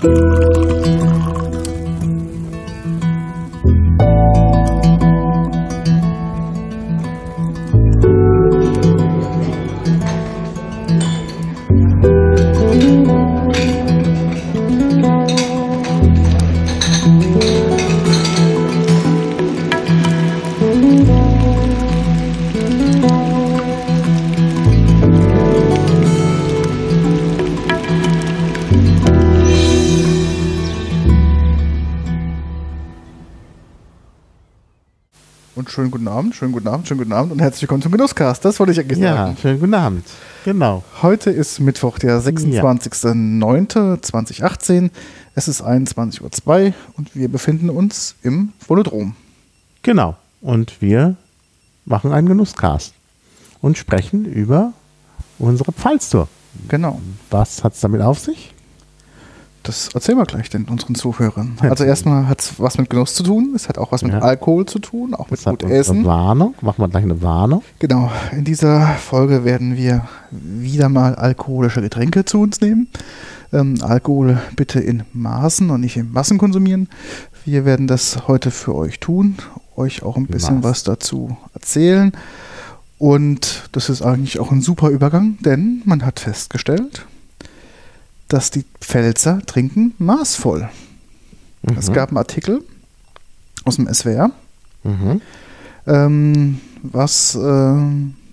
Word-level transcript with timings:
schönen 0.00 0.29
Abend, 36.20 36.34
schönen 36.34 36.52
guten 36.52 36.68
Abend, 36.68 36.86
schönen 36.86 36.98
guten 36.98 37.14
Abend 37.14 37.32
und 37.32 37.40
herzlich 37.40 37.62
willkommen 37.62 37.80
zum 37.80 37.92
Genusscast. 37.92 38.44
Das 38.44 38.60
wollte 38.60 38.72
ich 38.72 38.80
eigentlich 38.80 38.98
ja, 38.98 39.14
sagen. 39.14 39.36
Ja, 39.36 39.40
schönen 39.40 39.58
guten 39.58 39.72
Abend. 39.72 40.04
Genau. 40.44 40.84
Heute 41.00 41.30
ist 41.30 41.60
Mittwoch, 41.60 41.98
der 41.98 42.20
26.09.2018. 42.20 44.90
Es 45.34 45.48
ist 45.48 45.64
21.02 45.64 46.66
Uhr 46.66 46.74
und 46.98 47.16
wir 47.16 47.30
befinden 47.30 47.70
uns 47.70 48.16
im 48.22 48.52
Volodrom. 48.68 49.16
Genau. 49.80 50.14
Und 50.42 50.82
wir 50.82 51.16
machen 51.86 52.12
einen 52.12 52.28
Genusscast 52.28 52.92
und 53.62 53.78
sprechen 53.78 54.26
über 54.26 54.74
unsere 55.38 55.72
Pfalztour. 55.72 56.28
Genau. 56.68 57.00
Was 57.30 57.64
hat 57.64 57.72
es 57.72 57.80
damit 57.80 58.02
auf 58.02 58.18
sich? 58.18 58.49
Das 59.62 59.88
erzählen 59.94 60.16
wir 60.16 60.24
gleich 60.24 60.48
den 60.48 60.64
unseren 60.64 60.94
Zuhörern. 60.94 61.58
Also 61.60 61.84
erstmal 61.84 62.28
hat 62.28 62.40
es 62.40 62.58
was 62.58 62.78
mit 62.78 62.88
Genuss 62.88 63.14
zu 63.14 63.22
tun, 63.22 63.52
es 63.54 63.68
hat 63.68 63.76
auch 63.76 63.92
was 63.92 64.02
mit 64.02 64.12
ja. 64.12 64.20
Alkohol 64.20 64.64
zu 64.66 64.78
tun, 64.78 65.14
auch 65.14 65.30
mit 65.30 65.44
das 65.44 65.44
gut 65.44 65.62
Essen. 65.64 66.04
Warnung, 66.04 66.54
machen 66.62 66.82
wir 66.82 66.88
gleich 66.88 67.04
eine 67.04 67.20
Warnung. 67.20 67.62
Genau, 67.78 68.10
in 68.32 68.44
dieser 68.44 68.86
Folge 68.94 69.44
werden 69.44 69.76
wir 69.76 70.08
wieder 70.30 70.88
mal 70.88 71.14
alkoholische 71.14 71.82
Getränke 71.82 72.24
zu 72.24 72.40
uns 72.40 72.60
nehmen. 72.60 72.88
Ähm, 73.52 73.78
Alkohol 73.82 74.40
bitte 74.56 74.80
in 74.80 75.02
Maßen 75.12 75.70
und 75.70 75.80
nicht 75.80 75.96
in 75.96 76.10
Massen 76.10 76.38
konsumieren. 76.38 76.88
Wir 77.44 77.64
werden 77.64 77.86
das 77.86 78.28
heute 78.28 78.50
für 78.50 78.74
euch 78.74 79.00
tun, 79.00 79.36
euch 79.76 80.02
auch 80.02 80.16
ein 80.16 80.26
bisschen 80.26 80.62
was 80.62 80.84
dazu 80.84 81.36
erzählen. 81.52 82.12
Und 82.98 83.68
das 83.72 83.88
ist 83.88 84.02
eigentlich 84.02 84.38
auch 84.40 84.52
ein 84.52 84.60
super 84.60 84.90
Übergang, 84.90 85.38
denn 85.40 85.82
man 85.86 86.04
hat 86.04 86.20
festgestellt, 86.20 87.06
dass 88.32 88.50
die 88.50 88.64
Pfälzer 88.80 89.40
trinken 89.44 89.94
maßvoll. 89.98 90.68
Mhm. 91.62 91.76
Es 91.76 91.92
gab 91.92 92.08
einen 92.08 92.18
Artikel 92.18 92.62
aus 93.64 93.76
dem 93.76 93.92
SWR, 93.92 94.30
mhm. 94.84 95.20
ähm, 95.86 96.60
was 96.82 97.34
äh, 97.34 97.74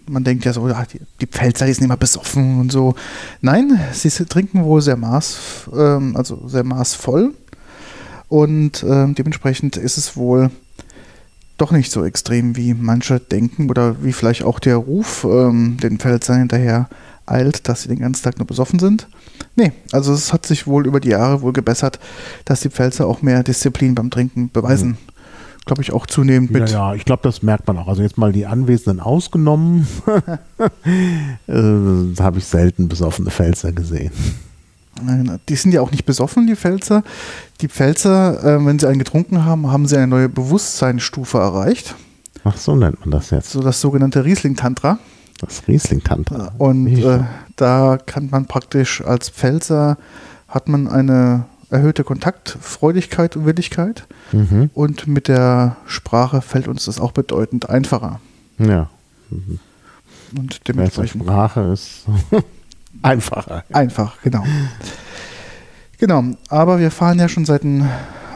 man 0.10 0.24
denkt 0.24 0.46
ja 0.46 0.54
so, 0.54 0.68
die, 0.68 1.02
die 1.20 1.28
Pfälzer, 1.28 1.66
die 1.66 1.74
sind 1.74 1.84
immer 1.84 1.98
besoffen 1.98 2.60
und 2.60 2.72
so. 2.72 2.96
Nein, 3.42 3.80
sie 3.92 4.10
trinken 4.10 4.64
wohl 4.64 4.82
sehr 4.82 4.98
maß, 4.98 5.70
ähm, 5.76 6.16
also 6.16 6.48
sehr 6.48 6.64
maßvoll. 6.64 7.34
Und 8.30 8.84
ähm, 8.88 9.16
dementsprechend 9.16 9.78
ist 9.78 9.98
es 9.98 10.16
wohl 10.16 10.50
doch 11.58 11.72
nicht 11.72 11.92
so 11.92 12.06
extrem, 12.06 12.56
wie 12.56 12.74
manche 12.74 13.20
denken 13.20 13.70
oder 13.70 14.04
wie 14.04 14.14
vielleicht 14.14 14.44
auch 14.44 14.60
der 14.60 14.78
Ruf 14.78 15.26
ähm, 15.30 15.78
den 15.82 15.98
Pfälzern 15.98 16.40
hinterher 16.40 16.90
eilt, 17.28 17.68
dass 17.68 17.84
sie 17.84 17.90
den 17.90 18.00
ganzen 18.00 18.24
Tag 18.24 18.38
nur 18.38 18.48
besoffen 18.48 18.80
sind. 18.80 19.08
Nee, 19.56 19.72
also 19.92 20.14
es 20.14 20.34
hat 20.34 20.46
sich 20.46 20.68
wohl 20.68 20.88
über 20.88 21.00
die 21.00 21.10
Jahre 21.10 21.42
wohl 21.42 21.54
gebessert, 21.54 22.00
dass 22.46 22.62
die 22.62 22.70
Pfälzer 22.70 23.08
auch 23.08 23.22
mehr 23.22 23.44
Disziplin 23.44 23.96
beim 23.96 24.10
Trinken 24.10 24.50
beweisen. 24.50 24.90
Mhm. 24.90 24.98
Glaube 25.66 25.82
ich 25.82 25.92
auch 25.92 26.06
zunehmend 26.06 26.52
mit. 26.52 26.70
Ja, 26.70 26.92
ja, 26.92 26.96
ich 26.96 27.04
glaube, 27.04 27.24
das 27.24 27.44
merkt 27.44 27.68
man 27.68 27.78
auch. 27.78 27.90
Also 27.90 28.02
jetzt 28.02 28.18
mal 28.18 28.32
die 28.32 28.46
Anwesenden 28.46 29.02
ausgenommen, 29.02 29.86
äh, 31.48 31.52
habe 32.22 32.38
ich 32.38 32.46
selten 32.46 32.88
besoffene 32.88 33.30
Pfälzer 33.30 33.74
gesehen. 33.74 34.12
Die 35.50 35.56
sind 35.56 35.74
ja 35.74 35.82
auch 35.82 35.92
nicht 35.92 36.06
besoffen, 36.06 36.48
die 36.48 36.56
Pfälzer. 36.56 37.04
Die 37.62 37.68
Pfälzer, 37.68 38.44
äh, 38.44 38.66
wenn 38.66 38.80
sie 38.80 38.88
einen 38.88 39.00
getrunken 39.00 39.46
haben, 39.46 39.70
haben 39.70 39.86
sie 39.88 39.98
eine 39.98 40.08
neue 40.08 40.30
Bewusstseinsstufe 40.30 41.38
erreicht. 41.38 41.96
Ach, 42.44 42.58
so 42.58 42.76
nennt 42.76 43.02
man 43.02 43.12
das 43.12 43.30
jetzt. 43.32 43.52
So 43.52 43.62
das 43.62 43.82
sogenannte 43.82 44.24
Riesling-Tantra. 44.24 45.00
Das 45.40 45.68
Riesling-Tantra. 45.68 46.54
Und 46.58 46.88
äh, 46.88 47.20
da 47.56 47.98
kann 48.04 48.30
man 48.30 48.46
praktisch 48.46 49.04
als 49.04 49.30
Pfälzer 49.30 49.98
hat 50.48 50.68
man 50.68 50.88
eine 50.88 51.46
erhöhte 51.70 52.04
Kontaktfreudigkeit 52.04 53.36
und 53.36 53.46
Willigkeit. 53.46 54.08
Mhm. 54.32 54.70
Und 54.74 55.08
mit 55.08 55.28
der 55.28 55.76
Sprache 55.86 56.42
fällt 56.42 56.68
uns 56.68 56.86
das 56.86 57.00
auch 57.00 57.12
bedeutend 57.12 57.70
einfacher. 57.70 58.20
Ja. 58.58 58.90
Mhm. 59.30 59.60
Und 60.38 60.68
dementsprechend. 60.68 61.24
Sprache 61.24 61.62
ist 61.74 62.06
einfacher. 63.02 63.64
Einfach, 63.72 64.22
genau. 64.22 64.44
Genau, 66.00 66.24
aber 66.50 66.80
wir 66.80 66.92
fahren 66.92 67.20
ja 67.20 67.28
schon 67.28 67.46
seit 67.46 67.64
ein 67.64 67.90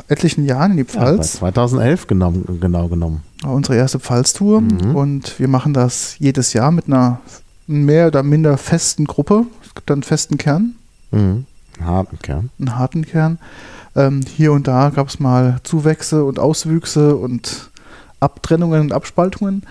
etlichen 0.07 0.45
Jahren 0.45 0.71
in 0.71 0.77
die 0.77 0.83
Pfalz. 0.83 1.33
Ja, 1.33 1.39
2011 1.39 2.07
genommen, 2.07 2.59
genau 2.59 2.87
genommen. 2.87 3.23
Unsere 3.43 3.75
erste 3.75 3.99
Pfalztour 3.99 4.61
mhm. 4.61 4.95
und 4.95 5.39
wir 5.39 5.47
machen 5.47 5.73
das 5.73 6.17
jedes 6.19 6.53
Jahr 6.53 6.71
mit 6.71 6.85
einer 6.87 7.19
mehr 7.65 8.07
oder 8.07 8.21
minder 8.21 8.57
festen 8.57 9.05
Gruppe. 9.05 9.45
Es 9.63 9.73
gibt 9.73 9.89
dann 9.89 9.97
einen 9.97 10.03
festen 10.03 10.37
Kern. 10.37 10.75
Mhm. 11.11 11.45
Einen 11.79 11.87
harten 11.87 12.19
Kern. 12.19 12.49
Einen 12.59 12.77
harten 12.77 13.05
Kern. 13.05 13.39
Ähm, 13.95 14.21
hier 14.27 14.53
und 14.53 14.67
da 14.67 14.89
gab 14.89 15.07
es 15.07 15.19
mal 15.19 15.59
Zuwächse 15.63 16.23
und 16.23 16.39
Auswüchse 16.39 17.15
und 17.15 17.71
Abtrennungen 18.19 18.81
und 18.81 18.93
Abspaltungen. 18.93 19.63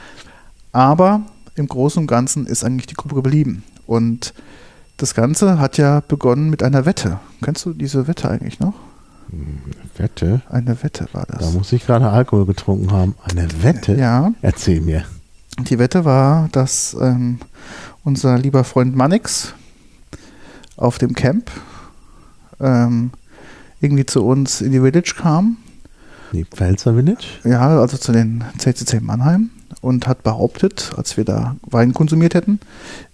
Aber 0.72 1.22
im 1.54 1.69
Großen 1.69 2.00
und 2.00 2.06
Ganzen 2.06 2.47
ist 2.47 2.64
eigentlich 2.64 2.86
die 2.86 2.94
Gruppe 2.94 3.14
geblieben. 3.14 3.62
Und 3.86 4.34
das 4.97 5.14
Ganze 5.14 5.59
hat 5.59 5.78
ja 5.78 6.00
begonnen 6.00 6.50
mit 6.50 6.62
einer 6.62 6.86
Wette. 6.86 7.20
Kennst 7.42 7.64
du 7.64 7.72
diese 7.72 8.06
Wette 8.06 8.28
eigentlich 8.28 8.60
noch? 8.60 8.75
Wette? 9.96 10.42
Eine 10.48 10.82
Wette 10.82 11.08
war 11.12 11.26
das. 11.26 11.38
Da 11.41 11.50
muss 11.50 11.72
ich 11.72 11.86
gerade 11.86 12.08
Alkohol 12.08 12.46
getrunken 12.46 12.91
haben. 12.91 13.14
Eine 13.22 13.48
Wette? 13.62 13.94
Ja. 13.94 14.32
Erzähl 14.42 14.80
mir. 14.80 15.04
Die 15.58 15.78
Wette 15.78 16.04
war, 16.04 16.48
dass 16.52 16.96
ähm, 17.00 17.38
unser 18.04 18.38
lieber 18.38 18.64
Freund 18.64 18.96
Mannix 18.96 19.54
auf 20.76 20.98
dem 20.98 21.14
Camp 21.14 21.50
ähm, 22.60 23.10
irgendwie 23.80 24.06
zu 24.06 24.24
uns 24.24 24.60
in 24.60 24.72
die 24.72 24.80
Village 24.80 25.14
kam. 25.16 25.58
Die 26.32 26.44
Pfälzer 26.44 26.94
Village? 26.94 27.26
Ja, 27.44 27.80
also 27.80 27.97
zu 27.97 28.12
den 28.12 28.44
CCC 28.58 29.00
Mannheim 29.00 29.50
und 29.80 30.06
hat 30.06 30.22
behauptet, 30.22 30.92
als 30.97 31.16
wir 31.16 31.24
da 31.24 31.56
Wein 31.62 31.92
konsumiert 31.92 32.34
hätten, 32.34 32.60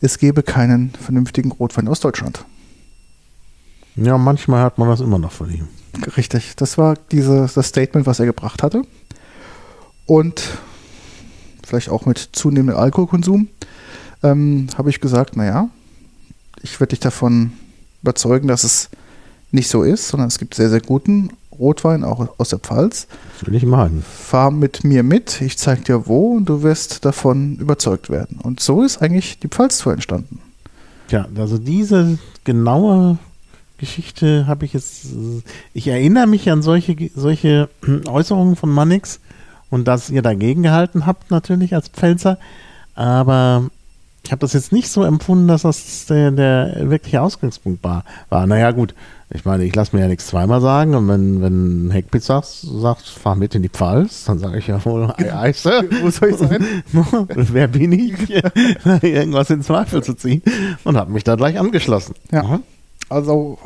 es 0.00 0.18
gebe 0.18 0.42
keinen 0.42 0.90
vernünftigen 0.90 1.52
Rotwein 1.52 1.88
aus 1.88 2.00
Deutschland. 2.00 2.44
Ja, 3.96 4.18
manchmal 4.18 4.62
hört 4.62 4.78
man 4.78 4.88
das 4.88 5.00
immer 5.00 5.18
noch 5.18 5.32
von 5.32 5.50
ihm. 5.50 5.68
Richtig, 6.16 6.56
das 6.56 6.78
war 6.78 6.96
diese, 7.10 7.48
das 7.54 7.68
Statement, 7.68 8.06
was 8.06 8.20
er 8.20 8.26
gebracht 8.26 8.62
hatte. 8.62 8.82
Und 10.06 10.42
vielleicht 11.66 11.88
auch 11.88 12.06
mit 12.06 12.18
zunehmendem 12.32 12.76
Alkoholkonsum 12.76 13.48
ähm, 14.22 14.68
habe 14.76 14.90
ich 14.90 15.00
gesagt, 15.00 15.36
naja, 15.36 15.68
ich 16.62 16.78
werde 16.80 16.90
dich 16.90 17.00
davon 17.00 17.52
überzeugen, 18.02 18.48
dass 18.48 18.64
es 18.64 18.88
nicht 19.50 19.68
so 19.68 19.82
ist, 19.82 20.08
sondern 20.08 20.28
es 20.28 20.38
gibt 20.38 20.54
sehr, 20.54 20.70
sehr 20.70 20.80
guten 20.80 21.30
Rotwein, 21.58 22.04
auch 22.04 22.38
aus 22.38 22.50
der 22.50 22.58
Pfalz. 22.58 23.06
Das 23.38 23.48
will 23.48 23.54
ich 23.54 23.64
machen. 23.64 24.04
Fahr 24.04 24.50
mit 24.50 24.84
mir 24.84 25.02
mit, 25.02 25.40
ich 25.40 25.58
zeige 25.58 25.82
dir 25.82 26.06
wo 26.06 26.36
und 26.36 26.46
du 26.46 26.62
wirst 26.62 27.04
davon 27.04 27.56
überzeugt 27.56 28.10
werden. 28.10 28.38
Und 28.42 28.60
so 28.60 28.82
ist 28.82 28.98
eigentlich 28.98 29.38
die 29.38 29.48
Pfalztour 29.48 29.92
entstanden. 29.92 30.40
Ja, 31.10 31.26
also 31.36 31.58
diese 31.58 32.18
genaue 32.44 33.18
Geschichte 33.78 34.46
habe 34.46 34.64
ich 34.64 34.72
jetzt. 34.72 35.06
Ich 35.74 35.88
erinnere 35.88 36.26
mich 36.26 36.50
an 36.50 36.62
solche, 36.62 36.96
solche 37.14 37.68
Äußerungen 38.08 38.56
von 38.56 38.70
Mannix 38.70 39.20
und 39.70 39.86
dass 39.86 40.10
ihr 40.10 40.22
dagegen 40.22 40.62
gehalten 40.62 41.06
habt, 41.06 41.30
natürlich 41.30 41.74
als 41.74 41.88
Pfälzer. 41.88 42.38
Aber 42.94 43.70
ich 44.24 44.32
habe 44.32 44.40
das 44.40 44.54
jetzt 44.54 44.72
nicht 44.72 44.88
so 44.88 45.04
empfunden, 45.04 45.46
dass 45.46 45.62
das 45.62 46.06
der, 46.06 46.32
der 46.32 46.90
wirkliche 46.90 47.22
Ausgangspunkt 47.22 47.84
war. 47.84 48.04
war. 48.28 48.46
Naja, 48.46 48.72
gut, 48.72 48.94
ich 49.30 49.44
meine, 49.44 49.64
ich 49.64 49.74
lasse 49.74 49.94
mir 49.94 50.02
ja 50.02 50.08
nichts 50.08 50.26
zweimal 50.26 50.60
sagen 50.60 50.94
und 50.94 51.06
wenn, 51.08 51.42
wenn 51.42 51.90
Heckpitz 51.92 52.26
sagt, 52.26 52.46
sagt, 52.46 53.06
fahr 53.06 53.36
mit 53.36 53.54
in 53.54 53.62
die 53.62 53.68
Pfalz, 53.68 54.24
dann 54.24 54.38
sage 54.38 54.58
ich 54.58 54.66
ja 54.66 54.84
wohl, 54.84 55.12
Eise. 55.32 55.84
Wo 56.00 56.10
soll 56.10 56.30
ich 56.30 56.36
sein? 56.36 56.64
Wer 57.34 57.68
bin 57.68 57.92
ich? 57.92 58.14
Irgendwas 59.02 59.50
in 59.50 59.62
Zweifel 59.62 60.02
zu 60.02 60.14
ziehen 60.14 60.42
und 60.84 60.96
habe 60.96 61.12
mich 61.12 61.22
da 61.22 61.36
gleich 61.36 61.58
angeschlossen. 61.58 62.14
Ja. 62.32 62.42
Mhm. 62.42 62.62
Also 63.08 63.58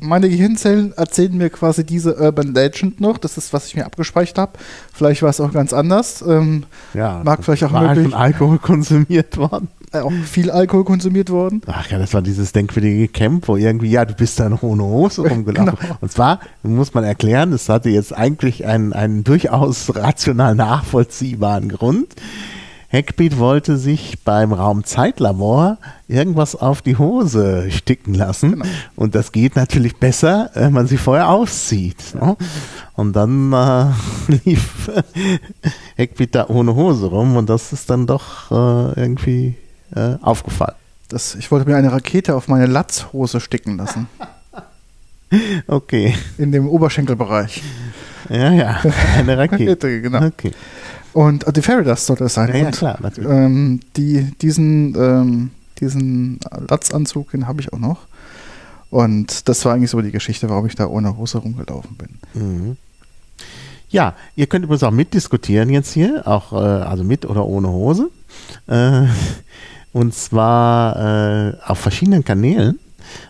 meine 0.00 0.28
Gehirnzellen 0.28 0.92
erzählen 0.92 1.36
mir 1.36 1.50
quasi 1.50 1.84
diese 1.84 2.16
Urban 2.16 2.54
Legend 2.54 3.00
noch. 3.00 3.18
Das 3.18 3.36
ist, 3.36 3.52
was 3.52 3.66
ich 3.66 3.76
mir 3.76 3.84
abgespeichert 3.84 4.38
habe. 4.38 4.52
Vielleicht 4.92 5.22
war 5.22 5.30
es 5.30 5.40
auch 5.40 5.52
ganz 5.52 5.72
anders. 5.72 6.22
Ähm, 6.26 6.64
ja, 6.94 7.20
mag 7.24 7.44
vielleicht 7.44 7.64
auch 7.64 7.72
möglich. 7.72 8.04
Von 8.04 8.14
Alkohol 8.14 8.58
konsumiert 8.58 9.36
worden. 9.36 9.68
auch 9.92 10.12
viel 10.24 10.50
Alkohol 10.50 10.84
konsumiert 10.84 11.30
worden. 11.30 11.60
Ach 11.66 11.90
ja, 11.90 11.98
das 11.98 12.14
war 12.14 12.22
dieses 12.22 12.52
denkwürdige 12.52 13.08
Camp, 13.08 13.48
wo 13.48 13.56
irgendwie, 13.56 13.90
ja, 13.90 14.04
du 14.04 14.14
bist 14.14 14.40
da 14.40 14.48
noch 14.48 14.62
ohne 14.62 14.84
Hose 14.84 15.22
rumgelaufen. 15.22 15.76
Genau. 15.78 15.96
Und 16.00 16.10
zwar, 16.10 16.40
muss 16.62 16.94
man 16.94 17.04
erklären, 17.04 17.52
es 17.52 17.68
hatte 17.68 17.90
jetzt 17.90 18.16
eigentlich 18.16 18.66
einen, 18.66 18.92
einen 18.92 19.24
durchaus 19.24 19.94
rational 19.94 20.54
nachvollziehbaren 20.54 21.68
Grund. 21.68 22.14
Hackbeat 22.92 23.38
wollte 23.38 23.78
sich 23.78 24.22
beim 24.22 24.52
Raumzeitlabor 24.52 25.78
irgendwas 26.08 26.54
auf 26.54 26.82
die 26.82 26.98
Hose 26.98 27.70
sticken 27.70 28.12
lassen. 28.12 28.52
Genau. 28.52 28.66
Und 28.96 29.14
das 29.14 29.32
geht 29.32 29.56
natürlich 29.56 29.96
besser, 29.96 30.50
wenn 30.54 30.74
man 30.74 30.86
sie 30.86 30.98
vorher 30.98 31.30
auszieht. 31.30 32.14
Ne? 32.14 32.36
Und 32.94 33.14
dann 33.14 33.52
äh, 33.52 33.86
lief 34.44 34.90
Hackbeat 35.96 36.34
da 36.34 36.46
ohne 36.48 36.74
Hose 36.74 37.06
rum 37.06 37.36
und 37.36 37.48
das 37.48 37.72
ist 37.72 37.88
dann 37.88 38.06
doch 38.06 38.50
äh, 38.50 39.00
irgendwie 39.00 39.54
äh, 39.94 40.16
aufgefallen. 40.20 40.76
Das, 41.08 41.34
ich 41.34 41.50
wollte 41.50 41.68
mir 41.68 41.76
eine 41.76 41.92
Rakete 41.92 42.34
auf 42.34 42.48
meine 42.48 42.66
Latzhose 42.66 43.40
sticken 43.40 43.76
lassen. 43.76 44.06
Okay. 45.66 46.14
In 46.36 46.52
dem 46.52 46.68
Oberschenkelbereich. 46.68 47.62
Ja, 48.28 48.52
ja. 48.52 48.82
Eine 49.16 49.38
Rakete. 49.38 49.70
Rakete, 49.70 50.02
genau. 50.02 50.26
Okay. 50.26 50.52
Und 51.12 51.46
äh, 51.46 51.52
die 51.52 51.62
Fairy 51.62 51.84
Dust 51.84 52.06
sollte 52.06 52.24
es 52.24 52.34
sein. 52.34 52.48
Ja, 52.48 52.56
ja, 52.56 52.66
und, 52.66 52.74
klar, 52.74 52.98
natürlich. 53.00 53.30
Ähm, 53.30 53.80
die, 53.96 54.30
diesen, 54.40 54.94
ähm, 54.96 55.50
diesen 55.80 56.40
Latzanzug, 56.68 57.30
den 57.32 57.46
habe 57.46 57.60
ich 57.60 57.72
auch 57.72 57.78
noch. 57.78 57.98
Und 58.90 59.48
das 59.48 59.64
war 59.64 59.74
eigentlich 59.74 59.90
so 59.90 60.00
die 60.00 60.10
Geschichte, 60.12 60.48
warum 60.50 60.66
ich 60.66 60.74
da 60.74 60.86
ohne 60.86 61.16
Hose 61.16 61.38
rumgelaufen 61.38 61.96
bin. 61.96 62.08
Mhm. 62.34 62.76
Ja, 63.88 64.14
ihr 64.36 64.46
könnt 64.46 64.64
übrigens 64.64 64.82
auch 64.84 64.90
mitdiskutieren 64.90 65.68
jetzt 65.68 65.92
hier, 65.92 66.26
auch 66.26 66.52
äh, 66.52 66.56
also 66.56 67.04
mit 67.04 67.26
oder 67.26 67.44
ohne 67.46 67.68
Hose. 67.68 68.10
Äh, 68.66 69.02
und 69.92 70.14
zwar 70.14 70.96
äh, 71.50 71.52
auf 71.66 71.78
verschiedenen 71.78 72.24
Kanälen. 72.24 72.78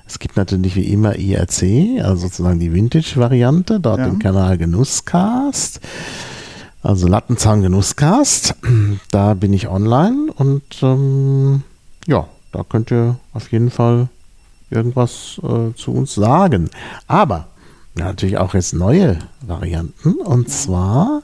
Es 0.07 0.19
gibt 0.19 0.37
natürlich 0.37 0.77
wie 0.77 0.93
immer 0.93 1.17
IRC, 1.17 2.03
also 2.05 2.27
sozusagen 2.27 2.61
die 2.61 2.73
Vintage-Variante, 2.73 3.81
dort 3.81 3.99
Ja. 4.01 4.07
im 4.07 4.19
Kanal 4.19 4.59
Genusscast. 4.59 5.81
Also 6.83 7.07
Lattenzaun 7.07 7.63
Genusscast. 7.63 8.57
Da 9.11 9.35
bin 9.35 9.53
ich 9.53 9.69
online 9.69 10.33
und 10.33 10.63
ähm, 10.83 11.63
ja, 12.07 12.27
da 12.51 12.65
könnt 12.65 12.91
ihr 12.91 13.17
auf 13.35 13.53
jeden 13.53 13.71
Fall 13.71 14.09
irgendwas 14.71 15.41
äh, 15.43 15.75
zu 15.75 15.93
uns 15.93 16.15
sagen. 16.15 16.71
Aber 17.07 17.49
ja, 17.97 18.07
natürlich 18.07 18.39
auch 18.39 18.55
jetzt 18.55 18.73
neue 18.73 19.19
Varianten. 19.43 20.15
Und 20.15 20.49
zwar 20.49 21.23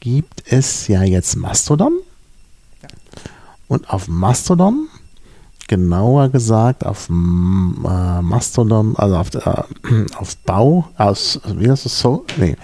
gibt 0.00 0.44
es 0.46 0.86
ja 0.88 1.02
jetzt 1.02 1.36
Mastodon. 1.36 1.92
Und 3.68 3.90
auf 3.90 4.08
Mastodon, 4.08 4.88
genauer 5.66 6.28
gesagt 6.28 6.86
auf 6.86 7.08
äh, 7.08 7.12
Mastodon, 7.12 8.96
also 8.96 9.16
auf, 9.16 9.34
äh, 9.34 9.64
auf 10.16 10.36
Bau, 10.38 10.88
aus, 10.96 11.40
wie 11.44 11.70
heißt 11.70 11.84
das 11.84 11.98
so? 11.98 12.24
Nee, 12.36 12.56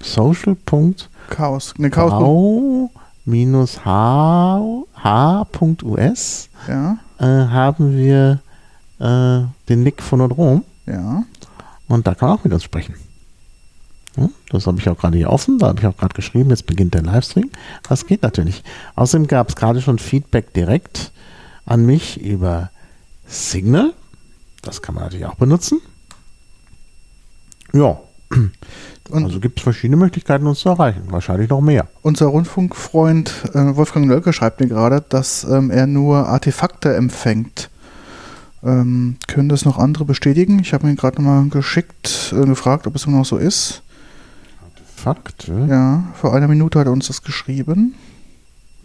social.bau 0.00 1.11
Chaos. 1.32 1.74
Ne, 1.78 1.90
Chaos. 1.90 2.12
h.us 4.96 6.48
Ja, 6.68 6.98
äh, 7.18 7.24
haben 7.24 7.96
wir 7.96 8.40
äh, 8.98 9.42
den 9.68 9.82
Nick 9.82 10.02
von 10.02 10.20
Odrom. 10.20 10.64
ja. 10.86 11.24
Und 11.88 12.06
da 12.06 12.14
kann 12.14 12.30
man 12.30 12.38
auch 12.38 12.44
mit 12.44 12.52
uns 12.54 12.64
sprechen. 12.64 12.94
Das 14.50 14.66
habe 14.66 14.78
ich 14.78 14.88
auch 14.88 14.96
gerade 14.98 15.16
hier 15.16 15.30
offen, 15.30 15.58
da 15.58 15.68
habe 15.68 15.80
ich 15.80 15.86
auch 15.86 15.96
gerade 15.96 16.14
geschrieben, 16.14 16.50
jetzt 16.50 16.66
beginnt 16.66 16.94
der 16.94 17.02
Livestream. 17.02 17.50
Das 17.88 18.06
geht 18.06 18.22
natürlich. 18.22 18.62
Außerdem 18.94 19.26
gab 19.26 19.48
es 19.48 19.56
gerade 19.56 19.80
schon 19.80 19.98
Feedback 19.98 20.52
direkt 20.52 21.12
an 21.64 21.84
mich 21.86 22.20
über 22.20 22.70
Signal. 23.26 23.92
Das 24.62 24.82
kann 24.82 24.94
man 24.94 25.04
natürlich 25.04 25.26
auch 25.26 25.34
benutzen. 25.34 25.80
Ja, 27.72 28.00
Und 29.12 29.24
also 29.24 29.40
gibt 29.40 29.58
es 29.58 29.62
verschiedene 29.62 29.96
Möglichkeiten, 29.96 30.46
uns 30.46 30.60
zu 30.60 30.70
erreichen. 30.70 31.02
Wahrscheinlich 31.10 31.50
noch 31.50 31.60
mehr. 31.60 31.86
unser 32.00 32.26
Rundfunkfreund 32.26 33.50
äh, 33.52 33.76
Wolfgang 33.76 34.06
Lölke 34.06 34.32
schreibt 34.32 34.60
mir 34.60 34.68
gerade, 34.68 35.04
dass 35.06 35.44
ähm, 35.44 35.70
er 35.70 35.86
nur 35.86 36.26
Artefakte 36.28 36.94
empfängt. 36.94 37.68
Ähm, 38.64 39.16
können 39.26 39.50
das 39.50 39.64
noch 39.64 39.78
andere 39.78 40.06
bestätigen? 40.06 40.60
Ich 40.60 40.72
habe 40.72 40.88
ihn 40.88 40.96
gerade 40.96 41.20
nochmal 41.20 41.46
geschickt, 41.48 42.34
äh, 42.34 42.46
gefragt, 42.46 42.86
ob 42.86 42.96
es 42.96 43.04
immer 43.04 43.18
noch 43.18 43.26
so 43.26 43.36
ist. 43.36 43.82
Fakte. 44.96 45.66
Ja, 45.68 46.04
vor 46.14 46.32
einer 46.34 46.48
Minute 46.48 46.78
hat 46.78 46.86
er 46.86 46.92
uns 46.92 47.08
das 47.08 47.22
geschrieben. 47.22 47.94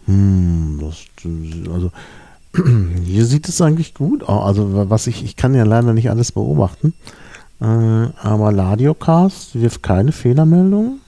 Hm, 0.04 0.78
das, 0.80 1.06
also 1.72 1.90
hier 3.04 3.24
sieht 3.24 3.48
es 3.48 3.62
eigentlich 3.62 3.94
gut 3.94 4.24
aus. 4.24 4.46
Also 4.46 4.90
was 4.90 5.06
ich, 5.06 5.24
ich 5.24 5.36
kann 5.36 5.54
ja 5.54 5.64
leider 5.64 5.94
nicht 5.94 6.10
alles 6.10 6.32
beobachten. 6.32 6.92
Äh, 7.60 7.64
aber 7.64 8.52
Ladiocast 8.52 9.60
wirft 9.60 9.82
keine 9.82 10.12
Fehlermeldung. 10.12 11.00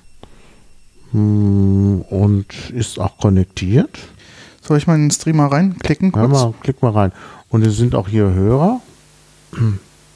Hm, 1.12 2.02
und 2.08 2.46
ist 2.70 2.98
auch 2.98 3.18
konnektiert. 3.18 3.98
Soll 4.62 4.78
ich 4.78 4.86
mal 4.86 4.94
in 4.94 5.02
den 5.06 5.10
Streamer 5.10 5.46
reinklicken 5.46 6.12
kurz? 6.12 6.30
mal, 6.30 6.54
klick 6.62 6.82
mal 6.82 6.92
rein. 6.92 7.12
Und 7.48 7.66
es 7.66 7.76
sind 7.76 7.94
auch 7.94 8.08
hier 8.08 8.32
Hörer. 8.32 8.80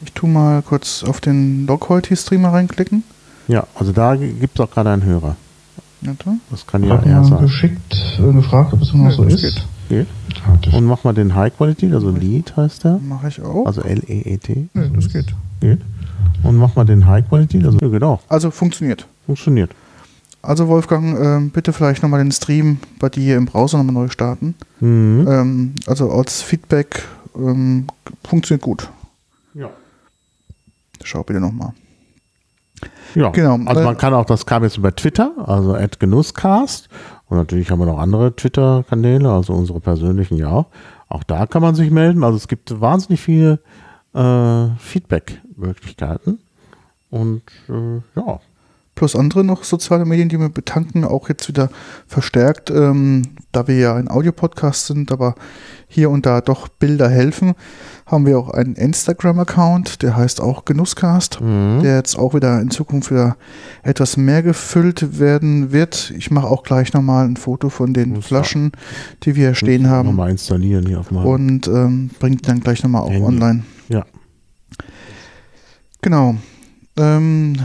Ich 0.05 0.13
tu 0.13 0.27
mal 0.27 0.63
kurz 0.63 1.03
auf 1.03 1.21
den 1.21 1.67
Log-Heute-Streamer 1.67 2.53
reinklicken. 2.53 3.03
Ja, 3.49 3.67
also 3.75 3.93
da 3.93 4.15
gibt 4.15 4.59
es 4.59 4.65
auch 4.65 4.71
gerade 4.71 4.91
einen 4.91 5.03
Hörer. 5.05 5.37
Warte. 6.03 6.35
Das 6.51 6.67
kann 6.67 6.85
ja 6.85 6.97
er 6.97 7.21
mal 7.21 7.25
sein. 7.25 7.41
geschickt, 7.43 8.19
äh, 8.19 8.33
gefragt, 8.33 8.73
ob 8.73 8.83
es 8.83 8.93
noch 8.93 9.07
Ja, 9.07 9.11
so 9.13 9.25
das 9.25 9.43
ist. 9.43 9.67
Geht. 9.89 10.07
Und 10.73 10.85
mach 10.85 11.05
mal 11.05 11.13
den 11.15 11.35
High 11.35 11.57
Quality, 11.57 11.93
also 11.93 12.11
Lead 12.11 12.57
heißt 12.57 12.85
der. 12.85 12.99
Mache 12.99 13.29
ich 13.29 13.43
auch. 13.43 13.67
Also 13.67 13.83
L-E-E-T. 13.83 14.69
nee, 14.73 14.91
das 14.95 15.13
geht. 15.13 15.35
Geht. 15.61 15.81
Und 16.44 16.56
mach 16.56 16.76
mal 16.76 16.85
den 16.85 17.06
High 17.06 17.29
Quality, 17.29 17.64
also 17.64 17.79
ja, 17.81 17.88
geht 17.88 18.02
auch. 18.02 18.20
Also 18.29 18.50
funktioniert. 18.50 19.06
Funktioniert. 19.26 19.70
Also 20.43 20.69
Wolfgang, 20.69 21.19
ähm, 21.19 21.50
bitte 21.50 21.73
vielleicht 21.73 22.02
nochmal 22.02 22.23
den 22.23 22.32
Stream 22.32 22.79
bei 22.99 23.08
dir 23.08 23.37
im 23.37 23.46
Browser 23.46 23.79
nochmal 23.79 23.94
neu 23.94 24.08
starten. 24.08 24.55
Mhm. 24.81 25.26
Ähm, 25.29 25.75
also 25.87 26.11
als 26.11 26.43
Feedback 26.43 27.02
ähm, 27.35 27.87
funktioniert 28.23 28.62
gut. 28.62 28.91
Ja. 29.55 29.70
Schau 31.02 31.23
bitte 31.23 31.41
nochmal. 31.41 31.73
Ja, 33.14 33.31
Genau, 33.31 33.58
also 33.67 33.81
äh, 33.81 33.85
man 33.85 33.97
kann 33.97 34.12
auch, 34.12 34.26
das 34.26 34.44
kam 34.44 34.64
jetzt 34.64 34.76
über 34.76 34.94
Twitter, 34.94 35.32
also 35.47 35.75
at 35.75 35.99
Genusscast. 35.99 36.88
Und 37.29 37.38
natürlich 37.38 37.70
haben 37.70 37.79
wir 37.79 37.87
noch 37.87 37.99
andere 37.99 38.37
Twitter-Kanäle, 38.37 39.31
also 39.31 39.55
unsere 39.55 39.81
persönlichen 39.81 40.37
ja 40.37 40.50
auch. 40.50 40.67
Auch 41.08 41.23
da 41.23 41.47
kann 41.47 41.62
man 41.62 41.75
sich 41.75 41.90
melden. 41.90 42.23
Also 42.23 42.37
es 42.37 42.49
gibt 42.49 42.81
wahnsinnig 42.81 43.20
viele 43.20 43.61
äh, 44.14 44.68
Feedback-Möglichkeiten. 44.78 46.38
Und 47.11 47.42
äh, 47.68 48.00
ja, 48.21 48.40
Plus 48.97 49.16
andere 49.16 49.42
noch 49.42 49.64
soziale 49.64 50.04
Medien, 50.04 50.28
die 50.28 50.38
wir 50.38 50.49
betanken, 50.50 51.04
auch 51.04 51.28
jetzt 51.28 51.49
wieder 51.49 51.68
verstärkt, 52.06 52.71
ähm, 52.71 53.23
da 53.50 53.66
wir 53.66 53.76
ja 53.76 53.97
ein 53.97 54.09
Audiopodcast 54.09 54.87
sind, 54.87 55.11
aber 55.11 55.35
hier 55.88 56.11
und 56.11 56.26
da 56.26 56.40
doch 56.40 56.68
Bilder 56.68 57.09
helfen, 57.09 57.54
haben 58.06 58.25
wir 58.25 58.38
auch 58.38 58.50
einen 58.50 58.76
Instagram-Account, 58.76 60.02
der 60.02 60.16
heißt 60.16 60.40
auch 60.40 60.64
Genusscast, 60.64 61.40
Mhm. 61.40 61.80
der 61.83 61.97
jetzt 61.97 62.16
auch 62.16 62.35
wieder 62.35 62.61
in 62.61 62.71
Zukunft 62.71 63.11
wieder 63.11 63.37
etwas 63.83 64.16
mehr 64.16 64.44
gefüllt 64.44 65.18
werden 65.18 65.73
wird. 65.73 66.12
Ich 66.16 66.30
mache 66.30 66.47
auch 66.47 66.62
gleich 66.62 66.92
nochmal 66.92 67.26
ein 67.26 67.37
Foto 67.37 67.71
von 67.71 67.94
den 67.94 68.11
Muss 68.11 68.26
Flaschen, 68.26 68.71
die 69.25 69.35
wir 69.35 69.56
stehen 69.56 69.88
haben 69.90 70.11
Nochmal 70.11 70.30
installieren 70.30 70.87
hier 70.87 71.00
auf 71.00 71.11
meinem. 71.11 71.26
und 71.26 71.66
ähm, 71.66 72.11
bringt 72.21 72.47
dann 72.47 72.61
gleich 72.61 72.85
nochmal 72.85 73.02
auch 73.02 73.11
Handy. 73.11 73.25
online. 73.26 73.64
Ja. 73.88 74.05
Genau. 76.03 76.37
Ähm, 76.97 77.57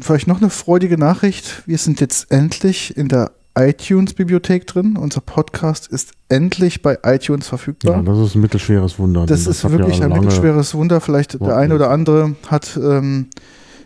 vielleicht 0.00 0.26
noch 0.28 0.40
eine 0.40 0.50
freudige 0.50 0.96
Nachricht. 0.98 1.62
Wir 1.66 1.78
sind 1.78 2.00
jetzt 2.00 2.30
endlich 2.32 2.96
in 2.96 3.08
der 3.08 3.32
iTunes-Bibliothek 3.54 4.66
drin. 4.66 4.96
Unser 4.96 5.20
Podcast 5.20 5.86
ist 5.88 6.12
endlich 6.30 6.80
bei 6.80 6.98
iTunes 7.02 7.48
verfügbar. 7.48 7.96
ja, 7.96 8.02
das 8.02 8.18
ist 8.18 8.34
ein 8.34 8.40
mittelschweres 8.40 8.98
Wunder. 8.98 9.26
das, 9.26 9.42
denn 9.44 9.50
ist 9.50 9.70
wirklich 9.70 9.98
ja 9.98 10.04
ein 10.04 10.10
lange- 10.10 10.22
mittelschweres 10.22 10.74
Wunder. 10.74 11.00
Vielleicht 11.02 11.38
der 11.40 11.56
eine 11.56 11.74
oder 11.74 11.90
andere 11.90 12.34
hat 12.48 12.78
ähm, 12.82 13.26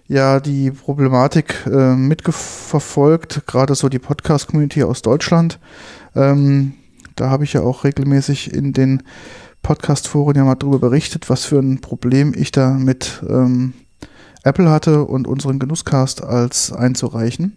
ja 0.06 0.38
die 0.38 0.71
Problematik 0.71 1.66
äh, 1.66 1.97
mitverfolgt, 1.97 3.42
gerade 3.49 3.75
so 3.75 3.88
die 3.88 3.99
Podcast-Community 3.99 4.85
aus 4.85 5.02
Deutschland. 5.02 5.59
Ähm, 6.14 6.75
da 7.16 7.30
habe 7.30 7.42
ich 7.42 7.54
ja 7.54 7.62
auch 7.62 7.83
regelmäßig 7.83 8.54
in 8.54 8.73
den 8.73 9.02
Podcast-Foren 9.66 10.37
ja 10.37 10.44
mal 10.44 10.54
drüber 10.54 10.78
berichtet, 10.78 11.28
was 11.28 11.44
für 11.44 11.58
ein 11.58 11.80
Problem 11.80 12.32
ich 12.37 12.52
da 12.52 12.70
mit 12.70 13.20
ähm, 13.28 13.73
Apple 14.44 14.70
hatte 14.70 15.02
und 15.02 15.26
unseren 15.26 15.58
Genusscast 15.58 16.23
als 16.23 16.70
einzureichen. 16.70 17.56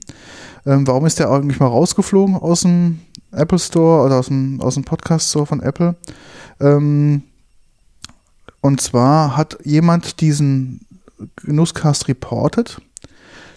Ähm, 0.66 0.88
warum 0.88 1.06
ist 1.06 1.20
der 1.20 1.30
eigentlich 1.30 1.60
mal 1.60 1.68
rausgeflogen 1.68 2.36
aus 2.36 2.62
dem 2.62 3.02
Apple 3.32 3.60
Store 3.60 4.04
oder 4.08 4.16
aus 4.16 4.26
dem, 4.26 4.60
aus 4.60 4.74
dem 4.74 4.86
Podcast 4.86 5.30
Store 5.30 5.46
von 5.46 5.62
Apple? 5.62 5.98
Ähm, 6.60 7.22
und 8.60 8.82
zwar 8.82 9.38
hat 9.38 9.60
jemand 9.64 10.20
diesen 10.20 10.82
Genusscast 11.36 12.08
reportet, 12.08 12.82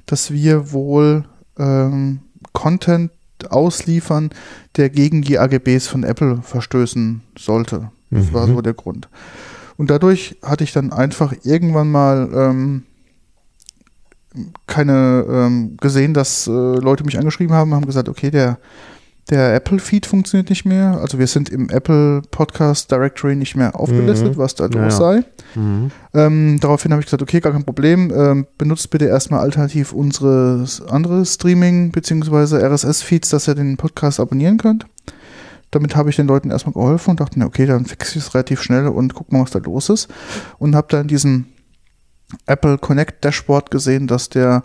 dass 0.05 0.31
wir 0.31 0.73
wohl 0.73 1.25
ähm, 1.59 2.21
Content 2.53 3.13
ausliefern, 3.49 4.29
der 4.77 4.91
gegen 4.91 5.23
die 5.23 5.39
AGBs 5.39 5.87
von 5.87 6.05
Apple 6.05 6.43
verstößen 6.43 7.23
sollte. 7.39 7.91
Das 8.13 8.31
mhm. 8.31 8.35
war 8.35 8.47
so 8.47 8.61
der 8.61 8.75
Grund. 8.75 9.09
Und 9.77 9.91
dadurch 9.91 10.37
hatte 10.43 10.65
ich 10.65 10.73
dann 10.73 10.93
einfach 10.93 11.35
irgendwann 11.43 11.91
mal 11.91 12.31
ähm, 12.33 12.83
keine 14.67 15.27
ähm, 15.29 15.77
gesehen, 15.79 16.15
dass 16.15 16.47
äh, 16.47 16.51
Leute 16.51 17.05
mich 17.05 17.19
angeschrieben 17.19 17.55
haben, 17.55 17.75
haben 17.75 17.87
gesagt, 17.87 18.09
okay, 18.09 18.31
der 18.31 18.59
der 19.31 19.55
Apple-Feed 19.55 20.05
funktioniert 20.05 20.51
nicht 20.51 20.65
mehr. 20.65 20.99
Also 21.01 21.19
wir 21.19 21.27
sind 21.27 21.49
im 21.49 21.69
Apple 21.71 22.23
Podcast 22.31 22.91
Directory 22.91 23.37
nicht 23.37 23.55
mehr 23.55 23.79
aufgelistet, 23.79 24.37
mhm. 24.37 24.39
was 24.39 24.55
da 24.57 24.67
los 24.67 24.75
ja, 24.75 24.91
sei. 24.91 25.25
Mhm. 25.55 25.91
Ähm, 26.13 26.61
daraufhin 26.61 26.93
habe 26.93 27.01
ich 27.01 27.07
gesagt, 27.07 27.23
okay, 27.23 27.41
gar 27.41 27.53
kein 27.53 27.65
Problem. 27.65 28.13
Ähm, 28.15 28.47
benutzt 28.59 28.91
bitte 28.91 29.07
erstmal 29.07 29.41
alternativ 29.41 29.93
unsere 29.93 30.65
andere 30.89 31.25
Streaming- 31.25 31.93
bzw. 31.93 32.57
RSS-Feeds, 32.57 33.31
dass 33.31 33.49
ihr 33.49 33.55
den 33.55 33.77
Podcast 33.77 34.19
abonnieren 34.19 34.59
könnt. 34.59 34.87
Damit 35.73 35.97
habe 35.97 36.11
ich 36.11 36.17
den 36.17 36.29
Leuten 36.29 36.51
erstmal 36.51 36.75
geholfen 36.75 37.11
und 37.11 37.21
dachte, 37.21 37.41
okay, 37.45 37.67
dann 37.67 37.87
fixe 37.87 38.19
ich 38.19 38.27
es 38.27 38.35
relativ 38.35 38.63
schnell 38.63 38.87
und 38.87 39.15
guck 39.15 39.33
mal, 39.33 39.43
was 39.43 39.51
da 39.51 39.59
los 39.59 39.89
ist. 39.89 40.09
Und 40.59 40.77
habe 40.77 40.87
da 40.91 41.01
in 41.01 41.09
diesem 41.09 41.47
Apple 42.47 42.79
Connect 42.79 43.25
Dashboard 43.25 43.71
gesehen, 43.71 44.07
dass 44.07 44.29
der 44.29 44.63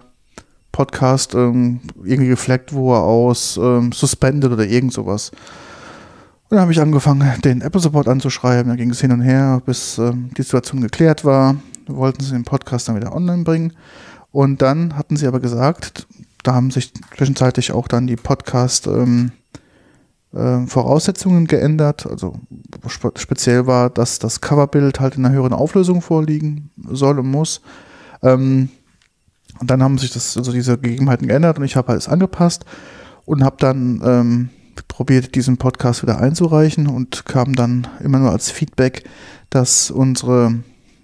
Podcast 0.72 1.34
ähm, 1.34 1.80
irgendwie 2.04 2.30
gefleckt 2.30 2.74
wurde 2.74 3.00
aus 3.00 3.58
ähm, 3.58 3.92
Suspended 3.92 4.52
oder 4.52 4.66
irgend 4.66 4.94
sowas. 4.94 5.32
Und 6.50 6.56
dann 6.56 6.60
habe 6.60 6.72
ich 6.72 6.80
angefangen, 6.80 7.42
den 7.42 7.62
Apple 7.62 7.82
Support 7.82 8.08
anzuschreiben. 8.08 8.68
Dann 8.68 8.78
ging 8.78 8.92
es 8.92 9.02
hin 9.02 9.12
und 9.12 9.22
her, 9.22 9.62
bis 9.66 9.98
ähm, 9.98 10.30
die 10.38 10.44
Situation 10.44 10.82
geklärt 10.82 11.26
war. 11.26 11.56
Wollten 11.88 12.24
sie 12.24 12.32
den 12.32 12.44
Podcast 12.44 12.88
dann 12.88 12.96
wieder 12.96 13.16
online 13.16 13.44
bringen. 13.44 13.74
Und 14.32 14.62
dann 14.62 14.98
hatten 14.98 15.16
sie 15.16 15.26
aber 15.26 15.40
gesagt, 15.40 16.06
da 16.44 16.54
haben 16.54 16.70
sich 16.70 16.94
zwischenzeitlich 17.16 17.72
auch 17.72 17.88
dann 17.88 18.08
die 18.08 18.16
Podcast 18.16 18.88
ähm, 18.88 19.32
äh, 19.32 19.47
Voraussetzungen 20.32 21.48
geändert. 21.48 22.06
Also 22.06 22.36
spe 22.88 23.12
speziell 23.16 23.66
war, 23.66 23.90
dass 23.90 24.20
das 24.20 24.42
Coverbild 24.42 25.00
halt 25.00 25.16
in 25.16 25.26
einer 25.26 25.34
höheren 25.34 25.54
Auflösung 25.54 26.02
vorliegen 26.02 26.70
soll 26.90 27.20
und 27.20 27.32
muss. 27.32 27.62
Ähm, 28.22 28.70
und 29.60 29.72
dann 29.72 29.82
haben 29.82 29.98
sich 29.98 30.12
das, 30.12 30.38
also 30.38 30.52
diese 30.52 30.78
Gegebenheiten 30.78 31.28
geändert 31.28 31.58
und 31.58 31.66
ich 31.66 31.76
habe 31.76 31.90
alles 31.90 32.08
angepasst 32.08 32.66
und 33.26 33.44
habe 33.44 33.56
dann 33.60 34.02
ähm, 34.04 34.50
probiert, 34.88 35.36
diesen 35.36 35.58
Podcast 35.58 36.04
wieder 36.04 36.20
einzureichen 36.20 36.88
und 36.88 37.26
kam 37.26 37.56
dann 37.56 37.88
immer 38.04 38.20
nur 38.20 38.32
als 38.32 38.52
Feedback, 38.52 39.04
dass 39.50 39.90
unsere 39.90 40.56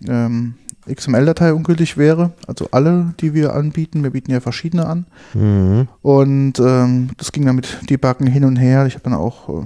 ähm, 0.08 0.56
XML-Datei 0.92 1.54
ungültig 1.54 1.98
wäre. 1.98 2.32
Also 2.48 2.68
alle, 2.72 3.14
die 3.20 3.34
wir 3.34 3.54
anbieten. 3.54 4.04
Wir 4.04 4.12
bieten 4.12 4.32
ja 4.32 4.40
verschiedene 4.40 4.86
an. 4.86 5.06
Mhm. 5.34 5.88
Und 6.02 6.60
ähm, 6.60 7.10
das 7.18 7.32
ging 7.32 7.46
dann 7.46 7.56
mit 7.56 7.90
Debuggen 7.90 8.28
hin 8.28 8.46
und 8.46 8.58
her. 8.58 8.86
Ich 8.86 8.94
habe 8.96 9.04
dann 9.04 9.14
auch 9.14 9.50
äh, 9.50 9.66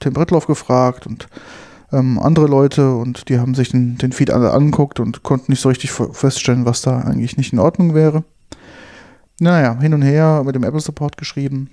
Tim 0.00 0.12
Brettloff 0.12 0.46
gefragt 0.46 1.06
und 1.06 1.28
ähm, 1.92 2.18
andere 2.18 2.46
Leute 2.46 2.94
und 2.94 3.28
die 3.28 3.38
haben 3.38 3.54
sich 3.54 3.70
den, 3.70 3.96
den 3.98 4.12
Feed 4.12 4.30
alle 4.30 4.52
angeguckt 4.52 5.00
und 5.00 5.22
konnten 5.22 5.52
nicht 5.52 5.60
so 5.60 5.68
richtig 5.68 5.92
feststellen, 5.92 6.64
was 6.64 6.82
da 6.82 6.98
eigentlich 6.98 7.36
nicht 7.36 7.52
in 7.52 7.58
Ordnung 7.58 7.94
wäre. 7.94 8.24
Naja, 9.38 9.78
hin 9.78 9.94
und 9.94 10.02
her 10.02 10.42
mit 10.44 10.54
dem 10.54 10.64
Apple 10.64 10.80
Support 10.80 11.16
geschrieben. 11.16 11.70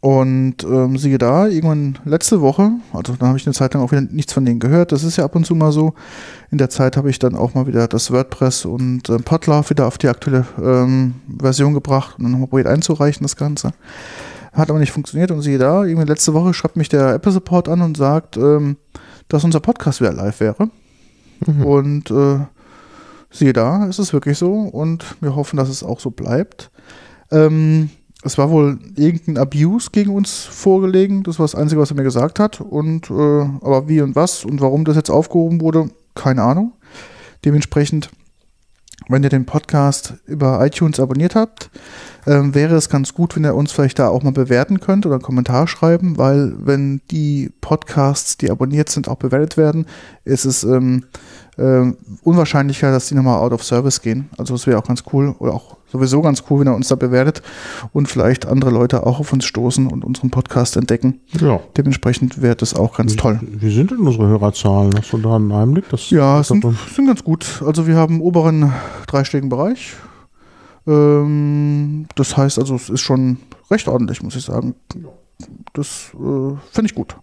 Und 0.00 0.62
ähm, 0.62 0.98
siehe 0.98 1.18
da, 1.18 1.46
irgendwann 1.48 1.98
letzte 2.04 2.40
Woche, 2.40 2.70
also 2.92 3.14
dann 3.16 3.28
habe 3.28 3.38
ich 3.38 3.46
eine 3.46 3.54
Zeit 3.54 3.74
lang 3.74 3.82
auch 3.82 3.90
wieder 3.92 4.02
nichts 4.02 4.32
von 4.32 4.44
denen 4.44 4.60
gehört. 4.60 4.92
Das 4.92 5.02
ist 5.02 5.16
ja 5.16 5.24
ab 5.24 5.34
und 5.34 5.46
zu 5.46 5.54
mal 5.54 5.72
so. 5.72 5.94
In 6.50 6.58
der 6.58 6.70
Zeit 6.70 6.96
habe 6.96 7.10
ich 7.10 7.18
dann 7.18 7.34
auch 7.34 7.54
mal 7.54 7.66
wieder 7.66 7.88
das 7.88 8.12
WordPress 8.12 8.66
und 8.66 9.08
äh, 9.08 9.18
Podlove 9.18 9.70
wieder 9.70 9.86
auf 9.86 9.98
die 9.98 10.08
aktuelle 10.08 10.46
ähm, 10.62 11.14
Version 11.40 11.74
gebracht 11.74 12.18
und 12.18 12.24
dann 12.24 12.32
nochmal 12.32 12.48
probiert 12.48 12.68
einzureichen, 12.68 13.24
das 13.24 13.36
Ganze. 13.36 13.72
Hat 14.52 14.70
aber 14.70 14.78
nicht 14.78 14.92
funktioniert 14.92 15.30
und 15.30 15.42
siehe 15.42 15.58
da, 15.58 15.84
irgendwie 15.84 16.06
letzte 16.06 16.34
Woche 16.34 16.54
schreibt 16.54 16.76
mich 16.76 16.88
der 16.88 17.14
Apple 17.14 17.32
Support 17.32 17.68
an 17.68 17.80
und 17.80 17.96
sagt, 17.96 18.36
ähm, 18.36 18.76
dass 19.28 19.44
unser 19.44 19.60
Podcast 19.60 20.00
wieder 20.00 20.12
live 20.12 20.40
wäre. 20.40 20.70
Mhm. 21.46 21.64
Und 21.64 22.10
äh, 22.10 22.38
siehe 23.30 23.52
da, 23.52 23.86
ist 23.86 23.98
es 23.98 24.12
wirklich 24.12 24.38
so 24.38 24.52
und 24.52 25.04
wir 25.20 25.34
hoffen, 25.34 25.56
dass 25.56 25.68
es 25.68 25.82
auch 25.82 26.00
so 26.00 26.10
bleibt. 26.10 26.70
Ähm, 27.30 27.90
es 28.26 28.38
war 28.38 28.50
wohl 28.50 28.78
irgendein 28.96 29.38
Abuse 29.38 29.90
gegen 29.90 30.14
uns 30.14 30.44
vorgelegen, 30.44 31.22
das 31.22 31.38
war 31.38 31.44
das 31.44 31.54
Einzige, 31.54 31.80
was 31.80 31.90
er 31.90 31.96
mir 31.96 32.02
gesagt 32.02 32.38
hat. 32.38 32.60
Und 32.60 33.10
äh, 33.10 33.14
aber 33.14 33.88
wie 33.88 34.00
und 34.00 34.16
was 34.16 34.44
und 34.44 34.60
warum 34.60 34.84
das 34.84 34.96
jetzt 34.96 35.10
aufgehoben 35.10 35.60
wurde, 35.60 35.88
keine 36.14 36.42
Ahnung. 36.42 36.72
Dementsprechend, 37.44 38.10
wenn 39.08 39.22
ihr 39.22 39.28
den 39.28 39.46
Podcast 39.46 40.14
über 40.26 40.64
iTunes 40.64 40.98
abonniert 40.98 41.36
habt, 41.36 41.70
ähm, 42.26 42.54
wäre 42.54 42.74
es 42.74 42.88
ganz 42.88 43.14
gut, 43.14 43.36
wenn 43.36 43.44
ihr 43.44 43.54
uns 43.54 43.70
vielleicht 43.70 44.00
da 44.00 44.08
auch 44.08 44.24
mal 44.24 44.32
bewerten 44.32 44.80
könnt 44.80 45.06
oder 45.06 45.16
einen 45.16 45.22
Kommentar 45.22 45.68
schreiben, 45.68 46.18
weil 46.18 46.54
wenn 46.58 47.00
die 47.12 47.52
Podcasts, 47.60 48.36
die 48.36 48.50
abonniert 48.50 48.88
sind, 48.88 49.08
auch 49.08 49.16
bewertet 49.16 49.56
werden, 49.56 49.86
ist 50.24 50.44
es 50.44 50.64
ähm, 50.64 51.04
äh, 51.56 51.92
unwahrscheinlicher, 52.24 52.90
dass 52.90 53.06
die 53.06 53.14
nochmal 53.14 53.40
out 53.40 53.52
of 53.52 53.62
service 53.62 54.02
gehen. 54.02 54.28
Also 54.36 54.54
es 54.56 54.66
wäre 54.66 54.78
auch 54.78 54.86
ganz 54.86 55.04
cool 55.12 55.36
oder 55.38 55.54
auch 55.54 55.76
sowieso 55.96 56.22
ganz 56.22 56.44
cool, 56.48 56.60
wenn 56.60 56.66
er 56.68 56.74
uns 56.74 56.88
da 56.88 56.94
bewertet 56.94 57.42
und 57.92 58.08
vielleicht 58.08 58.46
andere 58.46 58.70
Leute 58.70 59.06
auch 59.06 59.20
auf 59.20 59.32
uns 59.32 59.44
stoßen 59.44 59.86
und 59.86 60.04
unseren 60.04 60.30
Podcast 60.30 60.76
entdecken. 60.76 61.20
Ja. 61.40 61.60
Dementsprechend 61.76 62.40
wäre 62.42 62.56
das 62.56 62.74
auch 62.74 62.96
ganz 62.96 63.14
wie, 63.14 63.16
toll. 63.16 63.40
Wie 63.42 63.74
sind 63.74 63.90
denn 63.90 63.98
unsere 63.98 64.26
Hörerzahlen? 64.26 64.94
Hast 64.98 65.12
du 65.12 65.18
da 65.18 65.36
einen 65.36 65.52
Einblick? 65.52 65.88
Das 65.90 66.10
ja, 66.10 66.42
sind, 66.42 66.64
sind 66.94 67.06
ganz 67.06 67.24
gut. 67.24 67.62
Also 67.64 67.86
wir 67.86 67.96
haben 67.96 68.14
einen 68.14 68.22
oberen 68.22 68.72
dreistelligen 69.06 69.48
Bereich 69.48 69.94
ähm, 70.86 72.06
das 72.14 72.36
heißt 72.36 72.58
also, 72.58 72.76
es 72.76 72.88
ist 72.88 73.00
schon 73.00 73.38
recht 73.70 73.88
ordentlich, 73.88 74.22
muss 74.22 74.36
ich 74.36 74.44
sagen. 74.44 74.74
Das 75.72 76.10
äh, 76.14 76.56
finde 76.72 76.86
ich 76.86 76.94
gut. 76.94 77.16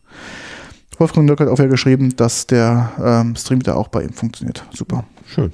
Wolfgang 0.99 1.27
Nöck 1.27 1.39
hat 1.39 1.47
auch 1.47 1.57
wieder 1.57 1.69
geschrieben, 1.69 2.15
dass 2.15 2.45
der 2.45 2.91
ähm, 3.01 3.35
Stream 3.35 3.61
da 3.61 3.75
auch 3.75 3.87
bei 3.87 4.03
ihm 4.03 4.13
funktioniert. 4.13 4.63
Super. 4.73 5.05
Schön. 5.25 5.51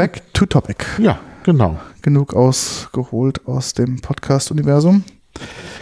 Back 0.00 0.22
to 0.32 0.46
topic. 0.46 0.86
Ja, 0.96 1.20
genau. 1.42 1.78
Genug 2.00 2.32
ausgeholt 2.32 3.46
aus 3.46 3.74
dem 3.74 4.00
Podcast-Universum. 4.00 5.04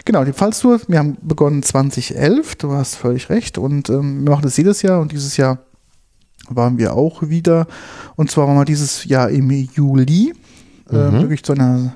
Genau, 0.03 0.25
die 0.25 0.33
Pfalztour, 0.33 0.81
wir 0.89 0.99
haben 0.99 1.15
begonnen 1.21 1.63
2011, 1.63 2.57
du 2.57 2.73
hast 2.73 2.95
völlig 2.95 3.29
recht. 3.29 3.57
Und 3.57 3.89
ähm, 3.89 4.25
wir 4.25 4.31
machen 4.31 4.41
das 4.41 4.57
jedes 4.57 4.81
Jahr 4.81 4.99
und 4.99 5.13
dieses 5.13 5.37
Jahr 5.37 5.59
waren 6.49 6.77
wir 6.77 6.95
auch 6.95 7.29
wieder. 7.29 7.65
Und 8.17 8.29
zwar 8.29 8.45
waren 8.45 8.57
wir 8.57 8.65
dieses 8.65 9.05
Jahr 9.05 9.29
im 9.29 9.49
Juli. 9.49 10.33
Ähm, 10.91 11.15
mhm. 11.15 11.21
wirklich 11.21 11.45
zu 11.45 11.53
einer 11.53 11.95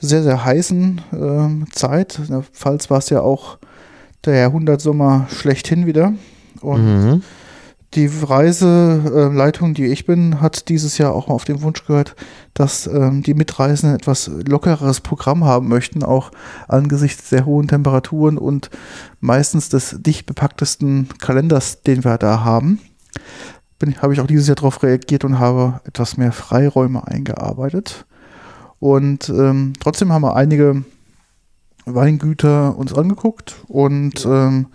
sehr, 0.00 0.24
sehr 0.24 0.44
heißen 0.44 1.00
äh, 1.12 1.70
Zeit. 1.70 2.18
In 2.18 2.26
der 2.26 2.42
Pfalz 2.42 2.90
war 2.90 2.98
es 2.98 3.08
ja 3.08 3.20
auch 3.20 3.58
der 4.24 4.34
Jahrhundertsommer 4.34 5.28
schlechthin 5.30 5.86
wieder. 5.86 6.12
Und 6.60 7.04
mhm. 7.04 7.22
Die 7.94 8.06
Reiseleitung, 8.06 9.74
die 9.74 9.86
ich 9.86 10.06
bin, 10.06 10.40
hat 10.40 10.68
dieses 10.68 10.98
Jahr 10.98 11.14
auch 11.14 11.28
auf 11.28 11.44
den 11.44 11.62
Wunsch 11.62 11.86
gehört, 11.86 12.16
dass 12.52 12.86
ähm, 12.86 13.22
die 13.22 13.34
Mitreisenden 13.34 13.96
etwas 13.96 14.30
lockereres 14.46 15.00
Programm 15.00 15.44
haben 15.44 15.68
möchten, 15.68 16.02
auch 16.02 16.30
angesichts 16.68 17.30
der 17.30 17.46
hohen 17.46 17.68
Temperaturen 17.68 18.38
und 18.38 18.70
meistens 19.20 19.68
des 19.68 19.96
dicht 20.00 20.26
bepacktesten 20.26 21.08
Kalenders, 21.20 21.82
den 21.82 22.04
wir 22.04 22.18
da 22.18 22.44
haben 22.44 22.80
habe 24.00 24.14
ich 24.14 24.20
auch 24.20 24.26
dieses 24.26 24.46
Jahr 24.46 24.56
darauf 24.56 24.82
reagiert 24.82 25.24
und 25.24 25.38
habe 25.38 25.80
etwas 25.84 26.16
mehr 26.16 26.32
Freiräume 26.32 27.06
eingearbeitet. 27.06 28.06
Und 28.78 29.28
ähm, 29.28 29.74
trotzdem 29.80 30.12
haben 30.12 30.22
wir 30.22 30.36
einige 30.36 30.84
Weingüter 31.84 32.76
uns 32.76 32.94
angeguckt 32.94 33.56
und 33.68 34.26
ähm, 34.26 34.66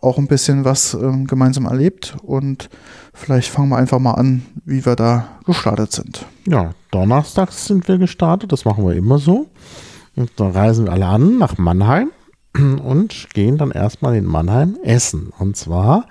auch 0.00 0.18
ein 0.18 0.26
bisschen 0.26 0.64
was 0.64 0.94
ähm, 0.94 1.26
gemeinsam 1.26 1.66
erlebt. 1.66 2.16
Und 2.22 2.68
vielleicht 3.12 3.50
fangen 3.50 3.70
wir 3.70 3.76
einfach 3.76 3.98
mal 3.98 4.14
an, 4.14 4.42
wie 4.64 4.84
wir 4.84 4.96
da 4.96 5.28
gestartet 5.44 5.92
sind. 5.92 6.26
Ja, 6.46 6.72
donnerstags 6.90 7.66
sind 7.66 7.88
wir 7.88 7.98
gestartet, 7.98 8.52
das 8.52 8.64
machen 8.64 8.86
wir 8.86 8.94
immer 8.94 9.18
so. 9.18 9.48
Und 10.14 10.30
da 10.36 10.48
reisen 10.48 10.86
wir 10.86 10.92
alle 10.92 11.06
an 11.06 11.38
nach 11.38 11.58
Mannheim 11.58 12.10
und 12.54 13.28
gehen 13.34 13.58
dann 13.58 13.70
erstmal 13.70 14.16
in 14.16 14.24
Mannheim 14.24 14.76
essen. 14.82 15.32
Und 15.38 15.56
zwar 15.56 16.06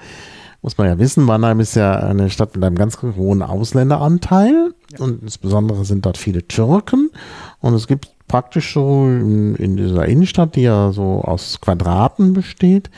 muss 0.61 0.77
man 0.79 0.87
ja 0.87 0.97
wissen, 0.97 1.23
Mannheim 1.23 1.59
ist 1.59 1.75
ja 1.75 1.95
eine 1.95 2.31
Stadt 2.31 2.55
mit 2.55 2.63
einem 2.63 2.75
ganz 2.75 2.97
hohen 3.01 3.43
Ausländeranteil 3.43 4.73
und 4.97 5.21
insbesondere 5.21 5.85
sind 5.85 6.07
dort 6.07 6.17
viele 6.17 6.47
Türken 6.47 7.11
und 7.59 7.75
es 7.75 7.85
gibt 7.85 8.09
praktisch 8.27 8.73
so 8.73 9.05
in, 9.05 9.53
in 9.57 9.77
dieser 9.77 10.07
Innenstadt, 10.07 10.55
die 10.55 10.63
ja 10.63 10.91
so 10.91 11.21
aus 11.21 11.61
Quadraten 11.61 12.33
besteht, 12.33 12.89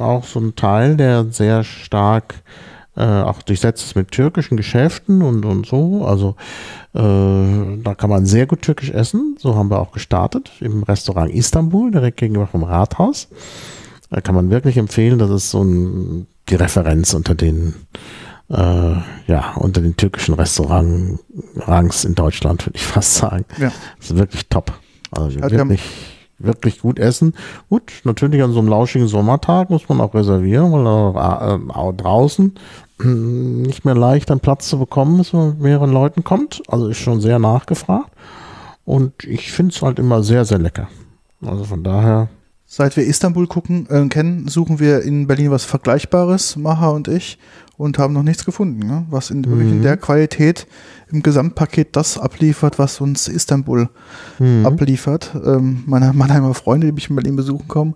auch 0.00 0.24
so 0.24 0.40
ein 0.40 0.56
Teil, 0.56 0.96
der 0.96 1.26
sehr 1.30 1.64
stark 1.64 2.42
äh, 2.96 3.02
auch 3.02 3.42
durchsetzt 3.42 3.84
ist 3.84 3.96
mit 3.96 4.10
türkischen 4.10 4.56
Geschäften 4.56 5.22
und, 5.22 5.44
und 5.44 5.66
so. 5.66 6.04
Also 6.04 6.36
äh, 6.94 7.78
da 7.82 7.94
kann 7.94 8.10
man 8.10 8.26
sehr 8.26 8.46
gut 8.46 8.62
türkisch 8.62 8.90
essen. 8.90 9.36
So 9.38 9.54
haben 9.56 9.70
wir 9.70 9.78
auch 9.78 9.92
gestartet 9.92 10.50
im 10.60 10.82
Restaurant 10.82 11.32
Istanbul, 11.32 11.90
direkt 11.90 12.18
gegenüber 12.18 12.46
vom 12.46 12.64
Rathaus. 12.64 13.28
Da 14.10 14.20
kann 14.20 14.34
man 14.34 14.50
wirklich 14.50 14.76
empfehlen, 14.76 15.18
das 15.18 15.30
ist 15.30 15.50
so 15.50 15.62
ein 15.62 16.26
die 16.48 16.56
Referenz 16.56 17.14
unter 17.14 17.34
den 17.34 17.74
äh, 18.50 18.94
ja, 19.28 19.54
unter 19.54 19.80
den 19.80 19.96
türkischen 19.96 20.34
Restaurants 20.34 22.04
in 22.04 22.14
Deutschland, 22.16 22.66
würde 22.66 22.76
ich 22.76 22.84
fast 22.84 23.14
sagen. 23.14 23.44
Ja. 23.58 23.70
Das 23.98 24.10
ist 24.10 24.16
wirklich 24.16 24.48
top. 24.48 24.72
Also 25.12 25.38
ja, 25.38 25.50
wirklich 25.50 25.82
wirklich 26.40 26.80
gut 26.80 26.98
essen. 26.98 27.34
Gut, 27.68 27.92
natürlich 28.04 28.42
an 28.42 28.52
so 28.52 28.58
einem 28.58 28.68
lauschigen 28.68 29.08
Sommertag 29.08 29.70
muss 29.70 29.88
man 29.88 30.00
auch 30.00 30.14
reservieren, 30.14 30.72
weil 30.72 30.84
äh, 30.84 31.72
auch 31.72 31.92
draußen 31.92 32.54
nicht 33.04 33.84
mehr 33.84 33.94
leicht 33.94 34.30
einen 34.30 34.40
Platz 34.40 34.68
zu 34.68 34.78
bekommen 34.78 35.20
ist, 35.20 35.32
wenn 35.32 35.40
man 35.40 35.48
mit 35.50 35.60
mehreren 35.60 35.92
Leuten 35.92 36.24
kommt. 36.24 36.62
Also 36.68 36.88
ist 36.88 36.98
schon 36.98 37.20
sehr 37.20 37.38
nachgefragt. 37.38 38.10
Und 38.84 39.24
ich 39.24 39.52
finde 39.52 39.74
es 39.74 39.82
halt 39.82 39.98
immer 39.98 40.22
sehr, 40.22 40.44
sehr 40.44 40.58
lecker. 40.58 40.88
Also 41.44 41.64
von 41.64 41.82
daher. 41.82 42.28
Seit 42.66 42.96
wir 42.96 43.04
Istanbul 43.04 43.46
gucken, 43.46 43.88
äh, 43.90 44.06
kennen, 44.08 44.46
suchen 44.48 44.78
wir 44.78 45.02
in 45.02 45.26
Berlin 45.26 45.50
was 45.50 45.64
Vergleichbares, 45.64 46.56
Maha 46.56 46.90
und 46.90 47.08
ich, 47.08 47.38
und 47.80 47.98
haben 47.98 48.12
noch 48.12 48.22
nichts 48.22 48.44
gefunden, 48.44 48.86
ne? 48.86 49.06
was 49.08 49.30
in, 49.30 49.40
mhm. 49.40 49.60
in 49.62 49.82
der 49.82 49.96
Qualität 49.96 50.66
im 51.10 51.22
Gesamtpaket 51.22 51.96
das 51.96 52.18
abliefert, 52.18 52.78
was 52.78 53.00
uns 53.00 53.26
Istanbul 53.26 53.88
mhm. 54.38 54.66
abliefert. 54.66 55.32
Ähm, 55.42 55.82
meine 55.86 56.12
Mannheimer 56.12 56.52
Freunde, 56.52 56.88
die 56.88 56.92
mich 56.92 57.08
in 57.08 57.16
Berlin 57.16 57.36
besuchen 57.36 57.68
kommen, 57.68 57.94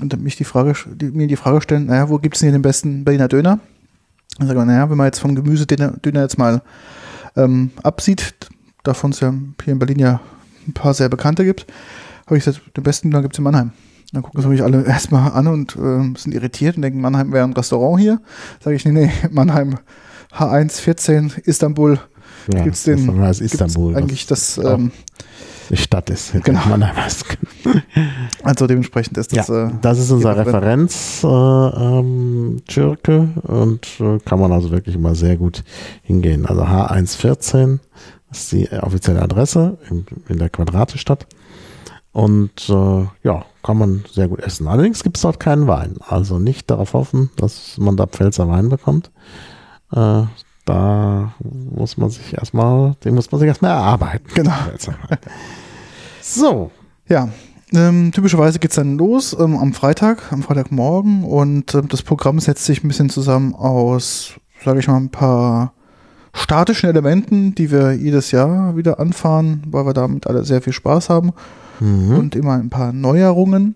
und 0.00 0.16
mich 0.22 0.36
die 0.36 0.44
Frage, 0.44 0.74
die, 0.94 1.06
mir 1.06 1.26
die 1.26 1.34
Frage 1.34 1.60
stellen, 1.60 1.86
naja, 1.86 2.08
wo 2.08 2.18
gibt 2.18 2.36
es 2.36 2.40
denn 2.40 2.50
hier 2.50 2.56
den 2.56 2.62
besten 2.62 3.04
Berliner 3.04 3.26
Döner? 3.26 3.58
Dann 4.38 4.46
sage 4.46 4.60
ich, 4.60 4.66
naja, 4.66 4.88
wenn 4.88 4.96
man 4.96 5.06
jetzt 5.06 5.18
vom 5.18 5.34
Gemüsedöner 5.34 5.96
Döner 5.96 6.20
jetzt 6.20 6.38
mal 6.38 6.62
ähm, 7.34 7.72
absieht, 7.82 8.48
davon 8.84 9.10
es 9.10 9.18
ja 9.18 9.34
hier 9.64 9.72
in 9.72 9.80
Berlin 9.80 9.98
ja 9.98 10.20
ein 10.68 10.72
paar 10.72 10.94
sehr 10.94 11.08
bekannte 11.08 11.44
gibt, 11.44 11.66
habe 12.26 12.38
ich 12.38 12.44
gesagt, 12.44 12.76
den 12.76 12.84
besten 12.84 13.10
Döner 13.10 13.22
gibt 13.22 13.34
es 13.34 13.38
in 13.38 13.44
Mannheim. 13.44 13.72
Dann 14.12 14.22
gucken 14.22 14.40
sie 14.40 14.48
mich 14.48 14.62
alle 14.62 14.84
erstmal 14.84 15.32
an 15.32 15.46
und 15.48 15.76
äh, 15.76 16.18
sind 16.18 16.34
irritiert 16.34 16.76
und 16.76 16.82
denken, 16.82 17.00
Mannheim 17.00 17.32
wäre 17.32 17.44
ein 17.44 17.52
Restaurant 17.52 18.00
hier. 18.00 18.20
Sage 18.62 18.76
ich, 18.76 18.84
nee, 18.84 18.92
nee, 18.92 19.10
Mannheim 19.30 19.78
H1 20.32 20.80
14 20.80 21.32
Istanbul 21.44 21.98
ja, 22.52 22.64
gibt's 22.64 22.84
den 22.84 23.10
Istanbul 23.40 23.96
eigentlich 23.96 24.26
das 24.26 24.58
ähm, 24.58 24.92
die 25.70 25.76
Stadt 25.76 26.08
ist. 26.10 26.32
Genau. 26.44 26.60
also 28.42 28.66
dementsprechend 28.66 29.18
ist 29.18 29.36
das. 29.36 29.48
Ja, 29.48 29.66
äh, 29.66 29.70
das 29.82 29.98
ist 29.98 30.10
unser 30.10 30.36
Referenz 30.36 31.22
äh, 31.22 31.26
ähm, 31.26 32.62
Schirke 32.68 33.28
und 33.42 33.86
äh, 34.00 34.18
kann 34.24 34.40
man 34.40 34.52
also 34.52 34.70
wirklich 34.70 34.94
immer 34.94 35.14
sehr 35.14 35.36
gut 35.36 35.64
hingehen. 36.02 36.46
Also 36.46 36.62
H114 36.62 37.78
ist 38.30 38.52
die 38.52 38.70
offizielle 38.70 39.20
Adresse 39.20 39.78
in, 39.90 40.06
in 40.28 40.38
der 40.38 40.48
Quadratestadt. 40.48 41.26
Und 42.12 42.68
äh, 42.68 43.06
ja, 43.22 43.44
kann 43.68 43.76
man 43.76 44.02
sehr 44.10 44.28
gut 44.28 44.40
essen. 44.40 44.66
Allerdings 44.66 45.02
gibt 45.02 45.18
es 45.18 45.22
dort 45.22 45.38
keinen 45.38 45.66
Wein. 45.66 45.96
Also 46.00 46.38
nicht 46.38 46.70
darauf 46.70 46.94
hoffen, 46.94 47.28
dass 47.36 47.76
man 47.76 47.98
da 47.98 48.06
Pfälzer 48.06 48.48
Wein 48.48 48.70
bekommt. 48.70 49.10
Äh, 49.92 50.22
da 50.64 51.34
muss 51.38 51.98
man 51.98 52.08
sich 52.08 52.32
erstmal, 52.32 52.94
den 53.04 53.14
muss 53.14 53.30
man 53.30 53.40
sich 53.40 53.46
erstmal 53.46 53.72
erarbeiten. 53.72 54.26
Genau. 54.34 54.54
So. 56.22 56.70
Ja, 57.10 57.28
ähm, 57.74 58.10
typischerweise 58.12 58.58
geht 58.58 58.70
es 58.70 58.76
dann 58.76 58.96
los 58.96 59.36
ähm, 59.38 59.58
am 59.58 59.74
Freitag, 59.74 60.32
am 60.32 60.42
Freitagmorgen 60.42 61.24
und 61.24 61.74
ähm, 61.74 61.88
das 61.88 62.02
Programm 62.02 62.40
setzt 62.40 62.64
sich 62.64 62.82
ein 62.82 62.88
bisschen 62.88 63.10
zusammen 63.10 63.54
aus, 63.54 64.32
sage 64.64 64.80
ich 64.80 64.88
mal, 64.88 64.96
ein 64.96 65.10
paar 65.10 65.74
statischen 66.32 66.88
Elementen, 66.88 67.54
die 67.54 67.70
wir 67.70 67.92
jedes 67.92 68.30
Jahr 68.30 68.76
wieder 68.76 68.98
anfahren, 68.98 69.62
weil 69.70 69.84
wir 69.84 69.92
damit 69.92 70.26
alle 70.26 70.44
sehr 70.44 70.62
viel 70.62 70.72
Spaß 70.72 71.10
haben 71.10 71.32
mhm. 71.80 72.16
und 72.16 72.36
immer 72.36 72.54
ein 72.54 72.70
paar 72.70 72.92
Neuerungen. 72.92 73.74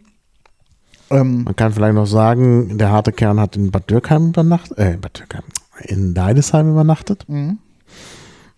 Ähm, 1.11 1.44
Man 1.44 1.56
kann 1.56 1.73
vielleicht 1.73 1.94
noch 1.94 2.06
sagen, 2.06 2.78
der 2.78 2.90
harte 2.90 3.12
Kern 3.12 3.38
hat 3.38 3.56
in 3.56 3.71
Bad 3.71 3.90
Dürkheim 3.90 4.28
übernachtet, 4.28 4.78
äh, 4.78 4.97
Bad 5.00 5.18
Dürkheim, 5.18 5.44
in 5.85 6.14
Deidesheim 6.14 6.71
übernachtet. 6.71 7.28
Mhm. 7.28 7.59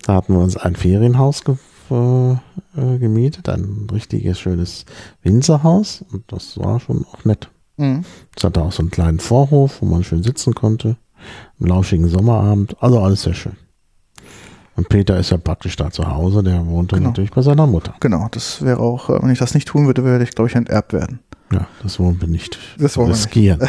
Da 0.06 0.14
hatten 0.14 0.34
wir 0.34 0.40
uns 0.40 0.56
ein 0.56 0.76
Ferienhaus 0.76 1.44
ge 1.44 1.56
äh, 1.90 2.32
äh, 2.32 2.98
gemietet, 2.98 3.48
ein 3.48 3.86
richtiges 3.92 4.38
schönes 4.40 4.86
Winzerhaus 5.22 6.04
und 6.12 6.24
das 6.28 6.58
war 6.58 6.80
schon 6.80 7.04
auch 7.12 7.24
nett. 7.24 7.50
Mhm. 7.76 8.04
Es 8.36 8.44
hatte 8.44 8.62
auch 8.62 8.72
so 8.72 8.82
einen 8.82 8.90
kleinen 8.90 9.18
Vorhof, 9.18 9.82
wo 9.82 9.86
man 9.86 10.02
schön 10.04 10.22
sitzen 10.22 10.54
konnte, 10.54 10.96
einen 11.60 11.68
lauschigen 11.68 12.08
Sommerabend, 12.08 12.76
also 12.82 13.00
alles 13.00 13.22
sehr 13.22 13.34
schön. 13.34 13.56
Und 14.76 14.88
Peter 14.88 15.18
ist 15.18 15.30
ja 15.30 15.36
praktisch 15.36 15.76
da 15.76 15.90
zu 15.90 16.06
Hause, 16.06 16.42
der 16.42 16.66
wohnte 16.66 16.96
genau. 16.96 17.10
natürlich 17.10 17.30
bei 17.30 17.42
seiner 17.42 17.66
Mutter. 17.66 17.94
Genau, 18.00 18.28
das 18.30 18.62
wäre 18.62 18.80
auch, 18.80 19.08
äh, 19.08 19.22
wenn 19.22 19.30
ich 19.30 19.38
das 19.38 19.54
nicht 19.54 19.68
tun 19.68 19.86
würde, 19.86 20.04
würde 20.04 20.24
ich, 20.24 20.30
glaube 20.30 20.50
ich, 20.50 20.56
enterbt 20.56 20.92
werden. 20.92 21.20
Ja, 21.52 21.66
das 21.82 22.00
wollen 22.00 22.20
wir 22.20 22.28
nicht 22.28 22.58
das 22.78 22.96
wollen 22.96 23.10
riskieren. 23.10 23.60
Wir 23.60 23.68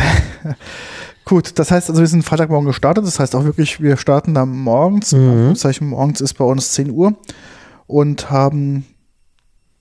nicht. 0.50 0.58
Gut, 1.26 1.58
das 1.58 1.72
heißt 1.72 1.90
also, 1.90 2.02
wir 2.02 2.08
sind 2.08 2.24
Freitagmorgen 2.24 2.68
gestartet. 2.68 3.06
Das 3.06 3.20
heißt 3.20 3.36
auch 3.36 3.44
wirklich, 3.44 3.82
wir 3.82 3.98
starten 3.98 4.34
da 4.34 4.46
morgens. 4.46 5.12
Mhm. 5.12 5.56
Zeichen 5.56 5.90
morgens 5.90 6.22
ist 6.22 6.36
bei 6.36 6.46
uns 6.46 6.72
10 6.74 6.92
Uhr 6.92 7.16
und 7.88 8.30
haben. 8.30 8.86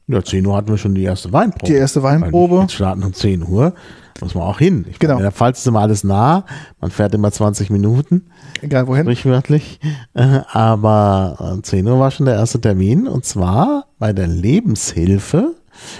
Ja, 0.07 0.23
10 0.23 0.47
Uhr 0.47 0.57
hatten 0.57 0.69
wir 0.69 0.77
schon 0.77 0.95
die 0.95 1.05
erste 1.05 1.33
Weinprobe. 1.33 1.73
Die 1.73 1.79
erste 1.79 2.03
Weinprobe. 2.03 2.61
Wir 2.61 2.69
starten 2.69 3.03
um 3.03 3.15
10 3.15 3.43
Uhr. 3.43 3.75
Muss 4.21 4.35
man 4.35 4.45
auch 4.45 4.59
hin. 4.59 4.87
Ich 4.89 4.99
genau. 4.99 5.15
Meine, 5.15 5.23
in 5.23 5.25
der 5.25 5.33
Pfalz 5.33 5.61
ist 5.61 5.67
immer 5.67 5.81
alles 5.81 6.05
nah. 6.05 6.45
Man 6.81 6.91
fährt 6.91 7.15
immer 7.15 7.33
20 7.33 7.71
Minuten. 7.71 8.27
Egal 8.61 8.87
wohin. 8.87 9.05
Sprichwörtlich. 9.05 9.81
Äh, 10.15 10.41
aber 10.53 11.37
um 11.53 11.63
10 11.63 11.87
Uhr 11.87 11.99
war 11.99 12.11
schon 12.11 12.27
der 12.27 12.37
erste 12.37 12.61
Termin. 12.61 13.09
Und 13.09 13.25
zwar 13.25 13.87
bei 13.99 14.13
der 14.13 14.29
Lebenshilfe, 14.29 15.55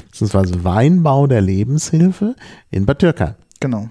beziehungsweise 0.07 0.63
Weinbau 0.65 1.27
der 1.27 1.41
Lebenshilfe 1.41 2.37
in 2.71 2.87
Bad 2.87 3.01
Türkheim. 3.01 3.35
Genau. 3.59 3.89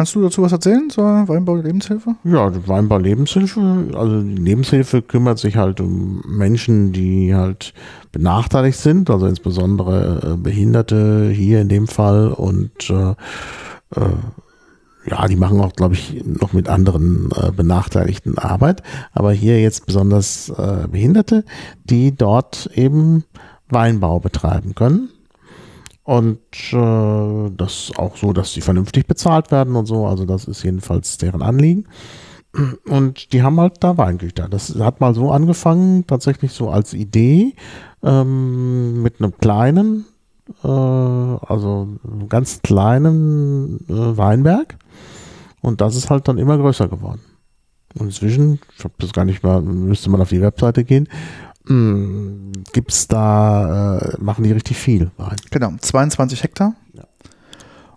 Kannst 0.00 0.14
du 0.14 0.22
dazu 0.22 0.40
was 0.40 0.52
erzählen 0.52 0.88
zur 0.88 1.28
Weinbau 1.28 1.56
Lebenshilfe? 1.56 2.16
Ja, 2.24 2.48
die 2.48 2.66
Weinbau 2.66 2.96
Lebenshilfe, 2.96 3.90
also 3.92 4.22
die 4.22 4.34
Lebenshilfe 4.34 5.02
kümmert 5.02 5.38
sich 5.38 5.58
halt 5.58 5.78
um 5.78 6.22
Menschen, 6.26 6.94
die 6.94 7.34
halt 7.34 7.74
benachteiligt 8.10 8.78
sind, 8.78 9.10
also 9.10 9.26
insbesondere 9.26 10.22
äh, 10.24 10.36
Behinderte 10.38 11.28
hier 11.28 11.60
in 11.60 11.68
dem 11.68 11.86
Fall 11.86 12.28
und 12.28 12.88
äh, 12.88 13.10
äh, 13.10 14.14
ja, 15.04 15.28
die 15.28 15.36
machen 15.36 15.60
auch, 15.60 15.74
glaube 15.74 15.92
ich, 15.92 16.24
noch 16.24 16.54
mit 16.54 16.70
anderen 16.70 17.28
äh, 17.36 17.52
Benachteiligten 17.52 18.38
Arbeit, 18.38 18.82
aber 19.12 19.32
hier 19.32 19.60
jetzt 19.60 19.84
besonders 19.84 20.48
äh, 20.48 20.88
Behinderte, 20.90 21.44
die 21.84 22.16
dort 22.16 22.70
eben 22.72 23.24
Weinbau 23.68 24.18
betreiben 24.18 24.74
können 24.74 25.10
und 26.02 26.40
äh, 26.72 27.50
das 27.56 27.92
auch 27.96 28.16
so, 28.16 28.32
dass 28.32 28.52
sie 28.52 28.60
vernünftig 28.60 29.06
bezahlt 29.06 29.50
werden 29.50 29.76
und 29.76 29.86
so. 29.86 30.06
Also 30.06 30.24
das 30.24 30.44
ist 30.44 30.62
jedenfalls 30.62 31.18
deren 31.18 31.42
Anliegen. 31.42 31.86
Und 32.86 33.32
die 33.32 33.42
haben 33.42 33.60
halt 33.60 33.76
da 33.80 33.96
Weingüter. 33.96 34.48
Das 34.48 34.74
hat 34.76 35.00
mal 35.00 35.14
so 35.14 35.30
angefangen, 35.30 36.06
tatsächlich 36.06 36.52
so 36.52 36.68
als 36.70 36.94
Idee, 36.94 37.54
ähm, 38.02 39.02
mit 39.02 39.20
einem 39.20 39.36
kleinen, 39.38 40.06
äh, 40.64 40.68
also 40.68 41.88
ganz 42.28 42.60
kleinen 42.62 43.86
äh, 43.88 44.16
Weinberg. 44.16 44.78
Und 45.60 45.80
das 45.80 45.94
ist 45.94 46.10
halt 46.10 46.26
dann 46.26 46.38
immer 46.38 46.58
größer 46.58 46.88
geworden. 46.88 47.20
Und 47.94 48.06
inzwischen, 48.06 48.60
ich 48.76 48.84
habe 48.84 48.94
das 48.98 49.12
gar 49.12 49.24
nicht 49.24 49.42
mal, 49.42 49.62
müsste 49.62 50.10
man 50.10 50.20
auf 50.20 50.30
die 50.30 50.40
Webseite 50.40 50.84
gehen, 50.84 51.08
hm, 51.66 52.52
gibt's 52.72 53.08
da, 53.08 53.98
äh, 53.98 54.16
machen 54.20 54.44
die 54.44 54.52
richtig 54.52 54.76
viel. 54.78 55.10
Genau, 55.50 55.72
22 55.80 56.42
Hektar. 56.42 56.74
Ja 56.94 57.04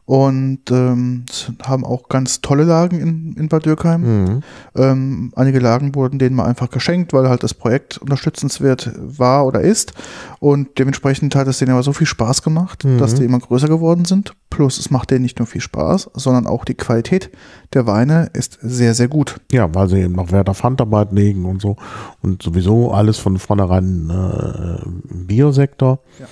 und 0.05 0.69
ähm, 0.69 1.23
haben 1.63 1.85
auch 1.85 2.09
ganz 2.09 2.41
tolle 2.41 2.63
Lagen 2.63 2.99
in, 2.99 3.35
in 3.37 3.47
Bad 3.47 3.65
Dürkheim. 3.65 4.01
Mhm. 4.01 4.39
Ähm, 4.75 5.31
einige 5.35 5.59
Lagen 5.59 5.95
wurden 5.95 6.19
denen 6.19 6.35
mal 6.35 6.45
einfach 6.45 6.69
geschenkt, 6.69 7.13
weil 7.13 7.29
halt 7.29 7.43
das 7.43 7.53
Projekt 7.53 7.97
unterstützenswert 7.99 8.91
war 8.97 9.45
oder 9.45 9.61
ist. 9.61 9.93
Und 10.39 10.77
dementsprechend 10.77 11.35
hat 11.35 11.47
es 11.47 11.59
denen 11.59 11.71
aber 11.71 11.83
so 11.83 11.93
viel 11.93 12.07
Spaß 12.07 12.43
gemacht, 12.43 12.83
mhm. 12.83 12.97
dass 12.97 13.15
die 13.15 13.23
immer 13.23 13.39
größer 13.39 13.69
geworden 13.69 14.03
sind. 14.03 14.33
Plus 14.49 14.77
es 14.77 14.91
macht 14.91 15.09
denen 15.09 15.23
nicht 15.23 15.39
nur 15.39 15.47
viel 15.47 15.61
Spaß, 15.61 16.11
sondern 16.15 16.47
auch 16.47 16.65
die 16.65 16.75
Qualität 16.75 17.31
der 17.73 17.87
Weine 17.87 18.29
ist 18.33 18.59
sehr, 18.61 18.93
sehr 18.93 19.07
gut. 19.07 19.39
Ja, 19.51 19.73
weil 19.73 19.87
sie 19.87 20.01
eben 20.01 20.15
noch 20.15 20.31
Wert 20.31 20.49
auf 20.49 20.63
Handarbeit 20.63 21.13
legen 21.13 21.45
und 21.45 21.61
so. 21.61 21.77
Und 22.21 22.43
sowieso 22.43 22.91
alles 22.91 23.17
von 23.17 23.37
vornherein 23.37 24.09
äh, 24.09 24.85
Biosektor. 25.13 25.99
Ja. 26.19 26.25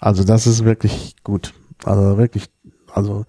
Also 0.00 0.24
das 0.24 0.46
ist 0.46 0.64
wirklich 0.64 1.16
gut. 1.24 1.52
Also 1.84 2.18
wirklich 2.18 2.48
also 2.92 3.24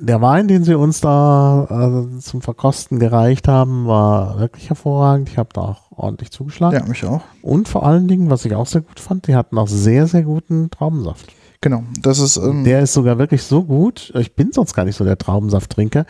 der 0.00 0.20
Wein, 0.20 0.48
den 0.48 0.64
sie 0.64 0.74
uns 0.74 1.00
da 1.00 1.64
also 1.64 2.08
zum 2.20 2.42
Verkosten 2.42 2.98
gereicht 2.98 3.48
haben, 3.48 3.86
war 3.86 4.38
wirklich 4.38 4.68
hervorragend. 4.68 5.28
Ich 5.28 5.38
habe 5.38 5.50
da 5.52 5.62
auch 5.62 5.90
ordentlich 5.90 6.30
zugeschlagen. 6.30 6.78
Ja, 6.78 6.86
mich 6.86 7.04
auch. 7.04 7.22
Und 7.42 7.68
vor 7.68 7.84
allen 7.84 8.08
Dingen, 8.08 8.30
was 8.30 8.44
ich 8.44 8.54
auch 8.54 8.66
sehr 8.66 8.82
gut 8.82 9.00
fand, 9.00 9.26
die 9.26 9.34
hatten 9.34 9.58
auch 9.58 9.68
sehr, 9.68 10.06
sehr 10.06 10.22
guten 10.22 10.70
Traubensaft. 10.70 11.32
Genau, 11.60 11.84
das 12.00 12.18
ist. 12.18 12.36
Ähm 12.38 12.64
der 12.64 12.80
ist 12.80 12.92
sogar 12.92 13.18
wirklich 13.18 13.42
so 13.42 13.62
gut. 13.62 14.12
Ich 14.16 14.34
bin 14.34 14.52
sonst 14.52 14.74
gar 14.74 14.84
nicht 14.84 14.96
so 14.96 15.04
der 15.04 15.18
Traubensafttrinker. 15.18 16.06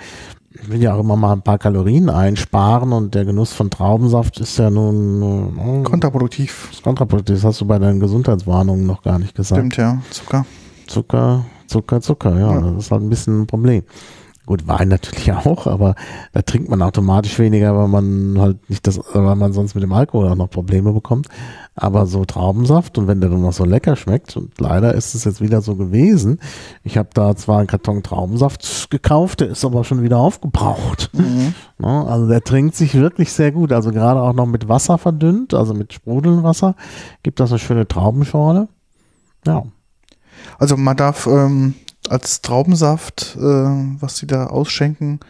Ich 0.50 0.68
will 0.70 0.82
ja 0.82 0.94
auch 0.94 1.00
immer 1.00 1.16
mal 1.16 1.32
ein 1.32 1.42
paar 1.42 1.58
Kalorien 1.58 2.10
einsparen 2.10 2.92
und 2.92 3.14
der 3.14 3.24
Genuss 3.24 3.52
von 3.52 3.70
Traubensaft 3.70 4.38
ist 4.40 4.58
ja 4.58 4.70
nun. 4.70 5.58
Äh, 5.58 5.82
kontraproduktiv. 5.82 6.68
Ist 6.72 6.82
kontraproduktiv. 6.82 7.36
Das 7.36 7.44
hast 7.44 7.60
du 7.60 7.66
bei 7.66 7.78
deinen 7.78 8.00
Gesundheitswarnungen 8.00 8.86
noch 8.86 9.02
gar 9.02 9.18
nicht 9.18 9.34
gesagt. 9.34 9.58
Stimmt, 9.58 9.76
ja. 9.76 10.00
Zucker. 10.10 10.46
Zucker 10.86 11.44
Zucker, 11.72 12.00
Zucker, 12.02 12.38
ja, 12.38 12.52
ja, 12.52 12.60
das 12.60 12.84
ist 12.84 12.90
halt 12.90 13.02
ein 13.02 13.08
bisschen 13.08 13.42
ein 13.42 13.46
Problem. 13.46 13.82
Gut, 14.44 14.66
Wein 14.66 14.88
natürlich 14.88 15.32
auch, 15.46 15.66
aber 15.66 15.94
da 16.32 16.42
trinkt 16.42 16.68
man 16.68 16.82
automatisch 16.82 17.38
weniger, 17.38 17.76
weil 17.76 17.88
man 17.88 18.36
halt 18.38 18.68
nicht 18.68 18.86
das, 18.86 19.00
weil 19.14 19.36
man 19.36 19.52
sonst 19.52 19.74
mit 19.74 19.82
dem 19.82 19.92
Alkohol 19.92 20.28
auch 20.28 20.34
noch 20.34 20.50
Probleme 20.50 20.92
bekommt. 20.92 21.28
Aber 21.74 22.04
so 22.04 22.26
Traubensaft 22.26 22.98
und 22.98 23.06
wenn 23.06 23.22
der 23.22 23.30
dann 23.30 23.40
noch 23.40 23.54
so 23.54 23.64
lecker 23.64 23.96
schmeckt, 23.96 24.36
und 24.36 24.52
leider 24.60 24.94
ist 24.94 25.14
es 25.14 25.24
jetzt 25.24 25.40
wieder 25.40 25.62
so 25.62 25.76
gewesen, 25.76 26.40
ich 26.82 26.98
habe 26.98 27.08
da 27.14 27.34
zwar 27.36 27.60
einen 27.60 27.68
Karton 27.68 28.02
Traubensaft 28.02 28.90
gekauft, 28.90 29.40
der 29.40 29.48
ist 29.48 29.64
aber 29.64 29.84
schon 29.84 30.02
wieder 30.02 30.18
aufgebraucht. 30.18 31.10
Mhm. 31.12 31.54
Ne, 31.78 32.06
also 32.06 32.28
der 32.28 32.44
trinkt 32.44 32.76
sich 32.76 32.94
wirklich 32.94 33.32
sehr 33.32 33.50
gut. 33.50 33.72
Also 33.72 33.90
gerade 33.90 34.20
auch 34.20 34.34
noch 34.34 34.46
mit 34.46 34.68
Wasser 34.68 34.98
verdünnt, 34.98 35.52
also 35.52 35.74
mit 35.74 35.92
Sprudelwasser, 35.92 36.76
gibt 37.24 37.40
das 37.40 37.50
eine 37.50 37.58
schöne 37.58 37.88
Traubenschorle. 37.88 38.68
Ja. 39.44 39.64
Also 40.58 40.76
man 40.76 40.96
darf 40.96 41.26
ähm, 41.26 41.74
als 42.08 42.42
Traubensaft, 42.42 43.36
äh, 43.36 43.42
was 43.42 44.18
sie 44.18 44.26
da 44.26 44.46
ausschenken, 44.46 45.20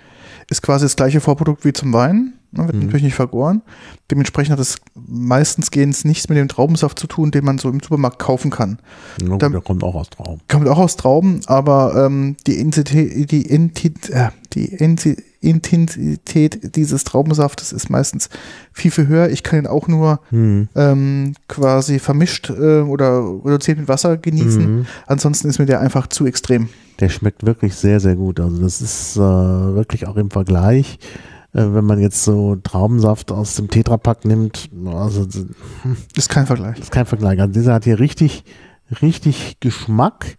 ist 0.48 0.62
quasi 0.62 0.84
das 0.84 0.96
gleiche 0.96 1.20
Vorprodukt 1.20 1.64
wie 1.64 1.72
zum 1.72 1.92
Wein. 1.92 2.34
Ne, 2.54 2.66
wird 2.66 2.74
mhm. 2.74 2.82
natürlich 2.82 3.04
nicht 3.04 3.14
vergoren. 3.14 3.62
Dementsprechend 4.10 4.52
hat 4.52 4.58
es 4.58 4.76
meistens 4.94 5.70
gehens 5.70 6.04
nichts 6.04 6.28
mit 6.28 6.36
dem 6.36 6.48
Traubensaft 6.48 6.98
zu 6.98 7.06
tun, 7.06 7.30
den 7.30 7.46
man 7.46 7.56
so 7.56 7.70
im 7.70 7.80
Supermarkt 7.80 8.18
kaufen 8.18 8.50
kann. 8.50 8.78
Ja, 9.26 9.36
der 9.38 9.60
kommt 9.62 9.82
auch 9.82 9.94
aus 9.94 10.10
Trauben. 10.10 10.42
Kommt 10.48 10.68
auch 10.68 10.78
aus 10.78 10.96
Trauben, 10.96 11.40
aber 11.46 12.04
ähm, 12.04 12.36
die, 12.46 12.58
Intensität, 12.58 13.30
die, 13.30 13.42
Intensität, 13.42 14.10
äh, 14.10 14.30
die 14.52 15.22
Intensität 15.42 16.76
dieses 16.76 17.04
Traubensaftes 17.04 17.72
ist 17.72 17.90
meistens 17.90 18.30
viel, 18.72 18.90
viel 18.90 19.08
höher. 19.08 19.28
Ich 19.28 19.42
kann 19.42 19.58
ihn 19.58 19.66
auch 19.66 19.88
nur 19.88 20.20
mhm. 20.30 20.68
ähm, 20.74 21.34
quasi 21.48 21.98
vermischt 21.98 22.50
äh, 22.50 22.80
oder 22.80 23.22
reduziert 23.44 23.78
mit 23.78 23.88
Wasser 23.88 24.16
genießen. 24.16 24.78
Mhm. 24.78 24.86
Ansonsten 25.06 25.48
ist 25.48 25.58
mir 25.58 25.66
der 25.66 25.80
einfach 25.80 26.06
zu 26.06 26.26
extrem. 26.26 26.68
Der 27.00 27.08
schmeckt 27.08 27.44
wirklich 27.44 27.74
sehr, 27.74 28.00
sehr 28.00 28.16
gut. 28.16 28.38
Also 28.38 28.62
das 28.62 28.80
ist 28.80 29.16
äh, 29.16 29.20
wirklich 29.20 30.06
auch 30.06 30.16
im 30.16 30.30
Vergleich 30.30 30.98
äh, 31.54 31.74
wenn 31.74 31.84
man 31.84 32.00
jetzt 32.00 32.24
so 32.24 32.56
Traubensaft 32.56 33.30
aus 33.30 33.56
dem 33.56 33.68
Tetrapack 33.68 34.24
nimmt, 34.24 34.70
also 34.86 35.26
ist 36.16 36.30
kein 36.30 36.46
Vergleich. 36.46 36.78
Ist 36.78 36.92
kein 36.92 37.04
Vergleich. 37.04 37.40
Also 37.40 37.52
dieser 37.52 37.74
hat 37.74 37.84
hier 37.84 37.98
richtig, 37.98 38.44
richtig 39.02 39.58
Geschmack. 39.60 40.38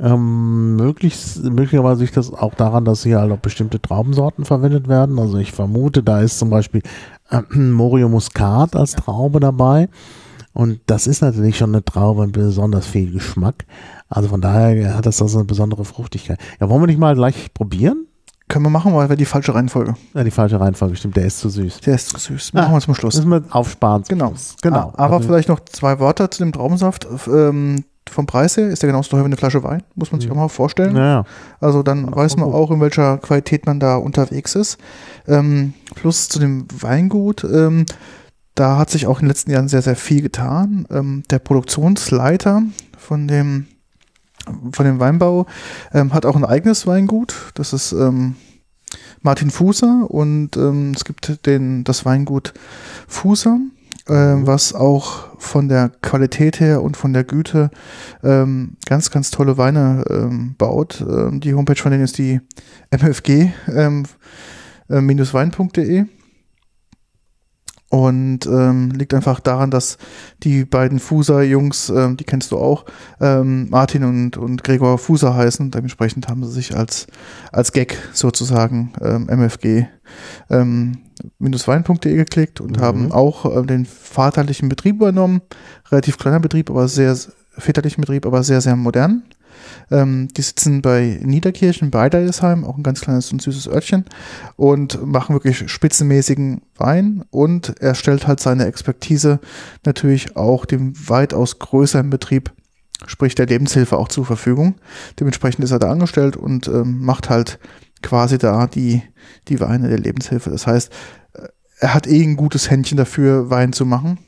Ähm, 0.00 0.74
möglichst, 0.74 1.44
möglicherweise 1.44 2.02
liegt 2.02 2.16
das 2.16 2.32
auch 2.32 2.54
daran, 2.54 2.84
dass 2.84 3.04
hier 3.04 3.20
halt 3.20 3.30
auch 3.30 3.38
bestimmte 3.38 3.80
Traubensorten 3.80 4.44
verwendet 4.44 4.88
werden. 4.88 5.18
Also 5.18 5.38
ich 5.38 5.52
vermute, 5.52 6.02
da 6.02 6.20
ist 6.20 6.38
zum 6.38 6.50
Beispiel 6.50 6.82
äh, 7.30 7.42
Morio 7.56 8.08
Muscat 8.08 8.74
als 8.74 8.92
Traube 8.92 9.38
dabei. 9.40 9.88
Und 10.52 10.80
das 10.86 11.06
ist 11.06 11.20
natürlich 11.20 11.58
schon 11.58 11.70
eine 11.70 11.84
Traube 11.84 12.26
mit 12.26 12.32
besonders 12.32 12.86
viel 12.86 13.12
Geschmack. 13.12 13.66
Also 14.08 14.28
von 14.28 14.40
daher 14.40 14.96
hat 14.96 15.06
das 15.06 15.20
also 15.20 15.38
eine 15.38 15.46
besondere 15.46 15.84
Fruchtigkeit. 15.84 16.38
Ja, 16.60 16.68
wollen 16.68 16.82
wir 16.82 16.86
nicht 16.86 16.98
mal 16.98 17.14
gleich 17.14 17.52
probieren? 17.54 18.06
Können 18.48 18.66
wir 18.66 18.70
machen, 18.70 18.94
weil 18.94 19.08
wäre 19.08 19.16
die 19.16 19.24
falsche 19.24 19.54
Reihenfolge. 19.54 19.94
Ja, 20.12 20.22
die 20.22 20.30
falsche 20.30 20.60
Reihenfolge, 20.60 20.96
stimmt. 20.96 21.16
Der 21.16 21.24
ist 21.24 21.40
zu 21.40 21.48
süß. 21.48 21.80
Der 21.80 21.94
ist 21.94 22.10
zu 22.10 22.18
süß. 22.18 22.52
Machen 22.52 22.70
ah, 22.70 22.72
wir 22.74 22.80
zum 22.80 22.94
Schluss. 22.94 23.16
Müssen 23.16 23.30
wir 23.30 23.42
aufsparen. 23.50 24.04
Genau. 24.06 24.34
genau. 24.60 24.92
Ah, 24.94 25.04
aber 25.04 25.16
also, 25.16 25.28
vielleicht 25.28 25.48
noch 25.48 25.60
zwei 25.60 25.98
Worte 25.98 26.28
zu 26.28 26.44
dem 26.44 26.52
Traubensaft. 26.52 27.06
Ähm, 27.26 27.84
vom 28.10 28.26
Preis 28.26 28.56
her 28.56 28.68
ist 28.68 28.82
der 28.82 28.88
genauso 28.88 29.10
teuer 29.10 29.22
wie 29.22 29.26
eine 29.26 29.36
Flasche 29.36 29.62
Wein, 29.62 29.82
muss 29.94 30.12
man 30.12 30.20
sich 30.20 30.30
auch 30.30 30.36
mal 30.36 30.48
vorstellen. 30.48 30.96
Ja, 30.96 31.24
Also 31.60 31.82
dann 31.82 32.08
auch 32.08 32.16
weiß 32.16 32.36
man 32.36 32.52
auch, 32.52 32.70
in 32.70 32.80
welcher 32.80 33.18
Qualität 33.18 33.66
man 33.66 33.80
da 33.80 33.96
unterwegs 33.96 34.54
ist. 34.54 34.78
Ähm, 35.26 35.74
plus 35.94 36.28
zu 36.28 36.38
dem 36.38 36.66
Weingut, 36.80 37.44
ähm, 37.44 37.86
da 38.54 38.78
hat 38.78 38.90
sich 38.90 39.06
auch 39.06 39.18
in 39.20 39.24
den 39.24 39.28
letzten 39.30 39.50
Jahren 39.50 39.68
sehr, 39.68 39.82
sehr 39.82 39.96
viel 39.96 40.22
getan. 40.22 40.86
Ähm, 40.90 41.22
der 41.30 41.38
Produktionsleiter 41.38 42.62
von 42.98 43.26
dem 43.26 43.66
von 44.72 44.84
dem 44.84 45.00
Weinbau, 45.00 45.46
ähm, 45.94 46.12
hat 46.12 46.26
auch 46.26 46.36
ein 46.36 46.44
eigenes 46.44 46.86
Weingut. 46.86 47.34
Das 47.54 47.72
ist 47.72 47.92
ähm, 47.92 48.36
Martin 49.22 49.50
Fußer 49.50 50.06
und 50.10 50.56
ähm, 50.56 50.92
es 50.94 51.04
gibt 51.04 51.46
den, 51.46 51.84
das 51.84 52.04
Weingut 52.04 52.52
Fußer, 53.08 53.58
äh, 54.08 54.12
was 54.12 54.74
auch 54.74 55.38
von 55.38 55.68
der 55.68 55.90
Qualität 56.02 56.60
her 56.60 56.82
und 56.82 56.96
von 56.96 57.12
der 57.12 57.24
Güte 57.24 57.70
ähm, 58.22 58.76
ganz, 58.86 59.10
ganz 59.10 59.30
tolle 59.30 59.56
Weine 59.58 60.04
ähm, 60.10 60.54
baut. 60.58 61.00
Ähm, 61.00 61.40
die 61.40 61.54
Homepage 61.54 61.80
von 61.80 61.90
denen 61.92 62.04
ist 62.04 62.18
die 62.18 62.40
mfg 62.90 63.52
ähm, 63.68 64.04
äh. 64.88 66.04
Und 67.94 68.44
ähm, 68.46 68.90
liegt 68.90 69.14
einfach 69.14 69.38
daran, 69.38 69.70
dass 69.70 69.98
die 70.42 70.64
beiden 70.64 70.98
Fuser-Jungs, 70.98 71.90
ähm, 71.90 72.16
die 72.16 72.24
kennst 72.24 72.50
du 72.50 72.58
auch, 72.58 72.86
ähm, 73.20 73.70
Martin 73.70 74.02
und, 74.02 74.36
und 74.36 74.64
Gregor 74.64 74.98
Fuser 74.98 75.36
heißen. 75.36 75.70
Dementsprechend 75.70 76.26
haben 76.26 76.44
sie 76.44 76.50
sich 76.50 76.76
als, 76.76 77.06
als 77.52 77.70
Gag 77.70 77.96
sozusagen 78.12 78.94
ähm, 79.00 79.28
MFG 79.28 79.86
ähm, 80.50 80.98
wein.de 81.38 82.16
geklickt 82.16 82.60
und 82.60 82.78
mhm. 82.78 82.82
haben 82.82 83.12
auch 83.12 83.44
äh, 83.44 83.64
den 83.64 83.86
vaterlichen 83.86 84.68
Betrieb 84.68 84.96
übernommen. 84.96 85.42
Relativ 85.92 86.18
kleiner 86.18 86.40
Betrieb, 86.40 86.70
aber 86.70 86.88
sehr 86.88 87.16
väterlichen 87.56 88.00
Betrieb, 88.00 88.26
aber 88.26 88.42
sehr, 88.42 88.60
sehr 88.60 88.74
modern. 88.74 89.22
Ähm, 89.90 90.28
die 90.36 90.42
sitzen 90.42 90.82
bei 90.82 91.20
Niederkirchen, 91.22 91.90
bei 91.90 92.08
Deidesheim, 92.08 92.64
auch 92.64 92.76
ein 92.76 92.82
ganz 92.82 93.00
kleines 93.00 93.32
und 93.32 93.42
süßes 93.42 93.68
Örtchen 93.68 94.04
und 94.56 95.04
machen 95.04 95.34
wirklich 95.34 95.70
spitzenmäßigen 95.70 96.62
Wein 96.76 97.24
und 97.30 97.80
er 97.80 97.94
stellt 97.94 98.26
halt 98.26 98.40
seine 98.40 98.66
Expertise 98.66 99.40
natürlich 99.84 100.36
auch 100.36 100.64
dem 100.64 100.94
weitaus 101.08 101.58
größeren 101.58 102.10
Betrieb, 102.10 102.52
sprich 103.06 103.34
der 103.34 103.46
Lebenshilfe 103.46 103.96
auch 103.96 104.08
zur 104.08 104.24
Verfügung. 104.24 104.76
Dementsprechend 105.20 105.64
ist 105.64 105.70
er 105.70 105.78
da 105.78 105.90
angestellt 105.90 106.36
und 106.36 106.68
ähm, 106.68 107.00
macht 107.00 107.30
halt 107.30 107.58
quasi 108.02 108.38
da 108.38 108.66
die, 108.66 109.02
die 109.48 109.60
Weine 109.60 109.88
der 109.88 109.98
Lebenshilfe. 109.98 110.50
Das 110.50 110.66
heißt, 110.66 110.92
äh, 111.34 111.48
er 111.78 111.94
hat 111.94 112.06
eh 112.06 112.22
ein 112.22 112.36
gutes 112.36 112.70
Händchen 112.70 112.98
dafür, 112.98 113.50
Wein 113.50 113.72
zu 113.72 113.86
machen 113.86 114.18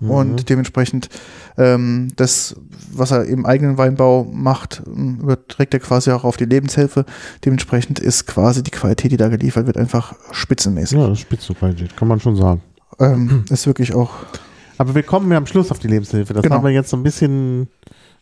Mhm. 0.00 0.10
Und 0.10 0.48
dementsprechend 0.48 1.08
ähm, 1.56 2.08
das, 2.16 2.56
was 2.92 3.10
er 3.10 3.24
im 3.24 3.46
eigenen 3.46 3.78
Weinbau 3.78 4.24
macht, 4.24 4.82
überträgt 4.86 5.74
er 5.74 5.80
quasi 5.80 6.10
auch 6.10 6.24
auf 6.24 6.36
die 6.36 6.44
Lebenshilfe. 6.44 7.04
Dementsprechend 7.44 7.98
ist 7.98 8.26
quasi 8.26 8.62
die 8.62 8.70
Qualität, 8.70 9.12
die 9.12 9.16
da 9.16 9.28
geliefert 9.28 9.66
wird, 9.66 9.76
einfach 9.76 10.14
spitzenmäßig. 10.32 10.98
Ja, 10.98 11.08
das 11.08 11.18
ist 11.18 11.22
Spitzenqualität, 11.22 11.96
kann 11.96 12.08
man 12.08 12.20
schon 12.20 12.36
sagen. 12.36 12.62
Ähm, 12.98 13.44
ist 13.50 13.66
wirklich 13.66 13.94
auch. 13.94 14.10
Aber 14.76 14.94
wir 14.94 15.02
kommen 15.02 15.30
ja 15.30 15.38
am 15.38 15.46
Schluss 15.46 15.70
auf 15.70 15.78
die 15.78 15.88
Lebenshilfe. 15.88 16.32
Das 16.34 16.42
genau. 16.42 16.56
haben 16.56 16.64
wir 16.64 16.70
jetzt 16.70 16.90
so 16.90 16.96
ein 16.96 17.02
bisschen 17.02 17.68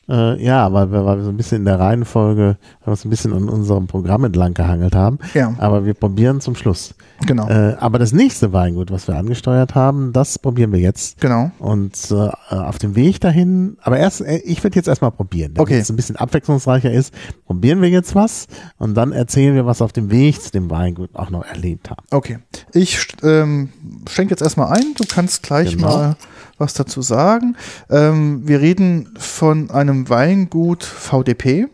äh, 0.09 0.43
ja, 0.43 0.73
weil 0.73 0.93
wir, 0.93 1.05
weil 1.05 1.19
wir 1.19 1.25
so 1.25 1.31
ein 1.31 1.37
bisschen 1.37 1.59
in 1.59 1.65
der 1.65 1.81
Reihenfolge, 1.81 2.57
weil 2.85 2.93
wir 2.93 2.97
so 2.97 3.09
ein 3.09 3.11
bisschen 3.11 3.33
an 3.33 3.49
unserem 3.49 3.87
Programm 3.87 4.25
entlang 4.25 4.55
gehangelt 4.55 4.95
haben. 4.95 5.19
Ja. 5.35 5.55
Aber 5.59 5.85
wir 5.85 5.95
probieren 5.95 6.41
zum 6.41 6.55
Schluss. 6.55 6.95
Genau. 7.27 7.49
Äh, 7.49 7.77
aber 7.81 7.99
das 7.99 8.13
nächste 8.13 8.53
Weingut, 8.53 8.91
was 8.91 9.09
wir 9.09 9.17
angesteuert 9.17 9.75
haben, 9.75 10.13
das 10.13 10.39
probieren 10.39 10.73
wir 10.73 10.81
jetzt. 10.81 11.21
Genau. 11.21 11.51
Und 11.59 11.97
äh, 12.11 12.55
auf 12.55 12.79
dem 12.79 12.95
Weg 12.95 13.21
dahin, 13.21 13.79
aber 13.83 13.99
erst, 13.99 14.21
äh, 14.21 14.37
ich 14.39 14.63
würde 14.63 14.77
jetzt 14.77 14.87
erstmal 14.89 15.11
probieren, 15.11 15.55
damit 15.55 15.71
okay. 15.71 15.79
es 15.79 15.91
ein 15.91 15.97
bisschen 15.97 16.17
abwechslungsreicher 16.17 16.93
ist. 16.93 17.13
Probieren 17.47 17.81
wir 17.83 17.89
jetzt 17.89 18.15
was 18.15 18.47
und 18.79 18.95
dann 18.95 19.13
erzählen 19.13 19.55
wir, 19.55 19.67
was 19.67 19.83
auf 19.83 19.93
dem 19.93 20.11
Weg 20.11 20.41
zu 20.41 20.51
dem 20.51 20.71
Weingut 20.71 21.15
auch 21.15 21.31
noch 21.31 21.45
erlebt 21.45 21.91
haben. 21.91 22.05
Okay. 22.11 22.39
Ich 22.73 23.09
ähm, 23.23 23.71
schenke 24.09 24.33
jetzt 24.33 24.43
erstmal 24.43 24.77
ein. 24.77 24.95
Du 24.97 25.05
kannst 25.09 25.43
gleich 25.43 25.77
genau. 25.77 25.89
mal 25.89 26.17
was 26.59 26.75
dazu 26.75 27.03
sagen. 27.03 27.57
Ähm, 27.91 28.47
wir 28.47 28.61
reden 28.61 29.15
von 29.19 29.71
einem 29.71 30.09
Weingut 30.09 30.85
VDP, 30.85 31.69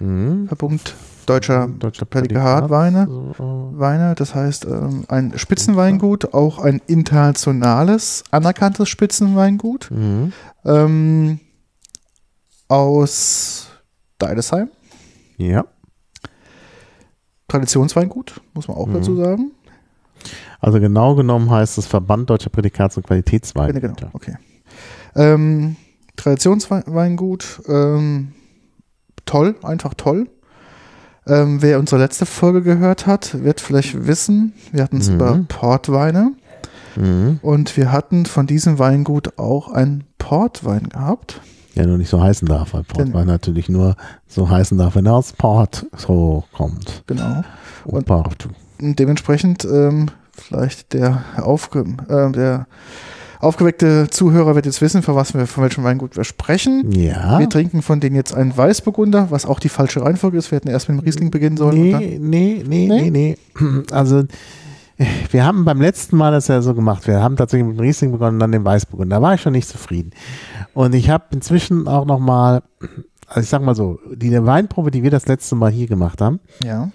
mhm. 0.00 0.48
Verbund 0.48 0.94
Deutscher, 1.28 1.68
Deutscher 1.68 2.06
Prädikatweine. 2.06 3.06
So. 3.06 3.72
Weine, 3.74 4.14
das 4.14 4.34
heißt 4.34 4.64
ähm, 4.64 5.04
ein 5.08 5.38
Spitzenweingut, 5.38 6.32
auch 6.32 6.58
ein 6.58 6.80
internationales, 6.86 8.24
anerkanntes 8.30 8.88
Spitzenweingut 8.88 9.90
mhm. 9.90 10.32
ähm, 10.64 11.40
aus 12.68 13.66
Deidesheim. 14.18 14.70
Ja. 15.36 15.66
Traditionsweingut, 17.46 18.40
muss 18.54 18.68
man 18.68 18.78
auch 18.78 18.86
mhm. 18.86 18.94
dazu 18.94 19.16
sagen. 19.16 19.52
Also 20.60 20.80
genau 20.80 21.14
genommen 21.14 21.50
heißt 21.50 21.78
es 21.78 21.86
Verband 21.86 22.30
Deutscher 22.30 22.50
Prädikats- 22.50 22.96
und 22.96 23.06
Qualitätsweine. 23.06 23.80
Genau, 23.80 23.94
okay. 24.12 24.36
Ähm, 25.14 25.76
Traditionsweingut, 26.16 27.62
ähm, 27.68 28.32
toll, 29.24 29.54
einfach 29.62 29.94
toll. 29.94 30.28
Ähm, 31.26 31.62
wer 31.62 31.78
unsere 31.78 32.00
letzte 32.00 32.26
Folge 32.26 32.62
gehört 32.62 33.06
hat, 33.06 33.42
wird 33.44 33.60
vielleicht 33.60 34.06
wissen, 34.06 34.54
wir 34.72 34.82
hatten 34.82 34.98
es 34.98 35.08
mhm. 35.08 35.16
über 35.16 35.44
Portweine. 35.48 36.32
Mhm. 36.96 37.38
Und 37.42 37.76
wir 37.76 37.92
hatten 37.92 38.26
von 38.26 38.46
diesem 38.46 38.78
Weingut 38.78 39.38
auch 39.38 39.70
einen 39.70 40.04
Portwein 40.18 40.88
gehabt. 40.88 41.40
Der 41.76 41.86
nur 41.86 41.98
nicht 41.98 42.08
so 42.08 42.20
heißen 42.20 42.48
darf, 42.48 42.74
weil 42.74 42.82
Portwein 42.82 43.26
natürlich 43.26 43.68
nur 43.68 43.94
so 44.26 44.48
heißen 44.48 44.76
darf, 44.78 44.96
wenn 44.96 45.06
er 45.06 45.14
aus 45.14 45.32
Port 45.32 45.86
so 45.96 46.42
kommt. 46.52 47.04
Genau. 47.06 47.44
Und, 47.84 48.10
und 48.10 48.98
dementsprechend 48.98 49.64
ähm, 49.64 50.06
vielleicht 50.40 50.92
der, 50.92 51.22
Aufge 51.36 51.84
äh, 52.08 52.32
der 52.32 52.66
Aufgeweckte 53.40 54.08
Zuhörer 54.10 54.56
wird 54.56 54.66
jetzt 54.66 54.80
wissen, 54.80 55.02
für 55.02 55.14
was 55.14 55.32
wir, 55.32 55.46
von 55.46 55.62
welchem 55.62 55.84
Weingut 55.84 56.16
wir 56.16 56.24
sprechen. 56.24 56.90
Ja. 56.90 57.38
Wir 57.38 57.48
trinken 57.48 57.82
von 57.82 58.00
denen 58.00 58.16
jetzt 58.16 58.34
einen 58.34 58.56
Weißburgunder, 58.56 59.28
was 59.30 59.46
auch 59.46 59.60
die 59.60 59.68
falsche 59.68 60.02
Reihenfolge 60.02 60.36
ist. 60.38 60.50
Wir 60.50 60.56
hätten 60.56 60.68
erst 60.68 60.88
mit 60.88 60.98
dem 60.98 61.04
Riesling 61.04 61.30
beginnen 61.30 61.56
sollen. 61.56 61.80
und 61.80 61.90
dann- 61.92 62.00
Nee, 62.00 62.18
nee, 62.20 62.64
nee, 62.66 62.86
Nee? 62.88 63.10
nee, 63.10 63.36
nee. 63.60 63.82
Also, 63.92 64.24
wir 65.30 65.44
haben 65.46 65.64
beim 65.64 65.80
letzten 65.80 66.16
Mal 66.16 66.32
das 66.32 66.48
ja 66.48 66.60
so 66.62 66.74
gemacht. 66.74 67.06
Wir 67.06 67.22
haben 67.22 67.36
tatsächlich 67.36 67.68
mit 67.68 67.78
dem 67.78 67.80
Riesling 67.82 68.10
begonnen 68.10 68.34
und 68.34 68.40
dann 68.40 68.50
dem 68.50 68.64
Weißburgunder. 68.64 69.16
Da 69.16 69.22
war 69.22 69.34
ich 69.34 69.40
schon 69.40 69.52
nicht 69.52 69.68
zufrieden. 69.68 70.10
Und 70.74 70.92
ich 70.96 71.08
habe 71.08 71.26
inzwischen 71.30 71.86
auch 71.86 72.06
noch 72.06 72.18
mal, 72.18 72.62
also 73.28 73.40
ich 73.40 73.48
sag 73.48 73.62
mal 73.62 73.76
so, 73.76 74.00
die 74.12 74.32
Weinprobe, 74.44 74.90
die 74.90 75.04
wir 75.04 75.12
das 75.12 75.26
letzte 75.28 75.54
Mal 75.54 75.70
hier 75.70 75.86
gemacht 75.86 76.20
haben, 76.20 76.40
Ja. 76.64 76.90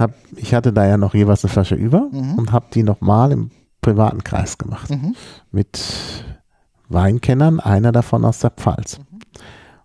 Hab, 0.00 0.12
ich 0.36 0.54
hatte 0.54 0.72
da 0.72 0.86
ja 0.86 0.96
noch 0.96 1.14
jeweils 1.14 1.44
eine 1.44 1.52
Flasche 1.52 1.74
über 1.76 2.08
Mhm. 2.10 2.34
und 2.34 2.52
habe 2.52 2.66
die 2.74 2.82
noch 2.82 3.00
mal 3.00 3.30
im 3.32 3.50
privaten 3.80 4.24
Kreis 4.24 4.58
gemacht. 4.58 4.90
Mhm. 4.90 5.14
Mit 5.52 6.24
Weinkennern, 6.88 7.60
einer 7.60 7.92
davon 7.92 8.24
aus 8.24 8.40
der 8.40 8.50
Pfalz. 8.50 8.98
Mhm. 8.98 9.04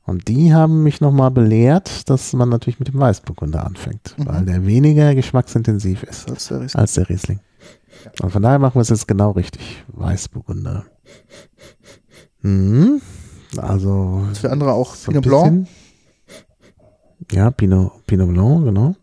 Und 0.07 0.27
die 0.27 0.53
haben 0.53 0.83
mich 0.83 1.01
nochmal 1.01 1.31
belehrt, 1.31 2.09
dass 2.09 2.31
man 2.33 2.49
natürlich 2.49 2.77
mit 2.79 2.89
dem 2.89 2.99
Weißburgunder 2.99 3.65
anfängt, 3.65 4.15
Mhm. 4.17 4.25
weil 4.27 4.45
der 4.45 4.65
weniger 4.65 5.15
geschmacksintensiv 5.15 6.03
ist 6.03 6.29
ist 6.29 6.49
der 6.51 6.61
Riesling. 6.61 6.79
als 6.81 6.93
der 6.93 7.09
Riesling. 7.09 7.39
Und 8.21 8.29
von 8.31 8.41
daher 8.43 8.59
machen 8.59 8.75
wir 8.75 8.81
es 8.81 8.89
jetzt 8.89 9.07
genau 9.07 9.31
richtig. 9.31 9.83
Weißburgunder. 9.87 10.85
Mhm. 12.41 13.01
Also 13.57 14.23
Für 14.33 14.51
andere 14.51 14.73
auch 14.73 14.93
so 14.95 15.11
Pinot 15.11 15.23
Blanc. 15.23 15.67
Ja, 17.31 17.49
Pinot, 17.49 18.05
Pinot 18.05 18.29
Blanc, 18.31 18.65
genau. 18.65 18.95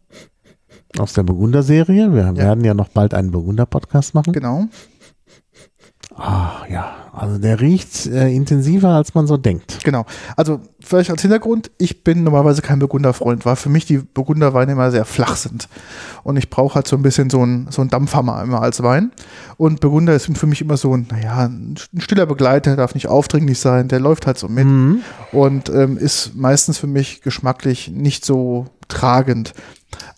Aus 0.98 1.14
der 1.14 1.22
Burgunder-Serie. 1.22 2.12
Wir 2.12 2.36
werden 2.36 2.64
ja 2.64 2.74
noch 2.74 2.88
bald 2.88 3.14
einen 3.14 3.30
Burgunder-Podcast 3.30 4.14
machen. 4.14 4.32
Genau. 4.32 4.68
Ah, 6.14 6.64
ja. 6.68 6.96
Also 7.12 7.38
der 7.38 7.60
riecht 7.60 8.06
äh, 8.06 8.28
intensiver, 8.30 8.88
als 8.88 9.14
man 9.14 9.26
so 9.26 9.36
denkt. 9.36 9.78
Genau. 9.84 10.06
Also 10.36 10.60
vielleicht 10.80 11.10
als 11.10 11.22
Hintergrund, 11.22 11.70
ich 11.78 12.04
bin 12.04 12.24
normalerweise 12.24 12.62
kein 12.62 12.78
Burgunderfreund, 12.78 13.44
weil 13.44 13.56
für 13.56 13.68
mich 13.68 13.84
die 13.84 13.98
Burgunderweine 13.98 14.72
immer 14.72 14.90
sehr 14.90 15.04
flach 15.04 15.36
sind. 15.36 15.68
Und 16.22 16.36
ich 16.36 16.48
brauche 16.48 16.76
halt 16.76 16.88
so 16.88 16.96
ein 16.96 17.02
bisschen 17.02 17.28
so 17.28 17.42
einen 17.42 17.70
so 17.70 17.82
einen 17.82 17.90
Dampfhammer 17.90 18.42
immer 18.42 18.62
als 18.62 18.82
Wein. 18.82 19.12
Und 19.56 19.80
Burgunder 19.80 20.14
ist 20.14 20.30
für 20.36 20.46
mich 20.46 20.62
immer 20.62 20.76
so 20.76 20.94
ein, 20.94 21.06
naja, 21.10 21.44
ein 21.46 21.76
stiller 21.98 22.26
Begleiter, 22.26 22.76
darf 22.76 22.94
nicht 22.94 23.08
aufdringlich 23.08 23.58
sein, 23.58 23.88
der 23.88 24.00
läuft 24.00 24.26
halt 24.26 24.38
so 24.38 24.48
mit. 24.48 24.66
Mhm. 24.66 25.02
Und 25.32 25.68
ähm, 25.68 25.98
ist 25.98 26.34
meistens 26.34 26.78
für 26.78 26.86
mich 26.86 27.20
geschmacklich 27.20 27.90
nicht 27.90 28.24
so 28.24 28.66
tragend. 28.92 29.52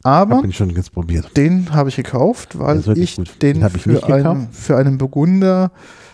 Aber 0.02 0.42
Hab 0.42 0.52
schon 0.54 0.70
jetzt 0.70 0.92
probiert. 0.92 1.36
den 1.36 1.72
habe 1.72 1.88
ich 1.88 1.96
gekauft, 1.96 2.58
weil 2.58 2.78
ich 2.98 3.16
den, 3.16 3.60
Den 3.60 3.66
ich 3.74 3.82
für, 3.82 4.04
einen, 4.14 4.48
für 4.52 4.76
einen 4.76 4.98
Burgunder 4.98 5.72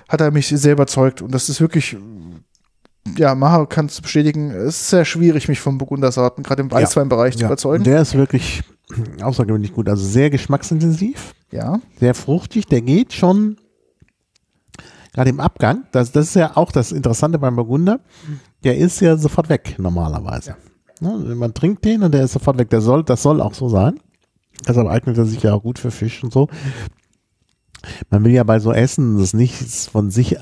hat 0.08 0.20
er 0.20 0.30
mich 0.30 0.48
sehr 0.48 0.72
überzeugt. 0.72 1.22
Und 1.22 1.32
das 1.34 1.48
ist 1.48 1.60
wirklich, 1.60 1.96
ja, 3.16 3.34
Maha 3.34 3.66
kann 3.66 3.86
es 3.86 4.00
bestätigen, 4.00 4.50
es 4.50 4.76
ist 4.80 4.90
sehr 4.90 5.04
schwierig, 5.04 5.48
mich 5.48 5.60
von 5.60 5.76
Burgundersorten, 5.78 6.42
gerade 6.44 6.62
im 6.62 6.70
Weißweinbereich, 6.70 7.34
zu 7.34 7.40
Ja. 7.42 7.46
überzeugen. 7.48 7.84
Der 7.84 8.00
ist 8.00 8.14
wirklich 8.14 8.62
außergewöhnlich 9.22 9.72
gut. 9.72 9.88
Also 9.88 10.04
sehr 10.06 10.30
geschmacksintensiv, 10.30 11.34
ja, 11.50 11.80
sehr 11.98 12.14
fruchtig. 12.14 12.66
Der 12.66 12.80
geht 12.80 13.12
schon 13.12 13.56
gerade 15.12 15.30
im 15.30 15.40
Abgang. 15.40 15.84
Das, 15.92 16.12
das 16.12 16.28
ist 16.28 16.34
ja 16.34 16.56
auch 16.56 16.72
das 16.72 16.92
Interessante 16.92 17.38
beim 17.38 17.56
Burgunder. 17.56 18.00
Der 18.64 18.76
ist 18.78 19.00
ja 19.00 19.16
sofort 19.16 19.48
weg 19.48 19.74
normalerweise. 19.78 20.56
Ne, 21.00 21.34
man 21.34 21.54
trinkt 21.54 21.84
den 21.84 22.02
und 22.02 22.12
der 22.12 22.24
ist 22.24 22.32
sofort 22.32 22.58
weg. 22.58 22.70
Der 22.70 22.80
soll, 22.80 23.02
das 23.02 23.22
soll 23.22 23.40
auch 23.40 23.54
so 23.54 23.68
sein. 23.68 23.98
Deshalb 24.68 24.88
eignet 24.88 25.16
er 25.16 25.24
sich 25.24 25.42
ja 25.42 25.54
auch 25.54 25.62
gut 25.62 25.78
für 25.78 25.90
Fisch 25.90 26.22
und 26.22 26.32
so. 26.32 26.48
Man 28.10 28.24
will 28.24 28.32
ja 28.32 28.44
bei 28.44 28.58
so 28.58 28.72
Essen, 28.72 29.18
das 29.18 29.32
nicht 29.32 29.54
von 29.54 30.10
sich 30.10 30.36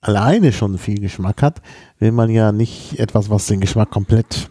alleine 0.00 0.52
schon 0.52 0.78
viel 0.78 1.00
Geschmack 1.00 1.42
hat, 1.42 1.62
will 1.98 2.10
man 2.10 2.30
ja 2.30 2.52
nicht 2.52 2.98
etwas, 2.98 3.30
was 3.30 3.46
den 3.46 3.60
Geschmack 3.60 3.90
komplett 3.90 4.50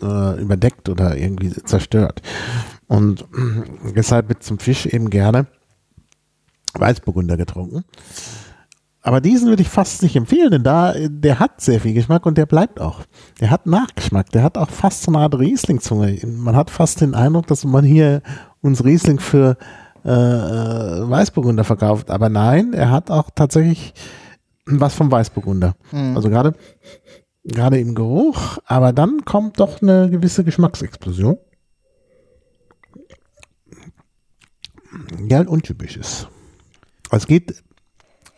äh, 0.00 0.40
überdeckt 0.40 0.88
oder 0.88 1.16
irgendwie 1.16 1.50
zerstört. 1.50 2.22
Und 2.86 3.26
deshalb 3.94 4.28
wird 4.28 4.42
zum 4.42 4.58
Fisch 4.58 4.86
eben 4.86 5.10
gerne 5.10 5.46
Weißburgunder 6.74 7.36
getrunken. 7.36 7.84
Aber 9.06 9.20
diesen 9.20 9.48
würde 9.48 9.62
ich 9.62 9.68
fast 9.68 10.02
nicht 10.02 10.16
empfehlen, 10.16 10.50
denn 10.50 10.64
da, 10.64 10.92
der 10.98 11.38
hat 11.38 11.60
sehr 11.60 11.80
viel 11.80 11.94
Geschmack 11.94 12.26
und 12.26 12.36
der 12.36 12.46
bleibt 12.46 12.80
auch. 12.80 13.02
Der 13.40 13.50
hat 13.50 13.64
Nachgeschmack, 13.64 14.30
der 14.32 14.42
hat 14.42 14.58
auch 14.58 14.68
fast 14.68 15.04
so 15.04 15.12
eine 15.12 15.20
Art 15.20 15.38
Riesling-Zunge. 15.38 16.18
Man 16.26 16.56
hat 16.56 16.72
fast 16.72 17.00
den 17.00 17.14
Eindruck, 17.14 17.46
dass 17.46 17.64
man 17.64 17.84
hier 17.84 18.20
uns 18.62 18.84
Riesling 18.84 19.20
für 19.20 19.58
äh, 20.04 20.10
äh, 20.10 21.08
Weißburgunder 21.08 21.62
verkauft. 21.62 22.10
Aber 22.10 22.28
nein, 22.28 22.72
er 22.72 22.90
hat 22.90 23.12
auch 23.12 23.30
tatsächlich 23.32 23.94
was 24.64 24.94
vom 24.94 25.08
Weißburgunder. 25.08 25.76
Mhm. 25.92 26.16
Also 26.16 26.28
gerade 26.28 26.54
gerade 27.44 27.78
im 27.78 27.94
Geruch, 27.94 28.58
aber 28.64 28.92
dann 28.92 29.24
kommt 29.24 29.60
doch 29.60 29.82
eine 29.82 30.10
gewisse 30.10 30.42
Geschmacksexplosion. 30.42 31.38
Die 35.20 35.36
halt 35.36 35.46
untypisch 35.46 35.96
ist. 35.96 36.26
Also 37.08 37.22
Es 37.22 37.26
geht, 37.28 37.62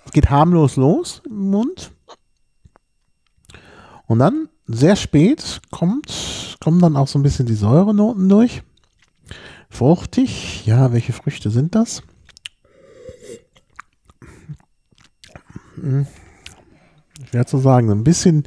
es 0.08 0.12
geht 0.12 0.30
harmlos 0.30 0.76
los 0.76 1.20
im 1.26 1.50
Mund. 1.50 1.92
Und 4.06 4.20
dann, 4.20 4.48
sehr 4.66 4.96
spät, 4.96 5.60
kommt, 5.70 6.56
kommen 6.60 6.80
dann 6.80 6.96
auch 6.96 7.08
so 7.08 7.18
ein 7.18 7.22
bisschen 7.22 7.44
die 7.44 7.54
Säurenoten 7.54 8.26
durch. 8.26 8.62
Fruchtig, 9.68 10.64
ja, 10.64 10.94
welche 10.94 11.12
Früchte 11.12 11.50
sind 11.50 11.74
das? 11.74 12.02
Hm, 15.74 16.06
Schwer 17.28 17.46
zu 17.46 17.58
sagen, 17.58 17.90
ein 17.90 18.02
bisschen 18.02 18.44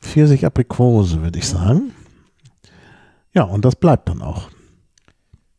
Pfirsich-Aprikose, 0.00 1.22
würde 1.22 1.38
ich 1.38 1.46
sagen. 1.46 1.92
Ja, 3.32 3.44
und 3.44 3.64
das 3.64 3.76
bleibt 3.76 4.08
dann 4.08 4.20
auch. 4.20 4.50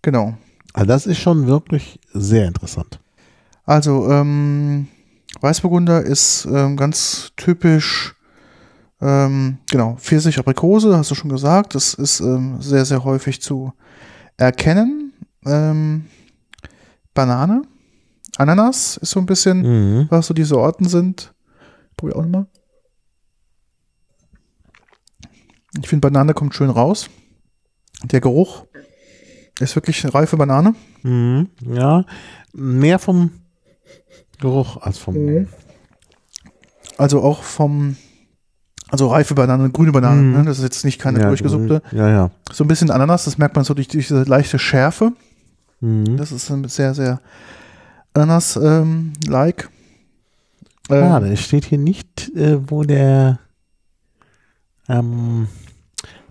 genau. 0.01 0.37
Also 0.73 0.87
das 0.87 1.07
ist 1.07 1.19
schon 1.19 1.47
wirklich 1.47 1.99
sehr 2.13 2.45
interessant. 2.45 2.99
Also, 3.63 4.09
ähm, 4.11 4.87
Weißburgunder 5.41 6.01
ist 6.03 6.45
ähm, 6.51 6.75
ganz 6.77 7.31
typisch, 7.37 8.15
ähm, 9.01 9.57
genau, 9.69 9.95
Pfirsich, 9.95 10.37
Aprikose, 10.39 10.97
hast 10.97 11.11
du 11.11 11.15
schon 11.15 11.29
gesagt. 11.29 11.75
Das 11.75 11.93
ist 11.93 12.19
ähm, 12.19 12.61
sehr, 12.61 12.85
sehr 12.85 13.03
häufig 13.03 13.41
zu 13.41 13.73
erkennen. 14.37 15.13
Ähm, 15.45 16.05
Banane, 17.13 17.61
Ananas 18.37 18.97
ist 18.97 19.11
so 19.11 19.19
ein 19.19 19.25
bisschen, 19.25 19.61
Mhm. 19.61 20.07
was 20.09 20.27
so 20.27 20.33
die 20.33 20.43
Sorten 20.43 20.87
sind. 20.87 21.33
Probier 21.97 22.15
auch 22.17 22.21
nochmal. 22.23 22.47
Ich 25.81 25.87
finde, 25.87 26.07
Banane 26.09 26.33
kommt 26.33 26.55
schön 26.55 26.69
raus. 26.69 27.09
Der 28.03 28.21
Geruch 28.21 28.65
ist 29.59 29.75
wirklich 29.75 30.03
eine 30.03 30.13
reife 30.13 30.37
Banane. 30.37 30.73
Mhm. 31.03 31.49
Ja, 31.61 32.05
mehr 32.53 32.99
vom 32.99 33.31
Geruch 34.39 34.77
als 34.77 34.97
vom. 34.97 35.15
Mhm. 35.15 35.47
Also 36.97 37.21
auch 37.21 37.43
vom, 37.43 37.95
also 38.89 39.07
reife 39.07 39.33
Banane, 39.35 39.69
grüne 39.69 39.91
Banane. 39.91 40.21
Mhm. 40.21 40.33
Ne? 40.33 40.45
Das 40.45 40.57
ist 40.57 40.63
jetzt 40.63 40.85
nicht 40.85 40.99
keine 40.99 41.19
ja, 41.19 41.27
durchgesuppte. 41.27 41.81
Ja, 41.91 42.09
ja. 42.09 42.31
So 42.51 42.63
ein 42.63 42.67
bisschen 42.67 42.91
Ananas, 42.91 43.25
das 43.25 43.37
merkt 43.37 43.55
man 43.55 43.65
so 43.65 43.73
durch, 43.73 43.87
durch 43.87 44.07
diese 44.07 44.23
leichte 44.23 44.59
Schärfe. 44.59 45.13
Mhm. 45.79 46.17
Das 46.17 46.31
ist 46.31 46.49
ein 46.49 46.67
sehr, 46.67 46.93
sehr 46.93 47.21
Ananas-like. 48.13 49.69
Ähm, 49.69 49.69
Ah, 50.91 51.19
da 51.19 51.35
steht 51.35 51.65
hier 51.65 51.77
nicht, 51.77 52.35
äh, 52.35 52.57
wo 52.69 52.83
der 52.83 53.37
ähm, 54.87 55.47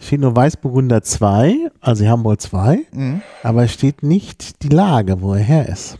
steht 0.00 0.20
nur 0.20 0.34
Weißburgunder 0.34 1.02
2, 1.02 1.70
also 1.80 2.02
sie 2.02 2.08
haben 2.08 2.24
wohl 2.24 2.38
zwei, 2.38 2.86
mhm. 2.92 3.22
aber 3.42 3.64
es 3.64 3.72
steht 3.72 4.02
nicht 4.02 4.62
die 4.62 4.68
Lage, 4.68 5.20
wo 5.20 5.34
er 5.34 5.42
her 5.42 5.68
ist. 5.68 5.98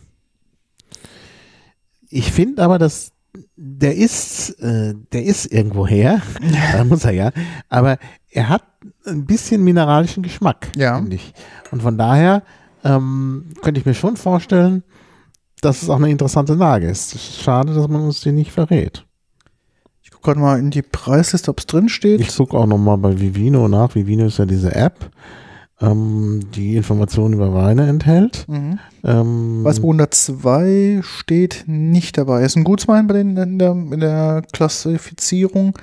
Ich 2.10 2.32
finde 2.32 2.62
aber, 2.62 2.78
dass 2.78 3.12
der 3.56 3.94
ist, 3.96 4.50
äh, 4.60 4.94
der 5.12 5.24
ist 5.24 5.46
irgendwo 5.52 5.86
her, 5.86 6.22
da 6.72 6.84
muss 6.84 7.04
er 7.04 7.12
ja, 7.12 7.30
aber 7.68 7.98
er 8.30 8.48
hat 8.48 8.62
ein 9.06 9.24
bisschen 9.26 9.62
mineralischen 9.64 10.22
Geschmack, 10.22 10.68
Ja. 10.76 10.96
finde 10.98 11.16
ich. 11.16 11.32
Und 11.70 11.82
von 11.82 11.98
daher 11.98 12.42
ähm, 12.84 13.46
könnte 13.62 13.80
ich 13.80 13.86
mir 13.86 13.94
schon 13.94 14.16
vorstellen, 14.16 14.82
dass 15.60 15.82
es 15.82 15.90
auch 15.90 15.96
eine 15.96 16.10
interessante 16.10 16.54
Lage 16.54 16.88
ist 16.88 17.18
Schade, 17.18 17.74
dass 17.74 17.88
man 17.88 18.02
uns 18.02 18.20
die 18.20 18.32
nicht 18.32 18.52
verrät. 18.52 19.04
Ich 20.02 20.10
gucke 20.10 20.24
gerade 20.24 20.40
mal 20.40 20.58
in 20.58 20.70
die 20.70 20.82
Preisliste, 20.82 21.50
ob 21.50 21.58
es 21.60 21.66
drin 21.66 21.88
steht. 21.88 22.20
Ich 22.20 22.36
gucke 22.36 22.56
auch 22.56 22.66
nochmal 22.66 22.96
bei 22.98 23.18
Vivino 23.20 23.66
nach. 23.68 23.94
Vivino 23.94 24.26
ist 24.26 24.38
ja 24.38 24.46
diese 24.46 24.74
App, 24.74 25.10
ähm, 25.80 26.40
die 26.54 26.76
Informationen 26.76 27.34
über 27.34 27.54
Weine 27.54 27.88
enthält. 27.88 28.46
Mhm. 28.48 28.78
Ähm, 29.04 29.64
Weißburgunder 29.64 30.10
2 30.10 31.00
steht 31.02 31.64
nicht 31.66 32.18
dabei. 32.18 32.42
Ist 32.42 32.56
ein 32.56 32.64
Gutswein 32.64 33.06
bei 33.06 33.14
den, 33.14 33.36
in, 33.36 33.58
der, 33.58 33.72
in 33.72 34.00
der 34.00 34.42
Klassifizierung. 34.52 35.74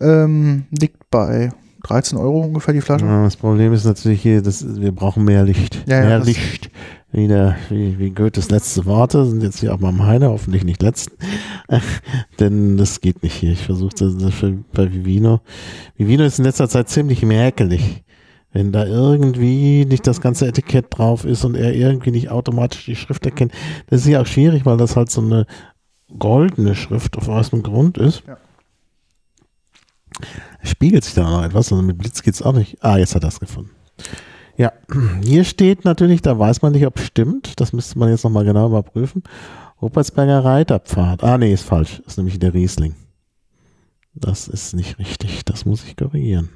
Ähm, 0.00 0.66
liegt 0.78 1.10
bei 1.10 1.50
13 1.84 2.18
Euro 2.18 2.40
ungefähr 2.40 2.74
die 2.74 2.80
Flasche. 2.80 3.04
ja, 3.06 3.24
das 3.24 3.36
Problem 3.36 3.72
ist 3.72 3.84
natürlich 3.84 4.20
hier, 4.20 4.42
dass 4.42 4.80
wir 4.80 4.92
brauchen 4.92 5.24
mehr 5.24 5.44
Licht. 5.44 5.84
Ja, 5.86 6.00
ja, 6.00 6.06
mehr 6.06 6.18
das- 6.18 6.26
Licht. 6.26 6.70
wieder 7.12 7.56
wie, 7.70 7.98
wie 7.98 8.10
Goethes 8.10 8.50
letzte 8.50 8.84
Worte, 8.84 9.24
sind 9.24 9.42
jetzt 9.42 9.60
hier 9.60 9.72
auch 9.72 9.78
mal 9.78 9.92
meine, 9.92 10.28
hoffentlich 10.28 10.64
nicht 10.64 10.82
letzten. 10.82 11.16
Denn 12.40 12.76
das 12.76 13.00
geht 13.00 13.22
nicht 13.22 13.34
hier. 13.34 13.52
Ich 13.52 13.62
versuche 13.62 13.94
das 13.98 14.34
für, 14.34 14.52
bei 14.72 14.92
Vivino. 14.92 15.40
Vivino 15.96 16.24
ist 16.24 16.38
in 16.38 16.44
letzter 16.44 16.68
Zeit 16.68 16.88
ziemlich 16.88 17.22
merkelig. 17.22 18.04
Wenn 18.56 18.72
da 18.72 18.86
irgendwie 18.86 19.84
nicht 19.84 20.06
das 20.06 20.22
ganze 20.22 20.46
Etikett 20.46 20.86
drauf 20.88 21.26
ist 21.26 21.44
und 21.44 21.56
er 21.56 21.74
irgendwie 21.74 22.10
nicht 22.10 22.30
automatisch 22.30 22.86
die 22.86 22.96
Schrift 22.96 23.26
erkennt, 23.26 23.52
das 23.88 24.00
ist 24.00 24.06
ja 24.06 24.22
auch 24.22 24.26
schwierig, 24.26 24.64
weil 24.64 24.78
das 24.78 24.96
halt 24.96 25.10
so 25.10 25.20
eine 25.20 25.44
goldene 26.18 26.74
Schrift 26.74 27.18
auf 27.18 27.28
weißem 27.28 27.62
Grund 27.62 27.98
ist. 27.98 28.22
Ja. 28.26 28.38
Spiegelt 30.62 31.04
sich 31.04 31.12
da 31.12 31.28
noch 31.28 31.44
etwas, 31.44 31.70
also 31.70 31.82
mit 31.82 31.98
Blitz 31.98 32.22
geht 32.22 32.32
es 32.32 32.40
auch 32.40 32.54
nicht. 32.54 32.82
Ah, 32.82 32.96
jetzt 32.96 33.14
hat 33.14 33.24
er 33.24 33.28
es 33.28 33.40
gefunden. 33.40 33.72
Ja, 34.56 34.72
hier 35.22 35.44
steht 35.44 35.84
natürlich, 35.84 36.22
da 36.22 36.38
weiß 36.38 36.62
man 36.62 36.72
nicht, 36.72 36.86
ob 36.86 36.98
es 36.98 37.04
stimmt. 37.04 37.60
Das 37.60 37.74
müsste 37.74 37.98
man 37.98 38.08
jetzt 38.08 38.24
nochmal 38.24 38.46
genau 38.46 38.68
überprüfen. 38.68 39.22
Rupertsberger 39.82 40.42
Reiterpfad. 40.42 41.22
Ah, 41.22 41.36
nee, 41.36 41.52
ist 41.52 41.64
falsch. 41.64 42.00
Ist 42.06 42.16
nämlich 42.16 42.38
der 42.38 42.54
Riesling. 42.54 42.94
Das 44.14 44.48
ist 44.48 44.72
nicht 44.72 44.98
richtig. 44.98 45.44
Das 45.44 45.66
muss 45.66 45.84
ich 45.84 45.94
korrigieren. 45.94 46.48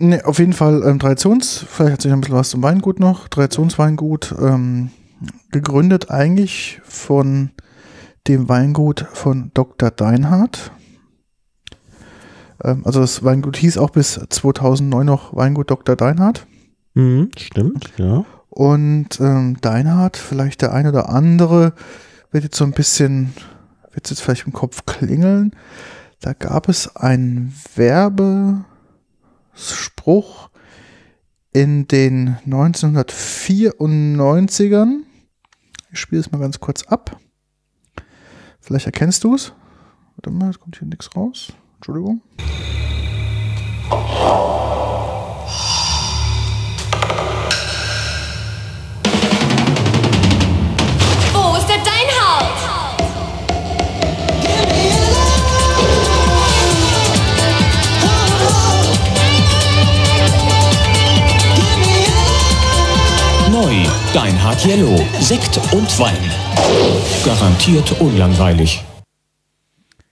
Nee, 0.00 0.22
auf 0.22 0.38
jeden 0.38 0.52
Fall 0.52 0.84
ähm, 0.84 1.00
Traditions, 1.00 1.66
vielleicht 1.68 1.94
hat 1.94 2.02
sich 2.02 2.12
ein 2.12 2.20
bisschen 2.20 2.36
was 2.36 2.50
zum 2.50 2.62
Weingut 2.62 3.00
noch. 3.00 3.26
Traditionsweingut, 3.26 4.32
ähm, 4.40 4.90
gegründet 5.50 6.10
eigentlich 6.10 6.80
von 6.84 7.50
dem 8.28 8.48
Weingut 8.48 9.06
von 9.12 9.50
Dr. 9.54 9.90
Deinhardt. 9.90 10.70
Ähm, 12.62 12.82
also 12.84 13.00
das 13.00 13.24
Weingut 13.24 13.56
hieß 13.56 13.76
auch 13.78 13.90
bis 13.90 14.20
2009 14.28 15.04
noch 15.04 15.34
Weingut 15.34 15.70
Dr. 15.70 15.96
Deinhardt. 15.96 16.46
Mhm, 16.94 17.30
stimmt, 17.36 17.92
ja. 17.96 18.24
Und 18.50 19.20
ähm, 19.20 19.56
Deinhardt, 19.60 20.16
vielleicht 20.16 20.62
der 20.62 20.72
eine 20.72 20.90
oder 20.90 21.08
andere, 21.08 21.72
wird 22.30 22.44
jetzt 22.44 22.56
so 22.56 22.64
ein 22.64 22.72
bisschen, 22.72 23.34
wird 23.92 24.08
jetzt 24.10 24.20
vielleicht 24.20 24.46
im 24.46 24.52
Kopf 24.52 24.86
klingeln. 24.86 25.52
Da 26.20 26.34
gab 26.34 26.68
es 26.68 26.94
einen 26.94 27.52
Werbespruch 29.58 30.48
in 31.52 31.86
den 31.88 32.36
1994ern. 32.46 35.00
Ich 35.90 35.98
spiele 35.98 36.20
es 36.20 36.30
mal 36.30 36.38
ganz 36.38 36.60
kurz 36.60 36.84
ab. 36.84 37.18
Vielleicht 38.60 38.86
erkennst 38.86 39.24
du 39.24 39.34
es. 39.34 39.52
Warte 40.16 40.30
mal, 40.30 40.50
es 40.50 40.60
kommt 40.60 40.78
hier 40.78 40.86
nichts 40.86 41.16
raus. 41.16 41.52
Entschuldigung. 41.76 42.20
Wo 43.90 44.77
Deinhard 64.14 64.64
Yellow. 64.64 64.96
Sekt 65.20 65.58
und 65.72 65.98
Wein. 65.98 66.16
Garantiert 67.24 68.00
unlangweilig. 68.00 68.82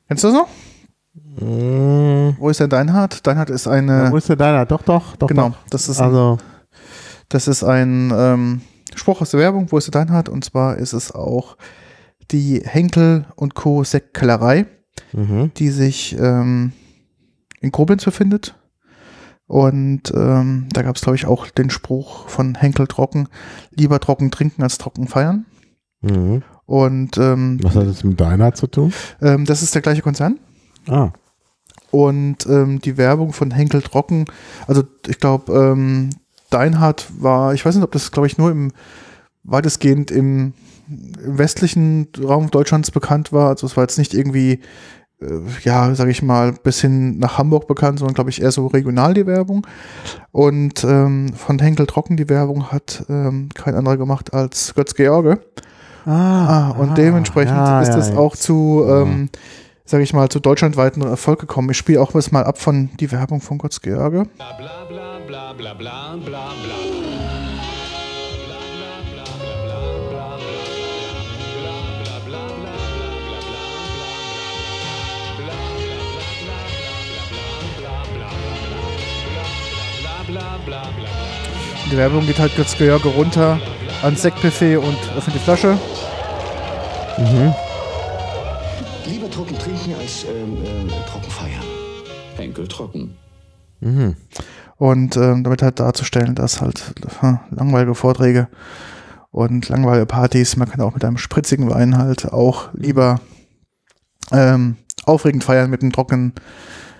Kennst 0.06 0.22
du 0.22 0.28
das 0.28 0.36
noch? 0.36 0.48
Mm, 1.40 2.36
Wo 2.38 2.50
ist 2.50 2.60
der 2.60 2.68
Deinhard? 2.68 3.26
Deinhard 3.26 3.48
ist 3.50 3.66
eine. 3.66 4.10
wo 4.12 4.18
ist 4.18 4.28
der 4.28 4.36
deiner? 4.36 4.66
Doch, 4.66 4.82
doch, 4.82 5.16
doch. 5.16 5.26
genau, 5.28 5.48
Doch. 5.48 5.56
das 5.70 5.88
ist 5.88 5.98
ein, 6.00 6.06
Also, 6.06 6.38
das 7.30 7.48
ist 7.48 7.64
ein 7.64 8.12
ähm, 8.14 8.60
Spruch 8.94 9.22
aus 9.22 9.30
der 9.30 9.40
Werbung. 9.40 9.72
Wo 9.72 9.78
ist 9.78 9.86
der 9.92 10.04
Deinhard? 10.04 10.28
Und 10.28 10.44
zwar 10.44 10.76
ist 10.76 10.92
es 10.92 11.12
auch 11.12 11.56
die 12.30 12.62
Henkel 12.64 13.24
und 13.34 13.54
Co. 13.54 13.82
Sektkellerei, 13.82 14.66
mhm. 15.12 15.52
die 15.56 15.70
sich 15.70 16.14
ähm, 16.18 16.72
in 17.60 17.72
Koblenz 17.72 18.04
befindet. 18.04 18.54
Und 19.46 20.12
ähm, 20.14 20.66
da 20.72 20.82
gab 20.82 20.96
es, 20.96 21.02
glaube 21.02 21.16
ich, 21.16 21.26
auch 21.26 21.48
den 21.48 21.70
Spruch 21.70 22.28
von 22.28 22.54
Henkel 22.56 22.86
Trocken: 22.86 23.28
lieber 23.70 24.00
trocken 24.00 24.30
trinken 24.30 24.62
als 24.62 24.78
trocken 24.78 25.06
feiern. 25.06 25.46
Mhm. 26.00 26.42
Und 26.66 27.16
ähm, 27.16 27.58
Was 27.62 27.76
hat 27.76 27.86
das 27.86 28.02
mit 28.02 28.20
deiner 28.20 28.52
zu 28.54 28.66
tun? 28.66 28.92
ähm, 29.22 29.44
das 29.44 29.62
ist 29.62 29.74
der 29.74 29.82
gleiche 29.82 30.02
Konzern. 30.02 30.40
Ah, 30.88 31.10
Und 31.92 32.44
ähm, 32.46 32.80
die 32.80 32.96
Werbung 32.96 33.32
von 33.32 33.50
Henkel 33.52 33.82
Trocken, 33.82 34.24
also 34.66 34.82
ich 35.06 35.18
glaube, 35.20 35.52
ähm, 35.52 36.10
Deinhardt 36.50 37.06
war, 37.18 37.54
ich 37.54 37.64
weiß 37.64 37.74
nicht, 37.76 37.84
ob 37.84 37.92
das, 37.92 38.10
glaube 38.10 38.26
ich, 38.26 38.38
nur 38.38 38.50
im 38.50 38.72
weitestgehend 39.44 40.10
im, 40.10 40.54
im 40.88 41.38
westlichen 41.38 42.08
Raum 42.20 42.50
Deutschlands 42.50 42.90
bekannt 42.90 43.32
war. 43.32 43.48
Also 43.50 43.66
es 43.66 43.76
war 43.76 43.84
jetzt 43.84 43.98
nicht 43.98 44.12
irgendwie, 44.14 44.60
ja, 45.62 45.94
sage 45.94 46.10
ich 46.10 46.22
mal, 46.22 46.52
bis 46.52 46.80
hin 46.80 47.18
nach 47.18 47.38
Hamburg 47.38 47.66
bekannt, 47.66 47.98
sondern 47.98 48.14
glaube 48.14 48.30
ich 48.30 48.42
eher 48.42 48.52
so 48.52 48.66
regional 48.66 49.14
die 49.14 49.26
Werbung. 49.26 49.66
Und 50.30 50.84
ähm, 50.84 51.32
von 51.34 51.58
Henkel 51.58 51.86
Trocken 51.86 52.16
die 52.16 52.28
Werbung 52.28 52.70
hat 52.70 53.04
ähm, 53.08 53.48
kein 53.54 53.74
anderer 53.74 53.96
gemacht 53.96 54.34
als 54.34 54.74
Götz 54.74 54.94
George. 54.94 55.38
Ah, 56.04 56.70
und 56.78 56.90
ah, 56.90 56.94
dementsprechend 56.94 57.56
ja, 57.56 57.80
ist 57.80 57.88
ja, 57.88 57.98
es 57.98 58.14
auch 58.14 58.36
zu, 58.36 58.84
ähm, 58.88 59.30
sage 59.84 60.04
ich 60.04 60.12
mal, 60.12 60.28
zu 60.28 60.38
deutschlandweiten 60.38 61.02
Erfolg 61.02 61.40
gekommen. 61.40 61.70
Ich 61.70 61.78
spiele 61.78 62.00
auch 62.00 62.14
was 62.14 62.30
mal 62.30 62.44
ab 62.44 62.58
von 62.58 62.90
die 63.00 63.10
Werbung 63.10 63.40
von 63.40 63.58
Götz 63.58 63.80
George. 63.80 64.26
Bla 64.36 64.52
bla 64.58 64.84
bla 64.88 65.18
bla 65.26 65.52
bla 65.54 65.74
bla 65.74 66.16
bla 66.16 66.24
bla. 66.24 66.85
Die 81.90 81.96
Werbung 81.96 82.26
geht 82.26 82.40
halt 82.40 82.56
Götz 82.56 82.76
George 82.76 83.08
runter 83.08 83.60
ans 84.02 84.22
Sektbuffet 84.22 84.76
und 84.76 84.98
öffnet 85.16 85.36
die 85.36 85.40
Flasche. 85.40 85.78
Lieber 89.06 89.30
trocken 89.30 89.56
trinken 89.56 89.94
als 90.00 90.24
ähm, 90.24 90.58
ähm, 90.64 90.88
trocken 91.08 91.30
feiern. 91.30 91.64
Henkel 92.36 92.66
trocken. 92.66 93.16
Und 94.78 95.16
ähm, 95.16 95.44
damit 95.44 95.62
halt 95.62 95.78
darzustellen, 95.78 96.34
dass 96.34 96.60
halt 96.60 96.92
hm, 97.20 97.38
langweilige 97.50 97.94
Vorträge 97.94 98.48
und 99.30 99.68
langweilige 99.68 100.06
Partys, 100.06 100.56
man 100.56 100.68
kann 100.68 100.80
auch 100.80 100.94
mit 100.94 101.04
einem 101.04 101.18
spritzigen 101.18 101.70
Wein 101.70 101.96
halt 101.96 102.32
auch 102.32 102.70
lieber 102.74 103.20
ähm, 104.32 104.76
aufregend 105.04 105.44
feiern 105.44 105.70
mit 105.70 105.82
einem 105.82 105.92
trockenen 105.92 106.32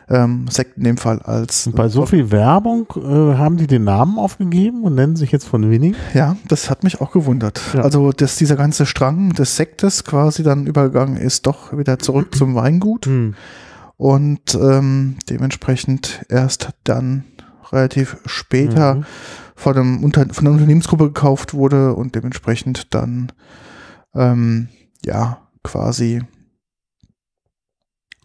ähm, 0.08 0.46
Sekt 0.48 0.76
in 0.78 0.84
dem 0.84 0.96
Fall 0.96 1.20
als 1.22 1.66
Und 1.66 1.76
bei 1.76 1.88
so 1.88 2.06
viel 2.06 2.30
Werbung 2.30 2.86
äh, 2.96 3.36
haben 3.36 3.56
die 3.56 3.66
den 3.66 3.84
Namen 3.84 4.18
aufgegeben 4.18 4.84
und 4.84 4.94
nennen 4.94 5.16
sich 5.16 5.32
jetzt 5.32 5.46
von 5.48 5.68
Winning. 5.70 5.96
Ja, 6.14 6.36
das 6.46 6.70
hat 6.70 6.84
mich 6.84 7.00
auch 7.00 7.10
gewundert. 7.12 7.60
Ja. 7.74 7.80
Also, 7.80 8.12
dass 8.12 8.36
dieser 8.36 8.56
ganze 8.56 8.86
Strang 8.86 9.30
des 9.30 9.56
Sektes 9.56 10.04
quasi 10.04 10.42
dann 10.42 10.66
übergegangen 10.66 11.16
ist, 11.16 11.46
doch 11.46 11.76
wieder 11.76 11.98
zurück 11.98 12.34
zum 12.34 12.54
Weingut 12.54 13.06
Hm. 13.06 13.34
und 13.96 14.54
ähm, 14.54 15.16
dementsprechend 15.28 16.24
erst 16.28 16.70
dann 16.84 17.24
relativ 17.72 18.18
später 18.26 18.94
Mhm. 18.96 19.04
von, 19.56 19.76
einem 19.76 20.04
Unter 20.04 20.26
von 20.32 20.46
einer 20.46 20.54
Unternehmensgruppe 20.54 21.06
gekauft 21.06 21.52
wurde 21.52 21.94
und 21.94 22.14
dementsprechend 22.14 22.94
dann 22.94 23.32
ähm, 24.14 24.68
ja 25.04 25.38
quasi 25.64 26.22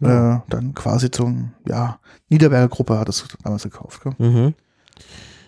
Ja. 0.02 0.36
äh, 0.36 0.40
dann 0.48 0.74
quasi 0.74 1.10
zum 1.10 1.52
ja 1.66 1.98
Niederberger 2.28 2.68
Gruppe 2.68 2.98
hat 2.98 3.08
es 3.08 3.26
damals 3.42 3.62
gekauft. 3.62 4.02
Mhm. 4.18 4.54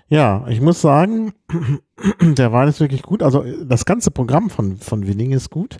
Ja, 0.09 0.47
ich 0.49 0.61
muss 0.61 0.81
sagen, 0.81 1.33
der 2.21 2.53
Wein 2.53 2.69
ist 2.69 2.81
wirklich 2.81 3.03
gut. 3.03 3.23
Also 3.23 3.45
das 3.64 3.85
ganze 3.85 4.11
Programm 4.11 4.51
von, 4.51 4.77
von 4.77 5.07
Winning 5.07 5.33
ist 5.33 5.51
gut. 5.51 5.79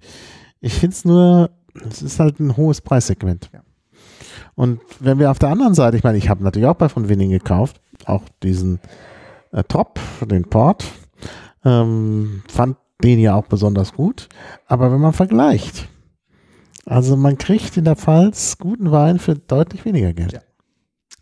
Ich 0.61 0.75
finde 0.75 0.95
es 0.95 1.05
nur, 1.05 1.51
es 1.89 2.03
ist 2.03 2.21
halt 2.21 2.41
ein 2.41 2.57
hohes 2.57 2.81
Preissegment. 2.81 3.51
Ja. 3.53 3.61
Und 4.55 4.81
wenn 5.01 5.19
wir 5.19 5.31
auf 5.31 5.39
der 5.39 5.51
anderen 5.51 5.75
Seite, 5.75 5.97
ich 5.97 6.05
meine, 6.05 6.19
ich 6.19 6.29
habe 6.29 6.43
natürlich 6.43 6.69
auch 6.69 6.77
bei 6.77 6.89
von 6.89 7.09
Winning 7.09 7.31
gekauft, 7.31 7.81
auch 8.07 8.23
diesen 8.43 8.81
äh, 9.53 9.63
Top, 9.65 10.01
den 10.23 10.45
Port, 10.45 10.85
ähm, 11.65 12.43
fand 12.49 12.77
den 13.03 13.19
ja 13.19 13.35
auch 13.35 13.47
besonders 13.47 13.93
gut. 13.93 14.29
Aber 14.67 14.93
wenn 14.93 15.01
man 15.01 15.13
vergleicht, 15.13 15.89
also 16.87 17.17
man 17.17 17.39
kriegt 17.39 17.77
in 17.77 17.85
der 17.85 17.97
Pfalz 17.97 18.59
guten 18.59 18.91
Wein 18.91 19.19
für 19.19 19.35
deutlich 19.35 19.85
weniger 19.85 20.13
Geld. 20.13 20.33
Ja. 20.33 20.41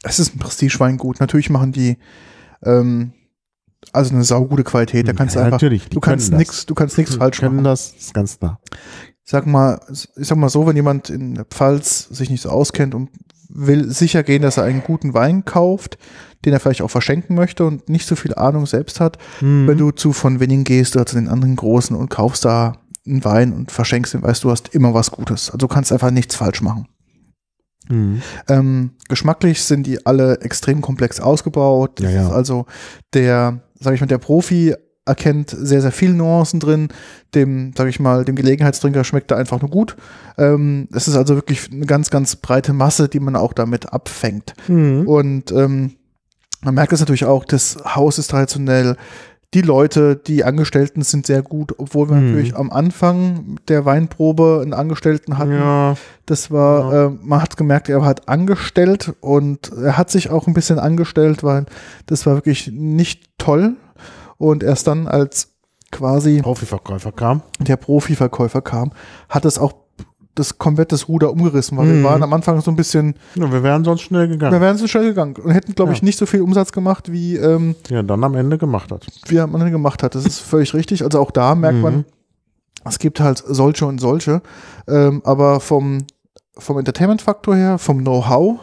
Es 0.02 0.18
ist 0.18 0.34
ein 0.34 0.38
Prestigeweingut. 0.38 1.20
Natürlich 1.20 1.50
machen 1.50 1.72
die 1.72 1.98
ähm, 2.62 3.12
also 3.92 4.14
eine 4.14 4.24
saugute 4.24 4.64
Qualität. 4.64 5.08
Da 5.08 5.12
kannst 5.12 5.34
Ja, 5.34 5.40
du 5.42 5.46
einfach, 5.46 5.60
natürlich, 5.60 5.84
die 5.88 5.94
du 5.94 6.00
kannst 6.00 6.32
nichts, 6.32 6.66
du 6.66 6.74
kannst 6.74 6.98
nichts 6.98 7.14
falsch 7.16 7.40
können 7.40 7.56
machen. 7.56 7.64
das, 7.64 7.94
ist 7.94 8.14
ganz 8.14 8.38
klar. 8.38 8.60
Ich 9.24 9.30
sag 9.30 9.46
mal, 9.46 9.80
ich 9.90 10.26
sag 10.28 10.36
mal 10.38 10.48
so, 10.48 10.66
wenn 10.66 10.76
jemand 10.76 11.10
in 11.10 11.34
der 11.34 11.44
Pfalz 11.44 12.08
sich 12.08 12.30
nicht 12.30 12.42
so 12.42 12.50
auskennt 12.50 12.94
und 12.94 13.10
will 13.48 13.90
sicher 13.90 14.22
gehen, 14.22 14.42
dass 14.42 14.56
er 14.56 14.64
einen 14.64 14.82
guten 14.82 15.14
Wein 15.14 15.44
kauft, 15.44 15.98
den 16.44 16.52
er 16.52 16.60
vielleicht 16.60 16.82
auch 16.82 16.90
verschenken 16.90 17.36
möchte 17.36 17.64
und 17.64 17.88
nicht 17.88 18.06
so 18.06 18.16
viel 18.16 18.34
Ahnung 18.34 18.66
selbst 18.66 18.98
hat. 18.98 19.18
Mhm. 19.40 19.68
Wenn 19.68 19.78
du 19.78 19.90
zu 19.90 20.12
von 20.12 20.40
Winning 20.40 20.64
gehst 20.64 20.96
oder 20.96 21.06
zu 21.06 21.16
den 21.16 21.28
anderen 21.28 21.54
Großen 21.56 21.94
und 21.94 22.08
kaufst 22.08 22.44
da 22.44 22.78
einen 23.06 23.24
Wein 23.24 23.52
und 23.52 23.70
verschenkst 23.70 24.14
ihn, 24.14 24.22
weißt 24.22 24.44
du, 24.44 24.50
hast 24.50 24.74
immer 24.74 24.94
was 24.94 25.10
Gutes. 25.10 25.48
Also 25.48 25.58
du 25.58 25.68
kannst 25.68 25.92
einfach 25.92 26.10
nichts 26.10 26.36
falsch 26.36 26.60
machen. 26.60 26.86
Mhm. 27.88 28.22
Ähm, 28.48 28.90
geschmacklich 29.08 29.62
sind 29.62 29.86
die 29.86 30.06
alle 30.06 30.40
extrem 30.40 30.80
komplex 30.80 31.20
ausgebaut. 31.20 32.00
Ja, 32.00 32.10
ja. 32.10 32.28
Also 32.30 32.66
der, 33.12 33.60
sag 33.78 33.94
ich 33.94 34.00
mal, 34.00 34.06
der 34.06 34.18
Profi 34.18 34.74
erkennt 35.04 35.50
sehr, 35.50 35.82
sehr 35.82 35.90
viele 35.92 36.14
Nuancen 36.14 36.60
drin. 36.60 36.88
Dem, 37.34 37.72
sag 37.76 37.88
ich 37.88 37.98
mal, 37.98 38.24
dem 38.24 38.36
Gelegenheitstrinker 38.36 39.02
schmeckt 39.04 39.30
er 39.30 39.36
einfach 39.36 39.60
nur 39.60 39.70
gut. 39.70 39.96
Ähm, 40.38 40.88
es 40.94 41.08
ist 41.08 41.16
also 41.16 41.34
wirklich 41.34 41.72
eine 41.72 41.86
ganz, 41.86 42.10
ganz 42.10 42.36
breite 42.36 42.72
Masse, 42.72 43.08
die 43.08 43.20
man 43.20 43.36
auch 43.36 43.52
damit 43.52 43.92
abfängt. 43.92 44.54
Mhm. 44.68 45.08
Und 45.08 45.50
ähm, 45.50 45.96
man 46.62 46.74
merkt 46.74 46.92
es 46.92 47.00
natürlich 47.00 47.24
auch, 47.24 47.44
das 47.44 47.78
Haus 47.84 48.18
ist 48.18 48.30
traditionell. 48.30 48.96
Die 49.54 49.60
Leute, 49.60 50.16
die 50.16 50.44
Angestellten 50.44 51.02
sind 51.02 51.26
sehr 51.26 51.42
gut, 51.42 51.74
obwohl 51.78 52.08
wir 52.08 52.16
Mhm. 52.16 52.26
natürlich 52.28 52.56
am 52.56 52.70
Anfang 52.70 53.56
der 53.68 53.84
Weinprobe 53.84 54.60
einen 54.62 54.72
Angestellten 54.72 55.36
hatten, 55.36 55.52
Ja, 55.52 55.94
das 56.26 56.50
war, 56.50 56.92
äh, 56.92 57.10
man 57.20 57.42
hat 57.42 57.56
gemerkt, 57.58 57.88
er 57.90 58.02
hat 58.04 58.28
angestellt 58.28 59.12
und 59.20 59.70
er 59.72 59.98
hat 59.98 60.10
sich 60.10 60.30
auch 60.30 60.46
ein 60.46 60.54
bisschen 60.54 60.78
angestellt, 60.78 61.42
weil 61.42 61.66
das 62.06 62.24
war 62.24 62.34
wirklich 62.34 62.70
nicht 62.72 63.24
toll. 63.38 63.74
Und 64.38 64.62
erst 64.62 64.86
dann, 64.86 65.06
als 65.06 65.48
quasi 65.90 66.40
Profiverkäufer 66.40 67.12
kam. 67.12 67.42
der 67.60 67.76
Profiverkäufer 67.76 68.62
kam, 68.62 68.92
hat 69.28 69.44
es 69.44 69.58
auch 69.58 69.74
das 70.34 70.58
komplette 70.58 70.96
Ruder 71.06 71.30
umgerissen, 71.30 71.76
weil 71.76 71.86
Mhm. 71.86 71.96
wir 71.98 72.04
waren 72.04 72.22
am 72.22 72.32
Anfang 72.32 72.60
so 72.62 72.70
ein 72.70 72.76
bisschen, 72.76 73.14
Ja, 73.34 73.50
wir 73.52 73.62
wären 73.62 73.84
sonst 73.84 74.00
schnell 74.02 74.22
wir 74.22 74.36
gegangen. 74.36 74.60
wären 74.60 74.78
so 74.78 74.86
schnell 74.86 75.04
gegangen 75.04 75.34
und 75.36 75.50
hätten, 75.50 75.74
glaube 75.74 75.92
ich, 75.92 75.98
Ja. 75.98 76.04
nicht 76.06 76.18
so 76.18 76.24
viel 76.26 76.40
Umsatz 76.40 76.72
gemacht, 76.72 77.12
wie 77.12 77.36
ähm, 77.36 77.74
Ja, 77.90 78.02
dann 78.02 78.24
am 78.24 78.34
Ende 78.34 78.56
gemacht 78.58 78.90
hat. 78.90 79.06
wie 79.28 79.36
man 79.46 79.70
gemacht 79.70 80.02
hat. 80.02 80.14
Das 80.14 80.24
ist 80.24 80.38
völlig 80.40 80.72
richtig. 80.74 81.04
Also 81.04 81.20
auch 81.20 81.30
da 81.30 81.54
merkt 81.54 81.76
Mhm. 81.76 81.82
man, 81.82 82.04
es 82.84 82.98
gibt 82.98 83.20
halt 83.20 83.42
solche 83.46 83.86
und 83.86 84.00
solche. 84.00 84.40
Ähm, 84.88 85.20
aber 85.24 85.60
vom, 85.60 85.98
vom 86.56 86.78
Entertainment-Faktor 86.78 87.54
her, 87.56 87.78
vom 87.78 87.98
Know-how 88.00 88.58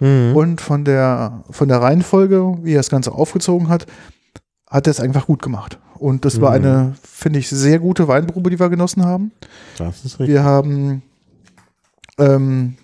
Mhm. 0.00 0.34
und 0.34 0.60
von 0.62 0.84
der, 0.84 1.44
von 1.50 1.68
der 1.68 1.82
Reihenfolge, 1.82 2.56
wie 2.62 2.72
er 2.72 2.78
das 2.78 2.88
Ganze 2.90 3.12
aufgezogen 3.12 3.68
hat, 3.68 3.84
hat 4.66 4.86
er 4.86 4.90
es 4.92 5.00
einfach 5.00 5.26
gut 5.26 5.42
gemacht. 5.42 5.78
Und 5.98 6.24
das 6.24 6.40
war 6.40 6.50
Mhm. 6.58 6.64
eine, 6.64 6.94
finde 7.02 7.38
ich, 7.40 7.50
sehr 7.50 7.78
gute 7.78 8.08
Weinprobe, 8.08 8.48
die 8.48 8.58
wir 8.58 8.70
genossen 8.70 9.04
haben. 9.04 9.32
Das 9.76 9.98
ist 10.04 10.18
richtig. 10.18 10.28
Wir 10.28 10.44
haben 10.44 11.02
ähm, 12.20 12.76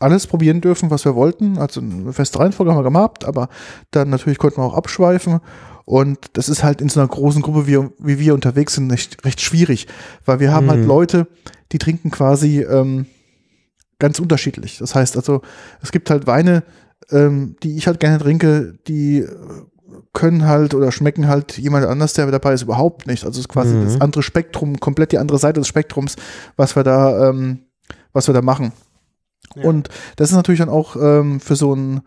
alles 0.00 0.26
probieren 0.26 0.60
dürfen, 0.60 0.90
was 0.90 1.04
wir 1.04 1.14
wollten. 1.14 1.58
Also 1.58 1.80
eine 1.80 2.12
feste 2.12 2.38
Reihenfolge 2.38 2.70
haben 2.70 2.78
wir 2.78 2.84
gemacht, 2.84 3.24
aber 3.24 3.48
dann 3.90 4.10
natürlich 4.10 4.38
konnten 4.38 4.58
wir 4.60 4.64
auch 4.64 4.74
abschweifen. 4.76 5.40
Und 5.84 6.18
das 6.34 6.48
ist 6.48 6.62
halt 6.62 6.80
in 6.80 6.88
so 6.90 7.00
einer 7.00 7.08
großen 7.08 7.40
Gruppe, 7.42 7.66
wie, 7.66 7.78
wie 7.98 8.18
wir 8.18 8.34
unterwegs 8.34 8.74
sind, 8.74 8.88
nicht, 8.88 9.24
recht 9.24 9.40
schwierig, 9.40 9.86
weil 10.26 10.38
wir 10.38 10.52
haben 10.52 10.68
halt 10.68 10.80
Mhm. 10.80 10.86
Leute, 10.86 11.26
die 11.72 11.78
trinken 11.78 12.10
quasi 12.10 12.60
ähm, 12.60 13.06
ganz 13.98 14.20
unterschiedlich. 14.20 14.78
Das 14.78 14.94
heißt 14.94 15.16
also, 15.16 15.40
es 15.82 15.90
gibt 15.90 16.10
halt 16.10 16.26
Weine, 16.26 16.62
ähm, 17.10 17.56
die 17.62 17.76
ich 17.76 17.86
halt 17.86 18.00
gerne 18.00 18.18
trinke, 18.18 18.78
die 18.86 19.24
können 20.12 20.46
halt 20.46 20.74
oder 20.74 20.92
schmecken 20.92 21.26
halt 21.28 21.56
jemand 21.58 21.86
anders, 21.86 22.12
der 22.12 22.30
dabei 22.30 22.52
ist, 22.52 22.62
überhaupt 22.62 23.06
nicht. 23.06 23.24
Also 23.24 23.38
es 23.38 23.46
ist 23.46 23.48
quasi 23.48 23.74
Mhm. 23.74 23.84
das 23.84 24.00
andere 24.00 24.22
Spektrum, 24.22 24.78
komplett 24.80 25.12
die 25.12 25.18
andere 25.18 25.38
Seite 25.38 25.60
des 25.60 25.68
Spektrums, 25.68 26.16
was 26.56 26.76
wir 26.76 26.82
da, 26.84 27.30
ähm, 27.30 27.60
was 28.12 28.26
wir 28.28 28.34
da 28.34 28.42
machen. 28.42 28.72
Und 29.62 29.88
das 30.16 30.30
ist 30.30 30.36
natürlich 30.36 30.60
dann 30.60 30.68
auch 30.68 30.96
ähm, 31.00 31.40
für 31.40 31.56
so 31.56 31.74
ein 31.74 32.00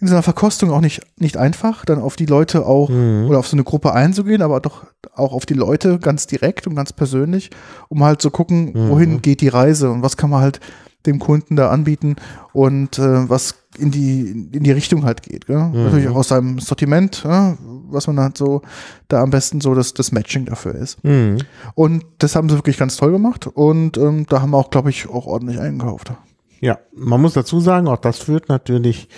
in 0.00 0.08
so 0.08 0.14
einer 0.14 0.22
Verkostung 0.24 0.72
auch 0.72 0.80
nicht, 0.80 1.00
nicht 1.20 1.36
einfach, 1.36 1.84
dann 1.84 2.00
auf 2.00 2.16
die 2.16 2.26
Leute 2.26 2.66
auch 2.66 2.88
Mhm. 2.88 3.26
oder 3.28 3.38
auf 3.38 3.46
so 3.46 3.54
eine 3.54 3.62
Gruppe 3.62 3.92
einzugehen, 3.92 4.42
aber 4.42 4.58
doch 4.58 4.84
auch 5.14 5.32
auf 5.32 5.46
die 5.46 5.54
Leute 5.54 6.00
ganz 6.00 6.26
direkt 6.26 6.66
und 6.66 6.74
ganz 6.74 6.92
persönlich, 6.92 7.50
um 7.88 8.02
halt 8.02 8.20
zu 8.20 8.32
gucken, 8.32 8.72
Mhm. 8.74 8.88
wohin 8.88 9.22
geht 9.22 9.40
die 9.42 9.48
Reise 9.48 9.92
und 9.92 10.02
was 10.02 10.16
kann 10.16 10.28
man 10.30 10.40
halt 10.40 10.58
dem 11.06 11.20
Kunden 11.20 11.54
da 11.54 11.70
anbieten 11.70 12.16
und 12.52 12.98
äh, 12.98 13.28
was 13.30 13.54
in 13.78 13.92
die, 13.92 14.48
in 14.52 14.64
die 14.64 14.72
Richtung 14.72 15.04
halt 15.04 15.22
geht. 15.22 15.46
Gell? 15.46 15.58
Mhm. 15.68 15.84
Natürlich 15.84 16.08
auch 16.08 16.16
aus 16.16 16.28
seinem 16.28 16.58
Sortiment, 16.58 17.22
ja, 17.24 17.56
was 17.92 18.06
man 18.06 18.20
halt 18.20 18.36
so 18.36 18.62
da 19.08 19.22
am 19.22 19.30
besten 19.30 19.60
so 19.60 19.74
das, 19.74 19.94
das 19.94 20.12
Matching 20.12 20.44
dafür 20.44 20.74
ist. 20.74 21.02
Mhm. 21.04 21.38
Und 21.74 22.04
das 22.18 22.36
haben 22.36 22.48
sie 22.48 22.56
wirklich 22.56 22.78
ganz 22.78 22.96
toll 22.96 23.12
gemacht 23.12 23.46
und 23.46 23.96
ähm, 23.96 24.26
da 24.28 24.42
haben 24.42 24.50
wir 24.50 24.58
auch, 24.58 24.70
glaube 24.70 24.90
ich, 24.90 25.08
auch 25.08 25.26
ordentlich 25.26 25.58
eingekauft. 25.60 26.12
Ja, 26.60 26.78
man 26.94 27.20
muss 27.20 27.32
dazu 27.34 27.60
sagen, 27.60 27.88
auch 27.88 27.98
das 27.98 28.18
führt 28.18 28.48
natürlich 28.48 29.08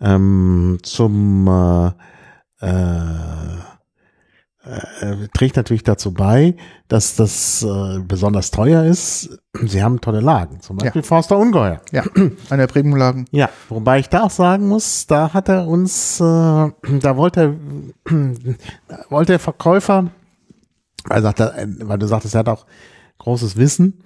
ähm, 0.00 0.78
zum 0.82 1.48
äh, 1.48 1.88
äh, 2.66 3.71
äh, 4.64 5.28
trägt 5.34 5.56
natürlich 5.56 5.82
dazu 5.82 6.12
bei, 6.12 6.54
dass 6.88 7.16
das 7.16 7.62
äh, 7.62 7.98
besonders 8.00 8.50
teuer 8.50 8.84
ist. 8.84 9.38
Sie 9.64 9.82
haben 9.82 10.00
tolle 10.00 10.20
Lagen, 10.20 10.60
zum 10.60 10.78
Ja. 10.78 10.84
Beispiel 10.84 11.02
Forster 11.02 11.36
Ungeheuer. 11.38 11.80
Ja, 11.90 12.04
eine 12.48 12.62
der 12.62 12.66
Premiumlagen. 12.68 13.26
Ja, 13.32 13.48
wobei 13.68 13.98
ich 13.98 14.08
da 14.08 14.22
auch 14.22 14.30
sagen 14.30 14.68
muss, 14.68 15.06
da 15.06 15.32
hat 15.32 15.48
er 15.48 15.66
uns, 15.66 16.20
äh, 16.20 16.22
da 16.24 17.16
wollte 17.16 17.40
er, 18.06 18.10
wollte 19.10 19.32
der 19.32 19.38
Verkäufer, 19.40 20.10
weil, 21.06 21.22
sagt 21.22 21.40
er, 21.40 21.54
weil 21.80 21.98
du 21.98 22.06
sagtest, 22.06 22.34
er 22.34 22.40
hat 22.40 22.48
auch 22.48 22.66
großes 23.18 23.56
Wissen. 23.56 23.98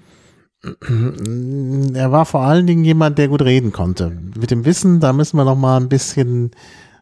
Er 1.94 2.10
war 2.12 2.24
vor 2.26 2.40
allen 2.42 2.66
Dingen 2.66 2.84
jemand, 2.84 3.18
der 3.18 3.28
gut 3.28 3.42
reden 3.42 3.72
konnte. 3.72 4.10
Mit 4.10 4.50
dem 4.50 4.64
Wissen, 4.64 5.00
da 5.00 5.12
müssen 5.12 5.36
wir 5.36 5.44
noch 5.44 5.54
mal 5.56 5.76
ein 5.78 5.88
bisschen 5.88 6.50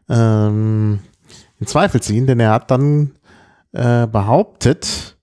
ähm, 0.09 0.99
in 1.59 1.65
Zweifel 1.67 2.01
ziehen, 2.01 2.27
denn 2.27 2.39
er 2.39 2.51
hat 2.51 2.69
dann 2.69 3.11
äh, 3.75 4.07
behauptet, 4.07 5.17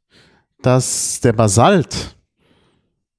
dass 0.62 1.20
der 1.20 1.32
Basalt, 1.32 2.16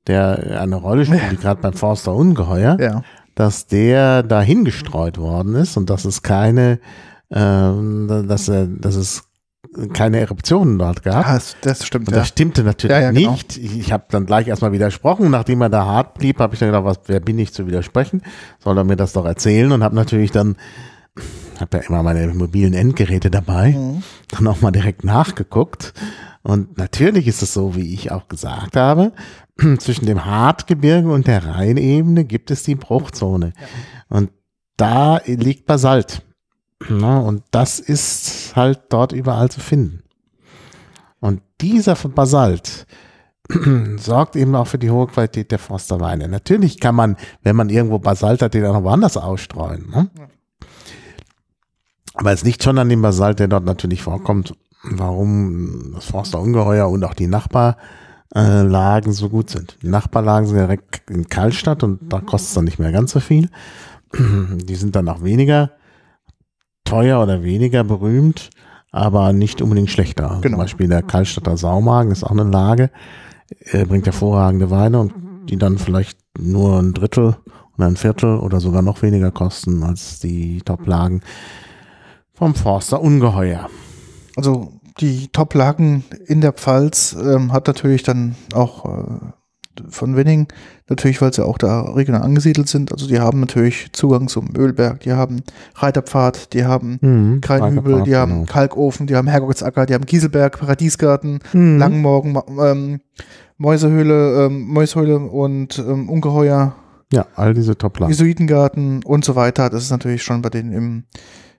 der 0.08 0.60
eine 0.62 0.76
Rolle 0.76 1.06
spielt, 1.06 1.42
gerade 1.42 1.62
beim 1.62 1.74
Forster 1.74 2.14
Ungeheuer, 2.14 2.78
Ja. 2.80 3.04
dass 3.36 3.68
der 3.68 4.24
dahin 4.24 4.64
gestreut 4.66 5.18
worden 5.18 5.56
ist 5.56 5.76
und 5.78 5.90
dass 5.90 6.06
es 6.06 6.22
keine, 6.22 6.80
ähm, 7.32 8.26
dass, 8.28 8.48
er, 8.48 8.68
dass 8.68 8.96
es 8.96 9.24
keine 9.94 10.20
Eruptionen 10.20 10.78
dort 10.78 11.02
gab. 11.04 11.26
Das, 11.26 11.56
das 11.62 11.86
stimmt. 11.86 12.08
Und 12.08 12.14
Ja. 12.14 12.20
das 12.20 12.28
stimmte 12.28 12.64
natürlich 12.64 12.96
Ja, 12.96 13.02
ja, 13.02 13.12
genau. 13.12 13.32
nicht. 13.32 13.58
Ich, 13.58 13.78
ich 13.80 13.92
habe 13.92 14.04
dann 14.10 14.26
gleich 14.26 14.48
erstmal 14.48 14.72
widersprochen. 14.72 15.32
Nachdem 15.32 15.62
er 15.62 15.70
da 15.70 15.86
hart 15.86 16.14
blieb, 16.14 16.40
habe 16.40 16.54
ich 16.54 16.60
dann 16.60 16.70
gedacht, 16.70 16.86
was, 16.86 17.00
wer 17.08 17.20
bin 17.20 17.40
ich 17.40 17.54
zu 17.54 17.66
widersprechen? 17.66 18.22
Soll 18.60 18.78
er 18.78 18.84
mir 18.84 18.98
das 18.98 19.14
doch 19.14 19.26
erzählen? 19.26 19.72
Und 19.72 19.84
habe 19.84 19.96
natürlich 19.96 20.32
dann, 20.32 20.58
habe 21.62 21.78
ja 21.78 21.84
immer 21.84 22.04
meine 22.04 22.28
mobilen 22.34 22.74
Endgeräte 22.74 23.30
dabei, 23.32 23.72
Mhm. 23.72 24.04
dann 24.30 24.48
auch 24.48 24.62
mal 24.62 24.72
direkt 24.72 25.04
nachgeguckt. 25.04 25.94
Und 26.42 26.78
natürlich 26.78 27.28
ist 27.28 27.42
es 27.42 27.54
so, 27.54 27.76
wie 27.76 27.94
ich 27.94 28.12
auch 28.12 28.28
gesagt 28.28 28.76
habe, 28.76 29.14
zwischen 29.80 30.06
dem 30.06 30.26
Hartgebirge 30.26 31.10
und 31.12 31.28
der 31.28 31.46
Rheinebene 31.46 32.26
gibt 32.26 32.52
es 32.52 32.64
die 32.64 32.76
Bruchzone. 32.76 33.54
Und 34.10 34.32
da 34.78 35.22
liegt 35.26 35.66
Basalt. 35.66 36.22
Und 36.90 37.44
das 37.52 37.80
ist 37.80 38.56
halt 38.56 38.82
dort 38.90 39.14
überall 39.14 39.50
zu 39.50 39.62
finden. 39.62 40.04
Und 41.22 41.42
dieser 41.62 41.96
Basalt 41.96 42.86
sorgt 43.98 44.36
eben 44.36 44.56
auch 44.56 44.68
für 44.68 44.78
die 44.78 44.90
hohe 44.92 45.08
Qualität 45.08 45.52
der 45.52 45.60
Forsterweine. 45.60 46.28
Natürlich 46.28 46.80
kann 46.82 46.96
man, 46.96 47.16
wenn 47.42 47.56
man 47.56 47.70
irgendwo 47.70 48.00
Basalt 48.00 48.42
hat, 48.42 48.54
den 48.54 48.66
auch 48.66 48.74
noch 48.74 48.84
woanders 48.84 49.16
ausstreuen. 49.16 49.90
Ne? 49.90 50.10
Aber 52.16 52.32
es 52.32 52.44
liegt 52.44 52.64
schon 52.64 52.78
an 52.78 52.90
dem 52.90 53.02
Basalt, 53.02 53.40
der 53.40 53.48
dort 53.48 53.66
natürlich 53.66 54.04
vorkommt, 54.04 54.56
warum 54.84 55.94
das 55.96 56.06
Forster 56.06 56.40
Ungeheuer 56.40 56.90
und 56.90 57.04
auch 57.04 57.14
die 57.14 57.28
Nachbarlagen 57.28 59.14
so 59.14 59.30
gut 59.30 59.50
sind. 59.50 59.78
Die 59.82 59.88
Nachbarlagen 59.88 60.48
sind 60.48 60.58
direkt 60.58 61.10
in 61.10 61.28
Karlstadt 61.28 61.84
und 61.84 62.12
da 62.12 62.20
kostet 62.20 62.50
es 62.50 62.54
dann 62.56 62.66
nicht 62.66 62.80
mehr 62.80 62.92
ganz 62.92 63.12
so 63.12 63.20
viel. 63.20 63.50
Die 64.14 64.76
sind 64.76 64.96
dann 64.96 65.10
auch 65.10 65.24
weniger 65.24 65.72
teuer 66.84 67.22
oder 67.22 67.44
weniger 67.44 67.84
berühmt, 67.84 68.52
aber 68.92 69.34
nicht 69.34 69.62
unbedingt 69.62 69.90
schlechter. 69.90 70.38
Genau. 70.42 70.58
Zum 70.58 70.64
Beispiel 70.64 70.88
der 70.88 71.02
Karlstadter 71.02 71.58
Saumagen 71.58 72.12
ist 72.12 72.24
auch 72.24 72.32
eine 72.32 72.44
Lage, 72.44 72.92
bringt 73.72 74.06
hervorragende 74.06 74.70
Weine 74.70 75.00
und 75.00 75.14
die 75.50 75.58
dann 75.58 75.78
vielleicht 75.78 76.20
nur 76.38 76.80
ein 76.80 76.94
Drittel 76.94 77.38
oder 77.78 77.88
ein 77.88 77.98
Viertel 77.98 78.38
oder 78.38 78.60
sogar 78.60 78.82
noch 78.82 79.02
weniger 79.02 79.32
kosten 79.32 79.82
als 79.84 80.20
die 80.20 80.62
Top-Lagen 80.62 81.22
vom 82.36 82.56
Forster 82.56 83.02
Ungeheuer. 83.02 83.70
Also 84.36 84.74
die 85.00 85.28
Top-Lagen 85.30 86.04
in 86.26 86.42
der 86.42 86.54
Pfalz 86.54 87.16
ähm, 87.20 87.52
hat 87.54 87.68
natürlich 87.68 88.04
dann 88.04 88.36
auch 88.54 88.86
äh, 88.86 89.20
von 89.90 90.16
Winning, 90.16 90.48
natürlich, 90.88 91.20
weil 91.20 91.34
sie 91.34 91.44
auch 91.44 91.58
da 91.58 91.82
regional 91.82 92.22
angesiedelt 92.22 92.68
sind. 92.70 92.92
Also 92.92 93.08
die 93.08 93.20
haben 93.20 93.40
natürlich 93.40 93.92
Zugang 93.92 94.28
zum 94.28 94.56
Ölberg, 94.56 95.00
die 95.00 95.14
haben 95.14 95.42
Reiterpfad, 95.76 96.54
die 96.54 96.66
haben 96.66 97.00
Mhm, 97.02 97.42
Kreinhübel, 97.42 98.04
die 98.04 98.16
haben 98.16 98.34
genau. 98.42 98.46
Kalkofen, 98.46 99.08
die 99.08 99.16
haben 99.16 99.28
Herrgotsacker, 99.28 99.88
die 99.88 99.96
haben 99.96 100.06
Kieselberg, 100.06 100.60
Paradiesgarten, 100.60 101.40
Mhm. 101.54 101.80
Langmorgen, 101.80 102.38
ähm, 102.62 103.00
Mäusehöhle, 103.58 104.46
ähm, 104.46 104.68
Mäushöhle 104.68 105.18
und 105.20 105.80
ähm, 105.80 106.08
Ungeheuer, 106.10 106.76
Ja, 107.12 107.26
all 107.36 107.54
diese 107.56 107.76
Top-Lagen. 107.78 108.12
Jesuitengarten 108.12 109.04
und 109.04 109.26
so 109.26 109.36
weiter. 109.36 109.70
Das 109.72 109.84
ist 109.84 109.92
natürlich 109.92 110.22
schon 110.24 110.42
bei 110.44 110.50
denen 110.50 110.72
im, 110.72 111.04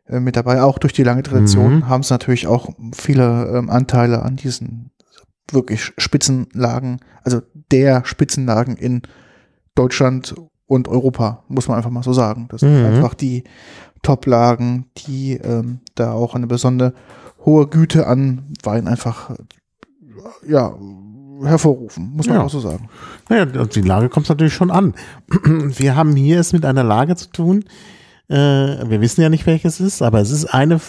äh, 0.06 0.20
mit 0.20 0.36
dabei. 0.36 0.62
Auch 0.62 0.78
durch 0.78 0.92
die 0.92 1.02
lange 1.04 1.22
Tradition 1.22 1.76
Mhm. 1.76 1.88
haben 1.88 2.00
es 2.02 2.10
natürlich 2.10 2.46
auch 2.46 2.68
viele 2.94 3.46
ähm, 3.56 3.70
Anteile 3.70 4.22
an 4.22 4.36
diesen 4.36 4.90
wirklich 5.50 5.92
Spitzenlagen, 5.98 7.00
also 7.22 7.42
der 7.70 8.04
Spitzenlagen 8.06 8.76
in 8.76 9.02
Deutschland 9.74 10.34
und 10.66 10.88
Europa, 10.88 11.44
muss 11.48 11.68
man 11.68 11.76
einfach 11.76 11.90
mal 11.90 12.02
so 12.02 12.12
sagen. 12.12 12.46
Das 12.50 12.60
sind 12.60 12.78
Mhm. 12.80 12.86
einfach 12.86 13.14
die 13.14 13.44
Top-Lagen, 14.02 14.86
die 15.06 15.32
ähm, 15.34 15.80
da 15.94 16.12
auch 16.12 16.34
eine 16.34 16.46
besondere 16.46 16.94
hohe 17.44 17.66
Güte 17.66 18.06
an 18.06 18.52
Wein 18.62 18.88
einfach 18.88 19.30
ja, 20.46 20.74
hervorrufen, 21.42 22.12
muss 22.14 22.26
man 22.26 22.36
Ja. 22.36 22.42
auch 22.42 22.50
so 22.50 22.60
sagen. 22.60 22.88
Naja, 23.28 23.44
die 23.46 23.80
Lage 23.82 24.08
kommt 24.08 24.24
es 24.26 24.30
natürlich 24.30 24.54
schon 24.54 24.70
an. 24.70 24.94
Wir 25.28 25.96
haben 25.96 26.14
hier 26.16 26.40
es 26.40 26.52
mit 26.52 26.64
einer 26.64 26.84
Lage 26.84 27.16
zu 27.16 27.28
tun. 27.30 27.64
Äh, 28.28 28.88
wir 28.88 29.00
wissen 29.00 29.20
ja 29.22 29.28
nicht, 29.28 29.46
welches 29.46 29.80
es 29.80 29.94
ist, 29.94 30.02
aber 30.02 30.20
es 30.20 30.30
ist 30.30 30.46
eine, 30.46 30.80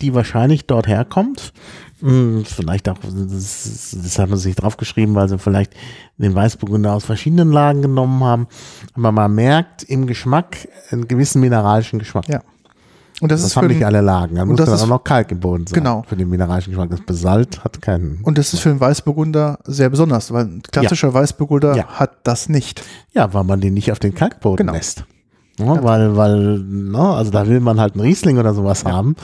die 0.00 0.14
wahrscheinlich 0.14 0.66
dort 0.66 0.86
herkommt. 0.88 1.52
Hm, 2.00 2.44
Vielleicht 2.44 2.88
auch, 2.88 2.98
das, 3.02 3.96
das 4.02 4.18
hat 4.18 4.28
man 4.28 4.38
sich 4.38 4.56
draufgeschrieben, 4.56 5.14
weil 5.14 5.28
sie 5.28 5.38
vielleicht 5.38 5.72
den 6.18 6.34
Weißburgunder 6.34 6.92
aus 6.92 7.04
verschiedenen 7.04 7.52
Lagen 7.52 7.82
genommen 7.82 8.24
haben. 8.24 8.48
Aber 8.94 9.12
man 9.12 9.32
merkt 9.34 9.84
im 9.84 10.06
Geschmack 10.08 10.56
einen 10.90 11.06
gewissen 11.06 11.40
mineralischen 11.40 12.00
Geschmack. 12.00 12.28
Ja. 12.28 12.40
Und 13.20 13.30
das, 13.30 13.40
Das, 13.42 13.48
ist 13.48 13.54
für 13.54 13.60
haben 13.60 13.68
nicht 13.68 13.84
alle 13.84 14.00
Lagen. 14.00 14.34
Da 14.34 14.42
und 14.42 14.48
muss 14.48 14.56
das 14.56 14.66
dann 14.66 14.74
ist- 14.74 14.82
auch 14.82 14.88
noch 14.88 15.04
Kalk 15.04 15.30
im 15.30 15.38
Boden 15.38 15.64
sein. 15.68 15.74
Genau. 15.78 16.02
Für 16.08 16.16
den 16.16 16.28
mineralischen 16.28 16.72
Geschmack. 16.72 16.90
Das 16.90 17.02
Basalt 17.02 17.62
hat 17.62 17.80
keinen. 17.80 18.18
und 18.24 18.36
das 18.36 18.52
ist 18.52 18.58
für 18.60 18.70
den 18.70 18.80
Weißburgunder 18.80 19.60
sehr 19.64 19.88
besonders, 19.88 20.32
weil 20.32 20.46
ein 20.46 20.62
klassischer 20.62 21.14
Weißburgunder 21.14 21.76
Ja. 21.76 21.86
hat 21.86 22.16
das 22.24 22.48
nicht. 22.48 22.82
Ja, 23.12 23.32
weil 23.32 23.44
man 23.44 23.60
den 23.60 23.74
nicht 23.74 23.92
auf 23.92 24.00
den 24.00 24.12
Kalkboden 24.12 24.66
Genau. 24.66 24.72
lässt. 24.76 25.04
Ja, 25.58 25.82
Weil, 25.82 26.16
weil, 26.16 26.58
ne, 26.60 26.98
also 26.98 27.30
da 27.30 27.46
will 27.46 27.60
man 27.60 27.78
halt 27.80 27.94
einen 27.94 28.02
Riesling 28.02 28.38
oder 28.38 28.54
sowas 28.54 28.84
haben, 28.84 29.16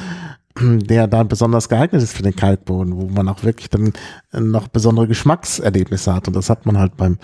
der 0.60 1.06
dann 1.06 1.28
besonders 1.28 1.68
geeignet 1.68 2.02
ist 2.02 2.12
für 2.12 2.22
den 2.22 2.36
Kalkboden, 2.36 2.96
wo 2.96 3.08
man 3.08 3.28
auch 3.28 3.44
wirklich 3.44 3.70
dann 3.70 3.92
noch 4.32 4.68
besondere 4.68 5.08
Geschmackserlebnisse 5.08 6.14
hat. 6.14 6.28
Und 6.28 6.36
das 6.36 6.50
hat 6.50 6.66
man 6.66 6.78
halt 6.78 6.96
beim 6.96 7.18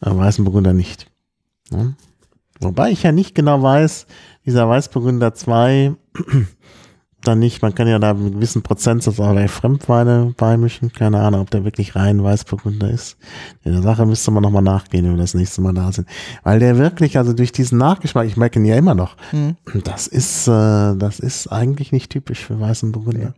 äh, 0.00 0.10
Weißen 0.10 0.44
Burgunder 0.44 0.72
nicht. 0.72 1.10
Ja. 1.70 1.92
Wobei 2.60 2.90
ich 2.90 3.02
ja 3.02 3.12
nicht 3.12 3.34
genau 3.34 3.62
weiß, 3.62 4.06
dieser 4.44 4.68
Weißburgunder 4.68 5.34
2 5.34 5.94
dann 7.24 7.38
nicht, 7.38 7.62
man 7.62 7.74
kann 7.74 7.88
ja 7.88 7.98
da 7.98 8.14
mit 8.14 8.34
gewissen 8.34 8.62
Prozentsatz 8.62 9.20
auch 9.20 9.32
gleich 9.32 9.50
Fremdweine 9.50 10.34
beimischen. 10.36 10.92
Keine 10.92 11.20
Ahnung, 11.20 11.42
ob 11.42 11.50
der 11.50 11.64
wirklich 11.64 11.94
rein 11.96 12.22
Weißburgunder 12.22 12.90
ist. 12.90 13.16
In 13.64 13.72
der 13.72 13.82
Sache 13.82 14.06
müsste 14.06 14.30
man 14.30 14.42
nochmal 14.42 14.62
nachgehen, 14.62 15.04
wenn 15.04 15.16
wir 15.16 15.22
das 15.22 15.34
nächste 15.34 15.60
Mal 15.60 15.74
da 15.74 15.92
sind. 15.92 16.08
Weil 16.42 16.58
der 16.58 16.78
wirklich, 16.78 17.18
also 17.18 17.32
durch 17.32 17.52
diesen 17.52 17.78
Nachgeschmack, 17.78 18.26
ich 18.26 18.36
merke 18.36 18.58
ihn 18.58 18.64
ja 18.64 18.76
immer 18.76 18.94
noch, 18.94 19.16
das 19.84 20.06
ist, 20.06 20.48
äh, 20.48 20.96
das 20.96 21.20
ist 21.20 21.48
eigentlich 21.48 21.92
nicht 21.92 22.10
typisch 22.10 22.44
für 22.44 22.58
weißen 22.58 22.92
Burgunder. 22.92 23.34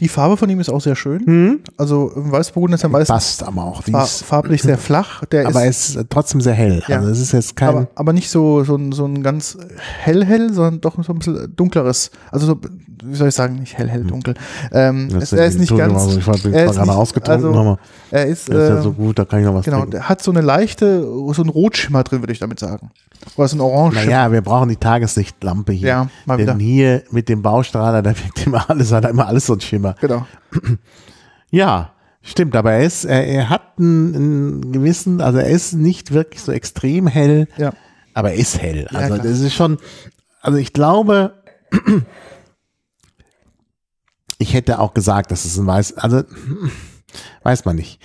Die 0.00 0.08
Farbe 0.08 0.36
von 0.36 0.48
ihm 0.48 0.58
ist 0.58 0.68
auch 0.68 0.80
sehr 0.80 0.96
schön. 0.96 1.62
Also 1.76 2.10
im 2.16 2.32
Weißburgunder 2.32 2.74
ist 2.74 2.82
ja 2.82 2.88
meistens 2.88 3.14
Passt 3.14 3.42
aber 3.42 3.62
auch. 3.64 3.82
Fa 3.82 4.06
farblich 4.06 4.62
sehr 4.62 4.78
flach. 4.78 5.24
Der 5.26 5.46
aber 5.46 5.64
ist, 5.66 5.96
ist 5.96 6.06
trotzdem 6.10 6.40
sehr 6.40 6.54
hell. 6.54 6.82
Ja. 6.88 6.98
Also 6.98 7.10
es 7.10 7.20
ist 7.20 7.32
jetzt 7.32 7.56
kein, 7.56 7.68
aber, 7.68 7.88
aber 7.94 8.12
nicht 8.12 8.30
so, 8.30 8.64
so, 8.64 8.74
ein, 8.74 8.92
so 8.92 9.04
ein 9.04 9.22
ganz 9.22 9.58
hell-hell, 10.00 10.52
sondern 10.52 10.80
doch 10.80 11.02
so 11.04 11.12
ein 11.12 11.18
bisschen 11.18 11.54
dunkleres. 11.54 12.10
Also 12.30 12.46
so, 12.46 12.60
wie 13.04 13.14
soll 13.14 13.28
ich 13.28 13.34
sagen, 13.34 13.56
nicht 13.60 13.76
hell-hell, 13.78 14.04
dunkel. 14.04 14.34
Ähm, 14.72 15.08
es, 15.20 15.32
er 15.32 15.46
ist 15.46 15.58
nicht 15.58 15.76
ganz. 15.76 15.92
mal 15.92 16.00
so, 16.00 16.18
ich 16.18 16.26
war- 16.26 16.36
er 16.52 16.66
gerade 16.72 16.92
ausgetrunken, 16.92 17.46
also, 17.46 17.58
aber 17.60 17.78
er 18.10 18.26
ist, 18.26 18.48
das 18.48 18.56
ist 18.64 18.68
ja 18.70 18.78
äh, 18.78 18.82
so 18.82 18.92
gut, 18.92 19.18
da 19.18 19.24
kann 19.24 19.40
ich 19.40 19.46
noch 19.46 19.54
was 19.54 19.64
genau, 19.64 19.78
trinken. 19.78 19.90
der 19.92 20.08
hat 20.08 20.22
so 20.22 20.30
eine 20.30 20.40
leichte, 20.40 21.02
so 21.02 21.42
ein 21.42 21.48
Rotschimmer 21.48 22.02
drin, 22.04 22.20
würde 22.22 22.32
ich 22.32 22.38
damit 22.38 22.58
sagen. 22.60 22.90
Oder 23.36 23.48
so 23.48 23.56
ein 23.56 23.60
Orange. 23.60 23.94
Naja, 23.96 24.32
wir 24.32 24.40
brauchen 24.40 24.68
die 24.68 24.76
Tageslichtlampe 24.76 25.72
hier. 25.72 25.88
Ja, 25.88 26.08
mal 26.26 26.36
Denn 26.38 26.46
wieder. 26.46 26.56
hier 26.58 27.02
mit 27.10 27.28
dem 27.28 27.42
Baustrahler, 27.42 28.02
da 28.02 28.10
wirkt 28.10 28.46
immer 28.46 28.68
alles, 28.68 28.90
hat 28.92 29.04
immer 29.08 29.26
alles 29.26 29.46
so 29.46 29.54
ein 29.54 29.60
Schimmer. 29.60 29.94
Genau. 30.00 30.26
Ja, 31.50 31.90
stimmt, 32.22 32.56
aber 32.56 32.72
er 32.72 32.84
ist, 32.84 33.04
er, 33.04 33.26
er 33.26 33.50
hat 33.50 33.62
einen, 33.78 34.14
einen 34.14 34.72
gewissen, 34.72 35.20
also 35.20 35.38
er 35.38 35.48
ist 35.48 35.74
nicht 35.74 36.12
wirklich 36.12 36.40
so 36.42 36.50
extrem 36.52 37.06
hell, 37.06 37.46
Ja. 37.58 37.72
aber 38.14 38.30
er 38.30 38.36
ist 38.36 38.60
hell. 38.60 38.86
Ja, 38.90 38.98
Also 38.98 39.14
klar. 39.14 39.26
das 39.26 39.40
ist 39.40 39.54
schon, 39.54 39.78
also 40.40 40.56
ich 40.58 40.72
glaube, 40.72 41.34
ich 44.42 44.54
hätte 44.54 44.78
auch 44.78 44.92
gesagt, 44.92 45.30
dass 45.30 45.44
es 45.44 45.56
ein 45.56 45.66
Weiß, 45.66 45.96
also 45.96 46.24
weiß 47.42 47.64
man 47.64 47.76
nicht. 47.76 48.00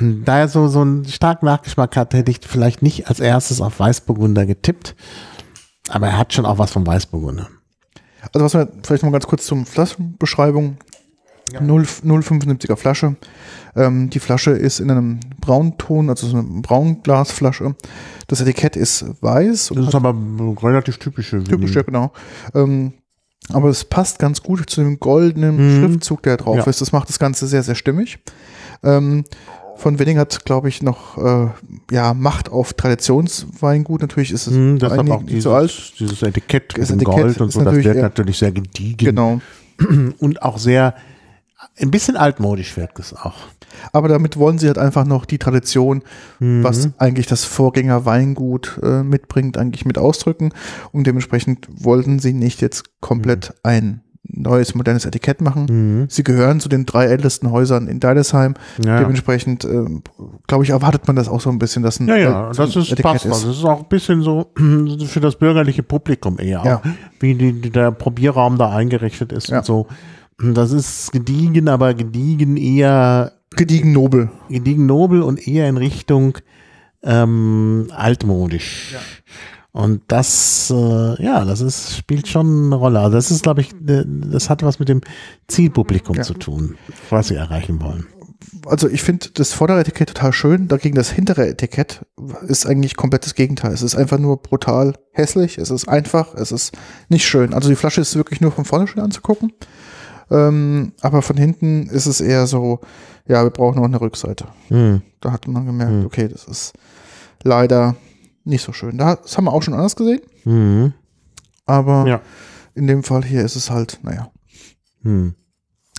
Da 0.00 0.38
er 0.38 0.48
so, 0.48 0.68
so 0.68 0.80
einen 0.80 1.04
starken 1.04 1.44
Nachgeschmack 1.44 1.96
hat, 1.96 2.14
hätte 2.14 2.30
ich 2.30 2.40
vielleicht 2.40 2.80
nicht 2.80 3.08
als 3.08 3.20
erstes 3.20 3.60
auf 3.60 3.78
Weißburgunder 3.78 4.46
getippt. 4.46 4.96
Aber 5.88 6.06
er 6.06 6.18
hat 6.18 6.32
schon 6.32 6.46
auch 6.46 6.58
was 6.58 6.70
vom 6.70 6.86
Weißburgunder. 6.86 7.48
Also 8.32 8.44
was 8.44 8.54
wir 8.54 8.68
vielleicht 8.82 9.02
noch 9.02 9.10
mal 9.10 9.18
ganz 9.18 9.26
kurz 9.26 9.44
zum 9.44 9.66
Flaschenbeschreibung. 9.66 10.78
0 11.60 11.82
0,75er 11.82 12.76
Flasche. 12.76 13.16
Ähm, 13.76 14.08
die 14.08 14.20
Flasche 14.20 14.52
ist 14.52 14.80
in 14.80 14.90
einem 14.90 15.20
Braunton, 15.38 16.08
also 16.08 16.26
so 16.26 16.38
eine 16.38 16.62
Braunglasflasche. 16.62 17.74
Das 18.28 18.40
Etikett 18.40 18.76
ist 18.76 19.04
weiß 19.20 19.72
Das 19.74 19.88
ist 19.88 19.94
aber 19.94 20.14
relativ 20.62 20.96
typische. 20.96 21.44
typisch, 21.44 21.74
ja 21.74 21.82
genau. 21.82 22.12
Ähm, 22.54 22.94
aber 23.50 23.68
es 23.68 23.84
passt 23.84 24.18
ganz 24.18 24.42
gut 24.42 24.68
zu 24.70 24.82
dem 24.82 25.00
goldenen 25.00 25.78
Schriftzug, 25.80 26.22
der 26.22 26.36
drauf 26.36 26.54
Mhm. 26.56 26.60
Ja. 26.62 26.66
ist. 26.66 26.80
Das 26.80 26.92
macht 26.92 27.08
das 27.08 27.18
Ganze 27.18 27.46
sehr, 27.46 27.62
sehr 27.62 27.74
stimmig. 27.74 28.18
Ähm, 28.82 29.24
von 29.76 29.98
Wedding 29.98 30.18
hat, 30.18 30.44
glaube 30.44 30.68
ich, 30.68 30.82
noch 30.82 31.18
äh, 31.18 31.48
ja, 31.90 32.14
Macht 32.14 32.50
auf 32.50 32.72
Traditionsweingut. 32.74 34.00
Natürlich 34.02 34.30
ist 34.30 34.46
es 34.46 34.54
Hm, 34.54 34.78
deshalb 34.78 35.00
einigen 35.00 35.16
auch 35.16 35.22
dieses, 35.24 35.44
so 35.44 35.52
alt. 35.54 35.92
dieses 35.98 36.22
Etikett 36.22 36.78
Das 36.78 36.90
Etikett 36.90 37.04
Gold 37.14 37.40
und 37.40 37.50
so, 37.52 37.62
das 37.62 37.74
wird 37.74 37.96
natürlich 37.96 38.38
sehr 38.38 38.52
gediegen 38.52 38.96
Genau. 38.98 39.40
und 40.18 40.42
auch 40.42 40.58
sehr, 40.58 40.94
ein 41.78 41.90
bisschen 41.90 42.16
altmodisch 42.16 42.76
wirkt 42.76 42.98
es 43.00 43.12
auch. 43.14 43.34
Aber 43.92 44.08
damit 44.08 44.36
wollen 44.36 44.58
sie 44.58 44.66
halt 44.66 44.78
einfach 44.78 45.04
noch 45.04 45.24
die 45.24 45.38
Tradition, 45.38 46.02
Mhm. 46.40 46.62
was 46.64 46.90
eigentlich 46.98 47.26
das 47.26 47.44
Vorgänger 47.44 48.04
Weingut 48.04 48.78
äh, 48.82 49.02
mitbringt, 49.02 49.56
eigentlich 49.58 49.84
mit 49.84 49.98
ausdrücken. 49.98 50.50
Und 50.92 51.06
dementsprechend 51.06 51.66
wollten 51.72 52.18
sie 52.18 52.32
nicht 52.32 52.60
jetzt 52.60 52.84
komplett 53.00 53.50
Mhm. 53.50 53.54
ein 53.62 54.00
neues, 54.34 54.74
modernes 54.76 55.04
Etikett 55.04 55.40
machen. 55.42 56.06
Sie 56.08 56.22
gehören 56.22 56.60
zu 56.60 56.68
den 56.68 56.86
drei 56.86 57.06
ältesten 57.06 57.50
Häusern 57.50 57.88
in 57.88 57.98
Deidesheim. 58.00 58.54
Ja. 58.82 59.00
Dementsprechend, 59.00 59.64
ähm, 59.64 60.02
glaube 60.46 60.62
ich, 60.64 60.70
erwartet 60.70 61.06
man 61.06 61.16
das 61.16 61.28
auch 61.28 61.40
so 61.40 61.50
ein 61.50 61.58
bisschen, 61.58 61.82
dass 61.82 61.98
ein, 62.00 62.06
Ja, 62.08 62.16
ja, 62.16 62.50
äh, 62.50 62.54
so 62.54 62.64
das 62.64 62.76
ist, 62.76 63.02
passt. 63.02 63.26
Also 63.26 63.48
das 63.48 63.58
ist 63.58 63.64
auch 63.64 63.80
ein 63.82 63.88
bisschen 63.88 64.22
so 64.22 64.52
für 65.06 65.20
das 65.20 65.36
bürgerliche 65.36 65.82
Publikum 65.82 66.38
eher, 66.38 66.62
Ja. 66.64 66.82
wie 67.20 67.34
die, 67.34 67.70
der 67.70 67.90
Probierraum 67.90 68.56
da 68.58 68.70
eingerichtet 68.70 69.32
ist 69.32 69.48
Ja. 69.48 69.58
und 69.58 69.64
so. 69.66 69.86
Das 70.40 70.70
ist 70.72 71.12
gediegen, 71.12 71.68
aber 71.68 71.92
gediegen 71.92 72.56
eher 72.56 73.32
Gediegen 73.56 73.92
nobel. 73.92 74.30
gediegen 74.48 74.86
nobel 74.86 75.22
und 75.22 75.46
eher 75.46 75.68
in 75.68 75.76
Richtung 75.76 76.38
ähm, 77.02 77.88
altmodisch. 77.94 78.94
Und 79.72 80.02
das, 80.08 80.70
äh, 80.70 81.22
ja, 81.24 81.44
das 81.46 81.62
ist, 81.62 81.96
spielt 81.96 82.28
schon 82.28 82.66
eine 82.66 82.74
Rolle. 82.74 83.00
Also 83.00 83.16
das 83.16 83.30
ist, 83.30 83.42
glaube 83.42 83.62
ich, 83.62 83.72
ne- 83.80 84.04
das 84.06 84.50
hat 84.50 84.62
was 84.62 84.78
mit 84.78 84.88
dem 84.90 85.00
Zielpublikum 85.48 86.16
Ja. 86.16 86.22
zu 86.22 86.34
tun, 86.34 86.76
was 87.08 87.28
sie 87.28 87.36
erreichen 87.36 87.80
wollen. 87.80 88.06
Also 88.66 88.88
ich 88.88 89.02
finde 89.02 89.28
das 89.34 89.52
vordere 89.54 89.80
Etikett 89.80 90.08
total 90.08 90.32
schön, 90.32 90.68
dagegen 90.68 90.94
das 90.94 91.10
hintere 91.10 91.48
Etikett 91.48 92.04
ist 92.46 92.66
eigentlich 92.66 92.96
komplett 92.96 93.24
das 93.24 93.34
Gegenteil. 93.34 93.72
Es 93.72 93.82
ist 93.82 93.94
einfach 93.96 94.18
nur 94.18 94.42
brutal 94.42 94.94
hässlich, 95.12 95.56
es 95.58 95.70
ist 95.70 95.88
einfach, 95.88 96.34
es 96.34 96.52
ist 96.52 96.72
nicht 97.08 97.26
schön. 97.26 97.54
Also 97.54 97.68
die 97.70 97.76
Flasche 97.76 98.02
ist 98.02 98.14
wirklich 98.14 98.40
nur 98.40 98.52
von 98.52 98.64
vorne 98.66 98.86
schön 98.86 99.02
anzugucken. 99.02 99.52
Ähm, 100.30 100.92
aber 101.00 101.22
von 101.22 101.36
hinten 101.36 101.88
ist 101.88 102.06
es 102.06 102.20
eher 102.20 102.46
so, 102.46 102.80
ja, 103.26 103.42
wir 103.42 103.50
brauchen 103.50 103.76
noch 103.76 103.84
eine 103.84 104.00
Rückseite. 104.00 104.46
Hm. 104.68 105.02
Da 105.20 105.32
hat 105.32 105.46
man 105.48 105.66
gemerkt, 105.66 106.04
okay, 106.04 106.28
das 106.28 106.44
ist 106.44 106.72
leider 107.42 107.96
nicht 108.44 108.62
so 108.64 108.72
schön. 108.72 108.98
Da- 108.98 109.16
Das 109.16 109.36
haben 109.36 109.44
wir 109.44 109.52
auch 109.52 109.62
schon 109.62 109.74
anders 109.74 109.96
gesehen, 109.96 110.20
Mhm. 110.44 110.92
aber 111.66 112.06
Ja. 112.06 112.20
in 112.74 112.86
dem 112.86 113.02
Fall 113.04 113.24
hier 113.24 113.42
ist 113.44 113.56
es 113.56 113.70
halt, 113.70 114.00
naja, 114.02 114.30
Hm. 115.02 115.34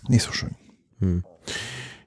nicht 0.09 0.23
so 0.23 0.31
schön. 0.31 0.55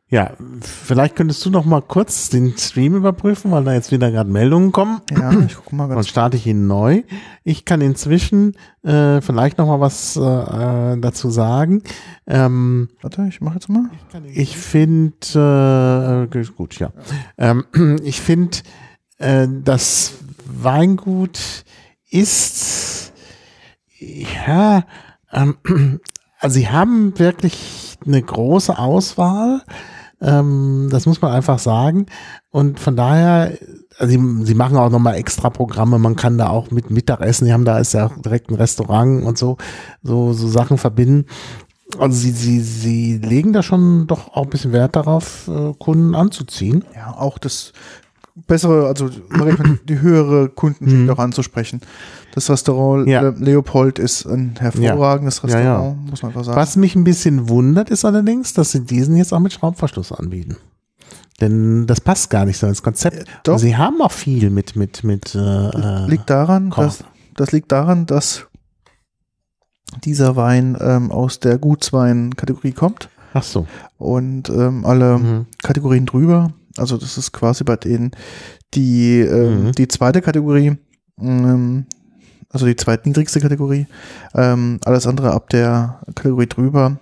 Ja, 0.08 0.34
vielleicht 0.60 1.16
könntest 1.16 1.44
du 1.44 1.50
noch 1.50 1.64
mal 1.64 1.82
kurz 1.82 2.28
den 2.28 2.56
Stream 2.56 2.94
überprüfen, 2.94 3.50
weil 3.50 3.64
da 3.64 3.72
jetzt 3.72 3.90
wieder 3.90 4.12
gerade 4.12 4.30
Meldungen 4.30 4.70
kommen. 4.70 5.00
Ja, 5.10 5.32
ich 5.40 5.56
gucke 5.56 5.74
mal 5.74 5.88
Dann 5.88 5.96
ganz 5.96 6.06
starte 6.06 6.36
ich 6.36 6.46
ihn 6.46 6.68
neu. 6.68 7.02
Ich 7.42 7.64
kann 7.64 7.80
inzwischen 7.80 8.54
äh, 8.84 9.20
vielleicht 9.20 9.58
noch 9.58 9.66
mal 9.66 9.80
was 9.80 10.14
äh, 10.16 10.20
äh, 10.20 11.00
dazu 11.00 11.30
sagen. 11.30 11.82
Ähm, 12.24 12.88
Warte, 13.02 13.26
ich 13.28 13.40
mache 13.40 13.54
jetzt 13.54 13.68
mal. 13.68 13.90
ich 14.32 14.56
finde, 14.56 16.28
äh, 16.30 16.44
gut, 16.56 16.78
ja. 16.78 16.92
Ähm, 17.36 17.64
ich 18.04 18.20
finde, 18.20 18.58
äh, 19.18 19.48
das 19.64 20.12
Weingut 20.46 21.64
ist, 22.10 23.12
ja, 23.98 24.84
ähm, 25.32 25.56
also 26.38 26.54
sie 26.54 26.68
haben 26.68 27.18
wirklich 27.18 27.98
eine 28.06 28.22
große 28.22 28.78
Auswahl. 28.78 29.62
Ähm, 30.20 30.88
das 30.90 31.06
muss 31.06 31.20
man 31.20 31.32
einfach 31.32 31.58
sagen. 31.58 32.06
Und 32.50 32.80
von 32.80 32.96
daher, 32.96 33.58
also 33.98 34.10
sie, 34.10 34.44
sie 34.44 34.54
machen 34.54 34.76
auch 34.76 34.90
nochmal 34.90 35.16
extra 35.16 35.50
Programme. 35.50 35.98
Man 35.98 36.16
kann 36.16 36.38
da 36.38 36.48
auch 36.48 36.70
mit 36.70 36.90
Mittagessen, 36.90 37.46
die 37.46 37.52
haben 37.52 37.64
da 37.64 37.78
ist 37.78 37.92
ja 37.92 38.10
direkt 38.24 38.50
ein 38.50 38.56
Restaurant 38.56 39.24
und 39.24 39.36
so, 39.38 39.56
so, 40.02 40.32
so 40.32 40.48
Sachen 40.48 40.78
verbinden. 40.78 41.26
Also 41.98 42.18
sie, 42.18 42.30
sie, 42.30 42.60
sie 42.60 43.18
legen 43.18 43.52
da 43.52 43.62
schon 43.62 44.06
doch 44.06 44.28
auch 44.28 44.44
ein 44.44 44.50
bisschen 44.50 44.72
Wert 44.72 44.96
darauf, 44.96 45.48
äh, 45.48 45.72
Kunden 45.78 46.14
anzuziehen. 46.14 46.84
Ja, 46.94 47.14
auch 47.16 47.38
das 47.38 47.72
bessere, 48.46 48.86
also 48.86 49.08
die 49.88 50.00
höhere 50.00 50.48
Kundenschicht 50.48 51.10
auch 51.10 51.18
anzusprechen. 51.18 51.80
Das 52.34 52.50
Restaurant 52.50 53.06
Mhm. 53.06 53.10
Ja. 53.12 53.22
äh, 53.28 53.34
Leopold 53.36 53.98
ist 53.98 54.26
ein 54.26 54.54
hervorragendes 54.58 55.40
Ja, 55.44 55.48
ja. 55.48 55.56
Restaurant, 55.76 56.10
muss 56.10 56.22
man 56.22 56.30
einfach 56.30 56.44
sagen. 56.44 56.56
Was 56.56 56.76
mich 56.76 56.94
ein 56.96 57.04
bisschen 57.04 57.48
wundert, 57.48 57.88
ist 57.90 58.04
allerdings, 58.04 58.52
dass 58.54 58.72
sie 58.72 58.80
diesen 58.84 59.16
jetzt 59.16 59.32
auch 59.32 59.40
mit 59.40 59.52
Schraubverschluss 59.54 60.12
anbieten. 60.12 60.56
Denn 61.40 61.86
das 61.86 62.00
passt 62.00 62.30
gar 62.30 62.44
nicht 62.46 62.56
so 62.58 62.66
ins 62.66 62.82
Konzept. 62.82 63.26
doch. 63.44 63.54
Und 63.54 63.58
sie 63.58 63.76
haben 63.76 64.00
auch 64.00 64.12
viel 64.12 64.50
mit, 64.50 64.74
mit, 64.76 65.04
mit, 65.04 65.34
äh, 65.34 65.38
äh, 65.38 66.06
liegt 66.08 66.30
daran, 66.30 66.70
Korn. 66.70 66.86
dass, 66.86 67.04
das 67.34 67.52
liegt 67.52 67.72
daran, 67.72 68.06
dass 68.06 68.46
dieser 70.04 70.36
Wein 70.36 70.76
ähm, 70.80 71.10
aus 71.10 71.40
der 71.40 71.58
Gutswein-Kategorie 71.58 72.72
kommt 72.72 73.08
ach 73.34 73.42
so. 73.42 73.66
und 73.98 74.48
ähm, 74.50 74.84
alle 74.84 75.18
Mhm. 75.18 75.46
Kategorien 75.62 76.06
drüber, 76.06 76.52
also 76.78 76.96
das 76.96 77.16
ist 77.18 77.32
quasi 77.32 77.64
bei 77.64 77.76
denen 77.76 78.10
die, 78.74 79.20
ähm, 79.20 79.66
Mhm. 79.66 79.72
die 79.72 79.88
zweite 79.88 80.20
Kategorie, 80.22 80.76
ähm, 81.20 81.86
also 82.50 82.66
die 82.66 82.76
zweitniedrigste 82.76 83.40
Kategorie, 83.40 83.86
ähm, 84.34 84.78
alles 84.84 85.06
andere 85.06 85.32
ab 85.32 85.50
der 85.50 86.00
Kategorie 86.14 86.46
drüber 86.46 86.98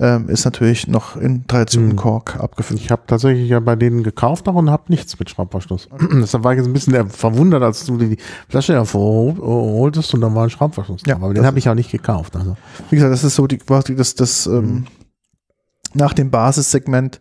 ähm, 0.00 0.28
ist 0.28 0.44
natürlich 0.44 0.86
noch 0.86 1.16
in 1.16 1.44
Tradition 1.48 1.86
Mhm. 1.88 1.96
Kork 1.96 2.36
abgefüllt. 2.38 2.78
Ich 2.80 2.92
habe 2.92 3.02
tatsächlich 3.08 3.48
ja 3.48 3.58
bei 3.58 3.74
denen 3.74 4.04
gekauft 4.04 4.46
auch 4.48 4.54
und 4.54 4.70
habe 4.70 4.84
nichts 4.88 5.18
mit 5.18 5.28
Schraubverschluss. 5.28 5.88
Deshalb 6.12 6.44
war 6.44 6.52
ich 6.52 6.58
jetzt 6.58 6.68
ein 6.68 6.72
bisschen 6.72 6.92
der- 6.92 7.06
verwundert, 7.06 7.64
als 7.64 7.84
du 7.84 7.96
die 7.98 8.16
Flasche 8.48 8.74
hervorholtest 8.74 10.14
und 10.14 10.20
da 10.20 10.32
war 10.32 10.44
ein 10.44 10.50
Schraubverschluss 10.50 11.02
Ja. 11.06 11.16
Aber 11.16 11.28
den 11.28 11.36
das 11.36 11.46
habe 11.46 11.58
ich 11.58 11.68
auch 11.68 11.74
nicht 11.74 11.90
gekauft. 11.90 12.36
Also. 12.36 12.56
Wie 12.90 12.96
gesagt, 12.96 13.12
das 13.12 13.24
ist 13.24 13.34
so 13.34 13.48
die 13.48 13.58
quasi 13.58 13.96
das, 13.96 14.14
das 14.14 14.46
Mhm. 14.46 14.84
Nach 15.94 16.12
dem 16.12 16.30
Basissegment 16.30 17.18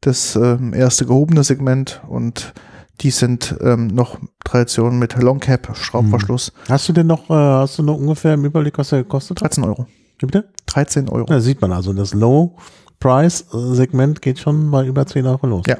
das 0.00 0.36
ähm, 0.36 0.74
erste 0.74 1.06
gehobene 1.06 1.42
Segment 1.44 2.02
und 2.08 2.52
die 3.00 3.10
sind 3.10 3.56
ähm, 3.62 3.86
noch 3.88 4.18
Tradition 4.44 4.98
mit 4.98 5.16
Long 5.16 5.40
Cap, 5.40 5.74
Schraubverschluss, 5.74 6.52
Hast 6.68 6.86
du 6.88 6.92
denn 6.92 7.06
noch, 7.06 7.30
äh, 7.30 7.34
hast 7.34 7.78
du 7.78 7.82
noch 7.82 7.96
ungefähr 7.96 8.34
im 8.34 8.44
Überblick, 8.44 8.76
was 8.78 8.90
der 8.90 9.04
gekostet 9.04 9.40
hat? 9.40 9.56
13 9.56 9.64
Euro. 9.64 9.86
Wie 10.18 10.26
Bitte? 10.26 10.50
13 10.66 11.08
Euro. 11.08 11.24
Da 11.24 11.40
sieht 11.40 11.62
man 11.62 11.72
also, 11.72 11.94
das 11.94 12.12
Low-Price-Segment 12.12 14.20
geht 14.20 14.38
schon 14.38 14.70
bei 14.70 14.84
über 14.86 15.06
10 15.06 15.26
Euro 15.26 15.46
los. 15.46 15.64
Ja. 15.66 15.78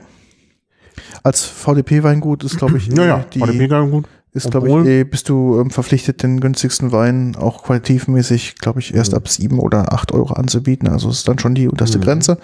Als 1.23 1.45
VDP-Weingut 1.45 2.43
ist, 2.45 2.57
glaube 2.59 2.79
ich, 2.79 2.87
Ja, 2.89 3.05
ja, 3.05 3.25
die, 3.33 3.41
war 3.41 3.47
der 3.49 3.57
mega 3.57 3.81
gut. 3.83 4.07
Ist, 4.33 4.51
glaube 4.51 4.69
ich, 4.69 4.87
eh, 4.87 5.05
bist 5.05 5.29
du 5.29 5.61
ähm, 5.61 5.71
verpflichtet, 5.71 6.23
den 6.23 6.41
günstigsten 6.41 6.93
Wein 6.93 7.35
auch 7.37 7.63
qualitativmäßig, 7.65 8.57
glaube 8.57 8.81
ich, 8.81 8.93
Mhm. 8.93 8.99
erst 8.99 9.15
ab 9.15 9.29
7 9.29 9.59
oder 9.59 9.93
8 9.93 10.13
Euro 10.13 10.35
anzubieten. 10.35 10.89
Also 10.89 11.11
ist 11.11 11.27
dann 11.29 11.39
schon 11.39 11.55
die 11.55 11.69
unterste 11.69 11.99
Mhm. 11.99 12.03
Grenze. 12.03 12.39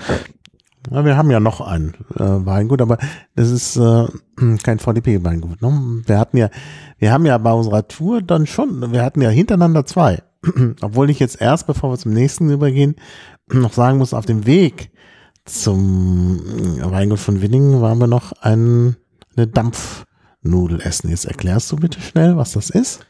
Ja, 0.90 1.04
wir 1.04 1.16
haben 1.16 1.30
ja 1.30 1.40
noch 1.40 1.60
ein 1.60 1.94
äh, 2.14 2.20
Weingut, 2.22 2.80
aber 2.80 2.98
das 3.34 3.50
ist 3.50 3.76
äh, 3.76 4.06
kein 4.62 4.78
VDP-Weingut. 4.78 5.60
Ne? 5.62 6.02
Wir 6.06 6.18
hatten 6.18 6.36
ja, 6.36 6.48
wir 6.98 7.12
haben 7.12 7.26
ja 7.26 7.38
bei 7.38 7.52
unserer 7.52 7.86
Tour 7.88 8.22
dann 8.22 8.46
schon, 8.46 8.92
wir 8.92 9.02
hatten 9.02 9.20
ja 9.22 9.28
hintereinander 9.30 9.84
zwei. 9.86 10.22
Obwohl 10.80 11.10
ich 11.10 11.18
jetzt 11.18 11.40
erst, 11.40 11.66
bevor 11.66 11.90
wir 11.92 11.98
zum 11.98 12.12
nächsten 12.12 12.50
übergehen, 12.50 12.96
noch 13.52 13.72
sagen 13.72 13.98
muss, 13.98 14.14
auf 14.14 14.26
dem 14.26 14.46
Weg 14.46 14.90
zum 15.44 16.40
Weingut 16.82 17.20
von 17.20 17.40
Winningen 17.40 17.80
waren 17.80 17.98
wir 17.98 18.08
noch 18.08 18.32
ein, 18.40 18.96
eine 19.36 19.46
Dampfnudel 19.46 20.06
essen. 20.80 21.10
Jetzt 21.10 21.26
erklärst 21.26 21.70
du 21.72 21.76
bitte 21.76 22.00
schnell, 22.00 22.36
was 22.36 22.52
das 22.52 22.70
ist. 22.70 23.00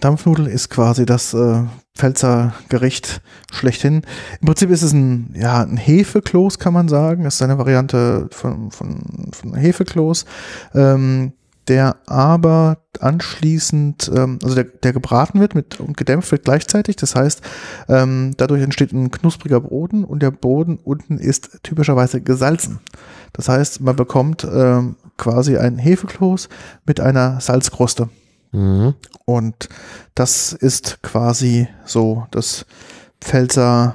Dampfnudel 0.00 0.46
ist 0.46 0.70
quasi 0.70 1.04
das 1.04 1.34
äh, 1.34 1.62
Pfälzer 1.96 2.54
Gericht 2.68 3.20
schlechthin. 3.52 4.02
Im 4.40 4.46
Prinzip 4.46 4.70
ist 4.70 4.82
es 4.82 4.92
ein, 4.92 5.34
ja, 5.36 5.62
ein 5.62 5.76
Hefekloß, 5.76 6.58
kann 6.58 6.72
man 6.72 6.88
sagen. 6.88 7.24
Das 7.24 7.34
ist 7.34 7.42
eine 7.42 7.58
Variante 7.58 8.28
von, 8.30 8.70
von, 8.70 9.30
von 9.32 9.54
Hefekloß, 9.54 10.24
ähm, 10.74 11.32
der 11.68 11.96
aber 12.06 12.78
anschließend, 13.00 14.10
ähm, 14.14 14.38
also 14.42 14.54
der, 14.54 14.64
der 14.64 14.92
gebraten 14.92 15.40
wird 15.40 15.54
mit, 15.54 15.80
und 15.80 15.96
gedämpft 15.96 16.30
wird 16.32 16.44
gleichzeitig. 16.44 16.96
Das 16.96 17.14
heißt, 17.14 17.42
ähm, 17.88 18.32
dadurch 18.36 18.62
entsteht 18.62 18.92
ein 18.92 19.10
knuspriger 19.10 19.60
Boden 19.60 20.04
und 20.04 20.22
der 20.22 20.30
Boden 20.30 20.78
unten 20.82 21.18
ist 21.18 21.60
typischerweise 21.62 22.20
gesalzen. 22.20 22.80
Das 23.32 23.48
heißt, 23.48 23.80
man 23.80 23.96
bekommt 23.96 24.46
ähm, 24.50 24.96
quasi 25.20 25.56
ein 25.56 25.78
Hefekloß 25.78 26.48
mit 26.86 26.98
einer 26.98 27.40
Salzkruste. 27.40 28.08
Mhm. 28.50 28.94
Und 29.24 29.68
das 30.16 30.52
ist 30.52 31.02
quasi 31.02 31.68
so 31.84 32.26
das 32.32 32.66
Pfälzer, 33.20 33.94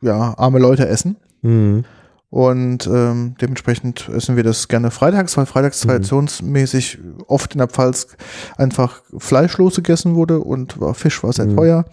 ja, 0.00 0.34
arme 0.38 0.58
Leute 0.58 0.88
essen. 0.88 1.16
Mhm. 1.42 1.84
Und 2.30 2.88
ähm, 2.88 3.36
dementsprechend 3.40 4.08
essen 4.08 4.34
wir 4.34 4.42
das 4.42 4.66
gerne 4.66 4.90
freitags, 4.90 5.36
weil 5.36 5.46
freitags 5.46 5.82
traditionsmäßig 5.82 6.98
oft 7.28 7.54
in 7.54 7.58
der 7.58 7.68
Pfalz 7.68 8.08
einfach 8.56 9.02
fleischlos 9.18 9.76
gegessen 9.76 10.16
wurde 10.16 10.40
und 10.40 10.80
war 10.80 10.94
Fisch 10.94 11.22
war 11.22 11.32
sehr 11.32 11.46
Mhm. 11.46 11.56
teuer. 11.56 11.84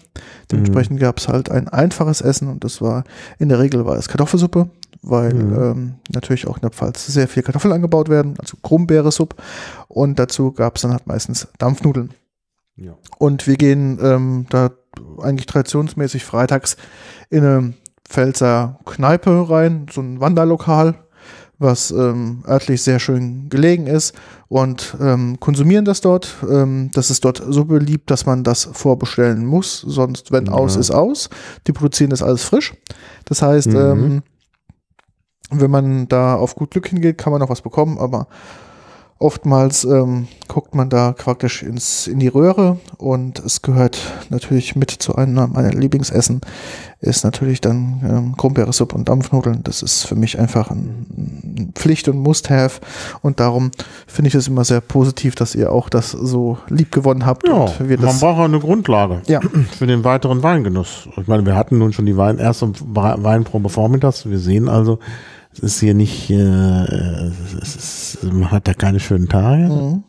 Dementsprechend 0.52 1.00
gab 1.00 1.20
es 1.20 1.28
halt 1.28 1.52
ein 1.52 1.68
einfaches 1.68 2.22
Essen 2.22 2.48
und 2.48 2.64
das 2.64 2.82
war 2.82 3.04
in 3.38 3.50
der 3.50 3.60
Regel 3.60 3.86
war 3.86 3.98
es 3.98 4.08
Kartoffelsuppe, 4.08 4.70
weil 5.02 5.34
Mhm. 5.34 5.54
ähm, 5.62 5.94
natürlich 6.14 6.48
auch 6.48 6.58
in 6.58 6.62
der 6.62 6.72
Pfalz 6.72 7.06
sehr 7.08 7.28
viel 7.28 7.44
Kartoffeln 7.44 7.74
angebaut 7.74 8.10
werden, 8.10 8.36
also 8.40 8.58
Krummbeeresuppe. 8.62 9.36
Und 9.88 10.20
dazu 10.20 10.52
gab 10.52 10.76
es 10.76 10.84
dann 10.84 10.92
halt 10.92 11.08
meistens 11.08 11.48
Dampfnudeln. 11.58 12.12
Ja. 12.76 12.94
Und 13.18 13.48
wir 13.48 13.58
gehen 13.58 14.00
ähm, 14.02 14.46
da 14.50 14.72
eigentlich 15.22 15.46
traditionsmäßig 15.46 16.24
freitags 16.26 16.78
in 17.30 17.44
eine 17.46 17.74
Pfälzer 18.08 18.80
Kneipe 18.86 19.50
rein, 19.50 19.86
so 19.92 20.02
ein 20.02 20.20
Wanderlokal, 20.20 20.96
was 21.60 21.92
ähm, 21.92 22.44
örtlich 22.48 22.82
sehr 22.82 23.00
schön 23.00 23.48
gelegen 23.50 23.86
ist 23.88 24.16
und 24.48 24.96
ähm, 25.00 25.40
konsumieren 25.40 25.86
das 25.86 26.02
dort. 26.02 26.36
Ähm, 26.50 26.90
das 26.94 27.10
ist 27.12 27.24
dort 27.24 27.42
so 27.48 27.66
beliebt, 27.66 28.10
dass 28.10 28.26
man 28.26 28.44
das 28.44 28.68
vorbestellen 28.74 29.46
muss, 29.46 29.80
sonst 29.80 30.32
wenn 30.32 30.48
Ja. 30.48 30.54
aus 30.54 30.76
ist 30.76 30.92
aus. 30.92 31.30
Die 31.68 31.72
produzieren 31.72 32.10
das 32.10 32.24
alles 32.24 32.44
frisch. 32.44 32.74
Das 33.26 33.42
heißt, 33.44 33.68
Mhm. 33.68 34.24
Wenn 35.52 35.72
man 35.72 36.08
da 36.08 36.36
auf 36.36 36.56
gut 36.56 36.72
Glück 36.72 36.88
hingeht, 36.88 37.18
kann 37.18 37.32
man 37.32 37.42
noch 37.42 37.50
was 37.50 37.62
bekommen, 37.62 37.98
aber 37.98 38.28
oftmals 39.22 39.84
ähm, 39.84 40.28
guckt 40.48 40.74
man 40.76 40.90
da 40.90 41.14
praktisch 41.14 41.64
ins, 41.64 42.08
in 42.08 42.20
die 42.20 42.28
Röhre 42.28 42.78
und 42.98 43.40
es 43.40 43.62
gehört 43.62 44.00
natürlich 44.30 44.76
mit 44.76 44.90
zu 44.90 45.16
einem 45.16 45.52
meiner 45.54 45.72
Lieblingsessen, 45.72 46.42
ist 47.00 47.24
natürlich 47.24 47.62
dann 47.62 48.02
ähm, 48.04 48.38
Krummbeeresuppe 48.38 48.96
und 48.96 49.08
Dampfnudeln. 49.08 49.64
Das 49.64 49.82
ist 49.84 50.04
für 50.04 50.16
mich 50.16 50.40
einfach 50.40 50.72
ein, 50.72 51.72
Pflicht 51.76 52.08
und 52.10 52.18
Must-Have 52.18 52.82
und 53.22 53.40
darum 53.40 53.72
finde 54.08 54.30
ich 54.30 54.36
es 54.36 54.48
immer 54.48 54.66
sehr 54.66 54.82
positiv, 54.82 55.36
dass 55.36 55.56
ihr 55.56 55.72
auch 55.72 55.90
das 55.90 56.12
so 56.12 56.58
lieb 56.68 56.92
gewonnen 56.92 57.26
habt 57.26 57.48
Ja, 57.48 58.08
man 58.08 58.20
braucht 58.20 58.40
auch 58.40 58.46
eine 58.46 58.60
Grundlage 58.60 59.22
ja, 59.28 59.40
für 59.78 59.88
den 59.88 60.04
weiteren 60.04 60.44
Weingenuss. 60.44 61.08
Ich 61.18 61.28
meine, 61.28 61.46
wir 61.46 61.56
hatten 61.56 61.78
nun 61.78 61.94
schon 61.94 62.06
die 62.06 62.18
Wein, 62.18 62.40
erste 62.40 62.72
Weinprobe 62.80 63.70
vormittags. 63.70 64.28
Wir 64.28 64.40
sehen 64.40 64.68
also, 64.68 65.00
es 65.54 65.60
ist 65.60 65.80
hier 65.80 65.94
nicht, 65.94 66.30
äh, 66.30 66.36
es 67.62 67.76
ist, 67.76 68.24
man 68.24 68.52
hat 68.52 68.68
da 68.68 68.74
keine 68.74 69.00
schönen 69.00 69.28
Tage. 69.30 69.64
Mhm. 69.70 70.04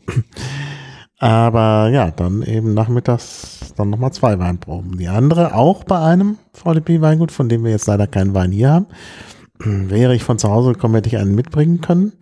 Aber 1.19 1.89
ja, 1.91 2.11
dann 2.11 2.43
eben 2.43 2.75
nachmittags 2.75 3.73
dann 3.77 3.91
nochmal 3.91 4.13
zwei 4.13 4.39
Weinproben. 4.39 4.99
Die 4.99 5.09
andere 5.09 5.55
auch 5.55 5.85
bei 5.85 5.99
einem 5.99 6.39
VDP-Weingut, 6.53 7.31
von 7.31 7.49
dem 7.49 7.63
wir 7.65 7.71
jetzt 7.71 7.87
leider 7.87 8.07
keinen 8.07 8.35
Wein 8.35 8.51
hier 8.53 8.71
haben. 8.71 8.87
Wäre 9.59 10.15
ich 10.15 10.25
von 10.25 10.39
zu 10.39 10.51
Hause 10.51 10.73
gekommen, 10.73 10.95
hätte 10.97 11.09
ich 11.09 11.17
einen 11.19 11.35
mitbringen 11.35 11.81
können. 11.81 12.13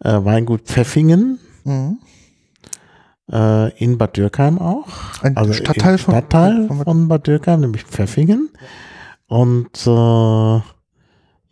Äh, 0.00 0.24
Weingut 0.24 0.62
Pfeffingen 0.62 1.38
Mhm. 1.64 1.98
äh, 3.32 3.70
in 3.82 3.96
Bad 3.96 4.18
Dürkheim 4.18 4.58
auch. 4.58 4.88
Ein 5.22 5.34
also 5.38 5.54
Stadtteil 5.54 5.96
von- 5.96 6.12
Stadtteil 6.14 6.68
von 6.84 7.08
Bad 7.08 7.26
Dürkheim, 7.26 7.60
nämlich 7.60 7.84
Pfeffingen. 7.84 8.50
Und 9.26 9.70
äh, 9.86 10.60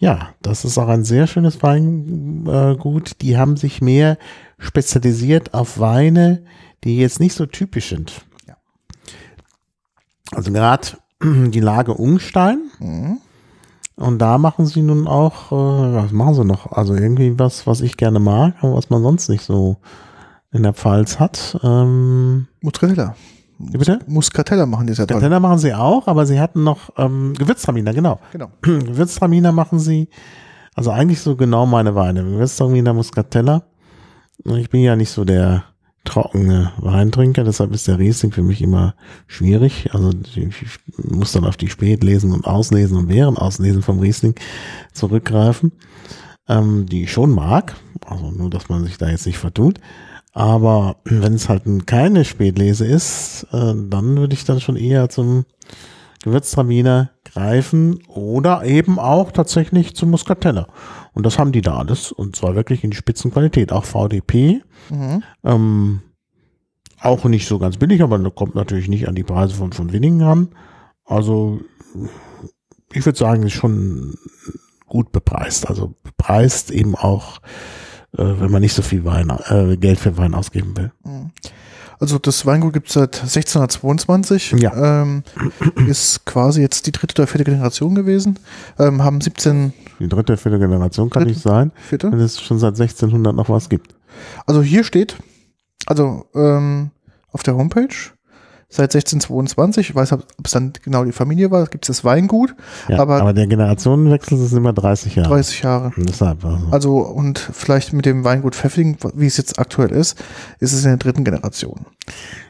ja, 0.02 0.30
das 0.42 0.64
ist 0.64 0.78
auch 0.78 0.88
ein 0.88 1.04
sehr 1.04 1.28
schönes 1.28 1.62
Weingut. 1.62 3.22
Die 3.22 3.38
haben 3.38 3.56
sich 3.56 3.80
mehr 3.80 4.18
spezialisiert 4.58 5.54
auf 5.54 5.78
Weine, 5.78 6.42
die 6.82 6.96
jetzt 6.96 7.20
nicht 7.20 7.34
so 7.34 7.46
typisch 7.46 7.90
sind. 7.90 8.26
Ja. 8.48 8.56
Also 10.32 10.50
gerade 10.50 10.88
die 11.22 11.60
Lage 11.60 11.94
Ungstein. 11.94 12.62
Mhm. 12.80 13.18
Und 13.94 14.18
da 14.18 14.38
machen 14.38 14.66
sie 14.66 14.82
nun 14.82 15.06
auch, 15.06 15.52
äh, 15.52 15.94
was 15.94 16.10
machen 16.10 16.34
sie 16.34 16.44
noch? 16.44 16.72
Also 16.72 16.96
irgendwie 16.96 17.38
was, 17.38 17.68
was 17.68 17.80
ich 17.80 17.96
gerne 17.96 18.18
mag, 18.18 18.56
aber 18.58 18.74
was 18.74 18.90
man 18.90 19.04
sonst 19.04 19.28
nicht 19.28 19.44
so 19.44 19.76
in 20.50 20.64
der 20.64 20.74
Pfalz 20.74 21.20
hat. 21.20 21.60
Ähm, 21.62 22.48
Muscatella. 22.60 23.14
Bitte? 23.70 24.00
Muscatella 24.06 24.66
machen 24.66 24.86
die 24.86 24.94
sehr 24.94 25.06
toll. 25.06 25.20
Teller 25.20 25.40
machen 25.40 25.58
sie 25.58 25.74
auch, 25.74 26.08
aber 26.08 26.26
sie 26.26 26.40
hatten 26.40 26.64
noch 26.64 26.90
ähm, 26.96 27.34
Gewürztraminer, 27.34 27.92
genau. 27.94 28.18
Genau. 28.32 28.50
Gewürztraminer 28.62 29.52
machen 29.52 29.78
sie. 29.78 30.08
Also 30.74 30.90
eigentlich 30.90 31.20
so 31.20 31.36
genau 31.36 31.66
meine 31.66 31.94
Weine. 31.94 32.24
Gewürztraminer 32.24 32.92
Muscatella. 32.94 33.64
Ich 34.44 34.70
bin 34.70 34.80
ja 34.80 34.96
nicht 34.96 35.10
so 35.10 35.24
der 35.24 35.64
trockene 36.04 36.72
Weintrinker, 36.78 37.44
deshalb 37.44 37.72
ist 37.72 37.86
der 37.86 37.98
Riesling 37.98 38.32
für 38.32 38.42
mich 38.42 38.60
immer 38.60 38.94
schwierig. 39.26 39.90
Also 39.92 40.10
ich 40.34 40.80
muss 40.96 41.32
dann 41.32 41.44
auf 41.44 41.56
die 41.56 41.68
Spätlesen 41.68 42.32
und 42.32 42.46
Auslesen 42.46 42.96
und 42.96 43.08
während 43.08 43.38
Auslesen 43.38 43.82
vom 43.82 44.00
Riesling 44.00 44.34
zurückgreifen, 44.92 45.72
ähm, 46.48 46.86
die 46.86 47.04
ich 47.04 47.12
schon 47.12 47.30
mag. 47.30 47.76
Also 48.04 48.30
nur, 48.32 48.50
dass 48.50 48.68
man 48.68 48.84
sich 48.84 48.98
da 48.98 49.08
jetzt 49.08 49.26
nicht 49.26 49.38
vertut. 49.38 49.78
Aber 50.32 50.96
wenn 51.04 51.34
es 51.34 51.48
halt 51.48 51.64
keine 51.86 52.24
Spätlese 52.24 52.86
ist, 52.86 53.46
äh, 53.52 53.74
dann 53.76 54.16
würde 54.16 54.34
ich 54.34 54.44
dann 54.44 54.60
schon 54.60 54.76
eher 54.76 55.08
zum 55.08 55.44
Gewürztraminer 56.22 57.10
greifen 57.24 58.02
oder 58.06 58.64
eben 58.64 58.98
auch 58.98 59.32
tatsächlich 59.32 59.94
zum 59.94 60.10
Muscatella. 60.10 60.68
Und 61.12 61.26
das 61.26 61.38
haben 61.38 61.52
die 61.52 61.60
da 61.60 61.76
alles 61.76 62.12
und 62.12 62.36
zwar 62.36 62.54
wirklich 62.54 62.84
in 62.84 62.92
Spitzenqualität. 62.92 63.72
Auch 63.72 63.84
VDP, 63.84 64.62
Mhm. 64.90 65.22
ähm, 65.44 66.02
auch 67.00 67.24
nicht 67.24 67.46
so 67.48 67.58
ganz 67.58 67.76
billig, 67.76 68.02
aber 68.02 68.18
kommt 68.30 68.54
natürlich 68.54 68.88
nicht 68.88 69.08
an 69.08 69.14
die 69.14 69.24
Preise 69.24 69.54
von, 69.54 69.72
von 69.72 69.92
Winningen 69.92 70.22
ran. 70.22 70.48
Also 71.04 71.60
ich 72.92 73.04
würde 73.04 73.18
sagen, 73.18 73.42
ist 73.42 73.52
schon 73.54 74.14
gut 74.86 75.12
bepreist. 75.12 75.68
Also 75.68 75.94
bepreist 76.02 76.70
eben 76.70 76.94
auch, 76.94 77.40
wenn 78.12 78.50
man 78.50 78.60
nicht 78.62 78.74
so 78.74 78.82
viel 78.82 79.04
Wein, 79.04 79.30
äh, 79.48 79.76
Geld 79.76 79.98
für 79.98 80.16
Wein 80.18 80.34
ausgeben 80.34 80.76
will. 80.76 80.90
Also 81.98 82.18
das 82.18 82.44
Weingut 82.46 82.72
gibt 82.72 82.88
es 82.88 82.94
seit 82.94 83.14
1622. 83.22 84.52
Ja. 84.58 85.02
Ähm, 85.02 85.22
ist 85.86 86.24
quasi 86.26 86.60
jetzt 86.60 86.86
die 86.86 86.92
dritte 86.92 87.22
oder 87.22 87.26
vierte 87.28 87.44
Generation 87.44 87.94
gewesen. 87.94 88.38
Ähm, 88.78 89.02
haben 89.04 89.20
17 89.20 89.72
Die 90.00 90.08
dritte, 90.08 90.36
vierte 90.36 90.58
Generation 90.58 91.10
kann 91.10 91.22
Dritte? 91.22 91.34
nicht 91.34 91.42
sein, 91.42 91.70
vierte. 91.76 92.10
wenn 92.10 92.20
es 92.20 92.40
schon 92.40 92.58
seit 92.58 92.74
1600 92.80 93.34
noch 93.34 93.48
was 93.48 93.68
gibt. 93.68 93.94
Also 94.46 94.62
hier 94.62 94.82
steht, 94.84 95.16
also 95.86 96.26
ähm, 96.34 96.90
auf 97.30 97.42
der 97.44 97.56
Homepage 97.56 97.88
seit 98.72 98.94
1622, 98.94 99.90
ich 99.90 99.94
weiß 99.94 100.12
nicht, 100.12 100.24
ob 100.38 100.46
es 100.46 100.52
dann 100.52 100.72
genau 100.82 101.04
die 101.04 101.12
Familie 101.12 101.50
war, 101.50 101.66
gibt 101.66 101.84
es 101.84 101.98
das 101.98 102.04
Weingut, 102.04 102.54
Ja, 102.88 103.00
aber, 103.00 103.20
aber, 103.20 103.34
der 103.34 103.46
Generationenwechsel 103.46 104.42
ist 104.42 104.52
immer 104.52 104.72
30 104.72 105.16
Jahre. 105.16 105.28
30 105.28 105.62
Jahre. 105.62 105.92
Und 105.94 106.08
deshalb, 106.08 106.42
also. 106.42 106.66
Also 106.70 106.96
und 106.96 107.38
vielleicht 107.38 107.92
mit 107.92 108.06
dem 108.06 108.24
Weingut 108.24 108.54
Pfeffling, 108.54 108.96
wie 109.14 109.26
es 109.26 109.36
jetzt 109.36 109.58
aktuell 109.58 109.90
ist, 109.90 110.18
ist 110.58 110.72
es 110.72 110.84
in 110.84 110.90
der 110.90 110.96
dritten 110.96 111.22
Generation. 111.22 111.84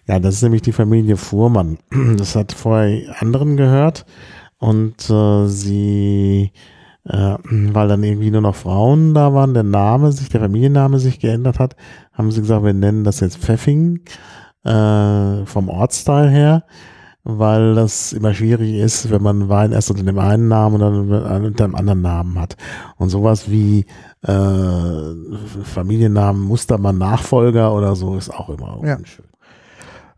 Ja, 0.06 0.20
das 0.20 0.36
ist 0.36 0.42
nämlich 0.42 0.62
die 0.62 0.72
Familie 0.72 1.16
Fuhrmann. 1.16 1.78
Das 2.16 2.36
hat 2.36 2.52
vorher 2.52 3.16
anderen 3.20 3.56
gehört 3.56 4.04
und 4.58 5.10
äh, 5.10 5.48
sie, 5.48 6.52
äh, 7.04 7.36
weil 7.42 7.88
dann 7.88 8.04
irgendwie 8.04 8.30
nur 8.30 8.42
noch 8.42 8.54
Frauen 8.54 9.12
da 9.12 9.34
waren, 9.34 9.54
der 9.54 9.64
Name 9.64 10.12
sich, 10.12 10.28
der 10.28 10.40
Familienname 10.40 11.00
sich 11.00 11.18
geändert 11.18 11.58
hat, 11.58 11.74
haben 12.12 12.30
sie 12.30 12.42
gesagt, 12.42 12.64
wir 12.64 12.74
nennen 12.74 13.02
das 13.02 13.18
jetzt 13.18 13.38
Pfeffing 13.38 14.00
äh, 14.64 15.46
vom 15.46 15.68
Ortsteil 15.68 16.28
her, 16.30 16.64
weil 17.24 17.74
das 17.74 18.12
immer 18.12 18.34
schwierig 18.34 18.74
ist, 18.74 19.10
wenn 19.10 19.22
man 19.22 19.48
Wein 19.48 19.72
erst 19.72 19.90
unter 19.90 20.02
dem 20.02 20.18
einen 20.18 20.48
Namen 20.48 20.80
und 20.80 20.80
dann 20.80 21.44
unter 21.44 21.64
dem 21.68 21.74
anderen 21.74 22.02
Namen 22.02 22.38
hat. 22.40 22.56
Und 22.96 23.10
sowas 23.10 23.50
wie 23.50 23.86
äh, 24.22 24.32
Familiennamen 25.64 26.42
Mustermann 26.42 26.98
Nachfolger 26.98 27.72
oder 27.74 27.94
so 27.96 28.16
ist 28.16 28.30
auch 28.30 28.48
immer 28.50 28.80
Ja. 28.84 28.96
unschön. 28.96 29.26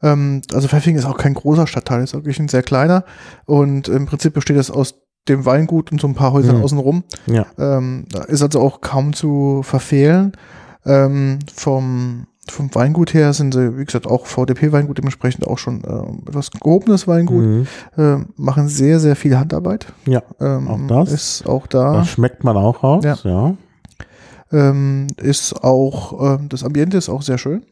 Ähm, 0.03 0.42
also 0.53 0.68
Pfeffling 0.68 0.97
ist 0.97 1.05
auch 1.07 1.16
kein 1.16 1.34
großer 1.34 1.66
Stadtteil, 1.66 2.03
ist 2.03 2.14
wirklich 2.14 2.38
ein 2.38 2.49
sehr 2.49 2.62
kleiner 2.62 3.05
und 3.47 3.88
im 3.88 4.07
Prinzip 4.07 4.34
besteht 4.34 4.57
es 4.57 4.70
aus 4.70 4.95
dem 5.28 5.47
Weingut 5.47 5.90
und 5.90 6.01
so 6.01 6.07
ein 6.07 6.14
paar 6.14 6.32
Häusern 6.32 6.59
Mhm. 6.59 6.64
außenrum. 6.64 7.05
Ja. 7.26 7.47
Ähm, 7.59 8.05
da 8.11 8.24
ist 8.24 8.42
also 8.42 8.61
auch 8.61 8.80
kaum 8.82 9.14
zu 9.14 9.62
verfehlen. 9.62 10.32
Ähm, 10.84 11.38
vom, 11.55 12.26
vom 12.51 12.74
Weingut 12.74 13.14
her 13.14 13.32
sind 13.32 13.55
sie, 13.55 13.78
wie 13.78 13.84
gesagt, 13.84 14.07
auch 14.07 14.26
VDP-Weingut, 14.26 14.99
dementsprechend 14.99 15.47
auch 15.47 15.59
schon 15.59 15.82
äh, 15.84 16.28
etwas 16.28 16.51
gehobenes 16.51 17.07
Weingut. 17.09 17.45
Mhm. 17.45 17.66
Ähm, 17.97 18.26
machen 18.36 18.68
sehr, 18.68 19.01
sehr 19.01 19.16
viel 19.16 19.36
Handarbeit. 19.38 19.86
Ja, 20.07 20.22
Ähm, 20.40 20.68
Auch 20.68 20.86
das? 21.05 21.12
Ist 21.12 21.47
auch 21.49 21.66
da. 21.66 21.95
das 21.95 22.09
schmeckt 22.09 22.45
man 22.45 22.57
auch 22.57 22.82
raus. 22.82 23.05
Ja. 23.05 23.16
Ja. 23.24 23.57
Ähm, 24.53 25.07
ist 25.16 25.64
auch, 25.64 26.38
ähm, 26.38 26.49
das 26.49 26.64
Ambiente 26.64 26.97
ist 26.97 27.09
auch 27.09 27.22
sehr 27.22 27.38
schön. 27.38 27.62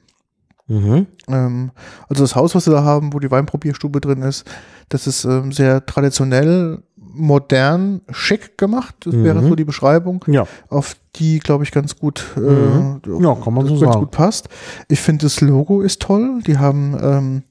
Mhm. 0.69 1.07
Ähm, 1.29 1.71
also 2.09 2.23
das 2.25 2.35
Haus, 2.35 2.55
was 2.55 2.65
sie 2.65 2.71
da 2.71 2.83
haben, 2.83 3.13
wo 3.13 3.19
die 3.19 3.31
Weinprobierstube 3.31 4.01
drin 4.01 4.23
ist, 4.23 4.47
das 4.89 5.07
ist 5.07 5.25
ähm, 5.25 5.53
sehr 5.53 5.85
traditionell, 5.87 6.83
modern, 7.15 8.01
schick 8.11 8.57
gemacht. 8.59 8.95
Das 9.05 9.15
Mhm. 9.15 9.25
wäre 9.25 9.43
so 9.43 9.55
die 9.55 9.65
Beschreibung, 9.65 10.25
Ja. 10.29 10.47
auf 10.69 10.97
die, 11.17 11.39
glaube 11.39 11.65
ich, 11.65 11.71
ganz 11.73 11.97
gut, 11.97 12.25
Mhm. 12.37 13.01
äh, 13.07 13.23
Ja, 13.23 13.35
kann 13.35 13.55
man 13.55 13.67
so 13.67 13.73
ganz 13.79 13.81
sagen. 13.93 14.01
gut 14.01 14.11
passt. 14.11 14.49
Ich 14.89 15.01
finde, 15.01 15.27
das 15.27 15.41
Logo 15.41 15.81
ist 15.83 16.01
toll. 16.03 16.41
Die 16.47 16.59
haben 16.59 16.97
ähm, 17.01 17.43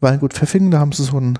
Weingut 0.00 0.32
Pfeffingen, 0.34 0.70
da 0.70 0.78
haben 0.78 0.92
sie 0.92 1.04
so 1.04 1.16
eine 1.16 1.34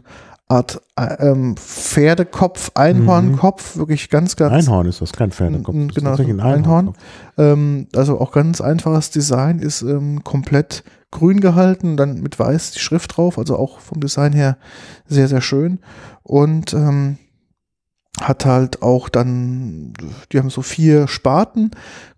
Art 0.50 0.80
äh, 0.96 1.28
ähm, 1.30 1.56
Pferdekopf, 1.56 2.70
Einhornkopf, 2.74 3.76
wirklich 3.76 4.08
ganz, 4.08 4.34
ganz 4.34 4.52
Einhorn 4.52 4.86
ist 4.86 5.00
das, 5.02 5.12
kein 5.12 5.30
Pferdekopf. 5.30 5.74
Das 5.76 5.86
ist 5.88 5.94
genau, 5.96 6.10
tatsächlich 6.10 6.34
ein 6.36 6.40
Einhorn. 6.40 6.94
Ähm, 7.36 7.86
also 7.94 8.18
auch 8.18 8.32
ganz 8.32 8.60
einfaches 8.62 9.10
Design, 9.10 9.58
ist 9.58 9.82
ähm, 9.82 10.24
komplett 10.24 10.84
grün 11.10 11.40
gehalten, 11.40 11.96
dann 11.98 12.20
mit 12.22 12.38
weiß 12.38 12.72
die 12.72 12.78
Schrift 12.80 13.16
drauf, 13.16 13.38
also 13.38 13.56
auch 13.56 13.78
vom 13.80 14.00
Design 14.00 14.32
her 14.32 14.56
sehr, 15.06 15.28
sehr 15.28 15.40
schön. 15.42 15.80
Und 16.22 16.72
ähm, 16.72 17.18
hat 18.22 18.44
halt 18.44 18.82
auch 18.82 19.08
dann, 19.08 19.92
die 20.32 20.38
haben 20.38 20.50
so 20.50 20.62
vier 20.62 21.08
Sparten, 21.08 21.70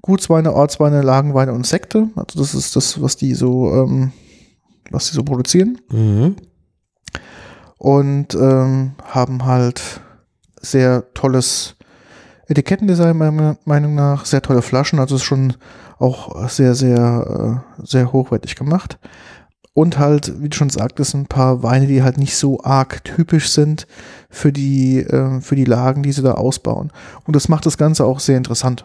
Gutsweine, 0.03 0.53
Ortsweine, 0.53 1.03
Lagenweine 1.03 1.53
und 1.53 1.67
Sekte. 1.67 2.09
Also 2.17 2.39
das 2.39 2.55
ist 2.55 2.77
das, 2.77 3.01
was 3.03 3.17
die 3.17 3.35
so, 3.35 3.73
ähm, 3.73 4.13
was 4.91 5.09
die 5.09 5.15
so 5.15 5.23
produzieren 5.23 5.79
Mhm. 5.91 6.37
und 7.79 8.35
ähm, 8.35 8.93
haben 9.05 9.45
halt 9.45 10.01
sehr 10.61 11.13
tolles 11.15 11.77
Etikettendesign 12.47 13.17
meiner 13.17 13.57
Meinung 13.65 13.95
nach, 13.95 14.25
sehr 14.27 14.43
tolle 14.43 14.63
Flaschen, 14.63 14.99
also 14.99 15.17
ist 15.17 15.23
schon 15.23 15.55
auch 15.99 16.49
sehr, 16.49 16.75
sehr, 16.75 17.63
äh, 17.79 17.87
sehr 17.87 18.13
hochwertig 18.13 18.57
gemacht. 18.57 18.99
Und 19.73 19.99
halt, 19.99 20.43
wie 20.43 20.49
du 20.49 20.57
schon 20.57 20.71
sagtest, 20.71 21.15
ein 21.15 21.27
paar 21.27 21.63
Weine, 21.63 21.87
die 21.87 22.03
halt 22.03 22.19
nicht 22.19 22.37
so 22.37 22.61
arg 22.63 23.05
typisch 23.05 23.51
sind 23.51 23.87
für 24.29 24.53
die, 24.53 24.99
äh, 24.99 25.41
für 25.41 25.55
die 25.55 25.65
Lagen, 25.65 26.03
die 26.03 26.13
sie 26.13 26.23
da 26.23 26.33
ausbauen. 26.33 26.91
Und 27.25 27.37
das 27.37 27.49
macht 27.49 27.67
das 27.67 27.79
Ganze 27.79 28.05
auch 28.05 28.19
sehr 28.21 28.37
interessant. 28.37 28.85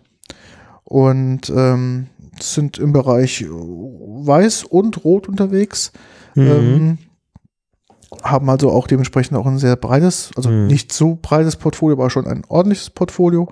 Und 0.84 1.50
ähm, 1.50 2.08
sind 2.40 2.78
im 2.78 2.94
Bereich 2.94 3.46
Weiß 3.50 4.64
und 4.64 5.04
Rot 5.04 5.28
unterwegs. 5.28 5.92
Mhm. 6.36 6.48
Ähm, 6.48 6.98
haben 8.24 8.50
also 8.50 8.72
auch 8.72 8.88
dementsprechend 8.88 9.38
auch 9.38 9.46
ein 9.46 9.58
sehr 9.58 9.76
breites, 9.76 10.32
also 10.36 10.50
Mhm. 10.50 10.68
nicht 10.68 10.94
so 10.94 11.18
breites 11.22 11.56
Portfolio, 11.56 11.98
aber 11.98 12.10
schon 12.10 12.28
ein 12.28 12.44
ordentliches 12.48 12.90
Portfolio. 12.90 13.50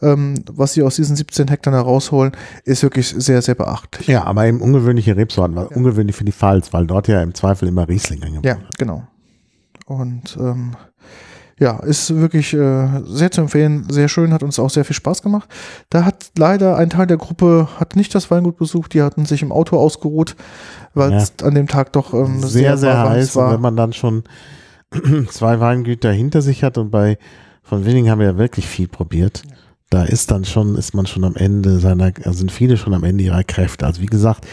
Ähm, 0.00 0.44
was 0.52 0.74
sie 0.74 0.82
aus 0.82 0.96
diesen 0.96 1.16
17 1.16 1.48
Hektar 1.48 1.72
herausholen, 1.72 2.32
ist 2.64 2.82
wirklich 2.82 3.08
sehr, 3.08 3.42
sehr 3.42 3.54
beachtlich. 3.54 4.06
Ja, 4.06 4.24
aber 4.24 4.46
eben 4.46 4.60
ungewöhnliche 4.60 5.16
Rebsorten, 5.16 5.56
weil 5.56 5.66
ungewöhnlich 5.66 6.16
für 6.16 6.24
die 6.24 6.32
Pfalz, 6.32 6.72
weil 6.72 6.86
dort 6.86 7.08
ja 7.08 7.22
im 7.22 7.34
Zweifel 7.34 7.68
immer 7.68 7.88
Riesling 7.88 8.22
angeboten 8.22 8.46
Ja, 8.46 8.58
genau. 8.78 9.04
Und 9.86 10.36
ähm, 10.38 10.76
ja, 11.58 11.78
ist 11.80 12.14
wirklich 12.14 12.54
äh, 12.54 13.02
sehr 13.04 13.30
zu 13.30 13.40
empfehlen, 13.40 13.86
sehr 13.88 14.08
schön, 14.08 14.32
hat 14.32 14.42
uns 14.42 14.58
auch 14.58 14.70
sehr 14.70 14.84
viel 14.84 14.94
Spaß 14.94 15.22
gemacht. 15.22 15.48
Da 15.90 16.04
hat 16.04 16.30
leider 16.38 16.76
ein 16.76 16.90
Teil 16.90 17.06
der 17.06 17.16
Gruppe 17.16 17.68
hat 17.80 17.96
nicht 17.96 18.14
das 18.14 18.30
Weingut 18.30 18.56
besucht, 18.58 18.94
die 18.94 19.02
hatten 19.02 19.24
sich 19.24 19.42
im 19.42 19.50
Auto 19.50 19.76
ausgeruht, 19.76 20.36
weil 20.94 21.12
es 21.14 21.32
an 21.42 21.54
dem 21.54 21.66
Tag 21.66 21.92
doch 21.92 22.14
ähm, 22.14 22.42
sehr, 22.42 22.76
sehr, 22.76 22.94
warm 22.94 23.08
heiß. 23.10 23.34
Und 23.34 23.42
war. 23.42 23.52
wenn 23.54 23.60
man 23.60 23.76
dann 23.76 23.92
schon 23.92 24.22
zwei 25.30 25.58
Weingüter 25.58 26.12
hinter 26.12 26.42
sich 26.42 26.62
hat 26.62 26.78
und 26.78 26.90
bei 26.90 27.18
von 27.62 27.84
Winning 27.84 28.08
haben 28.08 28.20
wir 28.20 28.28
ja 28.28 28.38
wirklich 28.38 28.66
viel 28.66 28.88
probiert. 28.88 29.42
Da 29.90 30.04
ist 30.04 30.30
dann 30.30 30.44
schon, 30.44 30.76
ist 30.76 30.94
man 30.94 31.06
schon 31.06 31.24
am 31.24 31.34
Ende 31.34 31.78
seiner, 31.78 32.12
also 32.24 32.32
sind 32.32 32.52
viele 32.52 32.76
schon 32.76 32.94
am 32.94 33.04
Ende 33.04 33.24
ihrer 33.24 33.44
Kräfte. 33.44 33.86
Also 33.86 34.02
wie 34.02 34.06
gesagt, 34.06 34.46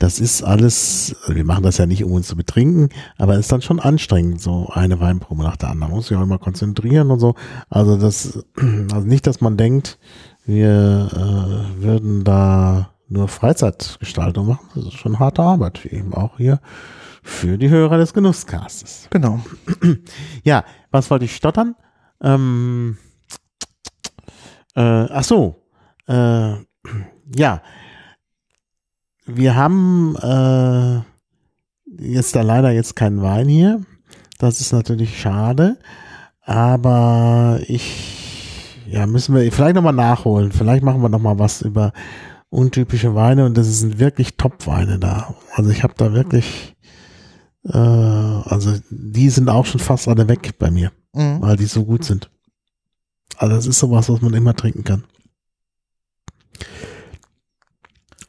das 0.00 0.18
ist 0.18 0.42
alles, 0.42 1.14
wir 1.28 1.44
machen 1.44 1.62
das 1.62 1.76
ja 1.76 1.84
nicht, 1.84 2.02
um 2.02 2.12
uns 2.12 2.26
zu 2.26 2.34
betrinken, 2.34 2.88
aber 3.18 3.36
ist 3.36 3.52
dann 3.52 3.60
schon 3.60 3.78
anstrengend, 3.78 4.40
so 4.40 4.68
eine 4.72 4.98
Weinprobe 4.98 5.42
nach 5.42 5.56
der 5.56 5.68
anderen. 5.68 5.90
Man 5.90 5.96
muss 5.98 6.08
sich 6.08 6.16
auch 6.16 6.22
immer 6.22 6.38
konzentrieren 6.38 7.10
und 7.10 7.20
so. 7.20 7.34
Also 7.68 7.98
das, 7.98 8.42
also 8.92 9.06
nicht, 9.06 9.26
dass 9.26 9.42
man 9.42 9.58
denkt, 9.58 9.98
wir 10.46 11.10
äh, 11.12 11.82
würden 11.82 12.24
da 12.24 12.94
nur 13.08 13.28
Freizeitgestaltung 13.28 14.48
machen. 14.48 14.68
Das 14.74 14.84
ist 14.86 14.94
schon 14.94 15.18
harte 15.18 15.42
Arbeit, 15.42 15.84
eben 15.84 16.14
auch 16.14 16.38
hier 16.38 16.60
für 17.22 17.58
die 17.58 17.68
Hörer 17.68 17.98
des 17.98 18.14
Genusscastes. 18.14 19.06
Genau. 19.10 19.40
Ja, 20.42 20.64
was 20.90 21.10
wollte 21.10 21.26
ich 21.26 21.36
stottern? 21.36 21.74
Ähm, 22.22 22.96
äh, 24.76 24.80
ach 24.80 25.24
so, 25.24 25.62
äh, 26.06 26.54
ja, 27.36 27.62
wir 29.26 29.54
haben 29.54 30.16
äh, 30.16 31.00
jetzt 32.02 32.34
da 32.36 32.42
leider 32.42 32.70
jetzt 32.70 32.96
keinen 32.96 33.22
Wein 33.22 33.48
hier. 33.48 33.82
Das 34.38 34.60
ist 34.60 34.72
natürlich 34.72 35.20
schade, 35.20 35.78
aber 36.42 37.60
ich 37.68 38.16
Ja, 38.90 39.06
müssen 39.06 39.34
wir 39.36 39.52
vielleicht 39.52 39.76
nochmal 39.76 39.92
nachholen. 39.92 40.50
Vielleicht 40.50 40.82
machen 40.82 41.00
wir 41.02 41.08
nochmal 41.08 41.38
was 41.38 41.62
über 41.62 41.92
untypische 42.48 43.14
Weine 43.14 43.44
und 43.46 43.56
das 43.56 43.66
sind 43.78 44.00
wirklich 44.00 44.36
Top-Weine 44.36 44.98
da. 44.98 45.34
Also 45.52 45.70
ich 45.70 45.84
habe 45.84 45.94
da 45.96 46.12
wirklich, 46.12 46.74
äh, 47.66 47.76
also 47.78 48.72
die 48.90 49.30
sind 49.30 49.48
auch 49.48 49.66
schon 49.66 49.78
fast 49.80 50.08
alle 50.08 50.26
weg 50.28 50.58
bei 50.58 50.72
mir, 50.72 50.90
Mhm. 51.14 51.40
weil 51.40 51.56
die 51.56 51.66
so 51.66 51.84
gut 51.84 52.02
sind. 52.04 52.30
Also 53.36 53.54
das 53.56 53.66
ist 53.66 53.78
sowas, 53.78 54.08
was 54.08 54.20
man 54.20 54.34
immer 54.34 54.54
trinken 54.54 54.84
kann. 54.84 55.04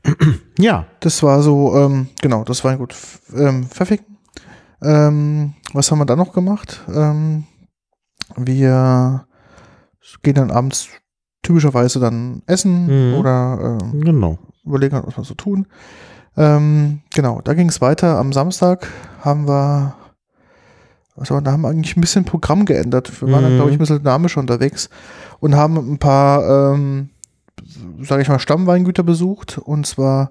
ja, 0.57 0.85
Das 0.99 1.21
war 1.23 1.41
so, 1.43 1.75
ähm, 1.77 2.07
genau, 2.21 2.43
das 2.43 2.63
war 2.63 2.75
gut. 2.77 2.95
Ähm, 3.35 3.67
pfeffig. 3.67 4.01
Ähm, 4.81 5.53
was 5.73 5.91
haben 5.91 5.99
wir 5.99 6.05
dann 6.05 6.17
noch 6.17 6.33
gemacht? 6.33 6.81
Ähm, 6.93 7.45
wir 8.35 9.25
gehen 10.23 10.33
dann 10.35 10.51
abends 10.51 10.87
typischerweise 11.43 11.99
dann 11.99 12.41
essen 12.47 12.85
Mhm. 13.13 13.19
oder 13.19 13.77
ähm, 13.81 14.01
genau. 14.01 14.39
überlegen, 14.63 15.01
was 15.05 15.17
wir 15.17 15.23
so 15.23 15.33
tun. 15.35 15.67
Ähm, 16.37 17.01
genau, 17.13 17.41
da 17.41 17.53
ging 17.53 17.69
es 17.69 17.81
weiter. 17.81 18.17
Am 18.17 18.31
Samstag 18.33 18.87
haben 19.21 19.47
wir, 19.47 19.95
war, 21.16 21.41
da 21.41 21.51
haben 21.51 21.62
wir 21.62 21.70
eigentlich 21.70 21.95
ein 21.97 22.01
bisschen 22.01 22.26
Programm 22.26 22.66
geändert. 22.66 23.12
Wir 23.22 23.32
waren 23.32 23.43
dann, 23.43 23.53
Mhm. 23.53 23.55
glaube 23.57 23.72
ich, 23.72 23.76
ein 23.76 23.80
bisschen 23.80 23.99
dynamischer 23.99 24.39
unterwegs 24.39 24.89
und 25.39 25.55
haben 25.55 25.78
ein 25.78 25.97
paar, 25.97 26.74
ähm, 26.74 27.09
sage 28.01 28.22
ich 28.22 28.28
mal, 28.30 28.39
Stammweingüter 28.39 29.03
besucht. 29.03 29.57
Und 29.57 29.86
zwar 29.86 30.30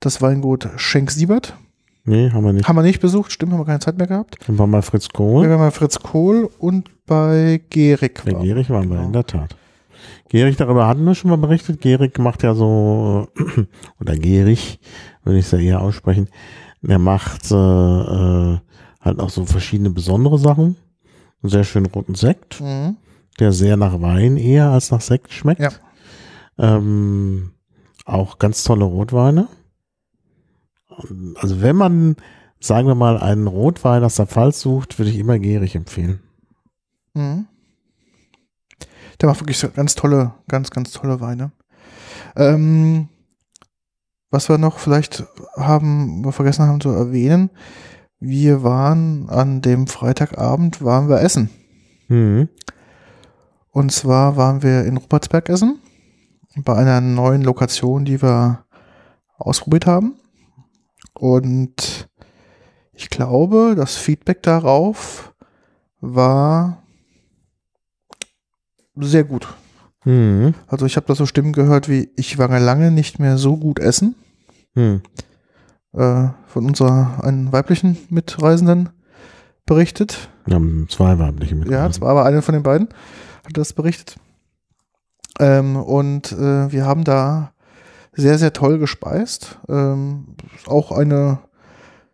das 0.00 0.20
Weingut 0.22 0.68
Schenk-Siebert. 0.76 1.54
Nee, 2.04 2.30
haben 2.30 2.44
wir 2.44 2.52
nicht. 2.52 2.68
Haben 2.68 2.76
wir 2.76 2.82
nicht 2.82 3.00
besucht, 3.00 3.32
stimmt, 3.32 3.52
haben 3.52 3.60
wir 3.60 3.64
keine 3.64 3.80
Zeit 3.80 3.98
mehr 3.98 4.06
gehabt. 4.06 4.36
Dann 4.46 4.58
waren 4.58 4.70
wir 4.70 4.82
Fritz 4.82 5.06
Wir 5.08 5.12
Kohl. 5.14 5.48
waren 5.48 5.58
bei 5.58 5.70
Fritz 5.72 5.98
Kohl 5.98 6.48
und 6.58 6.88
bei 7.06 7.60
Gerig. 7.70 8.22
Bei. 8.24 8.32
Gierig 8.32 8.70
waren 8.70 8.88
wir, 8.88 8.96
Genau. 8.96 9.06
in 9.08 9.12
der 9.12 9.26
Tat. 9.26 9.56
Gierig, 10.28 10.56
darüber 10.56 10.86
hatten 10.86 11.04
wir 11.04 11.14
schon 11.16 11.30
mal 11.30 11.36
berichtet. 11.38 11.80
Gierig 11.80 12.18
macht 12.18 12.42
ja 12.44 12.54
so, 12.54 13.28
oder 14.00 14.14
Gierig, 14.16 14.78
würde 15.24 15.38
ich 15.38 15.46
es 15.46 15.50
ja 15.52 15.58
eher 15.58 15.80
aussprechen, 15.80 16.28
der 16.82 16.98
macht 17.00 17.50
äh, 17.50 17.54
äh, 17.56 18.58
halt 19.06 19.20
auch 19.20 19.30
so 19.30 19.46
verschiedene 19.46 19.90
besondere 19.90 20.38
Sachen. 20.38 20.76
Einen 21.42 21.50
sehr 21.50 21.64
schönen 21.64 21.86
roten 21.86 22.14
Sekt, 22.14 22.60
Mhm. 22.60 22.96
der 23.38 23.52
sehr 23.52 23.76
nach 23.76 24.00
Wein 24.00 24.36
eher 24.36 24.70
als 24.70 24.90
nach 24.90 25.00
Sekt 25.00 25.32
schmeckt. 25.32 25.60
Ja. 25.60 25.70
Ähm, 26.58 27.52
auch 28.04 28.38
ganz 28.38 28.64
tolle 28.64 28.84
Rotweine. 28.84 29.48
Also 31.36 31.60
wenn 31.60 31.76
man, 31.76 32.16
sagen 32.60 32.88
wir 32.88 32.94
mal, 32.94 33.18
einen 33.18 33.46
Rotwein 33.46 34.02
aus 34.04 34.14
der 34.16 34.26
Pfalz 34.26 34.60
sucht, 34.60 34.98
würde 34.98 35.10
ich 35.10 35.18
immer 35.18 35.38
Gierig 35.38 35.74
empfehlen. 35.74 36.20
Mhm. 37.14 37.46
Der 39.20 39.28
macht 39.28 39.40
wirklich 39.40 39.58
so 39.58 39.70
ganz 39.70 39.94
tolle, 39.94 40.34
ganz, 40.48 40.70
ganz 40.70 40.92
tolle 40.92 41.20
Weine. 41.20 41.52
Ähm, 42.36 43.08
was 44.30 44.48
wir 44.48 44.58
noch 44.58 44.78
vielleicht 44.78 45.24
haben, 45.56 46.24
wir 46.24 46.32
vergessen 46.32 46.66
haben 46.66 46.80
zu 46.80 46.90
erwähnen, 46.90 47.50
wir 48.18 48.62
waren 48.62 49.28
an 49.28 49.60
dem 49.62 49.86
Freitagabend, 49.86 50.82
waren 50.82 51.08
wir 51.08 51.20
essen. 51.20 51.50
Mhm. 52.08 52.48
Und 53.70 53.92
zwar 53.92 54.36
waren 54.36 54.62
wir 54.62 54.84
in 54.84 54.96
Rupertsberg 54.96 55.48
essen, 55.48 55.80
bei 56.56 56.74
einer 56.74 57.00
neuen 57.00 57.42
Lokation, 57.42 58.04
die 58.04 58.22
wir 58.22 58.64
ausprobiert 59.36 59.86
haben. 59.86 60.18
Und 61.12 62.08
ich 62.92 63.10
glaube, 63.10 63.74
das 63.76 63.96
Feedback 63.96 64.42
darauf 64.42 65.34
war 66.00 66.82
sehr 68.94 69.24
gut. 69.24 69.46
Mhm. 70.04 70.54
Also 70.66 70.86
ich 70.86 70.96
habe 70.96 71.06
da 71.06 71.14
so 71.14 71.26
Stimmen 71.26 71.52
gehört 71.52 71.88
wie, 71.88 72.10
ich 72.16 72.38
war 72.38 72.48
lange 72.58 72.90
nicht 72.90 73.18
mehr 73.18 73.36
so 73.36 73.56
gut 73.56 73.78
essen. 73.78 74.14
Mhm. 74.74 75.02
Äh, 75.94 76.28
von 76.46 76.66
unserer 76.66 77.24
einen 77.24 77.52
weiblichen 77.52 77.96
Mitreisenden 78.10 78.90
berichtet. 79.64 80.28
Wir 80.44 80.54
haben 80.56 80.86
zwei 80.90 81.18
weibliche 81.18 81.54
mit. 81.54 81.68
Ja, 81.70 81.86
das 81.86 82.00
war 82.00 82.10
aber 82.10 82.24
eine 82.24 82.42
von 82.42 82.52
den 82.54 82.62
beiden, 82.62 82.88
hat 83.44 83.56
das 83.56 83.72
berichtet. 83.72 84.16
Ähm, 85.38 85.76
und 85.76 86.32
äh, 86.32 86.70
wir 86.72 86.84
haben 86.86 87.04
da 87.04 87.52
sehr, 88.12 88.38
sehr 88.38 88.52
toll 88.52 88.78
gespeist. 88.78 89.58
Ähm, 89.68 90.36
auch 90.66 90.92
eine, 90.92 91.38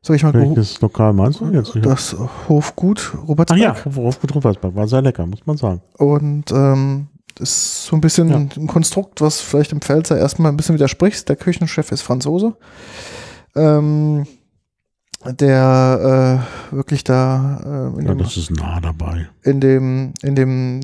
sag 0.01 0.17
ich 0.17 0.23
mal, 0.25 0.33
Welches 0.35 0.81
Lokal 0.81 1.13
meinst 1.13 1.41
du 1.41 1.47
jetzt? 1.51 1.77
das 1.83 2.17
Hofgut 2.49 3.13
Ach 3.17 3.29
Robertsberg. 3.29 3.61
ja, 3.61 3.77
worauf 3.85 4.21
gut 4.21 4.35
Ruppersberg 4.35 4.75
war 4.75 4.89
sehr 4.89 5.03
lecker, 5.03 5.27
muss 5.27 5.45
man 5.47 5.57
sagen. 5.57 5.81
Und 5.99 6.51
ähm, 6.53 7.09
ist 7.39 7.87
so 7.87 7.97
ein 7.97 8.01
bisschen 8.01 8.29
Ja. 8.31 8.37
ein 8.37 8.67
Konstrukt, 8.67 9.21
was 9.21 9.41
vielleicht 9.41 9.73
im 9.73 9.81
Pfälzer 9.81 10.19
erstmal 10.19 10.51
ein 10.53 10.57
bisschen 10.57 10.75
widerspricht. 10.75 11.29
Der 11.29 11.37
Küchenchef 11.37 11.91
ist 11.93 12.03
Franzose. 12.03 12.55
Ähm, 13.55 14.27
der 15.25 16.43
äh, 16.73 16.75
wirklich 16.75 17.05
da 17.05 17.61
äh, 17.95 18.01
in, 18.01 18.07
Ja, 18.07 18.15
dem, 18.15 18.19
das 18.19 18.37
ist 18.37 18.51
nah 18.51 18.81
dabei. 18.81 19.29
in 19.45 19.61
dem 19.61 20.15
in 20.23 20.35
dem 20.35 20.81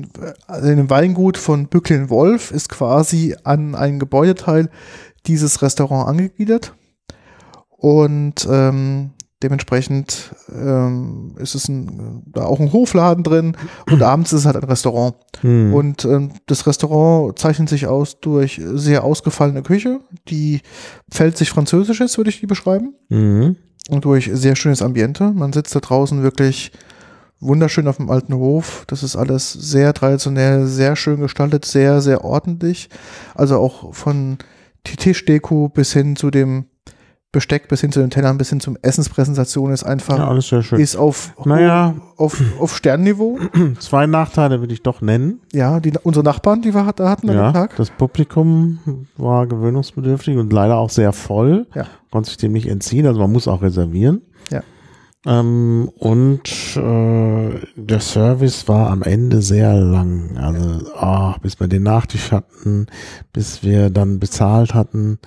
also 0.47 0.69
in 0.69 0.77
dem 0.77 0.89
Weingut 0.89 1.37
von 1.37 1.67
Bücklin 1.67 2.09
Wolf 2.09 2.51
ist 2.51 2.69
quasi 2.69 3.35
an 3.43 3.75
ein 3.75 3.99
Gebäudeteil 3.99 4.69
dieses 5.25 5.61
Restaurant 5.61 6.07
angegliedert 6.07 6.73
und 7.69 8.47
ähm, 8.49 9.11
dementsprechend 9.41 10.35
ähm, 10.53 11.35
ist 11.37 11.55
es 11.55 11.69
ein, 11.69 12.23
da 12.27 12.45
auch 12.45 12.59
ein 12.59 12.73
Hofladen 12.73 13.23
drin 13.23 13.55
und 13.89 14.01
abends 14.03 14.33
ist 14.33 14.41
es 14.41 14.45
halt 14.45 14.57
ein 14.57 14.63
Restaurant. 14.63 15.15
Mhm. 15.41 15.73
Und 15.73 16.05
ähm, 16.05 16.31
das 16.45 16.67
Restaurant 16.67 17.39
zeichnet 17.39 17.69
sich 17.69 17.87
aus 17.87 18.19
durch 18.19 18.61
sehr 18.73 19.03
ausgefallene 19.03 19.61
Küche, 19.61 20.01
die 20.27 20.61
pfälzig 21.09 21.49
französisch 21.49 22.01
ist, 22.01 22.17
würde 22.17 22.29
ich 22.29 22.39
die 22.39 22.47
beschreiben. 22.47 22.95
Mhm. 23.09 23.55
Und 23.89 24.05
durch 24.05 24.29
sehr 24.33 24.55
schönes 24.55 24.81
Ambiente. 24.81 25.31
Man 25.31 25.53
sitzt 25.53 25.73
da 25.75 25.79
draußen 25.79 26.21
wirklich 26.21 26.71
wunderschön 27.39 27.87
auf 27.87 27.97
dem 27.97 28.11
alten 28.11 28.35
Hof. 28.35 28.83
Das 28.87 29.03
ist 29.03 29.15
alles 29.15 29.51
sehr 29.53 29.93
traditionell, 29.93 30.67
sehr 30.67 30.95
schön 30.95 31.21
gestaltet, 31.21 31.65
sehr, 31.65 32.01
sehr 32.01 32.23
ordentlich. 32.23 32.89
Also 33.35 33.57
auch 33.57 33.93
von 33.95 34.37
die 34.85 34.95
Tischdeko 34.95 35.69
bis 35.69 35.93
hin 35.93 36.15
zu 36.15 36.29
dem 36.29 36.65
Besteck, 37.31 37.67
bis 37.67 37.81
hin 37.81 37.91
zu 37.91 37.99
den 37.99 38.09
Tellern, 38.09 38.39
bis 38.39 38.49
hin 38.49 38.59
zum 38.59 38.75
Essenspräsentation 38.81 39.71
ist 39.71 39.83
einfach, 39.83 40.17
Ja, 40.17 40.27
alles 40.27 40.47
sehr 40.49 40.63
schön. 40.63 40.79
ist 40.79 40.95
auf, 40.95 41.33
Naja. 41.45 41.93
auf, 42.17 42.41
auf 42.59 42.75
Sternniveau. 42.75 43.37
Zwei 43.79 44.07
Nachteile 44.07 44.61
würde 44.61 44.73
ich 44.73 44.81
doch 44.81 45.01
nennen. 45.01 45.39
Ja, 45.53 45.79
die, 45.79 45.93
unsere 46.01 46.25
Nachbarn, 46.25 46.63
die 46.63 46.73
wir 46.73 46.91
da 46.95 47.07
hatten 47.07 47.29
an 47.29 47.35
Ja, 47.35 47.51
dem 47.51 47.53
Tag. 47.53 47.75
das 47.75 47.91
Publikum 47.91 49.05
war 49.15 49.45
gewöhnungsbedürftig 49.45 50.37
und 50.37 50.51
leider 50.51 50.77
auch 50.77 50.89
sehr 50.89 51.13
voll. 51.13 51.67
Ja. 51.75 51.85
Konnte 52.09 52.29
sich 52.29 52.37
dem 52.37 52.51
nicht 52.53 52.67
entziehen, 52.67 53.05
also 53.05 53.19
man 53.19 53.31
muss 53.31 53.47
auch 53.47 53.61
reservieren. 53.61 54.23
Ja. 54.49 54.63
Ähm, 55.27 55.91
und 55.97 56.49
äh, 56.77 57.59
der 57.75 57.99
Service 57.99 58.67
war 58.67 58.89
am 58.89 59.03
Ende 59.03 59.43
sehr 59.43 59.75
lang. 59.75 60.35
Also, 60.37 60.91
ah, 60.95 61.35
bis 61.43 61.59
wir 61.59 61.67
den 61.67 61.83
Nachtisch 61.83 62.31
hatten, 62.31 62.87
bis 63.33 63.61
wir 63.61 63.91
dann 63.91 64.17
bezahlt 64.17 64.73
hatten. 64.73 65.19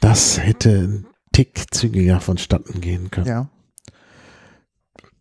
Das 0.00 0.40
hätte 0.42 1.04
Tick 1.40 1.64
zügiger 1.70 2.20
vonstatten 2.20 2.82
gehen 2.82 3.10
können. 3.10 3.26
Ja. 3.26 3.48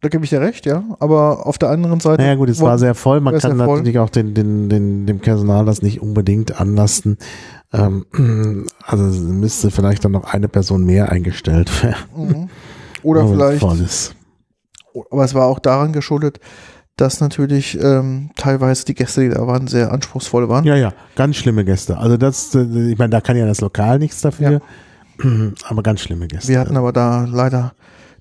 Da 0.02 0.10
gebe 0.10 0.26
ich 0.26 0.30
dir 0.30 0.42
recht, 0.42 0.66
ja. 0.66 0.84
Aber 1.00 1.48
auf 1.48 1.58
der 1.58 1.70
anderen 1.70 2.02
Seite. 2.02 2.22
Naja 2.22 2.36
gut, 2.36 2.50
es 2.50 2.60
war 2.60 2.78
sehr 2.78 2.94
voll. 2.94 3.22
Man 3.22 3.38
kann 3.38 3.58
voll. 3.58 3.78
natürlich 3.78 4.00
auch 4.00 4.10
den, 4.10 4.34
den, 4.34 4.68
den, 4.68 5.06
dem 5.06 5.20
Personal 5.20 5.66
das 5.66 5.82
nicht 5.82 6.02
unbedingt 6.02 6.60
anlasten. 6.60 7.18
Ähm, 7.72 8.06
also 8.84 9.04
müsste 9.04 9.72
vielleicht 9.72 10.04
dann 10.04 10.12
noch 10.12 10.26
eine 10.26 10.50
Person 10.50 10.86
mehr 10.86 11.10
eingestellt 11.10 11.84
werden. 11.84 12.04
Mhm. 12.16 12.50
Oder 13.02 13.26
vielleicht. 13.30 13.62
voll 13.62 13.80
ist. 13.80 14.14
Aber 15.10 15.24
es 15.24 15.34
war 15.34 15.46
auch 15.46 15.60
daran 15.60 15.94
geschuldet, 15.94 16.42
dass 16.98 17.22
natürlich 17.22 17.82
ähm, 17.82 18.32
teilweise 18.36 18.84
die 18.84 18.94
Gäste, 18.94 19.22
die 19.22 19.30
da 19.30 19.48
waren, 19.48 19.68
sehr 19.68 19.94
anspruchsvoll 19.94 20.50
waren. 20.50 20.66
Ja, 20.66 20.76
ja, 20.76 20.92
ganz 21.16 21.38
schlimme 21.38 21.64
Gäste. 21.64 21.98
Also 21.98 22.18
das, 22.18 22.54
äh, 22.56 22.92
ich 22.92 22.98
meine, 22.98 23.12
da 23.12 23.22
kann 23.22 23.38
ja 23.38 23.46
das 23.46 23.62
Lokal 23.62 24.00
nichts 24.00 24.20
dafür. 24.20 24.62
Aber 25.68 25.84
ganz 25.84 26.02
schlimme 26.02 26.28
Gäste. 26.28 26.50
Wir 26.50 26.60
hatten 26.60 26.78
aber 26.78 26.94
da 26.94 27.26
leider 27.26 27.74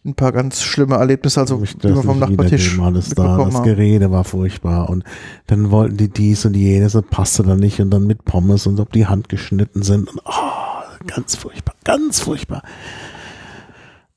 ein 0.05 0.15
paar 0.15 0.33
ganz 0.33 0.63
schlimme 0.63 0.97
Erlebnisse, 0.97 1.41
also 1.41 1.61
Ich 1.63 1.77
die 1.77 1.89
wir 1.89 2.03
vom 2.03 2.19
Nachbartisch 2.19 2.79
alles 2.81 3.11
da. 3.11 3.37
Das 3.37 3.55
haben. 3.55 3.65
Gerede 3.65 4.11
war 4.11 4.25
furchtbar 4.25 4.89
und 4.89 5.05
dann 5.47 5.71
wollten 5.71 5.97
die 5.97 6.09
dies 6.09 6.45
und 6.45 6.57
jenes 6.57 6.95
und 6.95 7.11
passte 7.11 7.43
dann 7.43 7.59
nicht 7.59 7.81
und 7.81 7.91
dann 7.91 8.07
mit 8.07 8.25
Pommes 8.25 8.67
und 8.67 8.81
ob 8.81 8.93
die 8.93 9.07
Hand 9.07 9.29
geschnitten 9.29 9.83
sind 9.83 10.09
und 10.09 10.21
oh, 10.25 11.07
ganz 11.07 11.37
furchtbar, 11.37 11.75
ganz 11.85 12.21
furchtbar. 12.21 12.63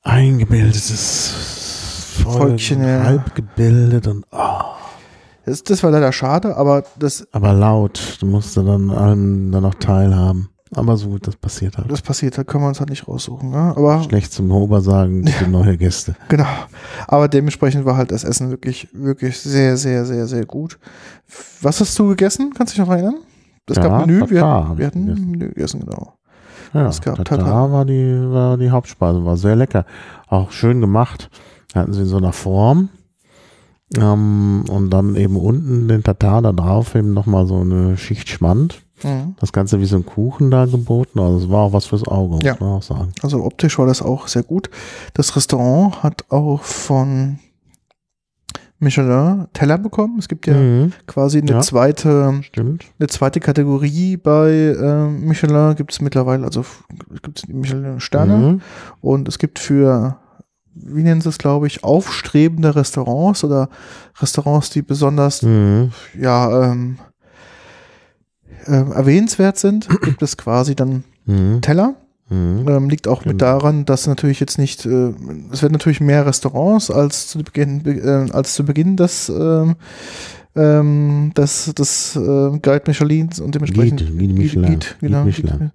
Eingebildetes 0.02 1.34
Volk, 2.22 2.38
Volkchen, 2.38 2.82
ja. 2.82 3.04
halb 3.04 3.34
gebildet 3.34 4.06
und 4.06 4.24
oh, 4.30 4.60
Das, 5.44 5.62
das 5.62 5.82
war 5.82 5.90
leider 5.90 6.12
schade, 6.12 6.56
aber 6.56 6.84
das, 6.98 7.26
aber 7.32 7.52
laut. 7.52 8.18
Du 8.20 8.26
musst 8.26 8.56
dann 8.56 8.90
allen 8.90 9.52
dann 9.52 9.62
noch 9.62 9.74
teilhaben. 9.74 10.48
Aber 10.74 10.96
so, 10.96 11.18
das 11.18 11.36
passiert 11.36 11.76
halt. 11.76 11.90
Das 11.90 12.00
passiert, 12.00 12.38
da 12.38 12.44
können 12.44 12.64
wir 12.64 12.68
uns 12.68 12.80
halt 12.80 12.88
nicht 12.90 13.06
raussuchen. 13.06 13.50
Ne? 13.50 13.74
Aber 13.76 14.02
Schlecht 14.04 14.32
zum 14.32 14.50
Hober 14.52 14.80
sagen, 14.80 15.22
bitte 15.22 15.46
neue 15.48 15.76
Gäste. 15.76 16.14
Genau. 16.28 16.46
Aber 17.06 17.28
dementsprechend 17.28 17.84
war 17.84 17.96
halt 17.96 18.10
das 18.10 18.24
Essen 18.24 18.50
wirklich, 18.50 18.88
wirklich 18.92 19.38
sehr, 19.38 19.76
sehr, 19.76 20.06
sehr, 20.06 20.26
sehr 20.26 20.46
gut. 20.46 20.78
Was 21.60 21.80
hast 21.80 21.98
du 21.98 22.08
gegessen? 22.08 22.52
Kannst 22.56 22.72
du 22.72 22.76
dich 22.80 22.86
noch 22.88 22.92
erinnern? 22.94 23.16
Es 23.68 23.76
Ja, 23.76 23.82
gab 23.82 24.06
Menü. 24.06 24.20
Wir, 24.30 24.40
Tatar 24.40 24.68
hab 24.70 24.78
wir 24.78 24.86
hatten 24.86 25.06
gegessen. 25.06 25.30
Menü 25.30 25.48
gegessen, 25.50 25.80
genau. 25.80 26.14
Ja, 26.74 26.88
Es 26.88 27.02
gab 27.02 27.16
Tatar 27.16 27.38
Tatar. 27.38 27.70
war 27.72 27.84
die, 27.84 28.18
war 28.30 28.56
die 28.56 28.70
Hauptspeise, 28.70 29.24
war 29.26 29.36
sehr 29.36 29.56
lecker. 29.56 29.84
Auch 30.26 30.52
schön 30.52 30.80
gemacht. 30.80 31.28
Hatten 31.74 31.92
sie 31.92 32.00
in 32.00 32.06
so 32.06 32.16
einer 32.16 32.32
Form. 32.32 32.88
Ähm, 33.98 34.64
und 34.70 34.88
dann 34.90 35.16
eben 35.16 35.36
unten 35.36 35.86
den 35.88 36.02
Tatar 36.02 36.40
da 36.40 36.52
drauf 36.52 36.94
eben 36.94 37.12
nochmal 37.12 37.46
so 37.46 37.60
eine 37.60 37.98
Schicht 37.98 38.30
Schmand. 38.30 38.81
Mhm. 39.04 39.34
Das 39.40 39.52
Ganze 39.52 39.80
wie 39.80 39.86
so 39.86 39.96
ein 39.96 40.06
Kuchen 40.06 40.50
da 40.50 40.66
geboten. 40.66 41.18
Also 41.20 41.38
es 41.44 41.50
war 41.50 41.60
auch 41.64 41.72
was 41.72 41.86
fürs 41.86 42.06
Auge, 42.06 42.36
muss 42.36 42.44
Ja. 42.44 42.56
man 42.60 42.68
auch 42.70 42.82
sagen. 42.82 43.12
Also 43.22 43.42
optisch 43.44 43.78
war 43.78 43.86
das 43.86 44.02
auch 44.02 44.28
sehr 44.28 44.42
gut. 44.42 44.70
Das 45.14 45.34
Restaurant 45.36 46.02
hat 46.02 46.24
auch 46.30 46.62
von 46.62 47.38
Michelin 48.78 49.46
Teller 49.52 49.78
bekommen. 49.78 50.18
Es 50.18 50.26
gibt 50.28 50.46
ja 50.46 50.54
Mhm, 50.54 50.92
quasi 51.06 51.38
eine 51.38 51.52
Ja. 51.52 51.60
zweite 51.60 52.40
stimmt. 52.42 52.84
eine 52.98 53.08
zweite 53.08 53.38
Kategorie 53.38 54.16
bei 54.16 54.50
äh, 54.50 55.06
Michelin 55.08 55.76
gibt 55.76 55.92
es 55.92 56.00
mittlerweile, 56.00 56.44
also 56.44 56.64
gibt 57.22 57.38
es 57.38 57.48
Michelin 57.48 58.00
Sterne 58.00 58.36
Mhm. 58.36 58.60
und 59.00 59.28
es 59.28 59.38
gibt 59.38 59.60
für, 59.60 60.16
wie 60.74 61.04
nennen 61.04 61.20
sie 61.20 61.28
es, 61.28 61.38
glaube 61.38 61.68
ich, 61.68 61.84
aufstrebende 61.84 62.74
Restaurants 62.74 63.44
oder 63.44 63.68
Restaurants, 64.20 64.70
die 64.70 64.82
besonders 64.82 65.42
Mhm. 65.42 65.92
ja 66.20 66.72
ähm, 66.72 66.98
ähm, 68.66 68.92
erwähnenswert 68.92 69.58
sind, 69.58 69.88
gibt 70.02 70.22
es 70.22 70.36
quasi 70.36 70.74
dann 70.74 71.04
Mhm. 71.26 71.60
Teller. 71.60 71.94
Mhm. 72.30 72.66
Ähm, 72.68 72.88
liegt 72.90 73.06
auch 73.06 73.24
mit 73.24 73.38
Genau. 73.38 73.58
daran, 73.58 73.84
dass 73.84 74.06
natürlich 74.06 74.40
jetzt 74.40 74.58
nicht, 74.58 74.86
äh, 74.86 75.12
es 75.52 75.62
werden 75.62 75.72
natürlich 75.72 76.00
mehr 76.00 76.24
Restaurants 76.26 76.90
als 76.90 77.28
zu 77.28 77.38
Beginn, 77.42 77.82
be- 77.82 77.92
äh, 77.92 78.32
als 78.32 78.54
zu 78.54 78.64
Beginn 78.64 78.96
des, 78.96 79.28
ähm, 79.28 79.76
ähm, 80.54 81.32
des, 81.36 81.72
des 81.74 82.14
äh, 82.16 82.18
Guide 82.20 82.82
Michelins 82.86 83.40
und 83.40 83.54
dementsprechend 83.54 84.00
Guide, 84.00 84.12
Guide 84.18 84.34
Michelin. 84.34 84.62
Guide, 84.70 84.86
genau, 85.00 85.24
Michelin. 85.24 85.70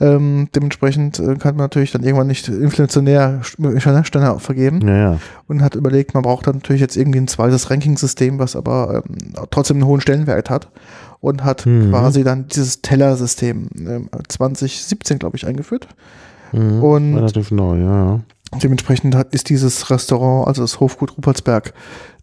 Ähm, 0.00 0.48
dementsprechend 0.54 1.18
äh, 1.18 1.34
kann 1.36 1.56
man 1.56 1.64
natürlich 1.64 1.90
dann 1.92 2.04
irgendwann 2.04 2.28
nicht 2.28 2.46
inflationär 2.48 3.40
Michelin-Sterne 3.58 4.38
vergeben 4.38 4.86
Ja, 4.86 4.96
ja. 4.96 5.18
und 5.48 5.62
hat 5.62 5.74
überlegt, 5.74 6.14
man 6.14 6.22
braucht 6.22 6.46
dann 6.46 6.56
natürlich 6.56 6.80
jetzt 6.80 6.96
irgendwie 6.96 7.18
ein 7.20 7.28
zweites 7.28 7.70
Ranking-System, 7.70 8.38
was 8.38 8.54
aber 8.54 9.02
ähm, 9.08 9.34
trotzdem 9.50 9.78
einen 9.78 9.86
hohen 9.86 10.00
Stellenwert 10.00 10.48
hat 10.50 10.68
und 11.20 11.44
hat 11.44 11.66
Mhm. 11.66 11.90
quasi 11.90 12.24
dann 12.24 12.48
dieses 12.48 12.82
Teller-System 12.82 13.68
ähm, 13.78 14.10
2017, 14.28 15.18
glaube 15.18 15.36
ich, 15.36 15.46
eingeführt. 15.46 15.88
Mhm. 16.52 16.82
Und- 16.82 17.14
Relativ 17.16 17.50
neu, 17.50 17.78
ja, 17.80 18.04
ja. 18.04 18.20
Dementsprechend 18.62 19.14
hat, 19.14 19.32
ist 19.32 19.48
dieses 19.48 19.90
Restaurant, 19.90 20.48
also 20.48 20.62
das 20.62 20.80
Hofgut 20.80 21.16
Ruppertsberg, 21.16 21.72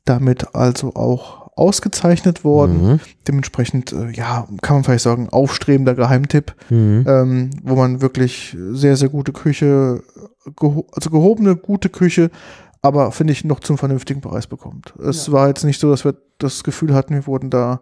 damit 0.04 0.54
also 0.56 0.94
auch 0.96 1.48
ausgezeichnet 1.56 2.44
worden. 2.44 2.84
Mhm. 2.94 3.00
Dementsprechend, 3.28 3.94
äh, 3.94 4.12
ja, 4.12 4.48
kann 4.62 4.76
man 4.78 4.84
vielleicht 4.84 5.04
sagen, 5.04 5.30
aufstrebender 5.30 5.96
Geheimtipp, 5.96 6.54
Mhm. 6.70 7.06
ähm, 7.08 7.50
wo 7.64 7.76
man 7.76 8.02
wirklich 8.02 8.56
sehr, 8.72 8.98
sehr 8.98 9.10
gute 9.10 9.32
Küche, 9.32 10.04
geho 10.60 10.86
also 10.92 11.10
gehobene, 11.10 11.56
gute 11.56 11.90
Küche, 11.90 12.30
aber 12.82 13.12
finde 13.12 13.34
ich 13.34 13.44
noch 13.46 13.60
zum 13.62 13.78
vernünftigen 13.78 14.22
Preis 14.22 14.48
bekommt. 14.48 14.94
Es 15.04 15.32
war 15.32 15.48
jetzt 15.48 15.64
nicht 15.64 15.80
so, 15.80 15.90
dass 15.90 16.04
wir 16.06 16.16
das 16.38 16.64
Gefühl 16.64 16.94
hatten, 16.94 17.14
wir 17.16 17.26
wurden 17.26 17.50
da 17.50 17.80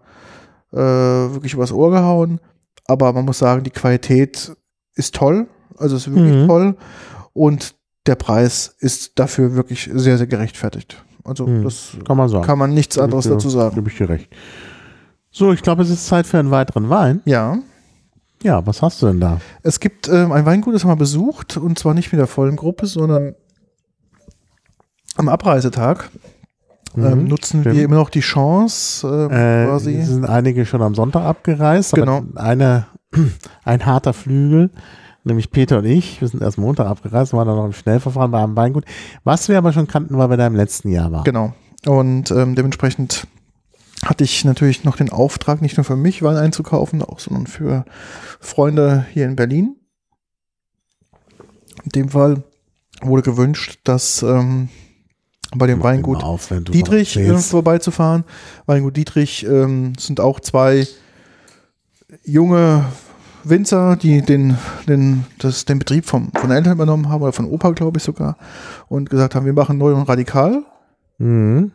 äh, 0.72 0.78
wirklich 0.78 1.54
übers 1.54 1.72
Ohr 1.72 1.92
gehauen, 1.92 2.40
aber 2.88 3.12
man 3.14 3.26
muss 3.26 3.40
sagen, 3.40 3.64
die 3.64 3.70
Qualität 3.72 4.56
ist 4.96 5.16
toll, 5.16 5.48
also 5.78 5.96
ist 5.96 6.08
wirklich 6.14 6.36
Mhm. 6.44 6.48
toll 6.48 6.78
und 7.34 7.76
der 8.08 8.16
Preis 8.16 8.76
ist 8.80 9.18
dafür 9.20 9.56
wirklich 9.56 9.90
sehr, 9.94 10.18
sehr 10.18 10.28
gerechtfertigt. 10.28 11.04
Also 11.24 11.48
Mhm. 11.48 11.64
das 11.64 11.98
Kann 12.06 12.18
man 12.18 12.30
sagen. 12.30 12.46
kann 12.46 12.60
man 12.60 12.74
nichts 12.74 12.98
anderes 13.00 13.26
dazu 13.28 13.50
sagen. 13.50 13.76
Gebe 13.76 13.90
ich 13.90 13.98
dir 13.98 14.10
recht. 14.10 14.30
So, 15.32 15.52
ich 15.52 15.62
glaube, 15.64 15.82
es 15.84 15.90
ist 15.90 16.06
Zeit 16.08 16.28
für 16.28 16.38
einen 16.40 16.52
weiteren 16.52 16.90
Wein. 16.90 17.22
Ja, 17.26 17.58
Ja, 18.44 18.66
was 18.68 18.82
hast 18.84 19.02
du 19.02 19.08
denn 19.08 19.20
da? 19.20 19.40
es 19.64 19.80
gibt 19.80 20.08
ähm, 20.08 20.32
ein 20.32 20.46
Weingut, 20.46 20.76
das 20.76 20.84
haben 20.84 20.92
wir 20.92 20.96
besucht 20.98 21.58
und 21.58 21.80
zwar 21.80 21.94
nicht 21.96 22.12
mit 22.12 22.20
der 22.20 22.28
vollen 22.28 22.56
Gruppe, 22.58 22.86
sondern 22.86 23.34
am 25.18 25.30
Abreisetag 25.30 26.10
ähm, 26.98 27.24
Mhm, 27.24 27.28
nutzen 27.28 27.62
stimmt. 27.62 27.76
wir 27.76 27.84
immer 27.84 27.96
noch 27.96 28.10
die 28.10 28.20
Chance, 28.22 29.08
ähm, 29.08 29.32
Äh, 29.32 29.66
quasi. 29.68 29.96
es 29.96 30.08
sind 30.10 30.26
einige 30.26 30.66
schon 30.66 30.82
am 30.82 30.96
Sonntag 30.96 31.24
abgereist, 31.24 31.94
Genau. 31.94 32.24
eine, 32.36 32.88
ein 33.64 33.86
harter 33.86 34.14
Flügel, 34.14 34.70
nämlich 35.24 35.52
Peter 35.52 35.80
und 35.80 35.86
ich, 35.86 36.22
wir 36.22 36.28
sind 36.28 36.42
erst 36.42 36.58
Montag 36.58 36.88
abgereist, 36.88 37.34
waren 37.34 37.48
dann 37.48 37.58
noch 37.58 37.66
im 37.66 37.74
Schnellverfahren 37.74 38.32
bei 38.32 38.42
einem 38.44 38.56
Weingut, 38.56 38.86
was 39.24 39.50
wir 39.50 39.58
aber 39.58 39.74
schon 39.74 39.88
kannten, 39.88 40.18
weil 40.18 40.30
wir 40.30 40.38
da 40.38 40.48
im 40.48 40.56
letzten 40.56 40.90
Jahr 40.90 41.12
waren. 41.12 41.24
Genau. 41.24 41.54
Und 41.86 42.32
ähm, 42.32 42.56
dementsprechend 42.56 43.28
hatte 44.04 44.24
ich 44.24 44.44
natürlich 44.46 44.84
noch 44.84 44.98
den 44.98 45.10
Auftrag, 45.12 45.62
nicht 45.62 45.78
nur 45.78 45.84
für 45.84 45.96
mich 45.96 46.22
Wein 46.22 46.36
einzukaufen, 46.38 47.02
auch 47.02 47.20
sondern 47.20 47.48
für 47.48 47.86
Freunde 48.40 49.06
hier 49.14 49.26
in 49.26 49.36
Berlin. 49.36 49.76
In 51.84 51.90
dem 51.92 52.10
Fall 52.10 52.44
wurde 53.02 53.22
gewünscht, 53.24 53.80
dass 53.84 54.22
ähm, 54.24 54.70
bei 55.58 55.68
dem 55.68 55.80
Mach 55.80 55.86
Weingut 55.86 56.24
auf, 56.24 56.50
Dietrich 56.70 57.18
äh, 57.18 57.38
vorbeizufahren. 57.38 58.24
Weingut 58.66 58.96
Dietrich 58.98 59.46
ähm, 59.46 59.94
sind 59.98 60.20
auch 60.20 60.40
zwei 60.40 60.88
junge 62.24 62.86
Winzer, 63.44 63.96
die 63.96 64.22
den, 64.22 64.58
den, 64.88 65.26
das, 65.40 65.66
den 65.66 65.80
Betrieb 65.80 66.06
vom, 66.06 66.32
von 66.34 66.52
Eltern 66.52 66.74
übernommen 66.74 67.10
haben, 67.10 67.22
oder 67.22 67.34
von 67.34 67.46
Opa, 67.46 67.72
glaube 67.72 67.98
ich 67.98 68.04
sogar, 68.04 68.38
und 68.88 69.10
gesagt 69.10 69.36
haben, 69.36 69.46
wir 69.46 69.54
machen 69.54 69.78
neu 69.78 69.94
und 69.94 70.10
radikal. 70.10 70.64
Mhm. 71.18 71.72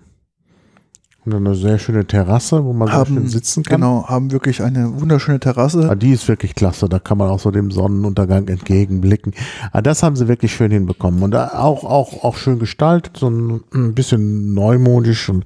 Und 1.27 1.35
eine 1.35 1.55
sehr 1.55 1.79
schöne 1.79 2.07
Terrasse, 2.07 2.64
wo 2.64 2.73
man 2.73 2.89
sehr 2.89 3.05
schön 3.07 3.16
haben, 3.16 3.29
sitzen 3.29 3.62
kann. 3.62 3.81
genau, 3.83 4.09
haben 4.09 4.33
wirklich 4.33 4.62
eine 4.62 5.01
wunderschöne 5.01 5.39
Terrasse. 5.39 5.89
Ah, 5.91 5.95
die 5.95 6.12
ist 6.12 6.27
wirklich 6.29 6.55
klasse, 6.55 6.89
da 6.89 6.99
kann 6.99 7.18
man 7.18 7.29
auch 7.29 7.39
so 7.39 7.51
dem 7.51 7.71
Sonnenuntergang 7.71 8.49
entgegenblicken. 8.49 9.35
Ah, 9.73 9.83
das 9.83 10.03
haben 10.03 10.16
sie 10.16 10.29
wirklich 10.29 10.55
schön 10.55 10.71
hinbekommen 10.71 11.23
und 11.23 11.37
auch, 11.37 11.85
auch, 11.85 12.25
auch 12.25 12.37
schön 12.37 12.59
gestaltet, 12.59 13.18
so 13.18 13.29
ein, 13.29 13.95
bisschen 13.95 14.55
neumodisch 14.55 15.29
und 15.29 15.45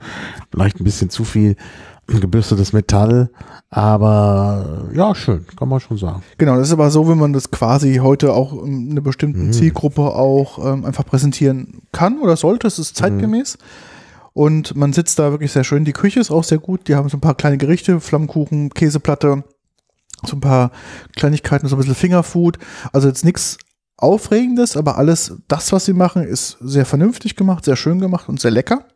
vielleicht 0.52 0.80
ein 0.80 0.84
bisschen 0.84 1.10
zu 1.10 1.24
viel 1.24 1.56
gebürstetes 2.06 2.72
Metall, 2.72 3.30
aber 3.70 4.84
ja, 4.92 5.14
schön, 5.14 5.46
kann 5.56 5.68
man 5.68 5.80
schon 5.80 5.96
sagen. 5.96 6.22
Genau, 6.38 6.56
das 6.56 6.68
ist 6.68 6.72
aber 6.74 6.90
so, 6.90 7.08
wenn 7.08 7.18
man 7.18 7.32
das 7.32 7.50
quasi 7.50 7.96
heute 7.96 8.32
auch 8.34 8.62
in 8.62 8.90
einer 8.90 9.00
bestimmten 9.00 9.46
Mhm. 9.46 9.52
Zielgruppe 9.52 10.02
auch 10.02 10.64
ähm, 10.64 10.84
einfach 10.84 11.06
präsentieren 11.06 11.80
kann 11.92 12.20
oder 12.20 12.36
sollte. 12.36 12.66
Es 12.66 12.78
ist 12.78 12.96
zeitgemäß. 12.96 13.58
Und 14.34 14.74
man 14.74 14.92
sitzt 14.92 15.18
da 15.20 15.30
wirklich 15.30 15.52
sehr 15.52 15.64
schön. 15.64 15.84
Die 15.84 15.92
Küche 15.92 16.20
ist 16.20 16.32
auch 16.32 16.44
sehr 16.44 16.58
gut. 16.58 16.88
Die 16.88 16.96
haben 16.96 17.08
so 17.08 17.16
ein 17.16 17.20
paar 17.20 17.36
kleine 17.36 17.56
Gerichte, 17.56 18.00
Flammkuchen, 18.00 18.70
Käseplatte, 18.70 19.44
so 20.26 20.36
ein 20.36 20.40
paar 20.40 20.72
Kleinigkeiten, 21.16 21.68
so 21.68 21.76
ein 21.76 21.78
bisschen 21.78 21.94
Fingerfood. 21.94 22.58
Also 22.92 23.08
jetzt 23.08 23.24
nichts 23.24 23.58
Aufregendes, 23.96 24.76
aber 24.76 24.98
alles, 24.98 25.36
das, 25.46 25.72
was 25.72 25.84
sie 25.84 25.92
machen, 25.92 26.24
ist 26.24 26.58
sehr 26.60 26.84
vernünftig 26.84 27.36
gemacht, 27.36 27.64
sehr 27.64 27.76
schön 27.76 28.00
gemacht 28.00 28.28
und 28.28 28.40
sehr 28.40 28.50
lecker. 28.50 28.86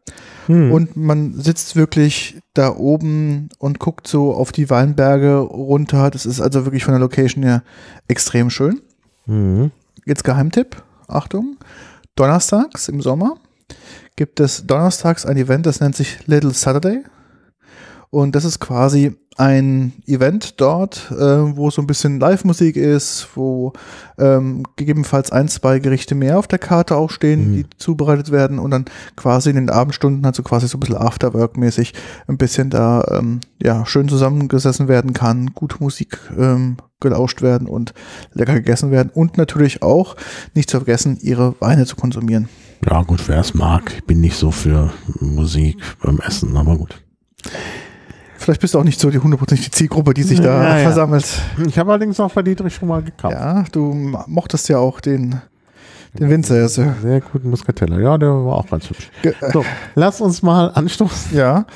Hm. 0.46 0.72
Und 0.72 0.96
man 0.96 1.34
sitzt 1.34 1.76
wirklich 1.76 2.40
da 2.52 2.74
oben 2.74 3.48
und 3.58 3.78
guckt 3.78 4.08
so 4.08 4.34
auf 4.34 4.50
die 4.50 4.70
Weinberge 4.70 5.36
runter. 5.36 6.10
Das 6.10 6.26
ist 6.26 6.40
also 6.40 6.64
wirklich 6.64 6.84
von 6.84 6.94
der 6.94 7.00
Location 7.00 7.44
her 7.44 7.62
extrem 8.08 8.50
schön. 8.50 8.80
Mhm. 9.26 9.70
Jetzt 10.04 10.24
Geheimtipp, 10.24 10.82
Achtung, 11.06 11.58
donnerstags 12.16 12.88
im 12.88 13.00
Sommer 13.00 13.36
gibt 14.18 14.40
es 14.40 14.66
donnerstags 14.66 15.24
ein 15.24 15.36
Event, 15.36 15.64
das 15.64 15.80
nennt 15.80 15.94
sich 15.94 16.26
Little 16.26 16.52
Saturday. 16.52 17.04
Und 18.10 18.34
das 18.34 18.44
ist 18.44 18.58
quasi 18.58 19.16
ein 19.36 19.92
Event 20.06 20.60
dort, 20.60 21.12
äh, 21.12 21.56
wo 21.56 21.70
so 21.70 21.80
ein 21.80 21.86
bisschen 21.86 22.18
Live-Musik 22.18 22.74
ist, 22.74 23.28
wo 23.36 23.74
ähm, 24.18 24.64
gegebenenfalls 24.74 25.30
ein, 25.30 25.46
zwei 25.46 25.78
Gerichte 25.78 26.16
mehr 26.16 26.36
auf 26.36 26.48
der 26.48 26.58
Karte 26.58 26.96
auch 26.96 27.10
stehen, 27.10 27.52
die 27.52 27.66
zubereitet 27.76 28.32
werden 28.32 28.58
und 28.58 28.72
dann 28.72 28.86
quasi 29.14 29.50
in 29.50 29.56
den 29.56 29.70
Abendstunden, 29.70 30.24
also 30.24 30.42
quasi 30.42 30.66
so 30.66 30.78
ein 30.78 30.80
bisschen 30.80 30.96
Afterwork-mäßig, 30.96 31.92
ein 32.26 32.38
bisschen 32.38 32.70
da 32.70 33.06
ähm, 33.12 33.38
ja 33.62 33.86
schön 33.86 34.08
zusammengesessen 34.08 34.88
werden 34.88 35.12
kann, 35.12 35.52
gute 35.54 35.76
Musik 35.78 36.18
ähm, 36.36 36.78
gelauscht 36.98 37.40
werden 37.40 37.68
und 37.68 37.94
lecker 38.32 38.54
gegessen 38.54 38.90
werden 38.90 39.12
und 39.14 39.38
natürlich 39.38 39.80
auch 39.82 40.16
nicht 40.54 40.70
zu 40.70 40.78
vergessen, 40.78 41.18
ihre 41.20 41.54
Weine 41.60 41.86
zu 41.86 41.94
konsumieren. 41.94 42.48
Ja, 42.88 43.02
gut, 43.02 43.26
wer 43.28 43.40
es 43.40 43.54
mag. 43.54 43.92
Ich 43.96 44.04
bin 44.04 44.20
nicht 44.20 44.36
so 44.36 44.50
für 44.50 44.90
Musik 45.20 45.76
beim 46.02 46.18
Essen, 46.20 46.56
aber 46.56 46.76
gut. 46.76 47.02
Vielleicht 48.36 48.60
bist 48.60 48.74
du 48.74 48.78
auch 48.78 48.84
nicht 48.84 49.00
so 49.00 49.10
die 49.10 49.18
hundertprozentige 49.18 49.70
Zielgruppe, 49.70 50.14
die 50.14 50.22
sich 50.22 50.40
da 50.40 50.62
Ja, 50.62 50.76
ja. 50.78 50.82
versammelt. 50.84 51.26
Ich 51.66 51.78
habe 51.78 51.90
allerdings 51.90 52.20
auch 52.20 52.32
bei 52.32 52.42
Dietrich 52.42 52.74
schon 52.74 52.88
mal 52.88 53.02
gekauft. 53.02 53.34
Ja, 53.34 53.64
du 53.72 53.92
mochtest 54.26 54.68
ja 54.68 54.78
auch 54.78 55.00
den 55.00 55.40
Den 56.18 56.30
Winzer 56.30 56.56
ja. 56.56 56.68
Sehr 56.68 57.20
guten 57.20 57.50
Muscatella. 57.50 57.98
Ja, 57.98 58.16
der 58.16 58.28
war 58.30 58.56
auch 58.58 58.68
ganz 58.70 58.88
hübsch. 58.88 59.10
Ge- 59.22 59.34
So, 59.52 59.64
lass 59.96 60.20
uns 60.20 60.42
mal 60.42 60.68
anstoßen. 60.68 61.36
Ja, 61.36 61.66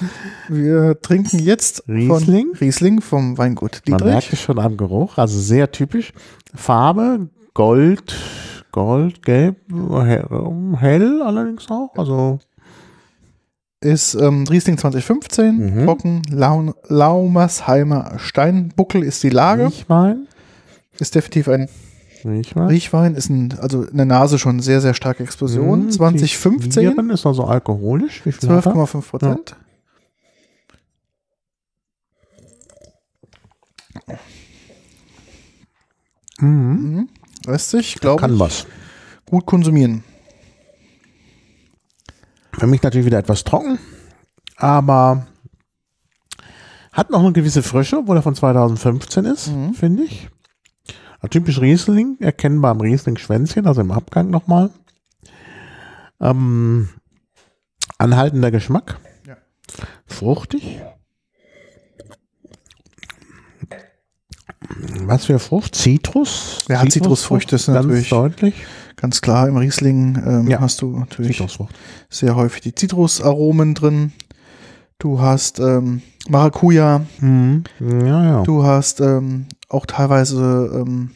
wir 0.48 1.00
trinken 1.03 1.40
jetzt 1.40 1.82
Riesling? 1.88 2.50
von 2.55 2.57
Riesling 2.61 3.00
vom 3.00 3.36
Weingut 3.38 3.82
Man 3.88 4.00
merkt 4.05 4.22
Dietrich. 4.26 4.32
es 4.38 4.40
schon 4.44 4.59
am 4.61 4.76
Geruch, 4.76 5.18
also 5.18 5.38
sehr 5.38 5.70
typisch. 5.72 6.12
Farbe, 6.55 7.28
Gold, 7.55 8.14
Gold, 8.72 9.22
Gelb, 9.22 9.56
hell, 9.70 10.26
hell 10.78 11.22
allerdings 11.22 11.70
auch. 11.70 11.90
Also 11.96 12.38
Ist 13.80 14.14
ähm, 14.14 14.44
Riesling 14.48 14.78
2015, 14.78 15.56
Mhm. 15.80 15.84
trocken, 15.84 16.22
Lau 16.30 16.72
Laumersheimer 16.88 18.18
Steinbuckel 18.18 19.02
ist 19.02 19.22
die 19.22 19.28
Lage. 19.30 19.66
Riechwein. 19.66 20.26
Ist 20.98 21.14
definitiv 21.14 21.48
ein 21.48 21.68
Riechwein. 22.24 22.68
Riechwein, 22.68 23.14
ist 23.16 23.28
ein, 23.28 23.54
also 23.60 23.82
in 23.82 23.96
der 23.96 24.06
Nase 24.06 24.38
schon 24.38 24.60
sehr, 24.60 24.80
sehr 24.80 24.94
starke 24.94 25.22
Explosion. 25.24 25.86
Mhm, 25.86 25.90
2015, 25.90 26.82
Vieren 26.82 27.10
ist 27.10 27.26
also 27.26 27.44
alkoholisch. 27.44 28.24
Wie 28.24 28.32
viel 28.32 28.48
hat 28.48 28.66
er? 28.66 28.72
12,5 28.72 29.10
Prozent. 29.10 29.56
Mhm. 36.40 37.08
Lässt 37.47 37.70
sich, 37.70 37.97
glaube 37.97 38.20
Kann 38.20 38.34
ich, 38.34 38.40
was. 38.40 38.66
gut 39.26 39.47
konsumieren. 39.47 40.05
Für 42.59 42.66
mich 42.66 42.82
natürlich 42.82 43.07
wieder 43.07 43.18
etwas 43.18 43.45
trocken, 43.45 43.78
aber 44.57 45.26
hat 46.93 47.11
noch 47.11 47.20
eine 47.20 47.32
gewisse 47.32 47.62
Frische, 47.62 47.99
obwohl 47.99 48.16
er 48.16 48.22
von 48.22 48.34
2015 48.34 49.24
ist, 49.24 49.49
Mhm. 49.49 49.74
finde 49.74 50.03
ich. 50.05 50.28
Ein 51.20 51.30
typisch 51.30 51.61
Riesling, 51.61 52.16
erkennbar 52.20 52.72
am 52.72 52.80
Riesling-Schwänzchen, 52.80 53.66
also 53.66 53.80
im 53.80 53.90
Abgang 53.93 54.28
nochmal. 54.28 54.70
Ähm, 56.20 56.88
anhaltender 57.99 58.51
Geschmack. 58.51 58.99
Ja. 59.26 59.36
Fruchtig. 60.07 60.80
Was 65.06 65.26
für 65.26 65.38
Frucht? 65.38 65.74
Zitrus? 65.74 66.64
Ja, 66.68 66.86
Zitrusfrüchte 66.88 67.58
sind 67.58 67.74
ganz 67.74 67.86
natürlich- 67.86 68.08
deutlich. 68.10 68.54
Ganz 68.96 69.20
klar, 69.20 69.48
im 69.48 69.56
Riesling 69.56 70.22
ähm, 70.24 70.48
Ja. 70.48 70.60
hast 70.60 70.80
du 70.82 70.96
natürlich 70.98 71.42
sehr 72.08 72.36
häufig 72.36 72.60
die 72.62 72.74
Zitrusaromen 72.74 73.74
drin. 73.74 74.12
Du 74.98 75.20
hast 75.20 75.58
ähm, 75.58 76.02
Maracuja, 76.28 77.04
Mhm. 77.18 77.64
Ja, 77.80 78.24
ja. 78.24 78.42
du 78.44 78.62
hast 78.64 79.00
ähm, 79.00 79.46
auch 79.68 79.86
teilweise 79.86 80.70
ähm, 80.86 81.10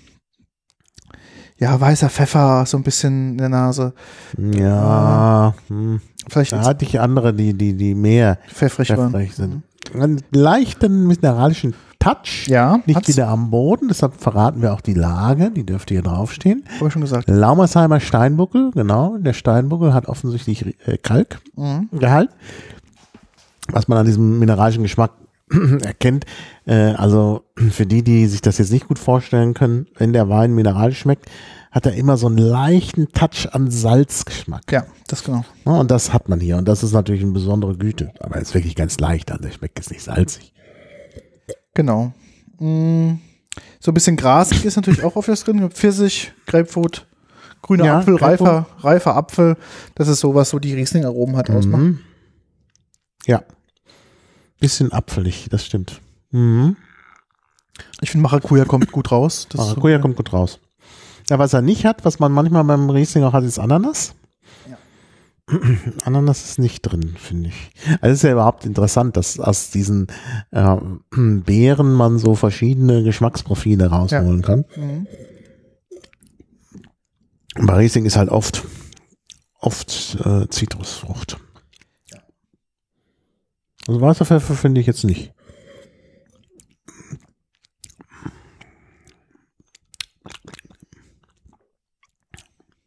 ja, 1.58 1.80
weißer 1.80 2.10
Pfeffer 2.10 2.64
so 2.66 2.76
ein 2.76 2.82
bisschen 2.82 3.32
in 3.32 3.38
der 3.38 3.48
Nase. 3.48 3.94
Ja, 4.36 5.54
hm. 5.68 6.00
Vielleicht 6.28 6.52
da 6.52 6.64
hatte 6.64 6.84
ich 6.84 6.98
andere, 6.98 7.32
die, 7.32 7.54
die, 7.54 7.74
die 7.74 7.94
mehr 7.94 8.38
pfeffrig 8.52 8.90
waren. 8.90 9.12
pfeffrig 9.12 9.34
sind. 9.34 9.62
Einen 9.94 10.20
leichten 10.32 11.06
mineralischen 11.06 11.74
Touch. 12.06 12.46
Ja, 12.48 12.80
Nicht 12.86 12.96
hat's. 12.96 13.08
wieder 13.08 13.28
am 13.28 13.50
Boden, 13.50 13.88
deshalb 13.88 14.14
verraten 14.20 14.62
wir 14.62 14.72
auch 14.72 14.80
die 14.80 14.94
Lage, 14.94 15.50
die 15.50 15.64
dürfte 15.66 15.94
hier 15.94 16.02
draufstehen. 16.02 16.64
Habe 16.76 16.86
ich 16.86 16.92
schon 16.92 17.02
gesagt. 17.02 17.28
Laumersheimer 17.28 18.00
Steinbuckel, 18.00 18.70
genau. 18.72 19.16
Der 19.18 19.32
Steinbuckel 19.32 19.92
hat 19.92 20.06
offensichtlich 20.06 20.66
äh, 20.86 20.96
Kalkgehalt, 20.98 22.30
Mhm. 22.30 23.72
was 23.72 23.88
man 23.88 23.98
an 23.98 24.06
diesem 24.06 24.38
mineralischen 24.38 24.82
Geschmack 24.82 25.10
erkennt. 25.84 26.24
Äh, 26.66 26.92
also 26.94 27.42
für 27.56 27.86
die, 27.86 28.02
die 28.02 28.26
sich 28.26 28.40
das 28.42 28.58
jetzt 28.58 28.72
nicht 28.72 28.88
gut 28.88 28.98
vorstellen 28.98 29.54
können, 29.54 29.86
wenn 29.96 30.12
der 30.12 30.28
Wein 30.28 30.54
mineralisch 30.54 30.98
schmeckt, 31.00 31.26
hat 31.70 31.84
er 31.86 31.94
immer 31.94 32.16
so 32.16 32.26
einen 32.26 32.38
leichten 32.38 33.08
Touch 33.12 33.48
an 33.52 33.70
Salzgeschmack. 33.70 34.62
Ja, 34.72 34.84
das 35.08 35.22
genau. 35.24 35.44
Und 35.64 35.90
das 35.90 36.12
hat 36.12 36.28
man 36.28 36.40
hier. 36.40 36.56
Und 36.56 36.66
das 36.66 36.82
ist 36.82 36.92
natürlich 36.92 37.22
eine 37.22 37.32
besondere 37.32 37.76
Güte. 37.76 38.12
Aber 38.20 38.36
er 38.36 38.42
ist 38.42 38.54
wirklich 38.54 38.74
ganz 38.76 38.98
leicht. 38.98 39.30
Also 39.30 39.48
schmeckt 39.50 39.78
jetzt 39.78 39.90
nicht 39.90 40.02
salzig. 40.02 40.52
Genau. 41.76 42.12
Mm, 42.58 43.18
So 43.80 43.90
ein 43.90 43.94
bisschen 43.94 44.16
grasig 44.16 44.64
ist 44.64 44.76
natürlich 44.76 45.04
auch 45.04 45.14
oft 45.16 45.28
was 45.28 45.44
drin. 45.44 45.70
Pfirsich, 45.70 46.32
Grapefruit, 46.46 47.06
grüner 47.62 47.84
Ja, 47.84 47.98
Apfel, 47.98 48.16
Grapefruit. 48.16 48.48
reifer, 48.48 48.66
reifer 48.80 49.16
Apfel. 49.16 49.56
Das 49.94 50.08
ist 50.08 50.20
so, 50.20 50.34
was 50.34 50.50
so 50.50 50.58
die 50.58 50.74
Riesling-Aromen 50.74 51.36
ausmacht. 51.36 51.82
Mhm. 51.82 51.98
Ja. 53.26 53.42
Bisschen 54.58 54.90
apfelig, 54.92 55.48
das 55.50 55.64
stimmt. 55.66 56.00
Mhm. 56.30 56.76
Ich 58.00 58.10
finde, 58.10 58.22
Maracuja 58.22 58.64
kommt 58.64 58.90
gut 58.90 59.12
raus. 59.12 59.46
Das 59.50 59.60
ist 59.60 59.66
so- 59.66 59.70
Maracuja 59.74 59.98
kommt 59.98 60.16
gut 60.16 60.32
raus. 60.32 60.58
Ja, 61.28 61.38
was 61.38 61.52
er 61.52 61.60
nicht 61.62 61.84
hat, 61.84 62.04
was 62.04 62.18
man 62.18 62.32
manchmal 62.32 62.64
beim 62.64 62.88
Riesling 62.88 63.24
auch 63.24 63.32
hat, 63.34 63.44
ist 63.44 63.58
Ananas. 63.58 64.14
Ananas 66.04 66.44
ist 66.44 66.58
nicht 66.58 66.82
drin, 66.82 67.14
finde 67.16 67.50
ich. 67.50 67.70
Also 68.00 68.12
es 68.12 68.18
ist 68.18 68.22
ja 68.22 68.32
überhaupt 68.32 68.66
interessant, 68.66 69.16
dass 69.16 69.38
aus 69.38 69.70
diesen 69.70 70.08
äh, 70.50 70.76
Beeren 71.16 71.92
man 71.92 72.18
so 72.18 72.34
verschiedene 72.34 73.02
Geschmacksprofile 73.04 73.86
rausholen 73.86 74.42
kann. 74.42 74.64
Mhm. 74.76 75.06
Bei 77.58 77.74
Riesling 77.74 78.04
ist 78.04 78.16
halt 78.16 78.28
oft, 78.28 78.64
oft 79.60 80.18
äh, 80.24 80.48
Zitrusfrucht. 80.48 81.38
Also 83.86 84.00
weißer 84.00 84.26
Pfeffer 84.26 84.54
finde 84.54 84.80
ich 84.80 84.86
jetzt 84.86 85.04
nicht. 85.04 85.32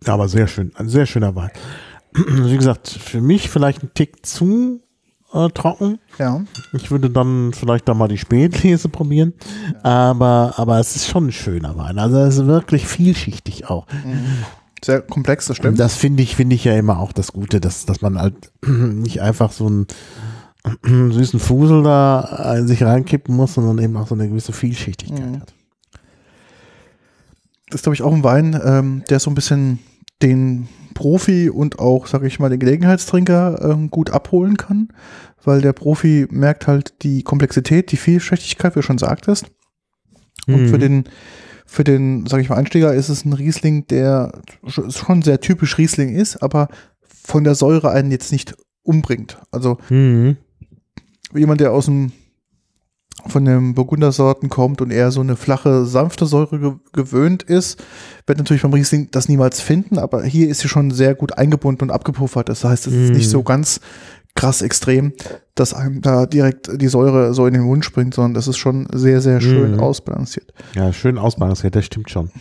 Ja, 0.06 0.14
aber 0.14 0.28
sehr 0.28 0.48
schön, 0.48 0.76
ein 0.76 0.90
sehr 0.90 1.06
schöner 1.06 1.36
Wein. 1.36 1.52
Wie 2.28 2.58
gesagt, 2.58 2.88
für 2.90 3.22
mich 3.22 3.50
vielleicht 3.50 3.84
ein 3.84 3.92
Tick 3.94 4.26
zu 4.26 4.82
äh, 5.34 5.50
trocken. 5.50 6.00
Ja. 6.18 6.42
Ich 6.74 6.90
würde 6.92 7.10
dann 7.10 7.54
vielleicht 7.54 7.88
da 7.88 7.94
mal 7.94 8.08
die 8.08 8.18
Spätlese 8.18 8.90
probieren. 8.90 9.34
Aber, 9.84 10.54
aber 10.58 10.80
es 10.80 10.96
ist 10.96 11.08
schon 11.08 11.28
ein 11.28 11.32
schöner 11.32 11.78
Wein. 11.78 12.00
Also 12.00 12.18
es 12.20 12.38
ist 12.38 12.46
wirklich 12.48 12.88
vielschichtig 12.88 13.70
auch. 13.70 13.86
Sehr 14.84 15.02
komplex, 15.02 15.46
das 15.48 15.60
Und 15.60 15.64
stimmt. 15.64 15.80
das 15.80 15.96
finde 15.96 16.24
ich, 16.24 16.36
finde 16.36 16.56
ich 16.56 16.64
ja 16.64 16.76
immer 16.76 17.00
auch 17.00 17.12
das 17.12 17.32
Gute, 17.34 17.60
dass, 17.60 17.86
dass 17.86 18.02
man 18.02 18.18
halt 18.20 18.52
nicht 18.66 19.22
einfach 19.22 19.52
so 19.52 19.68
einen 19.68 19.88
süßen 21.14 21.40
Fusel 21.40 21.84
da 21.84 22.56
in 22.58 22.68
sich 22.68 22.84
reinkippen 22.84 23.36
muss, 23.36 23.54
sondern 23.56 23.78
eben 23.84 23.96
auch 23.98 24.08
so 24.08 24.16
eine 24.16 24.28
gewisse 24.30 24.54
Vielschichtigkeit 24.54 25.20
Mhm. 25.32 25.42
hat. 25.42 25.54
Das 27.70 27.82
ist, 27.82 27.84
glaube 27.84 27.94
ich, 27.96 28.02
auch 28.02 28.14
ein 28.14 28.24
Wein, 28.24 28.60
ähm, 28.66 29.04
der 29.10 29.20
so 29.20 29.30
ein 29.30 29.36
bisschen 29.36 29.78
den 30.22 30.68
Profi 30.94 31.50
und 31.50 31.80
auch, 31.80 32.08
sage 32.08 32.28
ich 32.28 32.40
mal, 32.40 32.50
den 32.50 32.60
Gelegenheitstrinker 32.60 33.60
ähm, 33.72 33.90
gut 33.90 34.10
abholen 34.10 34.58
kann, 34.58 34.90
weil 35.44 35.62
der 35.62 35.74
Profi 35.74 36.28
merkt 36.30 36.68
halt 36.68 37.04
die 37.04 37.24
Komplexität, 37.24 37.92
die 37.92 37.98
Vielschichtigkeit, 37.98 38.76
wie 38.76 38.80
du 38.80 38.84
schon 38.84 38.98
sagtest. 38.98 39.46
Und 40.48 40.64
Mhm. 40.64 40.68
für 40.68 40.78
den, 40.80 41.04
für 41.66 41.84
den, 41.84 42.26
sage 42.26 42.42
ich 42.44 42.50
mal, 42.50 42.56
Einsteiger 42.58 42.94
ist 42.94 43.10
es 43.10 43.24
ein 43.24 43.34
Riesling, 43.34 43.88
der 43.88 44.32
sch- 44.66 44.92
schon 44.98 45.22
sehr 45.22 45.40
typisch 45.40 45.78
Riesling 45.78 46.10
ist, 46.16 46.38
aber 46.44 46.68
von 47.02 47.44
der 47.44 47.56
Säure 47.56 47.92
einen 47.92 48.12
jetzt 48.12 48.32
nicht 48.32 48.56
umbringt. 48.84 49.38
Also 49.52 49.78
Mhm. 49.90 50.38
jemand, 51.34 51.62
der 51.62 51.72
aus 51.72 51.86
dem 51.86 52.12
von 53.28 53.46
den 53.46 53.74
Burgundersorten 53.76 54.50
kommt 54.50 54.82
und 54.82 54.92
eher 54.92 55.12
so 55.12 55.22
eine 55.22 55.36
flache, 55.36 55.86
sanfte 55.86 56.26
Säure 56.26 56.60
ge 56.60 56.72
gewöhnt 56.94 57.44
ist, 57.44 57.84
wird 58.26 58.38
natürlich 58.38 58.62
beim 58.64 58.74
Riesling 58.74 59.10
das 59.12 59.28
niemals 59.30 59.62
finden, 59.62 59.98
aber 60.00 60.24
hier 60.24 60.50
ist 60.50 60.60
sie 60.62 60.68
schon 60.70 60.92
sehr 60.92 61.16
gut 61.16 61.38
eingebunden 61.38 61.84
und 61.84 61.92
abgepuffert. 61.92 62.50
Das 62.50 62.64
heißt, 62.64 62.88
es 62.88 62.94
ist 62.94 63.10
Mm. 63.12 63.14
nicht 63.16 63.30
so 63.30 63.44
ganz 63.44 63.80
krass 64.36 64.62
extrem, 64.62 65.12
dass 65.56 65.74
einem 65.74 66.02
da 66.02 66.26
direkt 66.26 66.70
die 66.82 66.88
Säure 66.88 67.34
so 67.34 67.46
in 67.46 67.54
den 67.54 67.64
Mund 67.64 67.84
springt, 67.84 68.14
sondern 68.14 68.36
das 68.36 68.48
ist 68.48 68.58
schon 68.58 68.88
sehr, 68.94 69.20
sehr 69.22 69.42
schön 69.42 69.74
Mhm. 69.74 69.80
ausbalanciert. 69.82 70.54
Ja, 70.76 70.94
schön 70.94 71.18
ausbalanciert, 71.18 71.76
das 71.76 71.86
stimmt 71.86 72.10
schon. 72.10 72.32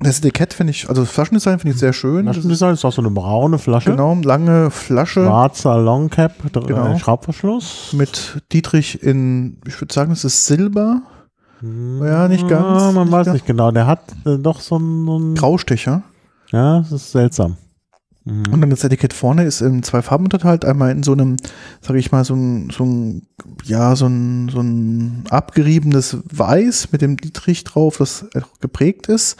Das 0.00 0.18
Etikett 0.18 0.52
finde 0.54 0.72
ich, 0.72 0.88
also 0.88 1.02
das 1.02 1.10
Flaschendesign 1.10 1.58
finde 1.60 1.74
ich 1.74 1.80
sehr 1.80 1.92
schön. 1.92 2.24
Flaschendesign 2.24 2.74
ist 2.74 2.84
auch 2.84 2.92
so 2.92 3.00
eine 3.00 3.10
braune 3.10 3.58
Flasche. 3.58 3.90
genau, 3.92 4.14
lange 4.22 4.70
Flasche 4.70 5.24
Schwarzer 5.24 5.78
Longcap, 5.78 6.52
dr- 6.52 6.66
Genau. 6.66 6.86
äh, 6.94 6.98
Schraubverschluss. 6.98 7.92
mit 7.92 8.42
Dietrich 8.52 9.02
in, 9.02 9.58
ich 9.66 9.80
würde 9.80 9.94
sagen, 9.94 10.12
es 10.12 10.24
ist 10.24 10.46
Silber, 10.46 11.02
Ja, 11.62 12.28
nicht 12.28 12.46
ganz, 12.48 12.82
Ja, 12.82 12.92
man 12.92 13.04
nicht 13.04 13.12
weiß 13.12 13.24
ganz. 13.26 13.34
nicht 13.34 13.46
genau. 13.46 13.70
Der 13.70 13.86
hat 13.86 14.00
äh, 14.26 14.36
doch 14.38 14.60
so 14.60 14.76
ein, 14.78 15.06
so 15.06 15.18
ein 15.18 15.34
Graustecher. 15.34 16.02
Ja, 16.50 16.80
das 16.80 16.92
ist 16.92 17.12
seltsam. 17.12 17.56
Mhm. 18.24 18.44
Und 18.50 18.60
dann 18.60 18.70
das 18.70 18.84
Etikett 18.84 19.12
vorne 19.12 19.44
ist 19.44 19.60
in 19.60 19.82
zwei 19.82 20.00
Farben 20.00 20.24
unterteilt. 20.24 20.64
Einmal 20.64 20.90
in 20.92 21.02
so 21.02 21.12
einem, 21.12 21.36
sage 21.80 21.98
ich 21.98 22.10
mal, 22.10 22.24
so 22.24 22.34
ein, 22.34 22.70
so 22.70 22.84
ein, 22.84 23.22
ja, 23.64 23.94
so 23.96 24.06
ein, 24.06 24.48
so 24.48 24.60
ein 24.60 25.24
abgeriebenes 25.28 26.18
Weiß 26.30 26.90
mit 26.92 27.02
dem 27.02 27.18
Dietrich 27.18 27.64
drauf, 27.64 27.98
das 27.98 28.26
geprägt 28.60 29.08
ist. 29.08 29.36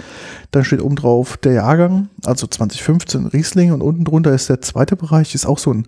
Dann 0.50 0.64
steht 0.64 0.82
oben 0.82 0.96
drauf 0.96 1.38
der 1.38 1.54
Jahrgang, 1.54 2.08
also 2.24 2.46
2015 2.46 3.26
Riesling 3.26 3.72
und 3.72 3.80
unten 3.80 4.04
drunter 4.04 4.34
ist 4.34 4.50
der 4.50 4.60
zweite 4.60 4.96
Bereich, 4.96 5.34
ist 5.34 5.46
auch 5.46 5.58
so 5.58 5.72
ein, 5.72 5.86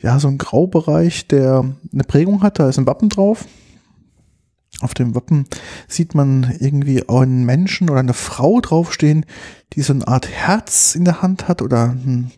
ja, 0.00 0.18
so 0.20 0.28
ein 0.28 0.38
Graubereich, 0.38 1.26
der 1.26 1.64
eine 1.92 2.04
Prägung 2.04 2.42
hat, 2.42 2.58
da 2.58 2.68
ist 2.68 2.78
ein 2.78 2.86
Wappen 2.86 3.08
drauf. 3.08 3.46
Auf 4.78 4.94
dem 4.94 5.14
Wappen 5.14 5.46
sieht 5.88 6.14
man 6.14 6.54
irgendwie 6.58 7.06
einen 7.08 7.44
Menschen 7.44 7.90
oder 7.90 8.00
eine 8.00 8.14
Frau 8.14 8.60
draufstehen, 8.60 9.26
die 9.74 9.82
so 9.82 9.92
eine 9.92 10.08
Art 10.08 10.28
Herz 10.28 10.94
in 10.94 11.04
der 11.04 11.22
Hand 11.22 11.48
hat 11.48 11.60
oder 11.60 11.90
einen, 11.90 12.32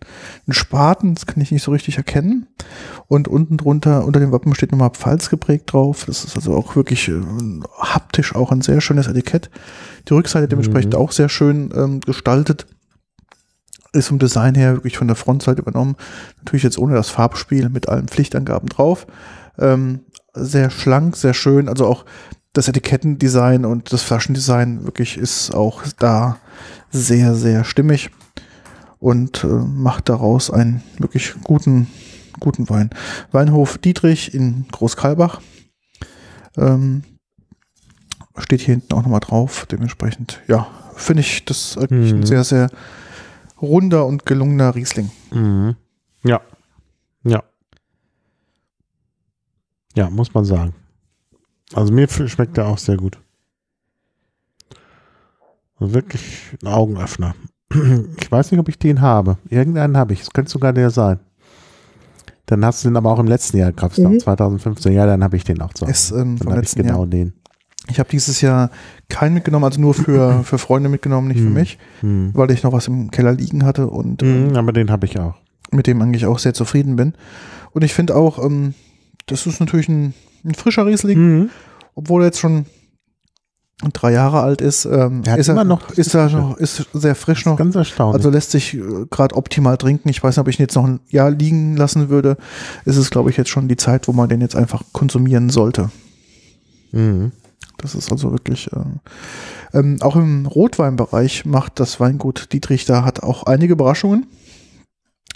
Spaten, 0.48 1.14
das 1.14 1.26
kann 1.26 1.42
ich 1.42 1.52
nicht 1.52 1.62
so 1.62 1.70
richtig 1.70 1.98
erkennen. 1.98 2.48
Und 3.06 3.28
unten 3.28 3.58
drunter, 3.58 4.04
unter 4.04 4.18
dem 4.18 4.32
Wappen 4.32 4.54
steht 4.54 4.72
nochmal 4.72 4.90
Pfalz 4.90 5.30
geprägt 5.30 5.72
drauf. 5.72 6.04
Das 6.06 6.24
ist 6.24 6.34
also 6.34 6.56
auch 6.56 6.74
wirklich 6.74 7.08
äh, 7.08 7.20
haptisch 7.78 8.34
auch 8.34 8.50
ein 8.50 8.62
sehr 8.62 8.80
schönes 8.80 9.06
Etikett. 9.06 9.50
Die 10.08 10.14
Rückseite 10.14 10.48
dementsprechend 10.48 10.94
auch 10.94 11.12
sehr 11.12 11.28
schön 11.28 11.70
ähm, 11.76 12.00
gestaltet. 12.00 12.66
Ist 13.92 14.08
vom 14.08 14.18
Design 14.18 14.54
her 14.54 14.74
wirklich 14.74 14.96
von 14.96 15.06
der 15.06 15.16
Frontseite 15.16 15.60
übernommen. 15.60 15.96
Natürlich 16.38 16.64
jetzt 16.64 16.78
ohne 16.78 16.94
das 16.94 17.10
Farbspiel 17.10 17.68
mit 17.68 17.88
allen 17.88 18.08
Pflichtangaben 18.08 18.68
drauf. 18.68 19.06
Ähm, 19.58 20.00
sehr 20.34 20.70
schlank, 20.70 21.16
sehr 21.16 21.34
schön. 21.34 21.68
Also 21.68 21.86
auch 21.86 22.04
das 22.52 22.68
Etikettendesign 22.68 23.64
und 23.64 23.92
das 23.92 24.02
Flaschendesign 24.02 24.84
wirklich 24.84 25.16
ist 25.16 25.54
auch 25.54 25.82
da 25.98 26.38
sehr, 26.90 27.34
sehr 27.34 27.64
stimmig 27.64 28.10
und 28.98 29.42
äh, 29.44 29.46
macht 29.46 30.08
daraus 30.08 30.50
einen 30.50 30.82
wirklich 30.98 31.34
guten, 31.44 31.86
guten 32.40 32.68
Wein. 32.68 32.90
Weinhof 33.30 33.78
Dietrich 33.78 34.34
in 34.34 34.66
Großkalbach. 34.70 35.40
Ähm, 36.58 37.02
steht 38.38 38.60
hier 38.60 38.74
hinten 38.74 38.92
auch 38.94 39.02
nochmal 39.02 39.20
drauf. 39.20 39.66
Dementsprechend, 39.70 40.40
ja, 40.46 40.66
finde 40.94 41.22
ich 41.22 41.44
das 41.44 41.76
wirklich 41.76 42.12
ein 42.12 42.20
Mhm. 42.20 42.26
sehr, 42.26 42.44
sehr 42.44 42.68
runder 43.60 44.06
und 44.06 44.26
gelungener 44.26 44.74
Riesling. 44.74 45.10
Mhm. 45.30 45.76
Ja. 46.24 46.40
Ja, 49.94 50.08
muss 50.10 50.32
man 50.34 50.44
sagen. 50.44 50.74
Also 51.74 51.92
mir 51.92 52.08
schmeckt 52.08 52.56
der 52.56 52.66
auch 52.66 52.78
sehr 52.78 52.96
gut. 52.96 53.18
Also 55.78 55.94
wirklich 55.94 56.56
ein 56.62 56.68
Augenöffner. 56.68 57.34
Ich 58.20 58.30
weiß 58.30 58.50
nicht, 58.50 58.60
ob 58.60 58.68
ich 58.68 58.78
den 58.78 59.00
habe. 59.00 59.38
Irgendeinen 59.48 59.96
habe 59.96 60.12
ich. 60.12 60.20
Es 60.22 60.30
könnte 60.30 60.50
sogar 60.50 60.72
der 60.72 60.90
sein. 60.90 61.18
Dann 62.46 62.64
hast 62.64 62.84
du 62.84 62.88
den 62.88 62.96
aber 62.96 63.10
auch 63.10 63.18
im 63.18 63.26
letzten 63.26 63.56
Jahr 63.58 63.70
gekauft, 63.70 63.98
Mhm. 63.98 64.20
2015. 64.20 64.92
Ja, 64.92 65.06
dann 65.06 65.24
habe 65.24 65.36
ich 65.36 65.44
den 65.44 65.60
auch 65.62 65.72
zu 65.72 65.82
Hause. 65.86 65.92
Ist, 65.92 66.10
ähm, 66.12 66.36
dann 66.38 66.52
habe 66.52 66.62
ich 66.62 66.74
genau 66.74 66.98
Jahr. 66.98 67.06
den. 67.06 67.32
Ich 67.88 67.98
habe 67.98 68.08
dieses 68.10 68.40
Jahr 68.42 68.70
keinen 69.08 69.34
mitgenommen, 69.34 69.64
also 69.64 69.80
nur 69.80 69.94
für, 69.94 70.42
für 70.44 70.58
Freunde 70.58 70.88
mitgenommen, 70.90 71.28
nicht 71.28 71.40
für 71.40 71.46
Mhm. 71.48 71.52
mich, 71.54 71.78
Hm. 72.00 72.30
weil 72.34 72.50
ich 72.50 72.62
noch 72.62 72.72
was 72.72 72.88
im 72.88 73.10
Keller 73.10 73.32
liegen 73.32 73.64
hatte 73.64 73.86
und 73.88 74.22
Mhm, 74.22 74.54
aber 74.56 74.72
den 74.72 74.90
habe 74.90 75.06
ich 75.06 75.18
auch. 75.18 75.34
mit 75.70 75.86
dem 75.86 76.02
eigentlich 76.02 76.26
auch 76.26 76.38
sehr 76.38 76.52
zufrieden 76.52 76.96
bin. 76.96 77.14
Und 77.72 77.82
ich 77.84 77.94
finde 77.94 78.14
auch, 78.16 78.42
ähm, 78.44 78.74
das 79.26 79.46
ist 79.46 79.60
natürlich 79.60 79.88
ein, 79.88 80.14
ein 80.44 80.54
frischer 80.54 80.86
Riesling, 80.86 81.18
Mhm. 81.18 81.50
obwohl 81.94 82.22
er 82.22 82.26
jetzt 82.26 82.38
schon 82.40 82.66
drei 83.92 84.12
Jahre 84.12 84.40
alt 84.40 84.60
ist. 84.60 84.84
Ähm, 84.84 85.22
ist 85.22 85.48
er 85.48 85.54
immer 85.54 85.64
noch 85.64 85.90
ist 85.90 86.14
er 86.14 86.28
noch, 86.30 86.56
ist 86.56 86.86
sehr 86.92 87.14
frisch 87.16 87.44
noch. 87.46 87.56
Ganz 87.56 87.74
erstaunlich. 87.74 88.16
Also 88.18 88.30
lässt 88.30 88.52
sich 88.52 88.78
gerade 89.10 89.34
optimal 89.34 89.76
trinken. 89.76 90.08
Ich 90.08 90.22
weiß 90.22 90.36
nicht, 90.36 90.40
ob 90.40 90.48
ich 90.48 90.58
ihn 90.60 90.62
jetzt 90.62 90.76
noch 90.76 90.84
ein 90.86 91.00
Jahr 91.08 91.30
liegen 91.30 91.76
lassen 91.76 92.08
würde. 92.08 92.36
Ist 92.84 92.96
es, 92.96 93.10
glaube 93.10 93.30
ich, 93.30 93.36
jetzt 93.36 93.50
schon 93.50 93.66
die 93.66 93.76
Zeit, 93.76 94.06
wo 94.06 94.12
man 94.12 94.28
den 94.28 94.40
jetzt 94.40 94.54
einfach 94.54 94.82
konsumieren 94.92 95.50
sollte. 95.50 95.90
mhm. 96.92 97.32
Das 97.78 97.96
ist 97.96 98.12
also 98.12 98.30
wirklich, 98.30 98.70
äh, 98.72 99.76
ähm, 99.76 99.96
auch 100.02 100.14
im 100.14 100.46
Rotweinbereich 100.46 101.44
macht 101.46 101.80
das 101.80 101.98
Weingut 101.98 102.52
Dietrich, 102.52 102.84
da 102.84 103.04
hat 103.04 103.24
auch 103.24 103.42
einige 103.44 103.72
Überraschungen. 103.72 104.26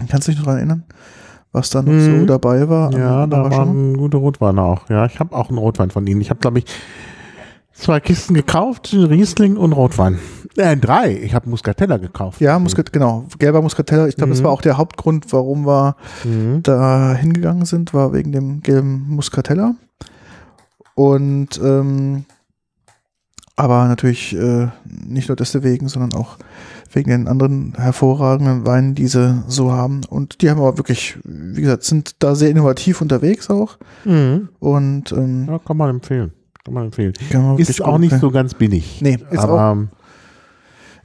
Kannst 0.08 0.28
du 0.28 0.30
dich 0.30 0.38
noch 0.38 0.44
daran 0.44 0.58
erinnern, 0.58 0.84
was 1.56 1.70
da 1.70 1.80
noch 1.82 1.90
Mhm. 1.92 2.20
so 2.20 2.26
dabei 2.26 2.68
war? 2.68 2.88
an 2.88 2.92
Ja, 3.00 3.26
da 3.26 3.50
waren 3.50 3.96
gute 3.96 4.18
Rotweine 4.18 4.62
auch. 4.62 4.88
Ja, 4.90 5.06
ich 5.06 5.18
habe 5.18 5.34
auch 5.34 5.48
einen 5.48 5.58
Rotwein 5.58 5.90
von 5.90 6.06
ihnen. 6.06 6.20
Ich 6.20 6.28
habe, 6.30 6.38
glaube 6.40 6.58
ich, 6.58 6.66
zwei 7.72 7.98
Kisten 8.00 8.34
gekauft, 8.34 8.92
Riesling 8.92 9.56
und 9.56 9.72
Rotwein. 9.72 10.18
Äh, 10.56 10.76
drei. 10.76 11.12
Ich 11.22 11.34
habe 11.34 11.48
Muscatella 11.50 11.96
gekauft. 11.98 12.40
Ja, 12.40 12.58
Muscat, 12.58 12.92
genau, 12.92 13.24
gelber 13.38 13.60
Muscatella. 13.62 14.06
Ich 14.06 14.16
glaube, 14.16 14.30
das 14.30 14.40
Mhm. 14.40 14.44
war 14.44 14.52
auch 14.52 14.62
der 14.62 14.76
Hauptgrund, 14.78 15.32
warum 15.32 15.66
wir 15.66 15.96
Mhm. 16.24 16.62
da 16.62 17.14
hingegangen 17.14 17.64
sind, 17.66 17.92
war 17.92 18.12
wegen 18.12 18.32
dem 18.32 18.60
gelben 18.62 19.06
Muscatella. 19.08 19.74
Und 20.94 21.60
ähm, 21.62 22.24
aber 23.56 23.86
natürlich 23.88 24.36
äh, 24.36 24.68
nicht 24.84 25.28
nur 25.28 25.36
deswegen, 25.36 25.88
sondern 25.88 26.12
auch 26.12 26.36
wegen 26.92 27.10
den 27.10 27.26
anderen 27.28 27.72
hervorragenden 27.76 28.66
Weinen, 28.66 28.94
die 28.94 29.06
sie 29.06 29.42
so 29.48 29.72
haben. 29.72 30.02
Und 30.08 30.42
die 30.42 30.50
haben 30.50 30.58
aber 30.60 30.78
wirklich, 30.78 31.18
wie 31.24 31.60
gesagt, 31.62 31.84
sind 31.84 32.16
da 32.22 32.34
sehr 32.34 32.50
innovativ 32.50 33.00
unterwegs 33.00 33.50
auch. 33.50 33.78
Mhm. 34.04 34.50
Und 34.60 35.12
ähm, 35.12 35.46
Ja, 35.48 35.58
kann 35.58 35.76
man 35.76 35.90
empfehlen. 35.90 36.32
Kann 36.64 36.74
man 36.74 36.84
empfehlen. 36.86 37.14
kann 37.30 37.46
man 37.46 37.58
Ist 37.58 37.82
auch 37.82 37.98
nicht 37.98 38.18
so 38.18 38.30
ganz 38.30 38.54
billig. 38.54 39.00
Nee, 39.00 39.18
ist 39.30 39.38
aber 39.40 39.72
ähm, 39.72 39.88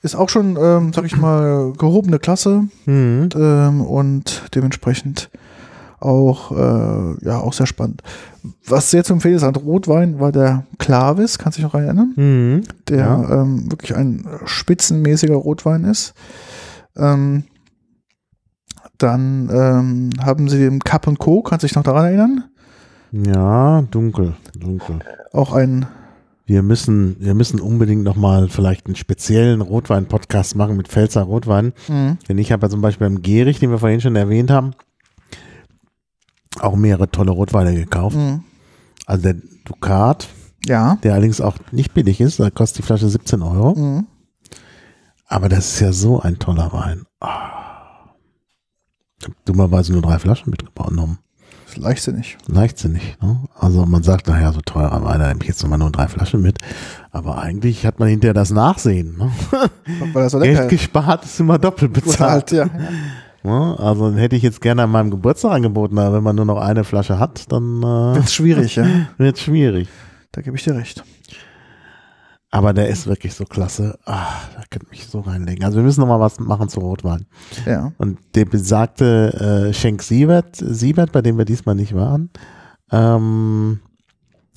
Ist 0.02 0.16
auch 0.16 0.30
schon, 0.30 0.58
ähm, 0.62 0.92
sag 0.94 1.06
ich 1.06 1.18
mal, 1.18 1.74
gehobene 1.78 2.20
Klasse. 2.20 2.66
mhm. 2.86 3.30
ähm, 3.36 3.82
und 3.82 4.44
dementsprechend 4.56 5.30
auch, 6.02 6.52
äh, 6.52 7.26
ja, 7.26 7.40
auch 7.40 7.54
sehr 7.54 7.68
spannend. 7.68 8.02
Was 8.68 8.90
sehr 8.92 9.04
zu 9.04 9.14
empfehlen 9.14 9.36
ist 9.36 9.44
an 9.44 9.56
Rotwein 9.56 10.20
war 10.20 10.32
der 10.32 10.66
Clavis, 10.80 11.38
kannst 11.38 11.58
du 11.58 11.62
dich 11.62 11.72
noch 11.72 11.80
erinnern? 11.80 12.14
Mhm. 12.16 12.62
Der 12.90 12.98
Ja. 12.98 13.42
ähm, 13.42 13.72
wirklich 13.72 13.96
ein 13.96 14.26
spitzenmäßiger 14.46 15.36
Rotwein 15.36 15.84
ist. 15.84 16.14
Ähm, 16.98 17.44
dann 18.98 19.50
ähm, 19.52 20.10
haben 20.24 20.50
sie 20.50 20.60
den 20.60 20.80
Cup 20.80 21.08
Co., 21.18 21.42
kannst 21.42 21.64
du 21.64 21.68
dich 21.68 21.76
noch 21.76 21.84
daran 21.84 22.06
erinnern? 22.06 22.44
ja, 23.12 23.82
dunkel, 23.92 24.36
dunkel. 24.58 25.00
Auch 25.34 25.52
ein, 25.54 25.86
Wir 26.46 26.64
müssen, 26.64 27.16
wir 27.20 27.34
müssen 27.34 27.60
unbedingt 27.60 28.04
nochmal 28.04 28.48
vielleicht 28.48 28.86
einen 28.86 28.96
speziellen 28.96 29.62
Rotwein-Podcast 29.62 30.56
machen 30.56 30.78
mit 30.78 30.88
Pfälzer 30.88 31.24
Rotwein. 31.24 31.74
mh, 31.90 32.18
Denn 32.30 32.38
ich 32.38 32.52
habe 32.52 32.66
ja 32.66 32.70
zum 32.70 32.82
Beispiel 32.82 33.08
beim 33.10 33.22
Gehrig, 33.22 33.60
den 33.60 33.70
wir 33.72 33.80
vorhin 33.80 34.02
schon 34.02 34.16
erwähnt 34.16 34.50
haben, 34.52 34.72
auch 36.62 36.76
mehrere 36.76 37.10
tolle 37.10 37.32
Rotweine 37.32 37.74
gekauft. 37.76 38.16
mh, 38.16 38.42
Also 39.06 39.24
der 39.24 39.36
Ducat, 39.66 40.28
ja, 40.66 40.96
der 41.04 41.14
allerdings 41.14 41.42
auch 41.42 41.56
nicht 41.72 41.94
billig 41.94 42.22
ist, 42.22 42.40
da 42.40 42.50
kostet 42.50 42.80
die 42.80 42.84
Flasche 42.88 43.10
17 43.10 43.42
Euro. 43.42 43.74
mh, 43.76 44.04
Aber 45.28 45.50
das 45.50 45.74
ist 45.74 45.80
ja 45.80 45.92
so 45.94 46.20
ein 46.22 46.40
toller 46.40 46.72
Wein. 46.74 47.04
Ah. 47.20 48.10
Ich 49.20 49.26
habe 49.26 49.36
dummerweise 49.46 49.94
nur 49.94 50.02
drei 50.02 50.18
Flaschen 50.18 50.50
mitgenommen. 50.50 51.20
ist 51.68 51.78
leichtsinnig. 51.78 52.38
Leichtsinnig. 52.48 53.18
Ne? 53.22 53.40
Also 53.56 53.86
man 53.86 54.02
sagt, 54.02 54.28
naja, 54.28 54.52
so 54.52 54.62
teurer 54.62 55.04
Wein, 55.04 55.20
da 55.20 55.28
nehme 55.28 55.42
ich 55.44 55.48
jetzt 55.48 55.62
nochmal 55.62 55.78
nur 55.78 55.92
drei 55.92 56.08
Flaschen 56.08 56.42
mit. 56.42 56.58
Aber 57.12 57.38
eigentlich 57.38 57.86
hat 57.86 58.00
man 58.00 58.10
hinterher 58.10 58.34
das 58.34 58.50
Nachsehen. 58.50 59.18
Ne? 59.18 59.32
Weil 60.14 60.24
er 60.24 60.30
so 60.32 60.40
Geld 60.42 60.70
gespart 60.70 61.24
ist 61.26 61.40
immer 61.40 61.60
doppelt 61.60 61.94
bezahlt. 61.94 62.48
bezahlt, 62.48 62.52
ja. 62.52 62.70
Ne? 63.44 63.76
Also 63.80 64.14
hätte 64.14 64.36
ich 64.36 64.44
jetzt 64.44 64.62
gerne 64.62 64.84
an 64.84 64.92
meinem 64.92 65.12
Geburtstag 65.12 65.54
angeboten, 65.54 65.98
aber 65.98 66.18
wenn 66.18 66.24
man 66.24 66.36
nur 66.36 66.46
noch 66.46 66.60
eine 66.60 66.84
Flasche 66.84 67.18
hat, 67.20 67.52
dann 67.52 67.82
äh, 67.82 68.16
Wird 68.16 68.30
schwierig, 68.30 68.76
ja. 68.76 68.86
wird 69.18 69.40
schwierig. 69.40 69.88
Da 70.32 70.42
gebe 70.42 70.56
ich 70.56 70.64
dir 70.64 70.76
recht. 70.76 71.04
Aber 72.54 72.74
der 72.74 72.90
ist 72.90 73.08
wirklich 73.08 73.34
so 73.34 73.46
klasse. 73.46 73.98
Ah, 74.06 74.34
da 74.56 74.64
könnte 74.70 74.90
mich 74.90 75.08
so 75.08 75.22
reinlegen. 75.22 75.64
Also 75.64 75.78
wir 75.78 75.84
müssen 75.84 76.02
noch 76.02 76.08
mal 76.08 76.20
was 76.20 76.40
machen 76.40 76.68
zu 76.68 76.82
Rotwein. 76.82 77.26
Ja. 77.66 77.94
Und 77.98 78.20
der 78.36 78.44
besagte 78.46 79.70
äh, 79.70 79.74
Schenk 79.74 80.04
Siebert, 80.04 80.58
Siebert, 80.58 81.14
bei 81.14 81.22
dem 81.22 81.38
wir 81.38 81.46
diesmal 81.46 81.76
nicht 81.76 81.96
waren, 81.96 82.30
ähm, 82.92 83.80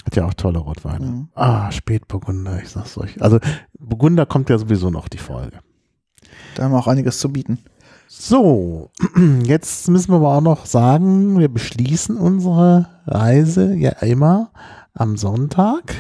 hat 0.05 0.17
ja 0.17 0.27
auch 0.27 0.35
tolle 0.35 0.59
Rotweine. 0.59 1.07
Mhm. 1.07 1.29
Ah, 1.35 1.71
Spätburgunder, 1.71 2.61
ich 2.61 2.69
sag's 2.69 2.99
euch. 2.99 3.23
Also 3.23 3.39
Burgunder 3.79 4.27
kommt 4.27 4.51
ja 4.51 4.59
sowieso 4.59 4.91
noch 4.91 5.09
die 5.09 5.19
Folge. 5.19 5.61
Da 6.57 6.65
haben 6.65 6.73
wir 6.73 6.79
auch 6.79 6.89
einiges 6.89 7.21
zu 7.21 7.31
bieten. 7.33 7.61
So, 8.17 8.91
jetzt 9.45 9.89
müssen 9.89 10.13
wir 10.13 10.17
aber 10.17 10.37
auch 10.37 10.41
noch 10.41 10.67
sagen, 10.67 11.37
wir 11.39 11.49
beschließen 11.49 12.17
unsere 12.17 12.87
Reise 13.07 13.75
ja 13.75 13.91
immer 14.03 14.53
am 14.95 15.17
Sonntag 15.17 15.95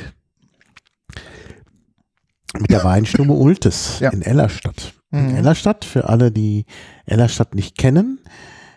mit 2.59 2.70
der 2.70 2.85
Weinstube 2.85 3.32
Ultes 3.32 3.99
Ja. 4.01 4.11
in 4.11 4.23
Ellerstadt. 4.23 4.95
In 5.11 5.31
Mhm. 5.31 5.36
Ellerstadt, 5.36 5.85
für 5.85 6.09
alle, 6.09 6.31
die 6.32 6.66
Ellerstadt 7.05 7.55
nicht 7.57 7.77
kennen. 7.78 8.20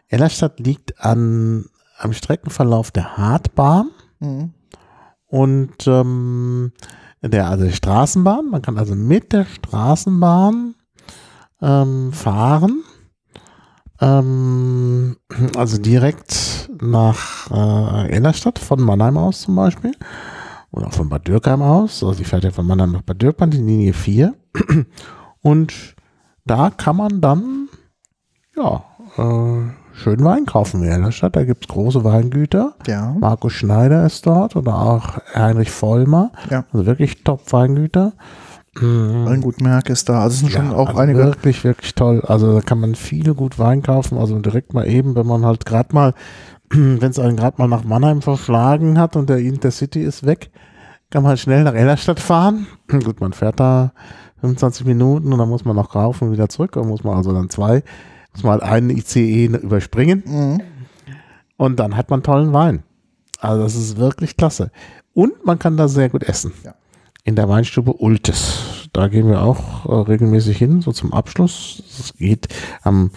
Ellerstadt 0.08 0.60
liegt 0.60 1.00
an, 1.00 1.66
am 2.00 2.14
Streckenverlauf 2.14 2.90
der 2.92 3.18
Hartbahn 3.18 3.90
Mhm. 4.20 4.54
und 5.28 5.86
ähm, 5.88 6.72
der 7.22 7.48
also 7.50 7.66
der 7.66 7.72
Straßenbahn. 7.72 8.50
Man 8.50 8.62
kann 8.64 8.78
also 8.80 8.96
mit 8.96 9.32
der 9.32 9.46
Straßenbahn 9.46 10.74
ähm, 11.62 12.14
fahren. 12.14 12.84
Ähm, 14.00 15.18
also 15.56 15.78
direkt 15.78 16.70
nach 16.82 17.50
äh, 17.52 18.12
Ellerstadt 18.12 18.60
von 18.60 18.82
Mannheim 18.82 19.18
aus 19.18 19.42
zum 19.42 19.56
Beispiel. 19.56 19.92
Oder 20.72 20.88
auch 20.88 20.94
von 20.94 21.10
Bad 21.10 21.28
Dürkheim 21.28 21.62
aus. 21.62 22.04
Also 22.04 22.14
die 22.14 22.26
fährt 22.26 22.44
ja 22.44 22.52
von 22.52 22.68
Mannheim 22.68 22.92
nach 22.92 23.02
Bad 23.02 23.22
Dürkheim, 23.22 23.50
die 23.50 23.58
Linie 23.58 23.94
4. 23.94 24.34
Und 25.42 25.74
da 26.46 26.70
kann 26.70 26.98
man 26.98 27.22
dann 27.22 27.70
ja, 28.56 28.84
äh, 29.18 29.72
schön 29.94 30.24
Wein 30.24 30.46
kaufen 30.46 30.84
in 30.84 31.04
der 31.04 31.12
Stadt. 31.12 31.36
Da 31.36 31.44
gibt 31.44 31.66
es 31.66 31.68
große 31.68 32.04
Weingüter. 32.04 32.76
Ja. 32.88 33.16
Markus 33.20 33.54
Schneider 33.54 34.06
ist 34.06 34.26
dort 34.26 34.56
oder 34.56 34.76
auch 34.76 35.20
Heinrich 35.34 35.72
Vollmer. 35.72 36.32
Ja. 36.50 36.66
Also 36.72 36.86
wirklich 36.86 37.24
Top-Weingüter. 37.24 38.14
Weingutmerk 38.82 39.90
ist 39.90 40.10
da. 40.10 40.22
Also 40.22 40.34
es 40.36 40.40
sind 40.40 40.52
schon 40.52 40.72
auch 40.72 40.90
also 40.90 41.00
einige. 41.00 41.20
Wirklich, 41.20 41.64
wirklich 41.64 41.96
toll. 41.96 42.22
Also 42.26 42.54
da 42.54 42.62
kann 42.62 42.80
man 42.80 42.96
viel 42.96 43.34
gut 43.34 43.60
Wein 43.60 43.82
kaufen. 43.82 44.18
Also 44.18 44.38
direkt 44.40 44.74
mal 44.74 44.88
eben, 44.88 45.16
wenn 45.16 45.26
man 45.28 45.46
halt 45.46 45.66
gerade 45.66 45.94
mal, 45.94 46.14
wenn 46.70 47.02
es 47.10 47.20
einen 47.20 47.38
gerade 47.38 47.58
mal 47.60 47.68
nach 47.68 47.84
Mannheim 47.84 48.22
verschlagen 48.22 49.00
hat 49.00 49.16
und 49.16 49.30
der 49.30 49.38
Intercity 49.40 50.02
ist 50.02 50.26
weg, 50.26 50.52
kann 51.10 51.24
man 51.24 51.30
halt 51.32 51.40
schnell 51.40 51.64
nach 51.64 51.74
Ellerstadt 51.74 52.20
fahren. 52.20 52.68
Gut, 52.88 53.22
man 53.22 53.34
fährt 53.34 53.60
da 53.60 53.94
25 54.42 54.86
Minuten 54.86 55.32
und 55.34 55.40
dann 55.40 55.50
muss 55.50 55.66
man 55.66 55.76
noch 55.76 55.90
kaufen 55.90 56.26
und 56.28 56.34
wieder 56.34 56.50
zurück. 56.50 56.74
Dann 56.74 56.88
muss 56.88 57.04
man 57.04 57.16
also 57.18 57.34
dann 57.34 57.50
zwei, 57.50 57.84
muss 58.34 58.44
man 58.44 58.60
halt 58.60 58.64
einen 58.64 58.90
ICE 58.92 59.46
überspringen 59.46 60.24
Mhm. 60.26 60.62
und 61.58 61.80
dann 61.80 61.96
hat 61.98 62.10
man 62.10 62.22
tollen 62.24 62.54
Wein. 62.54 62.84
Also 63.40 63.64
das 63.64 63.76
ist 63.76 63.98
wirklich 63.98 64.38
klasse. 64.38 64.72
Und 65.14 65.46
man 65.46 65.58
kann 65.58 65.78
da 65.78 65.88
sehr 65.88 66.10
gut 66.10 66.24
essen. 66.24 66.54
Ja. 66.64 66.76
In 67.28 67.36
der 67.36 67.50
Weinstube 67.50 67.92
Ultes. 67.92 68.90
Da 68.94 69.10
gehen 69.10 69.28
wir 69.28 69.42
auch 69.42 69.86
äh, 69.86 70.10
regelmäßig 70.10 70.58
hin, 70.58 70.82
so 70.82 70.94
zum 70.94 71.12
Abschluss. 71.12 71.84
Es 72.00 72.14
geht 72.14 72.48
am 72.84 73.12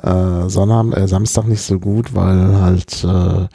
äh, 0.00 0.48
Sonnabend, 0.48 0.96
äh, 0.96 1.06
Samstag 1.06 1.44
nicht 1.44 1.60
so 1.60 1.78
gut, 1.78 2.14
weil 2.14 2.58
halt 2.58 3.04
äh, 3.04 3.48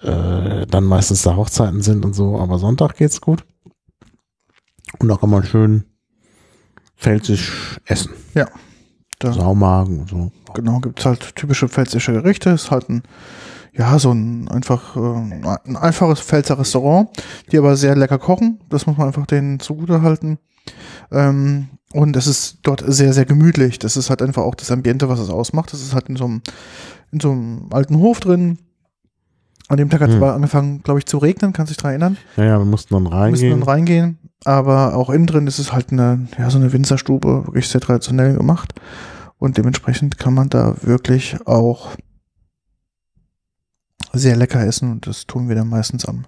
äh, 0.00 0.66
dann 0.66 0.84
meistens 0.84 1.24
da 1.24 1.36
Hochzeiten 1.36 1.82
sind 1.82 2.06
und 2.06 2.14
so, 2.14 2.40
aber 2.40 2.58
Sonntag 2.58 2.96
geht's 2.96 3.20
gut. 3.20 3.44
Und 4.98 5.08
da 5.08 5.16
kann 5.16 5.28
man 5.28 5.44
schön 5.44 5.84
pfälzisch 6.96 7.80
essen. 7.84 8.12
Ja. 8.32 8.48
Saumagen 9.22 10.00
und 10.00 10.08
so. 10.08 10.32
genau, 10.54 10.78
gibt 10.78 11.00
es 11.00 11.04
halt 11.04 11.36
typische 11.36 11.68
pfälzische 11.68 12.14
Gerichte. 12.14 12.48
Ist 12.48 12.70
halt 12.70 12.88
ein, 12.88 13.02
ja, 13.72 13.98
so 13.98 14.12
ein 14.12 14.48
einfach, 14.48 14.96
äh, 14.96 15.00
ein 15.64 15.76
einfaches 15.76 16.20
Pfälzer 16.20 16.58
Restaurant, 16.58 17.08
die 17.52 17.58
aber 17.58 17.76
sehr 17.76 17.94
lecker 17.96 18.18
kochen. 18.18 18.60
Das 18.68 18.86
muss 18.86 18.96
man 18.96 19.06
einfach 19.08 19.26
denen 19.26 19.60
zugute 19.60 20.02
halten. 20.02 20.38
Ähm, 21.12 21.68
und 21.92 22.16
es 22.16 22.26
ist 22.26 22.58
dort 22.64 22.84
sehr, 22.86 23.12
sehr 23.12 23.24
gemütlich. 23.24 23.78
Das 23.78 23.96
ist 23.96 24.10
halt 24.10 24.20
einfach 24.22 24.42
auch 24.42 24.54
das 24.54 24.70
Ambiente, 24.70 25.08
was 25.08 25.18
es 25.20 25.30
ausmacht. 25.30 25.72
Das 25.72 25.80
ist 25.80 25.94
halt 25.94 26.08
in 26.08 26.16
so 26.16 26.24
einem, 26.26 26.42
in 27.12 27.20
so 27.20 27.30
einem 27.30 27.68
alten 27.70 27.98
Hof 27.98 28.20
drin. 28.20 28.58
An 29.68 29.76
dem 29.76 29.88
Tag 29.90 30.00
hat 30.00 30.08
es 30.10 30.16
Hm. 30.16 30.22
angefangen, 30.22 30.82
glaube 30.82 30.98
ich, 30.98 31.06
zu 31.06 31.18
regnen. 31.18 31.52
Kannst 31.52 31.70
du 31.70 31.74
dich 31.74 31.82
daran 31.82 31.92
erinnern? 31.92 32.16
Ja, 32.36 32.44
ja, 32.44 32.58
wir 32.58 32.64
mussten 32.64 32.94
dann 32.94 33.04
Wir 33.04 33.12
reingehen. 33.12 33.30
müssen 33.48 33.60
dann 33.60 33.68
reingehen. 33.68 34.18
Aber 34.44 34.94
auch 34.94 35.10
innen 35.10 35.26
drin 35.26 35.46
ist 35.46 35.58
es 35.58 35.72
halt 35.72 35.92
eine, 35.92 36.28
ja, 36.38 36.48
so 36.50 36.58
eine 36.58 36.72
Winzerstube, 36.72 37.46
wirklich 37.46 37.68
sehr 37.68 37.80
traditionell 37.80 38.34
gemacht. 38.36 38.72
Und 39.38 39.56
dementsprechend 39.58 40.18
kann 40.18 40.34
man 40.34 40.48
da 40.48 40.74
wirklich 40.82 41.36
auch 41.46 41.90
sehr 44.12 44.36
lecker 44.36 44.64
essen. 44.64 44.92
Und 44.92 45.06
das 45.06 45.26
tun 45.26 45.48
wir 45.48 45.56
dann 45.56 45.68
meistens 45.68 46.04
am 46.04 46.26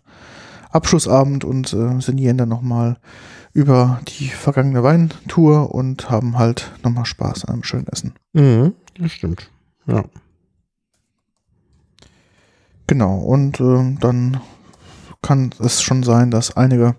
Abschlussabend 0.70 1.44
und 1.44 1.72
äh, 1.72 2.00
sinnieren 2.00 2.38
dann 2.38 2.48
nochmal 2.48 2.96
über 3.52 4.00
die 4.06 4.28
vergangene 4.28 4.82
Weintour 4.82 5.74
und 5.74 6.10
haben 6.10 6.38
halt 6.38 6.72
nochmal 6.84 7.04
Spaß 7.04 7.44
an 7.44 7.54
einem 7.54 7.64
schönen 7.64 7.88
Essen. 7.88 8.14
Mhm, 8.32 8.74
das 8.98 9.12
stimmt. 9.12 9.50
Ja. 9.86 10.04
Genau, 12.86 13.18
und 13.18 13.60
ähm, 13.60 13.98
dann 14.00 14.40
kann 15.22 15.50
es 15.58 15.82
schon 15.82 16.02
sein, 16.02 16.30
dass 16.30 16.56
einige 16.56 16.96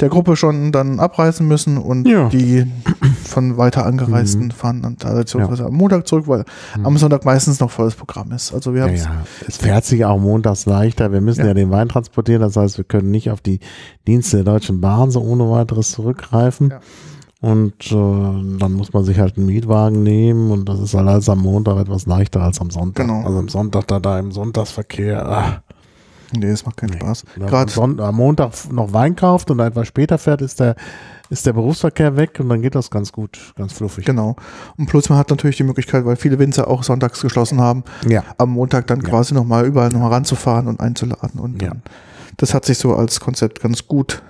der 0.00 0.08
Gruppe 0.08 0.36
schon 0.36 0.72
dann 0.72 0.98
abreisen 1.00 1.46
müssen 1.46 1.78
und 1.78 2.06
Ja. 2.08 2.28
die 2.28 2.66
von 3.24 3.56
weiter 3.56 3.86
angereisten 3.86 4.46
Mhm. 4.46 4.50
fahren 4.50 4.82
dann 4.82 4.96
traditionellerweise 4.98 5.66
am 5.66 5.74
Montag 5.74 6.06
zurück, 6.06 6.26
weil 6.28 6.44
Mhm. 6.76 6.86
am 6.86 6.96
Sonntag 6.98 7.24
meistens 7.24 7.60
noch 7.60 7.70
volles 7.70 7.94
Programm 7.94 8.32
ist. 8.32 8.52
Also 8.52 8.74
wir 8.74 8.80
Ja, 8.82 8.86
haben 8.88 8.96
ja, 8.96 9.24
es 9.46 9.56
fährt 9.56 9.84
sich 9.84 10.04
auch 10.04 10.18
montags 10.18 10.66
leichter. 10.66 11.12
Wir 11.12 11.20
müssen 11.20 11.40
Ja. 11.42 11.48
ja. 11.48 11.54
den 11.54 11.70
Wein 11.70 11.88
transportieren, 11.88 12.42
das 12.42 12.56
heißt, 12.56 12.76
wir 12.78 12.84
können 12.84 13.10
nicht 13.10 13.30
auf 13.30 13.40
die 13.40 13.60
Dienste 14.06 14.38
der 14.42 14.44
Deutschen 14.54 14.80
Bahn 14.80 15.10
so 15.10 15.20
ohne 15.20 15.50
weiteres 15.50 15.92
zurückgreifen. 15.92 16.70
Ja. 16.70 16.80
Und 17.40 17.92
äh, 17.92 18.58
dann 18.58 18.72
muss 18.72 18.94
man 18.94 19.04
sich 19.04 19.18
halt 19.18 19.36
einen 19.36 19.44
Mietwagen 19.46 20.02
nehmen 20.02 20.50
und 20.50 20.66
das 20.66 20.80
ist 20.80 20.94
halt 20.94 21.06
alles 21.06 21.28
am 21.28 21.40
Montag 21.40 21.76
etwas 21.78 22.06
leichter 22.06 22.40
als 22.40 22.58
am 22.58 22.70
Sonntag. 22.70 23.06
Genau. 23.06 23.22
Also 23.22 23.38
am 23.38 23.48
Sonntag 23.50 23.86
da, 23.86 24.00
da 24.00 24.18
im 24.18 24.32
Sonntagsverkehr. 24.32 25.26
Ah, 25.28 25.62
nee, 26.38 26.50
das 26.50 26.64
macht 26.66 26.76
keinen 26.76 26.90
nee. 26.90 26.96
Spaß. 26.98 27.24
Wenn 27.34 27.42
man 27.50 27.50
Gerade 27.66 28.02
am 28.04 28.14
Montag 28.16 28.52
noch 28.72 28.92
Wein 28.92 29.16
kauft 29.16 29.50
und 29.50 29.60
etwas 29.60 29.88
später 29.88 30.18
fährt, 30.18 30.42
ist 30.42 30.60
der, 30.60 30.76
ist 31.30 31.46
der 31.46 31.52
Berufsverkehr 31.54 32.16
weg 32.16 32.38
und 32.40 32.48
dann 32.48 32.60
geht 32.62 32.74
das 32.74 32.90
ganz 32.90 33.10
gut, 33.12 33.38
ganz 33.56 33.72
fluffig. 33.72 34.04
genau. 34.04 34.36
Und 34.76 34.86
plus 34.86 35.08
man 35.08 35.18
hat 35.18 35.30
natürlich 35.30 35.56
die 35.56 35.64
Möglichkeit, 35.64 36.04
weil 36.04 36.16
viele 36.16 36.38
Winzer 36.38 36.68
auch 36.68 36.82
sonntags 36.82 37.20
geschlossen 37.20 37.60
haben, 37.60 37.84
Ja. 38.08 38.22
am 38.38 38.50
Montag 38.50 38.86
dann 38.88 39.00
Ja. 39.00 39.08
quasi 39.08 39.34
nochmal 39.34 39.64
überall 39.66 39.88
nochmal 39.90 40.12
ranzufahren 40.12 40.66
und 40.68 40.80
einzuladen. 40.80 41.40
Und 41.40 41.62
Ja. 41.62 41.72
das 42.36 42.52
hat 42.54 42.64
sich 42.64 42.78
so 42.78 42.94
als 42.94 43.20
Konzept 43.20 43.60
ganz 43.60 43.86
gut 43.88 44.22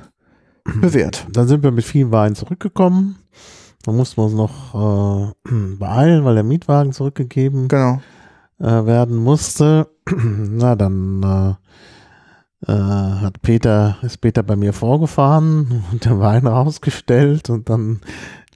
bewährt. 0.80 1.26
Dann 1.32 1.48
sind 1.48 1.62
wir 1.62 1.70
mit 1.72 1.84
viel 1.84 2.10
Wein 2.10 2.34
zurückgekommen. 2.34 3.16
Dann 3.84 3.96
mussten 3.96 4.16
wir 4.16 4.24
uns 4.24 4.34
noch 4.34 5.32
äh, 5.44 5.50
beeilen, 5.78 6.24
weil 6.24 6.34
der 6.36 6.44
Mietwagen 6.44 6.92
zurückgegeben 6.92 7.68
Genau. 7.68 8.00
äh, 8.60 8.64
werden 8.86 9.16
musste. 9.16 9.88
Na, 10.08 10.74
dann 10.74 11.56
äh, 12.66 12.72
äh, 12.72 12.74
hat 13.20 13.42
Peter, 13.42 13.96
ist 14.02 14.20
Peter 14.20 14.42
bei 14.42 14.56
mir 14.56 14.72
vorgefahren 14.72 15.84
und 15.92 16.04
der 16.04 16.18
Wein 16.20 16.46
rausgestellt 16.46 17.50
und 17.50 17.68
dann 17.68 18.00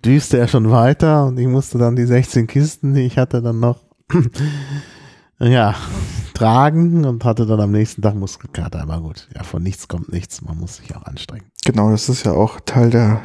düste 0.05 0.39
er 0.39 0.49
schon 0.49 0.71
weiter 0.71 1.27
und 1.27 1.39
ich 1.39 1.47
musste 1.49 1.79
dann 1.79 1.97
die 1.97 2.07
16 2.07 2.47
Kisten, 2.47 2.95
die 2.95 3.03
ich 3.03 3.19
hatte, 3.19 3.43
dann 3.43 3.61
noch 3.61 3.81
ja, 5.39 5.75
tragen 6.35 7.05
und 7.05 7.25
hatte 7.25 7.47
dann 7.47 7.61
am 7.61 7.73
nächsten 7.73 8.03
Tag 8.03 8.15
Muskelkater. 8.15 8.81
Aber 8.83 9.01
gut, 9.01 9.29
ja, 9.35 9.43
von 9.43 9.63
nichts 9.63 9.89
kommt 9.89 10.13
nichts. 10.13 10.43
Man 10.43 10.59
muss 10.59 10.77
sich 10.77 10.95
auch 10.97 11.03
anstrengen. 11.05 11.47
Genau, 11.65 11.91
das 11.91 12.09
ist 12.09 12.25
ja 12.25 12.33
auch 12.33 12.61
Teil 12.65 12.91
der, 12.91 13.23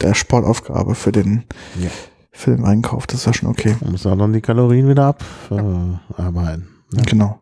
der 0.00 0.14
Sportaufgabe 0.14 0.94
für 0.94 1.12
den, 1.12 1.44
Ja. 1.80 1.90
für 2.32 2.56
den 2.56 2.64
Einkauf. 2.64 3.06
Das 3.06 3.20
ist 3.20 3.26
ja 3.26 3.34
schon 3.34 3.48
okay. 3.48 3.76
Man 3.80 3.92
muss 3.92 4.06
auch 4.06 4.16
dann 4.16 4.32
die 4.32 4.40
Kalorien 4.40 4.88
wieder 4.88 5.14
abarbeiten. 5.50 6.68
Ja. 6.92 7.02
Genau. 7.02 7.40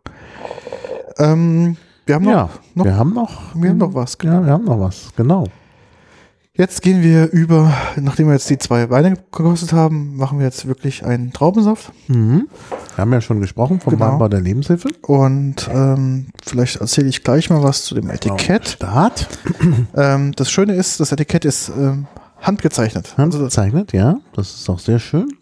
Ähm, 1.18 1.76
wir 2.06 2.14
haben 2.16 2.24
noch, 2.24 2.32
ja, 2.32 2.50
noch, 2.74 2.84
wir 2.84 2.96
haben 2.96 3.14
noch, 3.14 3.54
wir 3.54 3.70
haben 3.70 3.78
noch 3.78 3.94
was. 3.94 4.18
ja, 4.22 4.44
wir 4.44 4.52
haben 4.52 4.64
noch 4.64 4.80
was, 4.80 5.10
genau. 5.16 5.46
Jetzt 6.54 6.82
gehen 6.82 7.02
wir 7.02 7.30
über, 7.32 7.72
nachdem 7.96 8.26
wir 8.26 8.34
jetzt 8.34 8.50
die 8.50 8.58
zwei 8.58 8.90
Weine 8.90 9.12
gekostet 9.16 9.72
haben, 9.72 10.16
machen 10.16 10.38
wir 10.38 10.44
jetzt 10.44 10.66
wirklich 10.66 11.02
einen 11.02 11.32
Traubensaft. 11.32 11.90
Mhm. 12.08 12.46
Wir 12.94 12.98
haben 13.02 13.12
ja 13.12 13.22
schon 13.22 13.40
gesprochen 13.40 13.80
vom 13.80 13.94
Genau. 13.94 14.10
Weinbau 14.12 14.28
der 14.28 14.42
Lebenshilfe. 14.42 14.88
Und 15.00 15.66
ähm, 15.72 16.26
vielleicht 16.44 16.76
erzähle 16.76 17.08
ich 17.08 17.24
gleich 17.24 17.48
mal 17.48 17.62
was 17.62 17.84
zu 17.84 17.94
dem 17.94 18.10
Etikett. 18.10 18.68
Start. 18.68 19.28
Ähm, 19.96 20.32
das 20.36 20.50
Schöne 20.50 20.74
ist, 20.74 21.00
das 21.00 21.10
Etikett 21.12 21.46
ist 21.46 21.70
ähm, 21.70 22.06
handgezeichnet. 22.40 23.14
Also, 23.16 23.38
Handgezeichnet, 23.38 23.92
ja. 23.94 24.18
Das 24.34 24.52
ist 24.54 24.68
auch 24.68 24.78
sehr 24.78 24.98
schön. 24.98 25.32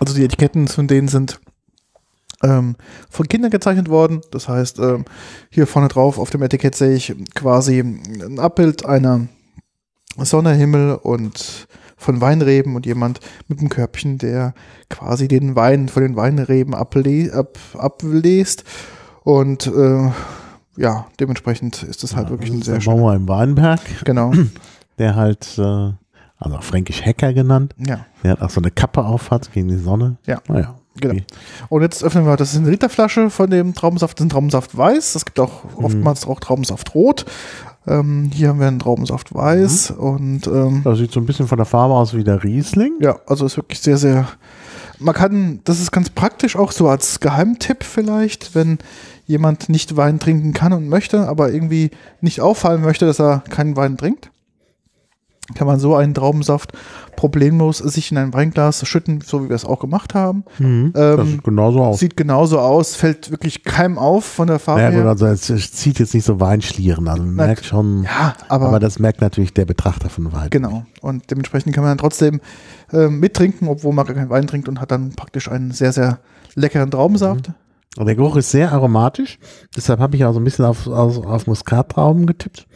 also 0.00 0.14
die 0.14 0.24
Etiketten 0.24 0.66
von 0.66 0.88
denen 0.88 1.06
sind 1.08 1.38
ähm, 2.42 2.76
von 3.10 3.28
Kindern 3.28 3.50
gezeichnet 3.50 3.88
worden. 3.88 4.20
Das 4.30 4.48
heißt, 4.48 4.78
ähm, 4.78 5.04
hier 5.50 5.66
vorne 5.66 5.88
drauf 5.88 6.18
auf 6.18 6.30
dem 6.30 6.42
Etikett 6.42 6.74
sehe 6.74 6.94
ich 6.94 7.14
quasi 7.34 7.78
ein 7.78 8.38
Abbild 8.38 8.84
einer 8.84 9.28
Sonne, 10.16 10.52
Himmel 10.52 10.94
und 10.96 11.66
von 11.96 12.20
Weinreben 12.20 12.76
und 12.76 12.84
jemand 12.84 13.20
mit 13.48 13.60
einem 13.60 13.68
Körbchen, 13.68 14.18
der 14.18 14.54
quasi 14.90 15.28
den 15.28 15.56
Wein 15.56 15.88
von 15.88 16.02
den 16.02 16.16
Weinreben 16.16 16.74
able 16.74 17.32
ab, 17.32 17.58
ablest. 17.78 18.64
Und 19.22 19.68
äh, 19.68 20.10
ja, 20.76 21.06
dementsprechend 21.20 21.82
ist 21.82 22.02
das 22.02 22.16
halt 22.16 22.30
wirklich 22.30 22.50
das 22.50 22.58
ein 22.58 22.62
sehr 22.62 22.80
schöner. 22.80 22.96
Bauer 22.96 23.14
im 23.14 23.28
Weinberg, 23.28 23.80
Genau, 24.04 24.32
der 24.98 25.14
halt, 25.14 25.46
äh, 25.58 25.62
also 25.62 26.56
auch 26.56 26.62
fränkisch 26.62 27.02
Hacker 27.02 27.32
genannt, 27.32 27.74
ja, 27.78 28.04
der 28.22 28.32
hat 28.32 28.42
auch 28.42 28.50
so 28.50 28.60
eine 28.60 28.72
Kappe 28.72 29.04
auf 29.04 29.30
hat 29.30 29.52
gegen 29.52 29.68
die 29.68 29.76
Sonne. 29.76 30.16
Ja. 30.26 30.42
Naja. 30.48 30.74
Genau. 31.00 31.20
Und 31.68 31.82
jetzt 31.82 32.02
öffnen 32.04 32.26
wir, 32.26 32.36
das 32.36 32.52
ist 32.52 32.58
eine 32.58 32.70
Literflasche 32.70 33.30
von 33.30 33.50
dem 33.50 33.74
Traubensaft, 33.74 34.18
das 34.18 34.24
ist 34.24 34.26
ein 34.26 34.30
Traubensaft 34.30 34.76
weiß. 34.76 35.14
Es 35.14 35.24
gibt 35.24 35.40
auch 35.40 35.64
oftmals 35.76 36.26
auch 36.26 36.40
Traubensaft 36.40 36.94
rot. 36.94 37.24
Ähm, 37.86 38.30
hier 38.32 38.48
haben 38.48 38.60
wir 38.60 38.68
einen 38.68 38.78
Traubensaft 38.78 39.34
weiß 39.34 39.90
und 39.90 40.46
ähm, 40.46 40.82
Das 40.84 40.98
sieht 40.98 41.10
so 41.10 41.18
ein 41.18 41.26
bisschen 41.26 41.48
von 41.48 41.58
der 41.58 41.66
Farbe 41.66 41.94
aus 41.94 42.14
wie 42.14 42.22
der 42.22 42.44
Riesling. 42.44 42.92
ja, 43.00 43.16
also 43.26 43.44
ist 43.44 43.56
wirklich 43.56 43.80
sehr, 43.80 43.98
sehr. 43.98 44.28
Man 45.00 45.14
kann, 45.14 45.60
das 45.64 45.80
ist 45.80 45.90
ganz 45.90 46.08
praktisch 46.10 46.54
auch 46.54 46.70
so 46.70 46.88
als 46.88 47.18
Geheimtipp 47.18 47.82
vielleicht, 47.82 48.54
wenn 48.54 48.78
jemand 49.26 49.68
nicht 49.68 49.96
Wein 49.96 50.20
trinken 50.20 50.52
kann 50.52 50.72
und 50.72 50.88
möchte, 50.88 51.26
aber 51.26 51.52
irgendwie 51.52 51.90
nicht 52.20 52.40
auffallen 52.40 52.82
möchte, 52.82 53.06
dass 53.06 53.20
er 53.20 53.42
keinen 53.50 53.76
Wein 53.76 53.96
trinkt. 53.96 54.30
Kann 55.54 55.66
man 55.66 55.80
so 55.80 55.96
einen 55.96 56.14
Traubensaft 56.14 56.72
problemlos 57.16 57.78
sich 57.78 58.10
in 58.10 58.18
ein 58.18 58.32
Weinglas 58.32 58.86
schütten, 58.86 59.20
so 59.20 59.44
wie 59.44 59.48
wir 59.48 59.56
es 59.56 59.64
auch 59.64 59.80
gemacht 59.80 60.14
haben. 60.14 60.44
Mhm. 60.58 60.92
das 60.94 61.18
Ähm, 61.20 61.26
sieht 61.26 61.44
genauso 61.44 61.80
aus. 61.82 61.98
Sieht 61.98 62.16
genauso 62.16 62.58
aus, 62.58 62.94
fällt 62.94 63.30
wirklich 63.30 63.64
keinem 63.64 63.98
auf 63.98 64.24
von 64.24 64.46
der 64.46 64.58
Farbe 64.58 64.82
Naja, 64.82 65.00
her. 65.02 65.06
also 65.06 65.26
es, 65.26 65.42
zieht 65.72 65.98
jetzt 65.98 66.14
nicht 66.14 66.24
so 66.24 66.40
Weinschlieren, 66.40 67.08
also 67.08 67.22
man 67.22 67.34
Na, 67.34 67.46
merkt 67.46 67.64
schon, 67.64 68.04
Ja, 68.04 68.34
aber, 68.48 68.68
aber, 68.68 68.80
das 68.80 68.98
merkt 68.98 69.20
natürlich 69.20 69.52
der 69.52 69.64
Betrachter 69.64 70.08
von 70.08 70.32
Wein. 70.32 70.48
genau. 70.50 70.84
Und 71.00 71.30
dementsprechend 71.30 71.74
kann 71.74 71.82
man 71.82 71.90
dann 71.90 71.98
trotzdem 71.98 72.40
ähm, 72.92 73.18
mittrinken, 73.20 73.68
obwohl 73.68 73.92
man 73.92 74.06
gar 74.06 74.14
keinen 74.14 74.30
Wein 74.30 74.46
trinkt 74.46 74.68
und 74.68 74.80
hat 74.80 74.90
dann 74.90 75.10
praktisch 75.14 75.50
einen 75.50 75.72
sehr, 75.72 75.92
sehr 75.92 76.18
leckeren 76.54 76.90
Traubensaft. 76.90 77.50
Und 77.98 78.06
der 78.06 78.14
Geruch 78.14 78.36
ist 78.36 78.50
sehr 78.50 78.72
aromatisch, 78.72 79.38
deshalb 79.76 80.00
habe 80.00 80.16
ich 80.16 80.24
auch 80.24 80.32
so 80.32 80.40
ein 80.40 80.44
bisschen 80.44 80.64
auf, 80.64 80.86
auf, 80.86 81.26
auf 81.26 81.46
Muskattrauben 81.46 82.26
getippt. 82.26 82.66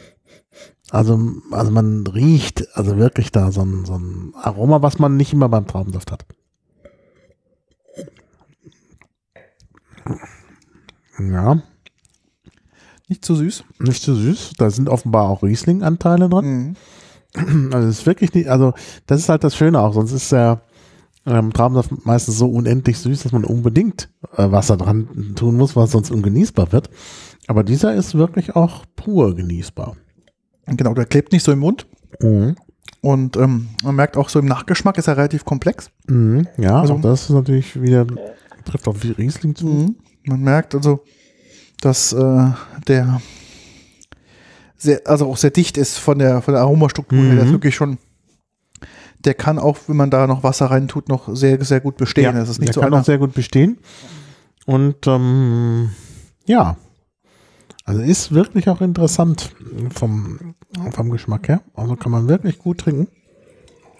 Also, 0.89 1.19
also 1.51 1.71
man 1.71 2.07
riecht 2.07 2.67
also 2.77 2.97
wirklich 2.97 3.31
da 3.31 3.51
so 3.51 3.61
ein, 3.61 3.85
so 3.85 3.95
ein 3.95 4.33
Aroma, 4.41 4.81
was 4.81 4.99
man 4.99 5.17
nicht 5.17 5.33
immer 5.33 5.49
beim 5.49 5.67
Traubensaft 5.67 6.11
hat. 6.11 6.25
Ja, 11.19 11.61
Nicht 13.07 13.25
zu 13.25 13.35
süß. 13.35 13.63
nicht 13.79 14.01
zu 14.03 14.15
süß. 14.15 14.53
Da 14.57 14.69
sind 14.69 14.87
offenbar 14.87 15.29
auch 15.29 15.43
Riesling-Anteile 15.43 16.29
drin. 16.29 16.75
Mhm. 17.35 17.73
Also 17.73 17.87
ist 17.89 18.05
wirklich 18.05 18.33
nicht, 18.33 18.49
also 18.49 18.73
das 19.05 19.19
ist 19.19 19.29
halt 19.29 19.43
das 19.43 19.55
Schöne 19.55 19.79
auch, 19.81 19.93
sonst 19.93 20.11
ist 20.11 20.31
der 20.31 20.61
ähm, 21.25 21.51
Traubensaft 21.53 22.05
meistens 22.05 22.37
so 22.37 22.47
unendlich 22.47 22.97
süß, 22.99 23.23
dass 23.23 23.31
man 23.31 23.43
unbedingt 23.43 24.09
äh, 24.37 24.49
Wasser 24.49 24.77
dran 24.77 25.33
tun 25.35 25.57
muss, 25.57 25.75
was 25.75 25.91
sonst 25.91 26.09
ungenießbar 26.09 26.71
wird. 26.71 26.89
Aber 27.47 27.63
dieser 27.63 27.93
ist 27.93 28.15
wirklich 28.15 28.55
auch 28.55 28.85
pur 28.95 29.35
genießbar. 29.35 29.97
Genau, 30.67 30.93
der 30.93 31.05
klebt 31.05 31.31
nicht 31.31 31.43
so 31.43 31.51
im 31.51 31.59
Mund. 31.59 31.87
Und 33.01 33.37
ähm, 33.37 33.69
man 33.83 33.95
merkt 33.95 34.17
auch 34.17 34.29
so 34.29 34.39
im 34.39 34.45
Nachgeschmack 34.45 34.97
ist 34.97 35.07
er 35.07 35.17
relativ 35.17 35.45
komplex. 35.45 35.89
Mhm. 36.07 36.47
Ja, 36.57 36.81
Also- 36.81 36.97
das 36.97 37.23
ist 37.23 37.29
natürlich 37.29 37.81
wieder, 37.81 38.05
trifft 38.65 38.87
auf 38.87 38.97
Riesling 39.17 39.55
zu. 39.55 39.95
Man 40.25 40.41
merkt 40.41 40.75
also, 40.75 41.03
dass 41.81 42.11
äh, 42.11 42.47
der 42.87 43.21
sehr, 44.77 45.01
also 45.05 45.27
auch 45.29 45.37
sehr 45.37 45.51
dicht 45.51 45.77
ist 45.77 45.97
von 45.97 46.19
der, 46.19 46.41
von 46.41 46.53
der 46.53 46.61
Aromastruktur 46.63 47.17
her. 47.19 47.35
Der 47.35 47.45
ist 47.45 47.51
wirklich 47.51 47.75
schon, 47.75 47.97
der 49.23 49.33
kann 49.33 49.57
auch, 49.59 49.77
wenn 49.87 49.95
man 49.95 50.09
da 50.09 50.27
noch 50.27 50.43
Wasser 50.43 50.67
rein 50.67 50.87
tut, 50.87 51.07
noch 51.09 51.33
sehr, 51.35 51.63
sehr 51.63 51.79
gut 51.79 51.97
bestehen. 51.97 52.35
das 52.35 52.49
ist 52.49 52.59
nicht 52.59 52.69
der 52.69 52.73
so 52.75 52.81
kann 52.81 52.93
einer, 52.93 53.01
auch 53.01 53.05
sehr 53.05 53.17
gut 53.17 53.33
bestehen. 53.33 53.77
Und 54.65 55.07
ähm, 55.07 55.91
ja, 56.45 56.77
also 57.87 58.01
ist 58.01 58.33
wirklich 58.33 58.67
auch 58.67 58.81
interessant 58.81 59.55
vom, 59.91 60.55
vom 60.91 61.09
Geschmack 61.09 61.47
her. 61.47 61.61
Also 61.73 61.95
kann 61.95 62.11
man 62.11 62.27
wirklich 62.27 62.59
gut 62.59 62.79
trinken. 62.79 63.07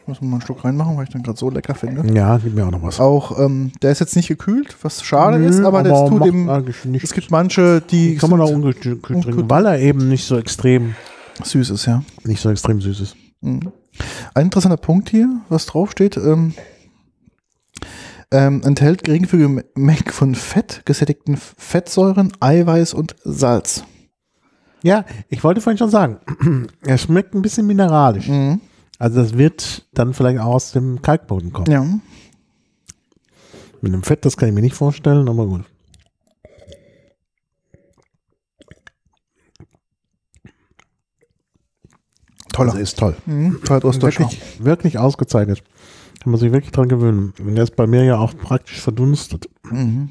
muss 0.06 0.20
man 0.20 0.30
mal 0.30 0.36
einen 0.36 0.42
Schluck 0.42 0.66
reinmachen, 0.66 0.98
weil 0.98 1.06
ich 1.06 1.10
den 1.10 1.24
gerade 1.24 1.40
so 1.40 1.50
lecker 1.50 1.74
finde. 1.74 2.14
Ja, 2.14 2.38
gib 2.38 2.54
mir 2.54 2.68
auch 2.68 2.72
noch 2.72 2.84
was. 2.84 3.00
Auch, 3.00 3.40
ähm, 3.40 3.72
der 3.82 3.94
ist 3.94 4.00
jetzt 4.00 4.18
nicht 4.18 4.28
gekühlt, 4.28 4.76
was 4.82 5.04
schade 5.04 5.40
Nö, 5.40 5.48
ist, 5.48 5.62
aber, 5.62 5.84
das 5.84 6.10
tut 6.10 6.20
macht 6.20 6.30
ihm, 6.30 6.50
eigentlich 6.50 6.84
nichts. 6.84 7.12
es 7.12 7.14
gibt 7.14 7.32
manche, 7.32 7.80
die 7.80 8.18
kann 8.18 8.30
man 8.30 8.42
auch 8.42 8.50
ungekühlt. 8.50 9.02
trinken, 9.02 9.50
weil 9.50 9.66
er 9.66 9.80
eben 9.80 10.10
nicht 10.10 10.26
so 10.26 10.38
extrem, 10.38 10.96
süß 11.42 11.70
ist, 11.70 11.86
ja. 11.86 12.04
nicht 12.26 12.42
so 12.42 12.50
extrem 12.50 12.82
süß 12.82 13.00
ist. 13.00 13.16
Mhm. 13.40 13.72
Ein 14.34 14.46
interessanter 14.48 14.78
Punkt 14.78 15.10
hier, 15.10 15.30
was 15.48 15.66
draufsteht, 15.66 16.18
ähm, 16.18 16.54
ähm, 18.32 18.62
enthält 18.64 19.04
geringfügige 19.04 19.64
Mengen 19.76 20.12
von 20.12 20.36
Fett, 20.36 20.82
gesättigten 20.86 21.38
Fettsäuren, 21.38 22.34
Eiweiß 22.40 22.94
und 22.94 23.16
Salz. 23.24 23.84
Ja, 24.84 25.06
ich 25.30 25.44
wollte 25.44 25.62
vorhin 25.62 25.78
schon 25.78 25.90
sagen, 25.90 26.20
er 26.86 26.98
schmeckt 26.98 27.34
ein 27.34 27.42
bisschen 27.42 27.68
mineralisch. 27.68 28.28
Mhm. 28.28 28.62
Also 29.00 29.22
das 29.22 29.38
wird 29.38 29.88
dann 29.94 30.14
vielleicht 30.14 30.40
auch 30.40 30.56
aus 30.56 30.72
dem 30.72 31.02
Kalkboden 31.02 31.54
kommen. 31.54 31.72
Ja. 31.72 31.86
Mit 33.82 33.94
dem 33.94 34.04
Fett, 34.04 34.26
das 34.26 34.38
kann 34.38 34.50
ich 34.50 34.56
mir 34.56 34.62
nicht 34.62 34.76
vorstellen, 34.76 35.30
aber 35.30 35.46
gut. 35.46 35.66
Toller. 42.52 42.72
Also 42.72 42.82
ist 42.82 42.98
toll. 42.98 43.16
Mhm. 43.28 43.62
Durstlöscher. 43.82 44.22
Wirklich, 44.22 44.64
wirklich 44.64 44.98
ausgezeichnet. 44.98 45.64
Kann 46.28 46.32
man 46.34 46.42
sich 46.42 46.52
wirklich 46.52 46.74
dran 46.74 46.90
gewöhnen. 46.90 47.34
Und 47.40 47.56
der 47.56 47.64
ist 47.64 47.78
bei 47.78 47.88
mir 47.88 48.04
ja 48.04 48.18
auch 48.18 48.36
praktisch 48.36 48.82
verdunstet. 48.82 49.50
Mhm. 49.64 50.10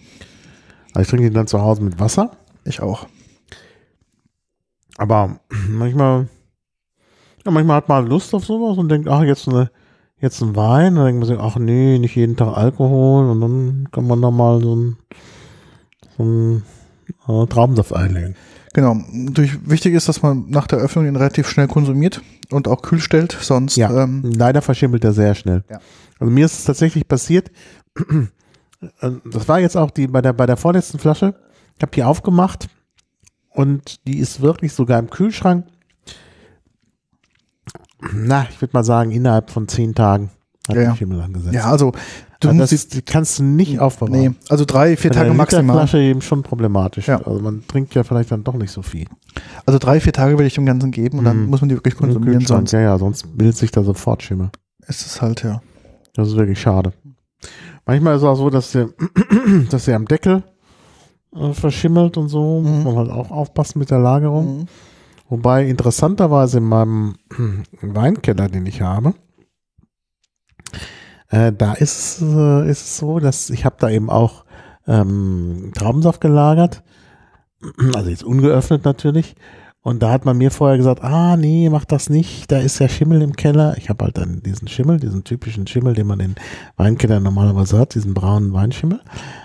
Also 0.94 1.02
ich 1.02 1.08
trinke 1.08 1.26
ihn 1.26 1.34
dann 1.34 1.46
zu 1.46 1.60
Hause 1.60 1.82
mit 1.82 2.00
Wasser. 2.00 2.30
Ich 2.64 2.80
auch. 2.80 3.06
Aber 4.96 5.40
manchmal, 5.68 6.28
ja, 7.44 7.50
manchmal 7.50 7.76
hat 7.76 7.90
man 7.90 8.06
Lust 8.06 8.34
auf 8.34 8.46
sowas 8.46 8.78
und 8.78 8.88
denkt, 8.88 9.08
ach, 9.08 9.24
jetzt 9.24 9.46
eine, 9.46 9.70
jetzt 10.18 10.40
ein 10.40 10.56
Wein. 10.56 10.92
Und 10.92 10.96
dann 10.96 11.04
denkt 11.04 11.20
man 11.20 11.28
sich, 11.28 11.38
ach 11.38 11.58
nee, 11.58 11.98
nicht 11.98 12.16
jeden 12.16 12.34
Tag 12.34 12.56
Alkohol. 12.56 13.28
Und 13.28 13.42
dann 13.42 13.88
kann 13.92 14.06
man 14.06 14.22
da 14.22 14.30
mal 14.30 14.62
so 14.62 14.74
ein, 14.74 14.96
so 16.16 16.24
ein 16.24 16.62
äh, 17.28 17.46
Traubensaft 17.46 17.92
einlegen. 17.92 18.36
Genau. 18.76 18.94
Durch, 19.10 19.58
wichtig 19.66 19.94
ist, 19.94 20.06
dass 20.06 20.20
man 20.20 20.50
nach 20.50 20.66
der 20.66 20.78
Öffnung 20.78 21.06
den 21.06 21.16
relativ 21.16 21.48
schnell 21.48 21.66
konsumiert 21.66 22.20
und 22.50 22.68
auch 22.68 22.82
kühl 22.82 23.00
stellt, 23.00 23.34
sonst 23.40 23.76
Ja, 23.76 24.02
ähm, 24.02 24.20
leider 24.22 24.60
verschimmelt 24.60 25.02
er 25.02 25.14
sehr 25.14 25.34
schnell. 25.34 25.64
Ja. 25.70 25.80
Also 26.18 26.30
mir 26.30 26.44
ist 26.44 26.58
es 26.58 26.64
tatsächlich 26.64 27.08
passiert, 27.08 27.50
äh, 29.00 29.10
das 29.24 29.48
war 29.48 29.60
jetzt 29.60 29.78
auch 29.78 29.90
die 29.90 30.06
bei 30.06 30.20
der, 30.20 30.34
bei 30.34 30.44
der 30.44 30.58
vorletzten 30.58 30.98
Flasche, 30.98 31.34
ich 31.76 31.80
habe 31.82 31.92
die 31.92 32.04
aufgemacht 32.04 32.68
und 33.48 34.06
die 34.06 34.18
ist 34.18 34.42
wirklich 34.42 34.74
sogar 34.74 34.98
im 34.98 35.08
Kühlschrank, 35.08 35.64
na, 38.12 38.46
ich 38.50 38.60
würde 38.60 38.74
mal 38.74 38.84
sagen, 38.84 39.10
innerhalb 39.10 39.50
von 39.50 39.68
zehn 39.68 39.94
Tagen 39.94 40.28
hat 40.68 40.76
Ja, 40.76 40.94
Schimmel 40.94 41.22
angesetzt. 41.22 41.54
ja, 41.54 41.64
also 41.64 41.92
du 42.40 42.48
also 42.48 42.60
musst 42.60 42.72
das 42.72 42.88
die, 42.88 43.02
kannst 43.02 43.38
du 43.38 43.44
nicht 43.44 43.80
aufbewahren. 43.80 44.20
nee, 44.20 44.30
also 44.48 44.64
drei, 44.64 44.96
vier 44.96 45.10
Bei 45.10 45.16
Tage 45.16 45.26
der 45.28 45.34
maximal. 45.36 45.62
Literflasche 45.64 45.98
eben 45.98 46.22
schon 46.22 46.42
problematisch. 46.42 47.08
Ja. 47.08 47.18
Also 47.22 47.40
man 47.40 47.66
trinkt 47.66 47.94
ja 47.94 48.04
vielleicht 48.04 48.30
dann 48.30 48.44
doch 48.44 48.54
nicht 48.54 48.70
so 48.70 48.82
viel. 48.82 49.06
Also 49.64 49.78
drei, 49.78 50.00
vier 50.00 50.12
Tage 50.12 50.32
würde 50.34 50.46
ich 50.46 50.54
dem 50.54 50.66
Ganzen 50.66 50.90
geben 50.90 51.18
und 51.18 51.24
dann 51.24 51.44
Mhm. 51.44 51.50
muss 51.50 51.60
man 51.60 51.68
die 51.68 51.74
wirklich 51.76 51.96
konsumieren, 51.96 52.44
sonst 52.46 52.72
ja, 52.72 52.80
ja, 52.80 52.98
sonst 52.98 53.36
bildet 53.36 53.56
sich 53.56 53.70
da 53.70 53.82
sofort 53.82 54.22
Schimmel. 54.22 54.50
ist 54.86 55.04
es 55.06 55.20
halt, 55.22 55.42
ja. 55.42 55.60
Das 56.14 56.28
ist 56.28 56.36
wirklich 56.36 56.60
schade. 56.60 56.92
Manchmal 57.84 58.16
ist 58.16 58.22
es 58.22 58.28
auch 58.28 58.36
so, 58.36 58.50
dass 58.50 58.72
der, 58.72 58.88
dass 59.70 59.84
der 59.84 59.96
am 59.96 60.06
Deckel 60.06 60.42
äh, 61.34 61.52
verschimmelt 61.52 62.16
und 62.16 62.28
so. 62.28 62.60
Muss 62.62 62.70
Mhm. 62.70 62.84
man 62.84 62.96
halt 62.96 63.10
auch 63.10 63.30
aufpassen 63.30 63.78
mit 63.78 63.90
der 63.90 63.98
Lagerung. 63.98 64.58
Mhm. 64.60 64.66
Wobei 65.28 65.66
interessanterweise 65.66 66.58
in 66.58 66.64
meinem 66.64 67.16
Weinkeller, 67.82 68.48
den 68.48 68.64
ich 68.66 68.80
habe, 68.82 69.14
äh, 71.28 71.52
da 71.52 71.72
ist, 71.74 72.20
es, 72.20 72.22
äh, 72.22 72.68
ist 72.70 72.82
es 72.82 72.96
so, 72.98 73.18
dass 73.18 73.50
ich 73.50 73.64
habe 73.64 73.76
da 73.78 73.88
eben 73.90 74.10
auch 74.10 74.44
ähm, 74.86 75.72
Traubensaft 75.74 76.20
gelagert. 76.20 76.82
Also 77.94 78.10
jetzt 78.10 78.22
ungeöffnet 78.22 78.84
natürlich. 78.84 79.34
Und 79.80 80.02
da 80.02 80.10
hat 80.10 80.24
man 80.24 80.36
mir 80.36 80.50
vorher 80.50 80.76
gesagt, 80.76 81.02
ah 81.04 81.36
nee, 81.36 81.68
mach 81.70 81.84
das 81.84 82.10
nicht, 82.10 82.50
da 82.50 82.58
ist 82.58 82.80
ja 82.80 82.88
Schimmel 82.88 83.22
im 83.22 83.34
Keller. 83.34 83.76
Ich 83.78 83.88
habe 83.88 84.04
halt 84.04 84.18
dann 84.18 84.42
diesen 84.42 84.66
Schimmel, 84.66 84.98
diesen 84.98 85.22
typischen 85.22 85.66
Schimmel, 85.68 85.94
den 85.94 86.08
man 86.08 86.18
in 86.18 86.34
Weinkellern 86.76 87.22
normalerweise 87.22 87.78
hat, 87.78 87.94
diesen 87.94 88.12
braunen 88.12 88.52
Weinschimmel. 88.52 89.00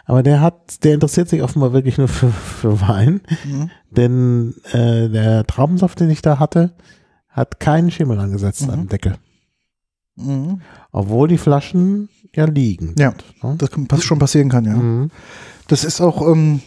Aber 0.05 0.23
der 0.23 0.41
hat, 0.41 0.83
der 0.83 0.95
interessiert 0.95 1.29
sich 1.29 1.43
offenbar 1.43 1.73
wirklich 1.73 1.99
nur 1.99 2.07
für, 2.07 2.31
für 2.31 2.81
Wein. 2.81 3.21
Mhm. 3.45 3.69
Denn 3.91 4.55
äh, 4.71 5.09
der 5.09 5.45
Traubensaft, 5.45 5.99
den 5.99 6.09
ich 6.09 6.23
da 6.23 6.39
hatte, 6.39 6.73
hat 7.29 7.59
keinen 7.59 7.91
Schimmel 7.91 8.19
angesetzt 8.19 8.63
Mhm. 8.65 8.73
am 8.73 8.87
Deckel. 8.87 9.17
Mhm. 10.23 10.61
Obwohl 10.91 11.27
die 11.27 11.37
Flaschen 11.37 12.09
ja 12.35 12.45
liegen. 12.45 12.95
Ja, 12.97 13.13
Ne? 13.43 13.55
das 13.57 13.71
kann, 13.71 13.87
schon 14.01 14.19
passieren 14.19 14.49
kann, 14.49 14.65
ja. 14.65 14.75
Mhm. 14.75 15.09
Das 15.67 15.83
ist 15.83 16.01
auch 16.01 16.21
ähm, 16.27 16.61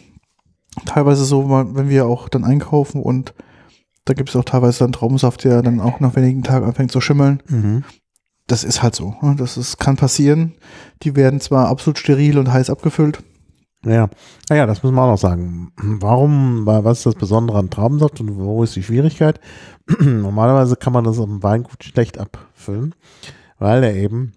teilweise 0.87 1.25
so, 1.25 1.49
wenn 1.51 1.89
wir 1.89 2.07
auch 2.07 2.29
dann 2.29 2.45
einkaufen 2.45 3.03
und 3.03 3.35
da 4.07 4.13
gibt 4.15 4.29
es 4.31 4.37
auch 4.37 4.45
teilweise 4.45 4.81
dann 4.81 4.93
Traubensaft, 4.93 5.45
der 5.45 5.63
dann 5.63 5.81
auch 5.81 6.01
nach 6.01 6.15
wenigen 6.17 6.43
Tagen 6.43 6.67
anfängt 6.67 6.93
zu 6.93 7.01
schimmeln. 7.01 7.43
Mhm. 7.49 7.85
Das 8.47 8.63
ist 8.65 8.83
halt 8.83 8.95
so. 8.95 9.15
ne? 9.23 9.35
Das 9.39 9.57
ist, 9.57 9.79
kann 9.79 9.97
passieren. 9.97 10.55
Die 11.03 11.17
werden 11.17 11.41
zwar 11.41 11.69
absolut 11.69 11.99
steril 11.99 12.39
und 12.39 12.53
heiß 12.53 12.69
abgefüllt. 12.69 13.23
Ja, 13.87 14.09
naja, 14.49 14.65
das 14.67 14.83
müssen 14.83 14.95
wir 14.95 15.03
auch 15.03 15.11
noch 15.13 15.19
sagen. 15.19 15.71
Warum, 15.77 16.65
wa- 16.67 16.85
was 16.85 16.99
ist 16.99 17.07
das 17.07 17.15
Besondere 17.17 17.59
an 17.59 17.69
Traubensaft 17.71 18.19
und 18.21 18.37
wo 18.39 18.63
ist 18.63 18.77
die 18.77 18.83
Schwierigkeit? 18.83 19.41
Normalerweise 20.01 20.77
kann 20.77 20.93
man 20.95 21.05
das 21.05 21.19
am 21.19 21.43
Weingut 21.43 21.85
schlecht 21.85 22.19
abfüllen, 22.19 22.95
weil 23.59 23.85
er 23.85 23.95
eben 23.95 24.33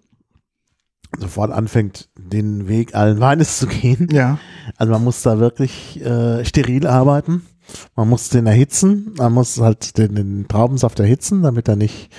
sofort 1.20 1.52
anfängt, 1.52 2.10
den 2.18 2.68
Weg 2.68 2.96
allen 2.96 3.20
Weines 3.20 3.58
zu 3.60 3.68
gehen. 3.68 4.10
Ja. 4.12 4.40
Also 4.76 4.92
man 4.94 5.04
muss 5.04 5.22
da 5.22 5.40
wirklich 5.40 6.04
äh, 6.04 6.44
steril 6.46 6.86
arbeiten. 6.88 7.46
Man 7.96 8.10
muss 8.10 8.30
den 8.30 8.46
erhitzen. 8.48 9.14
Man 9.18 9.34
muss 9.34 9.60
halt 9.60 9.98
den, 9.98 10.16
den 10.16 10.48
Traubensaft 10.48 11.00
erhitzen, 11.00 11.44
damit 11.44 11.68
er 11.68 11.76
nicht 11.76 12.12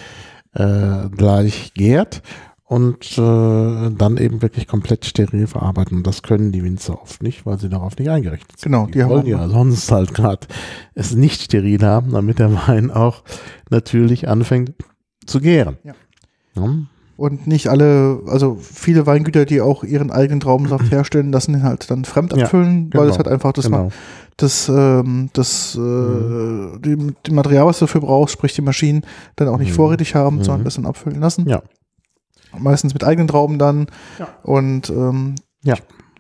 äh, 0.55 1.09
gleich 1.11 1.73
gärt. 1.75 2.23
Und 2.65 3.17
äh, 3.17 3.91
dann 3.97 4.19
eben 4.19 4.43
wirklich 4.43 4.67
komplett 4.67 5.07
steril 5.07 5.47
verarbeiten. 5.47 5.99
Und 5.99 6.07
das 6.07 6.23
können 6.23 6.53
die 6.53 6.63
Winzer 6.63 7.01
oft 7.01 7.23
nicht, 7.23 7.47
weil 7.47 7.59
sie 7.59 7.71
darauf 7.71 7.97
nicht 7.97 8.11
eingerichtet 8.11 8.59
sind. 8.59 8.73
Genau, 8.73 8.87
Die, 8.87 8.93
die 8.93 9.03
haben 9.03 9.11
wollen 9.11 9.27
ja 9.27 9.49
sonst 9.49 9.91
halt 9.91 10.13
gerade 10.13 10.47
es 10.95 11.15
nicht 11.15 11.41
steril 11.41 11.83
haben, 11.83 12.13
damit 12.13 12.39
der 12.39 12.53
Wein 12.69 12.91
auch 12.91 13.23
natürlich 13.71 14.29
anfängt 14.29 14.73
zu 15.25 15.41
gären. 15.41 15.79
Ja. 15.83 15.95
Ja. 16.65 16.75
Und 17.17 17.49
nicht 17.49 17.67
alle, 17.69 18.21
also 18.29 18.57
viele 18.61 19.05
Weingüter, 19.07 19.45
die 19.45 19.61
auch 19.61 19.83
ihren 19.83 20.13
eigenen 20.13 20.39
Traubensaft 20.41 20.89
herstellen, 20.93 21.33
lassen 21.33 21.55
ihn 21.55 21.63
halt 21.65 21.91
dann 21.91 22.05
fremd 22.05 22.33
Ja, 22.37 22.45
abfüllen, 22.45 22.91
weil 22.93 23.01
genau, 23.03 23.13
es 23.13 23.17
halt 23.19 23.27
einfach 23.29 23.53
das, 23.53 23.65
genau. 23.65 23.87
Mhm. 23.87 23.91
das, 24.37 24.69
ähm, 24.69 25.29
das 25.33 25.75
äh, 25.75 26.79
die, 26.79 27.13
die 27.27 27.33
Material, 27.33 27.67
was 27.67 27.81
du 27.81 27.87
dafür 27.87 28.03
brauchst, 28.03 28.35
sprich 28.35 28.55
die 28.55 28.63
Maschinen, 28.63 29.03
dann 29.35 29.49
auch 29.49 29.59
nicht 29.59 29.73
vorrätig 29.73 30.15
haben, 30.15 30.45
sondern 30.45 30.65
das 30.65 30.77
dann 30.77 30.87
abfüllen 30.87 31.21
lassen. 31.21 31.43
Mhm. 31.45 31.51
Ja. 31.51 31.63
Meistens 32.57 32.95
mit 32.95 33.03
eigenen 33.05 33.27
Trauben 33.29 33.59
dann. 33.59 33.87
Ja. 34.19 34.29
Und, 34.45 34.89
ähm, 34.91 35.35
Ja. 35.65 35.75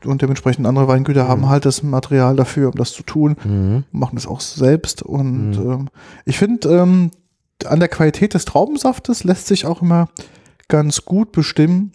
und 0.05 0.20
dementsprechend 0.20 0.66
andere 0.66 0.89
Weingüter 0.89 1.28
haben 1.28 1.48
halt 1.48 1.65
das 1.65 1.82
Material 1.85 2.35
dafür, 2.36 2.69
um 2.70 2.74
das 2.74 2.93
zu 2.93 3.05
tun, 3.05 3.36
Mhm. 3.44 3.85
machen 3.93 4.16
das 4.16 4.27
auch 4.27 4.40
selbst. 4.40 5.02
Und 5.02 5.52
ähm, 5.55 5.89
ich 6.24 6.39
finde, 6.39 6.69
ähm, 6.70 7.10
an 7.64 7.80
der 7.80 7.89
Qualität 7.89 8.35
des 8.35 8.44
Traubensaftes 8.44 9.24
lässt 9.24 9.47
sich 9.47 9.66
auch 9.66 9.82
immer 9.82 10.09
ganz 10.68 11.05
gut 11.05 11.32
bestimmen, 11.32 11.93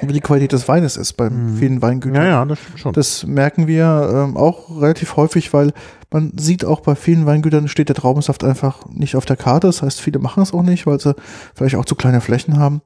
wie 0.00 0.12
die 0.12 0.20
Qualität 0.20 0.52
des 0.52 0.68
Weines 0.68 0.96
ist 0.96 1.14
bei 1.14 1.30
vielen 1.58 1.82
Weingütern. 1.82 2.22
Ja, 2.22 2.28
ja, 2.28 2.44
das 2.44 2.58
stimmt 2.58 2.78
schon. 2.78 2.92
Das 2.92 3.26
merken 3.26 3.66
wir 3.66 4.26
ähm, 4.28 4.36
auch 4.36 4.80
relativ 4.80 5.16
häufig, 5.16 5.52
weil 5.52 5.72
man 6.10 6.32
sieht 6.38 6.64
auch 6.64 6.80
bei 6.80 6.94
vielen 6.94 7.26
Weingütern 7.26 7.68
steht 7.68 7.88
der 7.88 7.96
Traubensaft 7.96 8.44
einfach 8.44 8.86
nicht 8.90 9.16
auf 9.16 9.26
der 9.26 9.36
Karte. 9.36 9.66
Das 9.66 9.82
heißt, 9.82 10.00
viele 10.00 10.20
machen 10.20 10.42
es 10.42 10.52
auch 10.52 10.62
nicht, 10.62 10.86
weil 10.86 11.00
sie 11.00 11.14
vielleicht 11.54 11.76
auch 11.76 11.84
zu 11.84 11.96
kleine 11.96 12.20
Flächen 12.20 12.58
haben. 12.58 12.80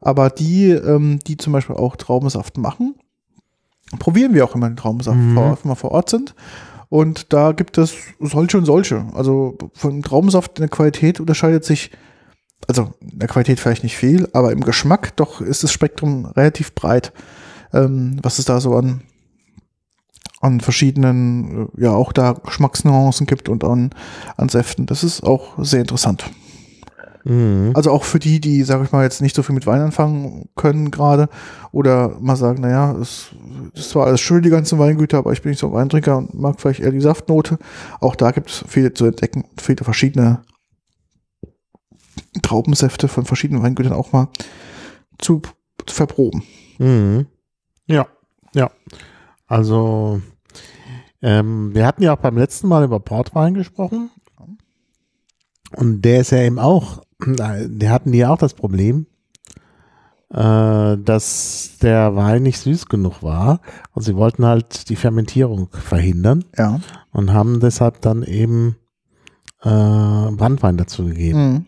Aber 0.00 0.30
die, 0.30 0.70
ähm, 0.70 1.20
die 1.26 1.36
zum 1.36 1.52
Beispiel 1.52 1.76
auch 1.76 1.96
Traubensaft 1.96 2.58
machen, 2.58 2.94
probieren 3.98 4.34
wir 4.34 4.44
auch 4.44 4.54
immer 4.54 4.68
den 4.68 4.76
Traubensaft, 4.76 5.18
vor, 5.34 5.58
wenn 5.62 5.70
wir 5.70 5.76
vor 5.76 5.92
Ort 5.92 6.10
sind. 6.10 6.34
Und 6.90 7.32
da 7.32 7.52
gibt 7.52 7.78
es 7.78 7.94
solche 8.18 8.58
und 8.58 8.64
solche. 8.64 9.06
Also 9.14 9.56
von 9.74 10.02
Traubensaft 10.02 10.58
in 10.58 10.62
der 10.62 10.68
Qualität 10.68 11.20
unterscheidet 11.20 11.64
sich, 11.64 11.92
also 12.66 12.92
in 13.00 13.20
der 13.20 13.28
Qualität 13.28 13.60
vielleicht 13.60 13.84
nicht 13.84 13.96
viel, 13.96 14.28
aber 14.32 14.50
im 14.50 14.60
Geschmack 14.60 15.16
doch 15.16 15.40
ist 15.40 15.62
das 15.62 15.72
Spektrum 15.72 16.26
relativ 16.26 16.74
breit, 16.74 17.12
ähm, 17.72 18.18
was 18.22 18.40
es 18.40 18.44
da 18.44 18.60
so 18.60 18.74
an, 18.74 19.02
an 20.40 20.60
verschiedenen, 20.60 21.68
äh, 21.76 21.82
ja 21.84 21.92
auch 21.92 22.12
da 22.12 22.32
Geschmacksnuancen 22.32 23.26
gibt 23.28 23.48
und 23.48 23.62
an, 23.62 23.90
an 24.36 24.48
Säften. 24.48 24.86
Das 24.86 25.04
ist 25.04 25.22
auch 25.22 25.64
sehr 25.64 25.80
interessant. 25.80 26.28
Mhm. 27.24 27.72
Also 27.74 27.90
auch 27.90 28.04
für 28.04 28.18
die, 28.18 28.40
die, 28.40 28.62
sage 28.62 28.84
ich 28.84 28.92
mal, 28.92 29.04
jetzt 29.04 29.20
nicht 29.20 29.36
so 29.36 29.42
viel 29.42 29.54
mit 29.54 29.66
Wein 29.66 29.80
anfangen 29.80 30.48
können 30.56 30.90
gerade 30.90 31.28
oder 31.72 32.16
mal 32.20 32.36
sagen, 32.36 32.62
naja, 32.62 32.92
es 33.00 33.30
ist 33.74 33.90
zwar 33.90 34.06
alles 34.06 34.20
schön, 34.20 34.42
die 34.42 34.50
ganzen 34.50 34.78
Weingüter, 34.78 35.18
aber 35.18 35.32
ich 35.32 35.42
bin 35.42 35.50
nicht 35.50 35.58
so 35.58 35.68
ein 35.68 35.72
Weintrinker 35.72 36.18
und 36.18 36.34
mag 36.34 36.60
vielleicht 36.60 36.80
eher 36.80 36.92
die 36.92 37.00
Saftnote. 37.00 37.58
Auch 38.00 38.16
da 38.16 38.30
gibt 38.30 38.50
es 38.50 38.64
viele 38.66 38.94
zu 38.94 39.06
entdecken, 39.06 39.44
viele 39.58 39.84
verschiedene 39.84 40.42
Traubensäfte 42.42 43.08
von 43.08 43.24
verschiedenen 43.24 43.62
Weingütern 43.62 43.92
auch 43.92 44.12
mal 44.12 44.28
zu, 45.18 45.42
zu 45.86 45.94
verproben. 45.94 46.42
Mhm. 46.78 47.26
Ja, 47.86 48.06
ja. 48.54 48.70
Also, 49.46 50.20
ähm, 51.22 51.74
wir 51.74 51.86
hatten 51.86 52.02
ja 52.02 52.14
auch 52.14 52.20
beim 52.20 52.38
letzten 52.38 52.68
Mal 52.68 52.84
über 52.84 53.00
Portwein 53.00 53.54
gesprochen. 53.54 54.10
Und 55.76 56.02
der 56.02 56.20
ist 56.20 56.30
ja 56.30 56.38
eben 56.38 56.58
auch, 56.58 57.02
der 57.26 57.90
hatten 57.90 58.12
die 58.12 58.18
ja 58.18 58.30
auch 58.30 58.38
das 58.38 58.54
Problem, 58.54 59.06
äh, 60.32 60.96
dass 60.98 61.78
der 61.82 62.14
Wein 62.16 62.42
nicht 62.44 62.58
süß 62.60 62.86
genug 62.86 63.22
war. 63.22 63.60
Und 63.92 64.02
sie 64.02 64.16
wollten 64.16 64.44
halt 64.44 64.88
die 64.88 64.96
Fermentierung 64.96 65.68
verhindern 65.72 66.44
Ja. 66.56 66.80
und 67.12 67.32
haben 67.32 67.60
deshalb 67.60 68.00
dann 68.00 68.22
eben 68.22 68.76
äh, 69.62 69.68
Brandwein 69.68 70.76
dazu 70.76 71.04
gegeben. 71.04 71.52
Mhm. 71.52 71.66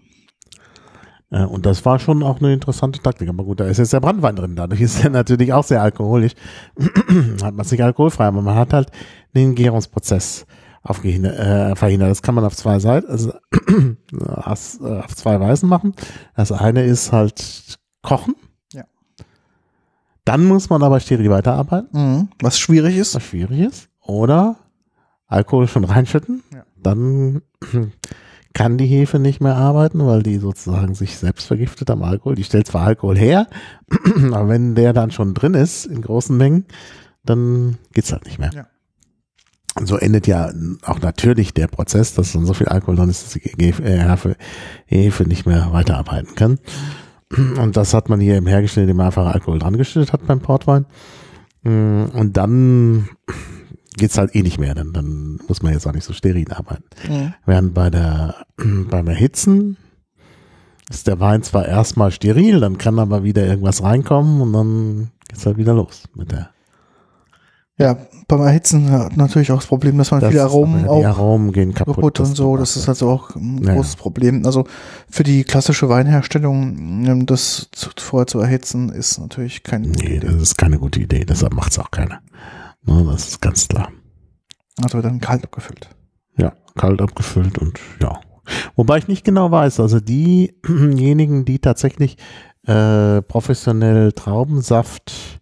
Äh, 1.30 1.44
Und 1.44 1.66
das 1.66 1.84
war 1.84 1.98
schon 1.98 2.22
auch 2.22 2.38
eine 2.40 2.52
interessante 2.52 3.00
Taktik. 3.02 3.28
Aber 3.28 3.44
gut, 3.44 3.60
da 3.60 3.64
ist 3.66 3.78
jetzt 3.78 3.92
der 3.92 4.00
Brandwein 4.00 4.36
drin. 4.36 4.56
Dadurch 4.56 4.80
ist 4.80 5.02
er 5.02 5.10
natürlich 5.10 5.52
auch 5.52 5.64
sehr 5.64 5.82
alkoholisch. 5.82 6.32
hat 7.42 7.54
man 7.54 7.60
es 7.60 7.70
nicht 7.72 7.82
alkoholfrei, 7.82 8.26
aber 8.26 8.42
man 8.42 8.54
hat 8.56 8.72
halt 8.72 8.90
den 9.34 9.54
Gärungsprozess 9.54 10.46
äh, 10.84 11.74
verhindert. 11.76 12.10
Das 12.10 12.22
kann 12.22 12.34
man 12.34 12.44
auf 12.44 12.56
zwei 12.56 12.78
Seiten, 12.78 13.08
also 13.10 13.32
auf, 14.26 14.78
äh, 14.80 14.98
auf 15.00 15.14
zwei 15.16 15.38
Weisen 15.40 15.68
machen. 15.68 15.94
Das 16.36 16.52
eine 16.52 16.84
ist 16.84 17.12
halt 17.12 17.78
kochen. 18.02 18.34
Ja. 18.72 18.84
Dann 20.24 20.44
muss 20.44 20.70
man 20.70 20.82
aber 20.82 21.00
steril 21.00 21.30
weiterarbeiten, 21.30 21.88
Mhm. 21.92 22.28
Was 22.40 22.58
schwierig 22.58 22.96
ist. 22.96 23.14
was 23.14 23.22
schwierig 23.22 23.60
ist. 23.60 23.88
Oder 24.00 24.56
Alkohol 25.26 25.68
schon 25.68 25.84
reinschütten. 25.84 26.42
Ja. 26.52 26.64
Dann 26.76 27.42
kann 28.54 28.76
die 28.76 28.86
Hefe 28.86 29.18
nicht 29.18 29.40
mehr 29.40 29.56
arbeiten, 29.56 30.04
weil 30.06 30.22
die 30.22 30.36
sozusagen 30.38 30.94
sich 30.94 31.16
selbst 31.16 31.46
vergiftet 31.46 31.90
am 31.90 32.02
Alkohol. 32.02 32.34
Die 32.34 32.44
stellt 32.44 32.66
zwar 32.66 32.82
Alkohol 32.86 33.16
her, 33.16 33.46
aber 34.32 34.48
wenn 34.48 34.74
der 34.74 34.92
dann 34.92 35.10
schon 35.10 35.32
drin 35.34 35.54
ist 35.54 35.86
in 35.86 36.02
großen 36.02 36.36
Mengen, 36.36 36.66
dann 37.24 37.78
geht's 37.94 38.12
halt 38.12 38.26
nicht 38.26 38.38
mehr. 38.40 38.50
Ja. 38.52 38.66
Und 39.74 39.86
so 39.86 39.96
endet 39.96 40.26
ja 40.26 40.52
auch 40.84 41.00
natürlich 41.00 41.54
der 41.54 41.66
Prozess, 41.66 42.14
dass 42.14 42.32
dann 42.32 42.44
so 42.44 42.52
viel 42.52 42.68
Alkohol 42.68 42.96
drin 42.96 43.08
ist, 43.08 43.24
dass 43.24 43.32
die 43.32 43.40
Hefe, 43.40 43.82
äh, 43.84 43.98
Hefe, 43.98 44.36
Hefe 44.86 45.24
nicht 45.24 45.46
mehr 45.46 45.72
weiterarbeiten 45.72 46.34
kann. 46.34 46.58
Und 47.58 47.76
das 47.76 47.94
hat 47.94 48.10
man 48.10 48.20
hier 48.20 48.36
im 48.36 48.46
hergestellt, 48.46 48.84
indem 48.84 48.98
man 48.98 49.06
einfach 49.06 49.32
Alkohol 49.32 49.58
dran 49.58 49.78
geschüttet 49.78 50.12
hat 50.12 50.26
beim 50.26 50.40
Portwein. 50.40 50.84
Mm, 51.62 52.04
Und 52.12 52.36
dann 52.36 53.08
geht's 53.96 54.18
halt 54.18 54.34
eh 54.34 54.42
nicht 54.42 54.58
mehr, 54.58 54.74
dann, 54.74 54.92
dann 54.92 55.38
muss 55.48 55.62
man 55.62 55.72
jetzt 55.72 55.86
auch 55.86 55.92
nicht 55.92 56.04
so 56.04 56.12
steril 56.12 56.52
arbeiten. 56.52 56.84
Mhm. 57.08 57.34
Während 57.46 57.74
bei 57.74 57.90
der, 57.90 58.46
beim 58.56 59.06
Erhitzen 59.08 59.76
ist 60.90 61.06
der 61.06 61.20
Wein 61.20 61.42
zwar 61.42 61.66
erstmal 61.66 62.10
steril, 62.10 62.60
dann 62.60 62.78
kann 62.78 62.98
aber 62.98 63.24
wieder 63.24 63.46
irgendwas 63.46 63.82
reinkommen 63.82 64.40
und 64.42 64.52
dann 64.52 65.10
geht's 65.28 65.46
halt 65.46 65.56
wieder 65.56 65.74
los 65.74 66.04
mit 66.14 66.32
der. 66.32 66.50
Ja, 67.78 67.96
beim 68.28 68.42
Erhitzen 68.42 68.90
hat 68.90 69.16
natürlich 69.16 69.50
auch 69.50 69.56
das 69.60 69.66
Problem, 69.66 69.96
dass 69.98 70.10
man 70.10 70.20
Das 70.20 70.30
viele 70.30 70.42
Aromen 70.42 70.86
auch 70.86 71.04
Aromen 71.04 71.52
gehen 71.52 71.72
kaputt. 71.72 71.94
kaputt 71.96 72.20
und 72.20 72.36
so. 72.36 72.56
Das 72.56 72.76
ist 72.76 72.88
also 72.88 73.08
auch 73.10 73.34
ein 73.34 73.62
Ja, 73.64 73.74
großes 73.74 73.96
Problem. 73.96 74.44
Also 74.44 74.64
für 75.08 75.22
die 75.22 75.42
klassische 75.42 75.88
Weinherstellung, 75.88 77.04
ähm, 77.06 77.26
das 77.26 77.68
vorher 77.96 78.26
zu 78.26 78.40
erhitzen, 78.40 78.90
ist 78.90 79.18
natürlich 79.18 79.62
kein 79.62 79.82
Nee, 79.82 80.20
das 80.20 80.34
ist 80.34 80.58
keine 80.58 80.78
gute 80.78 81.00
Idee, 81.00 81.24
deshalb 81.24 81.54
macht's 81.54 81.78
auch 81.78 81.90
keiner. 81.90 82.20
Ne, 82.84 83.04
das 83.10 83.28
ist 83.28 83.40
ganz 83.40 83.66
klar. 83.68 83.88
Also 84.82 84.94
wird 84.98 85.06
dann 85.06 85.20
kalt 85.20 85.44
abgefüllt. 85.44 85.88
Ja, 86.36 86.52
kalt 86.76 87.00
abgefüllt 87.00 87.58
und 87.58 87.78
ja. 88.00 88.20
Wobei 88.76 88.98
ich 88.98 89.08
nicht 89.08 89.24
genau 89.24 89.50
weiß, 89.50 89.80
also 89.80 89.98
diejenigen, 90.00 91.44
die 91.44 91.58
tatsächlich 91.58 92.16
äh, 92.66 93.22
professionell 93.22 94.12
Traubensaft 94.12 95.40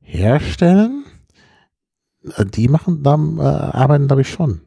herstellen, 0.00 1.04
die 2.22 2.68
machen, 2.68 3.02
da 3.02 3.14
äh, 3.14 3.42
arbeiten 3.42 4.06
glaube 4.06 4.22
ich 4.22 4.30
schon 4.30 4.60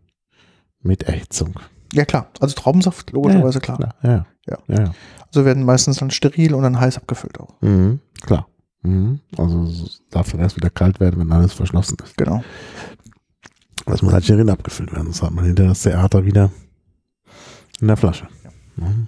mit 0.81 1.03
Erhitzung. 1.03 1.59
Ja 1.93 2.05
klar, 2.05 2.29
also 2.39 2.55
Traubensaft 2.55 3.11
logischerweise 3.11 3.59
klar. 3.59 3.77
Klar, 3.77 3.95
ja. 4.03 4.25
Ja. 4.47 4.57
ja. 4.67 4.83
ja. 4.83 4.93
Also 5.27 5.45
werden 5.45 5.63
meistens 5.63 5.97
dann 5.97 6.11
steril 6.11 6.53
und 6.53 6.63
dann 6.63 6.79
heiß 6.79 6.97
abgefüllt 6.97 7.39
auch. 7.39 7.61
Mhm, 7.61 7.99
klar. 8.21 8.47
Mhm. 8.83 9.19
Also 9.37 9.69
darf 10.09 10.31
dann 10.31 10.39
erst 10.39 10.55
wieder 10.55 10.69
kalt 10.69 10.99
werden, 10.99 11.19
wenn 11.19 11.31
alles 11.31 11.53
verschlossen 11.53 11.97
ist. 12.03 12.17
Genau. 12.17 12.43
Das 13.85 14.01
muss 14.01 14.13
halt 14.13 14.23
steril 14.23 14.49
abgefüllt 14.49 14.91
werden, 14.91 15.05
sonst 15.05 15.21
hat 15.21 15.31
man 15.31 15.45
hinterher 15.45 15.71
das 15.71 15.81
Theater 15.81 16.25
wieder 16.25 16.51
in 17.79 17.87
der 17.87 17.97
Flasche. 17.97 18.27
Mhm. 18.77 19.07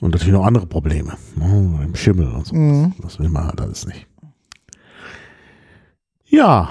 Und 0.00 0.10
natürlich 0.10 0.34
noch 0.34 0.44
andere 0.44 0.66
Probleme. 0.66 1.16
Ne? 1.36 1.80
Im 1.84 1.94
Schimmel 1.94 2.28
und 2.28 2.46
so. 2.46 2.54
Mhm. 2.54 2.94
Das 3.00 3.18
will 3.18 3.28
man 3.28 3.46
halt 3.46 3.60
alles 3.60 3.86
nicht. 3.86 4.06
Ja, 6.34 6.68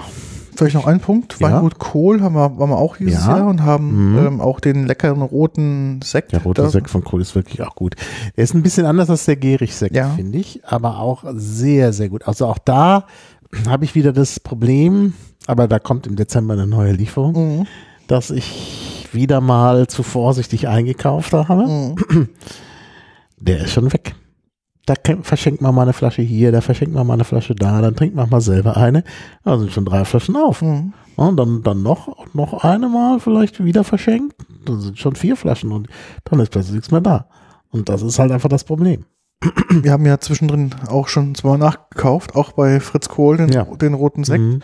Vielleicht 0.56 0.76
noch 0.76 0.86
ein 0.86 1.00
Punkt. 1.00 1.34
Ja. 1.40 1.50
Weingut 1.50 1.80
Kohl 1.80 2.20
haben 2.22 2.36
wir, 2.36 2.56
waren 2.58 2.70
wir 2.70 2.78
auch 2.78 2.96
dieses 2.96 3.26
Ja. 3.26 3.38
Jahr 3.38 3.48
und 3.48 3.62
haben 3.62 4.12
Mhm. 4.12 4.18
ähm, 4.26 4.40
auch 4.40 4.60
den 4.60 4.86
leckeren 4.86 5.20
roten 5.20 6.00
Sekt. 6.04 6.30
der 6.30 6.44
rote 6.44 6.62
da- 6.62 6.68
Sekt 6.68 6.88
von 6.90 7.02
Kohl 7.02 7.20
ist 7.20 7.34
wirklich 7.34 7.60
auch 7.60 7.74
gut. 7.74 7.96
Der 8.36 8.44
ist 8.44 8.54
ein 8.54 8.62
bisschen 8.62 8.86
anders 8.86 9.10
als 9.10 9.24
der 9.24 9.34
Gierig-Sekt, 9.34 9.96
Ja. 9.96 10.10
finde 10.10 10.38
ich, 10.38 10.60
aber 10.64 11.00
auch 11.00 11.24
sehr, 11.34 11.92
sehr 11.92 12.08
gut. 12.08 12.28
Also 12.28 12.46
auch 12.46 12.58
da 12.58 13.06
habe 13.68 13.84
ich 13.84 13.96
wieder 13.96 14.12
das 14.12 14.38
Problem, 14.38 15.14
aber 15.48 15.66
da 15.66 15.80
kommt 15.80 16.06
im 16.06 16.14
Dezember 16.14 16.52
eine 16.54 16.68
neue 16.68 16.92
Lieferung, 16.92 17.58
Mhm. 17.62 17.66
dass 18.06 18.30
ich 18.30 19.08
wieder 19.10 19.40
mal 19.40 19.88
zu 19.88 20.04
vorsichtig 20.04 20.68
eingekauft 20.68 21.32
habe. 21.32 21.66
Mhm. 21.66 22.28
Der 23.40 23.64
ist 23.64 23.72
schon 23.72 23.92
weg. 23.92 24.14
Da 24.86 24.94
verschenkt 25.22 25.62
man 25.62 25.74
mal 25.74 25.82
eine 25.82 25.94
Flasche 25.94 26.20
hier, 26.22 26.52
da 26.52 26.60
verschenkt 26.60 26.94
man 26.94 27.06
mal 27.06 27.14
eine 27.14 27.24
Flasche 27.24 27.54
da, 27.54 27.80
dann 27.80 27.96
trinkt 27.96 28.14
man 28.16 28.28
mal 28.28 28.42
selber 28.42 28.76
eine. 28.76 29.02
Da 29.42 29.58
sind 29.58 29.72
schon 29.72 29.86
drei 29.86 30.04
Flaschen 30.04 30.36
auf. 30.36 30.60
Mhm. 30.60 30.92
Und 31.16 31.36
dann, 31.36 31.62
dann 31.62 31.82
noch, 31.82 32.26
noch 32.34 32.64
eine 32.64 32.88
Mal 32.88 33.18
vielleicht 33.20 33.64
wieder 33.64 33.84
verschenkt. 33.84 34.34
Dann 34.66 34.80
sind 34.80 34.98
schon 34.98 35.14
vier 35.14 35.36
Flaschen 35.36 35.72
und 35.72 35.88
dann 36.24 36.40
ist 36.40 36.50
plötzlich 36.50 36.74
nichts 36.74 36.90
mehr 36.90 37.00
da. 37.00 37.28
Und 37.70 37.88
das 37.88 38.02
ist 38.02 38.18
halt 38.18 38.30
einfach 38.32 38.48
das 38.48 38.64
Problem. 38.64 39.04
Wir 39.70 39.92
haben 39.92 40.06
ja 40.06 40.18
zwischendrin 40.20 40.70
auch 40.88 41.08
schon 41.08 41.34
zweimal 41.34 41.58
nachgekauft, 41.58 42.34
auch 42.34 42.52
bei 42.52 42.80
Fritz 42.80 43.08
Kohl, 43.08 43.36
den, 43.36 43.50
Ja. 43.50 43.64
den 43.64 43.94
roten 43.94 44.24
Sekt, 44.24 44.42
Mhm. 44.42 44.60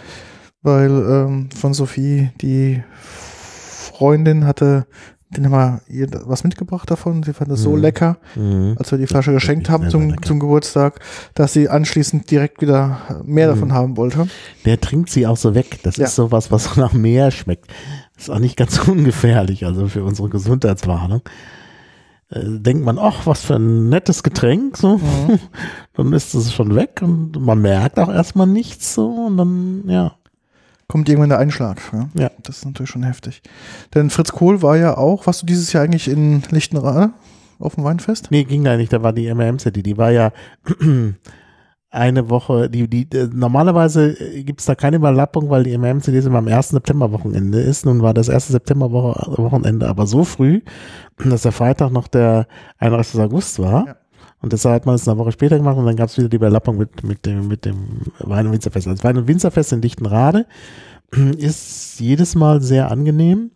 weil 0.62 0.90
ähm, 0.90 1.48
von 1.51 1.72
Sophie 1.74 2.30
die 2.40 2.82
Freundin 3.01 4.47
hatte 4.47 4.86
Den 5.31 5.44
haben 5.44 5.52
wir 5.52 5.81
ihr 5.89 6.09
was 6.27 6.43
mitgebracht 6.43 6.90
davon. 6.90 7.23
Sie 7.23 7.32
fand 7.32 7.51
das 7.51 7.61
so 7.62 7.70
Mhm. 7.70 7.81
lecker, 7.82 8.16
Mhm. 8.35 8.74
als 8.78 8.90
wir 8.90 8.98
die 8.98 9.07
Flasche 9.07 9.32
geschenkt 9.32 9.70
haben 9.70 9.89
zum, 9.89 10.20
zum 10.23 10.40
Geburtstag, 10.40 10.98
dass 11.35 11.52
sie 11.52 11.69
anschließend 11.69 12.28
direkt 12.31 12.61
wieder 12.61 12.98
mehr 13.24 13.47
Mhm. 13.47 13.51
davon 13.55 13.73
haben 13.73 13.97
wollte. 13.97 14.27
Der 14.65 14.81
trinkt 14.81 15.09
sie 15.11 15.27
auch 15.28 15.36
so 15.36 15.55
weg. 15.55 15.78
Das 15.85 15.97
Ja. 15.98 16.07
ist 16.07 16.16
sowas, 16.16 16.51
was 16.51 16.65
so 16.65 16.81
nach 16.81 16.93
Meer 16.93 17.31
schmeckt. 17.31 17.70
Ist 18.19 18.28
auch 18.31 18.40
nicht 18.40 18.57
ganz 18.57 18.78
ungefährlich, 18.89 19.65
also 19.66 19.86
für 19.86 20.02
unsere 20.02 20.28
Gesundheitswarnung. 20.28 21.23
Äh, 22.31 22.44
denkt 22.61 22.85
man, 22.85 22.98
ach, 22.98 23.27
was 23.27 23.43
für 23.43 23.55
ein 23.57 23.89
nettes 23.89 24.23
Getränk, 24.23 24.77
so. 24.77 24.98
Mhm. 24.98 25.39
dann 25.94 26.12
ist 26.12 26.35
es 26.35 26.52
schon 26.52 26.74
weg 26.74 27.01
und 27.02 27.40
man 27.40 27.61
merkt 27.61 27.98
auch 27.98 28.09
erstmal 28.12 28.47
nichts, 28.47 28.94
so, 28.94 29.09
und 29.27 29.36
dann, 29.36 29.82
ja. 29.86 30.16
Kommt 30.90 31.08
irgendwann 31.08 31.28
der 31.28 31.38
Einschlag. 31.38 31.80
Ja? 31.92 32.08
Ja. 32.14 32.30
Das 32.42 32.58
ist 32.58 32.64
natürlich 32.64 32.90
schon 32.90 33.04
heftig. 33.04 33.42
Denn 33.94 34.10
Fritz 34.10 34.32
Kohl 34.32 34.60
war 34.60 34.76
ja 34.76 34.98
auch, 34.98 35.24
warst 35.28 35.40
du 35.40 35.46
dieses 35.46 35.72
Jahr 35.72 35.84
eigentlich 35.84 36.08
in 36.08 36.42
Lichtenrade 36.50 37.12
auf 37.60 37.76
dem 37.76 37.84
Weinfest? 37.84 38.32
Nee, 38.32 38.42
ging 38.42 38.64
da 38.64 38.76
nicht, 38.76 38.92
da 38.92 39.00
war 39.00 39.12
die 39.12 39.32
MRM-City, 39.32 39.84
die 39.84 39.96
war 39.96 40.10
ja 40.10 40.32
eine 41.90 42.28
Woche, 42.28 42.68
die, 42.68 42.88
die, 42.88 43.08
äh, 43.16 43.28
normalerweise 43.32 44.14
gibt 44.42 44.58
es 44.58 44.66
da 44.66 44.74
keine 44.74 44.96
Überlappung, 44.96 45.48
weil 45.48 45.62
die 45.62 45.78
MRM-CD 45.78 46.18
immer 46.26 46.38
am 46.38 46.48
1. 46.48 46.70
September-Wochenende 46.70 47.60
ist. 47.60 47.86
Nun 47.86 48.02
war 48.02 48.12
das 48.12 48.28
1. 48.28 48.48
September-Wochenende 48.48 49.88
aber 49.88 50.08
so 50.08 50.24
früh, 50.24 50.60
dass 51.24 51.42
der 51.42 51.52
Freitag 51.52 51.92
noch 51.92 52.08
der 52.08 52.48
31. 52.78 53.20
August 53.20 53.60
war. 53.60 53.86
Ja. 53.86 53.96
Und 54.42 54.52
deshalb 54.52 54.74
hat 54.74 54.86
man 54.86 54.94
es 54.94 55.06
eine 55.06 55.18
Woche 55.18 55.32
später 55.32 55.58
gemacht 55.58 55.76
und 55.76 55.84
dann 55.86 55.96
gab 55.96 56.08
es 56.08 56.16
wieder 56.16 56.28
die 56.28 56.36
Überlappung 56.36 56.78
mit, 56.78 57.02
mit, 57.04 57.26
dem, 57.26 57.48
mit 57.48 57.64
dem 57.64 58.00
Wein- 58.20 58.46
und 58.46 58.52
Winzerfest. 58.52 58.86
Also 58.86 58.96
Das 58.96 59.04
Wein- 59.04 59.18
und 59.18 59.28
Winzerfest 59.28 59.72
in 59.72 59.82
Lichtenrade 59.82 60.46
ist 61.36 62.00
jedes 62.00 62.34
Mal 62.34 62.62
sehr 62.62 62.90
angenehm. 62.90 63.50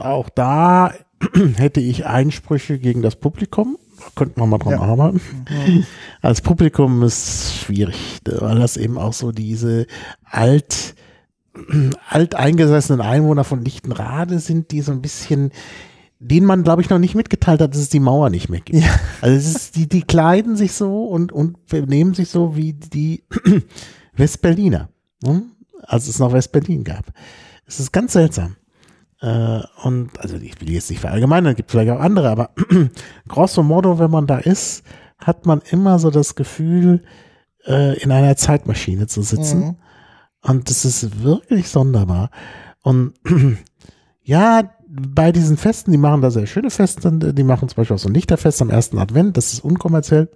Auch 0.00 0.28
da 0.28 0.92
hätte 1.56 1.80
ich 1.80 2.04
Einsprüche 2.06 2.78
gegen 2.78 3.00
das 3.02 3.16
Publikum. 3.16 3.78
Da 3.98 4.04
könnte 4.14 4.38
man 4.38 4.50
mal 4.50 4.58
dran 4.58 4.72
Ja. 4.74 4.80
arbeiten. 4.80 5.20
Als 6.20 6.42
Publikum 6.42 7.02
ist 7.02 7.54
schwierig, 7.56 8.18
weil 8.26 8.58
das 8.58 8.76
eben 8.76 8.98
auch 8.98 9.14
so 9.14 9.32
diese 9.32 9.86
alt, 10.24 10.94
alteingesessenen 12.10 13.00
Einwohner 13.00 13.44
von 13.44 13.64
Lichtenrade 13.64 14.38
sind, 14.38 14.70
die 14.70 14.82
so 14.82 14.92
ein 14.92 15.00
bisschen, 15.00 15.52
denen 16.18 16.46
man, 16.46 16.62
glaube 16.62 16.82
ich, 16.82 16.90
noch 16.90 16.98
nicht 16.98 17.14
mitgeteilt 17.14 17.60
hat, 17.60 17.72
dass 17.72 17.80
es 17.80 17.88
die 17.88 18.00
Mauer 18.00 18.30
nicht 18.30 18.48
mehr 18.48 18.60
gibt. 18.60 18.80
Ja. 18.82 18.90
Also 19.20 19.36
es 19.36 19.46
ist, 19.46 19.76
die, 19.76 19.88
die 19.88 20.02
kleiden 20.02 20.56
sich 20.56 20.72
so 20.72 21.04
und, 21.04 21.32
und 21.32 21.66
benehmen 21.66 22.14
sich 22.14 22.30
so 22.30 22.56
wie 22.56 22.72
die 22.72 23.24
Westberliner, 24.16 24.88
ne? 25.22 25.42
als 25.82 26.08
es 26.08 26.18
noch 26.18 26.32
Westberlin 26.32 26.84
gab. 26.84 27.12
Es 27.66 27.80
ist 27.80 27.92
ganz 27.92 28.14
seltsam. 28.14 28.56
Äh, 29.20 29.60
und 29.82 30.18
also 30.18 30.36
ich 30.36 30.60
will 30.60 30.70
jetzt 30.70 30.90
nicht 30.90 31.00
verallgemeinern, 31.00 31.52
es 31.52 31.56
gibt 31.56 31.70
vielleicht 31.70 31.90
auch 31.90 32.00
andere, 32.00 32.30
aber 32.30 32.50
grosso 33.28 33.62
modo, 33.62 33.98
wenn 33.98 34.10
man 34.10 34.26
da 34.26 34.38
ist, 34.38 34.84
hat 35.18 35.46
man 35.46 35.60
immer 35.70 35.98
so 35.98 36.10
das 36.10 36.34
Gefühl, 36.34 37.02
äh, 37.66 37.98
in 37.98 38.12
einer 38.12 38.36
Zeitmaschine 38.36 39.06
zu 39.06 39.22
sitzen. 39.22 39.60
Mhm. 39.60 39.76
Und 40.42 40.70
das 40.70 40.84
ist 40.84 41.22
wirklich 41.22 41.68
sonderbar. 41.68 42.30
Und 42.82 43.14
ja, 44.22 44.70
bei 45.14 45.32
diesen 45.32 45.56
Festen, 45.56 45.92
die 45.92 45.98
machen 45.98 46.20
da 46.22 46.30
sehr 46.30 46.46
schöne 46.46 46.70
Feste. 46.70 47.10
Die 47.12 47.42
machen 47.44 47.68
zum 47.68 47.76
Beispiel 47.76 47.96
auch 47.96 48.00
so 48.00 48.08
ein 48.08 48.14
Lichterfest 48.14 48.62
am 48.62 48.70
ersten 48.70 48.98
Advent. 48.98 49.36
Das 49.36 49.52
ist 49.52 49.60
unkommerziell. 49.64 50.28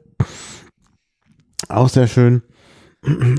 Auch 1.68 1.88
sehr 1.88 2.06
schön. 2.06 2.42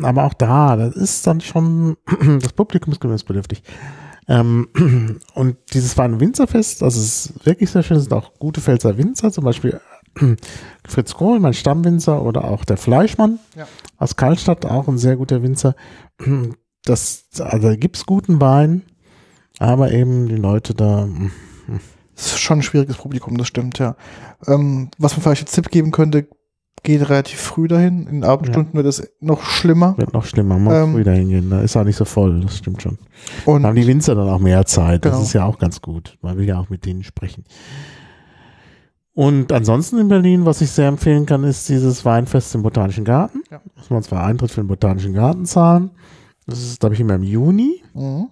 Aber 0.02 0.26
auch 0.26 0.34
da, 0.34 0.76
das 0.76 0.95
ist 0.95 1.27
dann 1.27 1.41
schon, 1.41 1.98
das 2.41 2.53
Publikum 2.53 2.93
ist 2.93 2.99
gewöhnungsbedürftig. 2.99 3.61
Ähm, 4.27 4.68
und 5.35 5.57
dieses 5.73 5.98
Wein- 5.98 6.19
Winzerfest, 6.19 6.81
das 6.81 6.95
ist 6.95 7.45
wirklich 7.45 7.69
sehr 7.69 7.84
schön. 7.84 7.98
Es 7.98 8.03
sind 8.03 8.14
auch 8.14 8.34
gute 8.39 8.61
Pfälzer 8.61 8.98
Winzer, 8.98 9.31
zum 9.31 9.43
Beispiel 9.43 9.80
Fritz 10.88 11.14
Kohl, 11.14 11.39
mein 11.39 11.53
Stammwinzer, 11.53 12.23
oder 12.23 12.45
auch 12.45 12.65
der 12.65 12.77
Fleischmann 12.77 13.39
Ja. 13.56 13.68
aus 13.98 14.15
Karlstadt, 14.15 14.65
auch 14.65 14.88
ein 14.88 14.98
sehr 14.98 15.15
guter 15.15 15.43
Winzer. 15.43 15.76
Das, 16.84 17.26
also 17.39 17.68
da 17.69 17.76
gibt's 17.76 18.06
guten 18.06 18.41
Wein, 18.41 18.81
aber 19.70 19.92
eben 19.92 20.28
die 20.28 20.36
Leute 20.36 20.74
da, 20.74 21.04
hm, 21.04 21.32
Das 22.16 22.26
ist 22.34 22.40
schon 22.40 22.60
ein 22.60 22.64
schwieriges 22.64 22.98
Publikum, 22.98 23.38
das 23.38 23.48
stimmt, 23.48 23.80
ja. 23.80 23.96
Ähm, 24.48 24.90
was 24.98 25.14
man 25.14 25.22
vielleicht 25.24 25.44
als 25.44 25.52
Tipp 25.54 25.70
geben 25.70 25.92
könnte, 25.92 26.28
geht 26.84 27.08
relativ 27.10 27.40
früh 27.40 27.68
dahin. 27.68 28.08
In 28.08 28.22
den 28.22 28.24
Abendstunden 28.24 28.74
wird 28.74 28.88
es 28.88 29.08
noch 29.20 29.44
schlimmer. 29.44 29.96
wird 29.98 30.14
noch 30.14 30.26
schlimmer. 30.26 30.58
Man 30.58 30.74
Ähm, 30.74 30.82
muss 30.90 30.96
früh 30.98 31.04
dahin 31.04 31.30
gehen. 31.30 31.50
Da 31.52 31.62
ist 31.62 31.78
auch 31.78 31.84
nicht 31.84 31.96
so 31.96 32.06
voll, 32.06 32.42
das 32.42 32.58
stimmt 32.58 32.82
schon. 32.82 32.98
Da 33.46 33.52
haben 33.54 33.66
Und 33.66 33.76
die 33.76 33.86
Winzer 33.88 34.16
dann 34.16 34.30
auch 34.30 34.40
mehr 34.40 34.66
Zeit. 34.66 35.06
Das 35.06 35.12
Genau. 35.14 35.24
ist 35.24 35.34
ja 35.34 35.46
auch 35.46 35.60
ganz 35.60 35.82
gut. 35.82 36.18
Man 36.22 36.38
will 36.38 36.48
ja 36.48 36.60
auch 36.60 36.70
mit 36.70 36.86
denen 36.86 37.04
sprechen. 37.04 37.44
Und 39.14 39.52
ansonsten 39.52 40.00
in 40.00 40.08
Berlin, 40.08 40.46
was 40.46 40.62
ich 40.62 40.72
sehr 40.72 40.88
empfehlen 40.88 41.26
kann, 41.26 41.44
ist 41.44 41.68
dieses 41.70 42.04
Weinfest 42.06 42.56
im 42.56 42.64
Botanischen 42.64 43.04
Garten. 43.04 43.44
Ja. 43.52 43.62
Muss 43.76 43.90
man 43.90 44.02
zwar 44.04 44.24
Eintritt 44.26 44.52
für 44.52 44.62
den 44.62 44.68
Botanischen 44.68 45.14
Garten 45.14 45.46
zahlen. 45.46 45.92
Das 46.48 46.60
ist, 46.62 46.80
glaube 46.80 46.96
ich, 46.96 47.02
immer 47.02 47.16
im 47.16 47.24
Juni. 47.24 47.84
Mhm. 47.94 48.28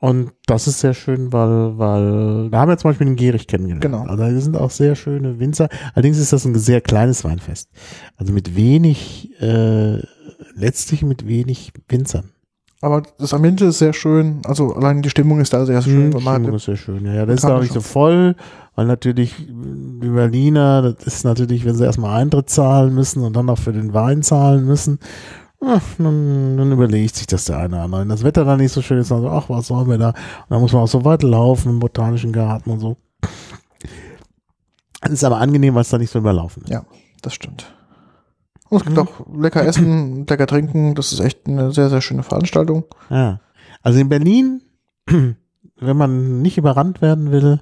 Und 0.00 0.30
das 0.46 0.68
ist 0.68 0.78
sehr 0.78 0.94
schön, 0.94 1.32
weil, 1.32 1.76
weil, 1.76 2.50
da 2.50 2.60
haben 2.60 2.68
wir 2.68 2.78
zum 2.78 2.90
Beispiel 2.90 3.06
den 3.08 3.16
Gierich 3.16 3.48
kennengelernt. 3.48 3.82
Genau. 3.82 4.02
Also 4.02 4.16
da 4.16 4.40
sind 4.40 4.56
auch 4.56 4.70
sehr 4.70 4.94
schöne 4.94 5.40
Winzer. 5.40 5.68
Allerdings 5.94 6.18
ist 6.18 6.32
das 6.32 6.44
ein 6.44 6.54
sehr 6.54 6.80
kleines 6.80 7.24
Weinfest. 7.24 7.68
Also 8.16 8.32
mit 8.32 8.54
wenig, 8.54 9.32
äh, 9.40 10.00
letztlich 10.54 11.02
mit 11.02 11.26
wenig 11.26 11.72
Winzern. 11.88 12.30
Aber 12.80 13.02
das 13.18 13.34
Ambiente 13.34 13.64
ist 13.66 13.78
sehr 13.78 13.92
schön. 13.92 14.40
Also 14.44 14.72
allein 14.74 15.02
die 15.02 15.10
Stimmung 15.10 15.40
ist 15.40 15.52
da 15.52 15.66
sehr 15.66 15.82
schön. 15.82 16.10
Mhm, 16.10 16.22
man 16.22 16.42
Stimmung 16.42 16.54
ist 16.54 16.64
sehr 16.66 16.76
schön. 16.76 17.04
Ja, 17.04 17.14
ja, 17.14 17.26
das 17.26 17.40
ist 17.40 17.44
auch 17.44 17.60
nicht 17.60 17.72
so 17.72 17.80
voll, 17.80 18.36
weil 18.76 18.86
natürlich 18.86 19.34
die 19.48 20.08
Berliner, 20.08 20.92
das 20.92 21.06
ist 21.06 21.24
natürlich, 21.24 21.64
wenn 21.64 21.74
sie 21.74 21.84
erstmal 21.84 22.20
Eintritt 22.20 22.50
zahlen 22.50 22.94
müssen 22.94 23.24
und 23.24 23.34
dann 23.34 23.46
noch 23.46 23.58
für 23.58 23.72
den 23.72 23.94
Wein 23.94 24.22
zahlen 24.22 24.64
müssen, 24.64 25.00
ach, 25.60 25.82
dann, 25.98 26.56
dann 26.56 26.72
überlegt 26.72 27.16
sich 27.16 27.26
das 27.26 27.44
der 27.46 27.58
eine 27.58 27.74
oder 27.76 27.84
andere. 27.84 28.00
Wenn 28.02 28.08
das 28.08 28.24
Wetter 28.24 28.44
dann 28.44 28.58
nicht 28.60 28.72
so 28.72 28.82
schön 28.82 28.98
ist, 28.98 29.10
dann 29.10 29.22
so, 29.22 29.28
ach, 29.30 29.48
was 29.48 29.66
sollen 29.68 29.88
wir 29.88 29.98
da? 29.98 30.08
Und 30.10 30.16
dann 30.50 30.60
muss 30.60 30.72
man 30.72 30.82
auch 30.82 30.88
so 30.88 31.04
weit 31.04 31.22
laufen 31.22 31.70
im 31.70 31.78
Botanischen 31.78 32.32
Garten 32.32 32.70
und 32.70 32.80
so. 32.80 32.96
Es 35.00 35.10
ist 35.10 35.24
aber 35.24 35.38
angenehm, 35.38 35.74
weil 35.74 35.82
es 35.82 35.90
da 35.90 35.98
nicht 35.98 36.10
so 36.10 36.18
überlaufen 36.18 36.64
ist. 36.64 36.70
ja, 36.70 36.84
das 37.22 37.34
stimmt. 37.34 37.72
Und 38.68 38.78
es 38.80 38.84
gibt 38.84 38.96
Mhm. 38.96 39.02
auch 39.02 39.26
lecker 39.34 39.64
essen, 39.64 40.26
lecker 40.26 40.46
trinken. 40.46 40.94
Das 40.94 41.12
ist 41.12 41.20
echt 41.20 41.46
eine 41.46 41.72
sehr, 41.72 41.88
sehr 41.88 42.00
schöne 42.02 42.22
Veranstaltung. 42.22 42.84
Ja. 43.08 43.40
Also 43.82 43.98
in 44.00 44.08
Berlin, 44.08 44.62
wenn 45.06 45.96
man 45.96 46.42
nicht 46.42 46.58
überrannt 46.58 47.00
werden 47.00 47.30
will, 47.30 47.60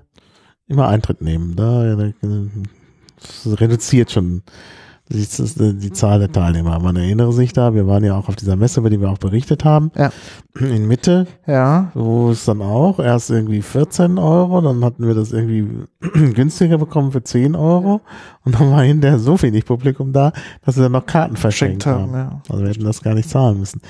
immer 0.67 0.89
Eintritt 0.89 1.21
nehmen. 1.23 1.55
Da, 1.55 1.95
da 1.95 2.11
das 2.23 3.61
reduziert 3.61 4.11
schon 4.11 4.43
die, 5.09 5.79
die 5.79 5.93
Zahl 5.93 6.19
der 6.19 6.33
Teilnehmer. 6.33 6.79
Man 6.81 6.97
erinnere 6.97 7.33
sich 7.33 7.53
da, 7.53 7.75
wir 7.75 7.87
waren 7.87 8.05
ja 8.05 8.17
auch 8.19 8.29
auf 8.29 8.37
dieser 8.37 8.57
Messe, 8.57 8.81
über 8.81 8.91
die 8.91 9.01
wir 9.01 9.09
auch 9.11 9.19
berichtet 9.19 9.65
haben, 9.65 9.93
Ja. 9.97 10.11
in 10.59 10.89
Mitte, 10.89 11.27
Ja, 11.47 11.91
wo 11.95 12.31
es 12.31 12.45
dann 12.45 12.61
auch 12.61 12.99
erst 12.99 13.31
irgendwie 13.31 13.63
14 13.63 14.19
Euro, 14.19 14.61
dann 14.61 14.85
hatten 14.85 15.07
wir 15.07 15.15
das 15.15 15.33
irgendwie 15.33 15.69
günstiger 16.35 16.79
bekommen 16.79 17.13
für 17.13 17.23
10 17.23 17.55
Euro 17.55 18.01
und 18.45 18.59
dann 18.59 18.71
war 18.73 18.83
hinterher 18.83 19.19
so 19.19 19.41
wenig 19.43 19.65
Publikum 19.65 20.13
da, 20.13 20.33
dass 20.65 20.77
wir 20.77 20.83
dann 20.85 20.93
noch 20.93 21.07
Karten 21.07 21.37
verschenkt 21.37 21.87
haben, 21.87 22.13
haben. 22.13 22.15
ja. 22.15 22.43
Also 22.49 22.63
wir 22.63 22.71
hätten 22.71 22.85
das 22.85 23.03
gar 23.03 23.15
nicht 23.15 23.31
zahlen 23.31 23.59
müssen. 23.61 23.81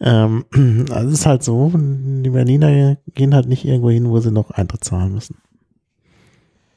Ähm, 0.00 0.44
also 0.90 1.08
es 1.08 1.14
ist 1.20 1.26
halt 1.26 1.42
so, 1.42 1.72
die 1.74 2.30
Berliner 2.30 2.96
gehen 3.14 3.34
halt 3.34 3.48
nicht 3.48 3.64
irgendwo 3.64 3.90
hin, 3.90 4.08
wo 4.08 4.18
sie 4.20 4.30
noch 4.30 4.50
Eintritt 4.50 4.84
zahlen 4.84 5.12
müssen. 5.14 5.36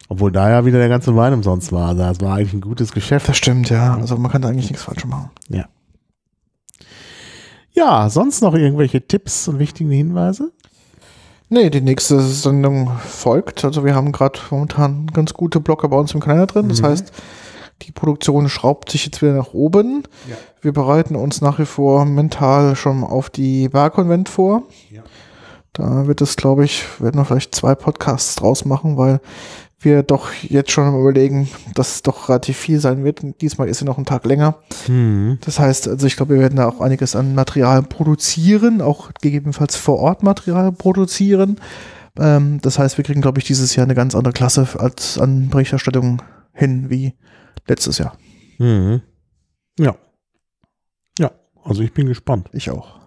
Obwohl 0.10 0.32
da 0.32 0.50
ja 0.50 0.66
wieder 0.66 0.80
der 0.80 0.90
ganze 0.90 1.16
Wein 1.16 1.34
umsonst 1.34 1.72
war. 1.72 1.90
Also 1.90 2.04
das 2.04 2.22
war 2.22 2.36
eigentlich 2.36 2.54
ein 2.54 2.62
gutes 2.62 2.92
Geschäft. 2.92 3.28
Das 3.28 3.38
stimmt, 3.38 3.70
ja. 3.70 3.96
Also 3.96 4.18
man 4.18 4.32
kann 4.32 4.42
da 4.42 4.50
eigentlich 4.50 4.70
nichts 4.70 4.84
falsch 4.84 5.06
machen. 5.06 5.30
Ja. 5.50 5.66
Ja, 7.74 8.10
sonst 8.10 8.42
noch 8.42 8.56
irgendwelche 8.56 9.06
Tipps 9.06 9.48
und 9.48 9.60
wichtige 9.60 9.94
Hinweise? 9.94 10.52
Nee, 11.50 11.70
die 11.70 11.82
nächste 11.82 12.20
Sendung 12.20 12.92
folgt. 13.06 13.64
Also 13.64 13.86
wir 13.86 13.96
haben 13.96 14.12
gerade 14.12 14.40
momentan 14.50 15.08
ganz 15.08 15.34
gute 15.34 15.60
Blocker 15.60 15.88
bei 15.88 15.98
uns 15.98 16.14
im 16.14 16.20
Kalender 16.20 16.48
drin. 16.48 16.70
Das 16.70 16.82
heißt, 16.82 17.12
die 17.84 17.92
Produktion 17.92 18.50
schraubt 18.50 18.90
sich 18.90 19.06
jetzt 19.06 19.22
wieder 19.22 19.34
nach 19.34 19.54
oben. 19.54 20.04
Wir 20.62 20.74
bereiten 20.74 21.16
uns 21.16 21.42
nach 21.42 21.60
wie 21.60 21.66
vor 21.66 22.06
mental 22.06 22.76
schon 22.76 23.04
auf 23.04 23.30
die 23.30 23.70
Barkonvent 23.70 24.28
vor. 24.28 24.64
Da 25.74 26.08
wird 26.08 26.22
es, 26.22 26.36
glaube 26.36 26.66
ich, 26.66 26.84
werden 27.00 27.22
wir 27.22 27.26
vielleicht 27.26 27.54
zwei 27.54 27.76
Podcasts 27.76 28.36
draus 28.36 28.66
machen, 28.66 28.98
weil 28.98 29.22
wir 29.80 30.04
doch 30.04 30.32
jetzt 30.42 30.72
schon 30.72 30.86
am 30.86 31.00
überlegen, 31.00 31.50
dass 31.76 31.96
es 31.96 32.04
doch 32.04 32.30
relativ 32.30 32.58
viel 32.58 32.80
sein 32.80 33.04
wird. 33.04 33.24
Und 33.24 33.42
diesmal 33.42 33.70
ist 33.70 33.80
sie 33.80 33.86
noch 33.86 33.98
ein 33.98 34.06
Tag 34.06 34.26
länger. 34.26 34.56
Hm. 34.88 35.38
Das 35.42 35.60
heißt, 35.60 35.88
also 35.88 36.08
ich 36.08 36.16
glaube, 36.16 36.36
wir 36.36 36.42
werden 36.42 36.56
da 36.56 36.68
auch 36.68 36.82
einiges 36.82 37.16
an 37.16 37.36
Material 37.36 37.84
produzieren, 37.84 38.82
auch 38.82 39.12
gegebenenfalls 39.22 39.76
vor 39.76 40.00
Ort 40.00 40.24
Material 40.24 40.72
produzieren. 40.72 41.60
Ähm, 42.18 42.60
das 42.62 42.80
heißt, 42.80 42.98
wir 42.98 43.06
kriegen, 43.06 43.22
glaube 43.22 43.40
ich, 43.40 43.46
dieses 43.46 43.76
Jahr 43.76 43.86
eine 43.86 43.96
ganz 43.96 44.16
andere 44.16 44.34
Klasse 44.34 44.68
als 44.78 45.20
an 45.20 45.50
Berichterstattung 45.50 46.22
hin 46.54 46.90
wie 46.90 47.14
letztes 47.68 48.00
Jahr. 48.00 48.18
Mhm. 48.58 49.02
Ja. 49.80 49.96
Ja, 51.20 51.32
also 51.64 51.84
ich 51.84 51.94
bin 51.94 52.08
gespannt. 52.08 52.50
Ich 52.54 52.72
auch. 52.72 52.98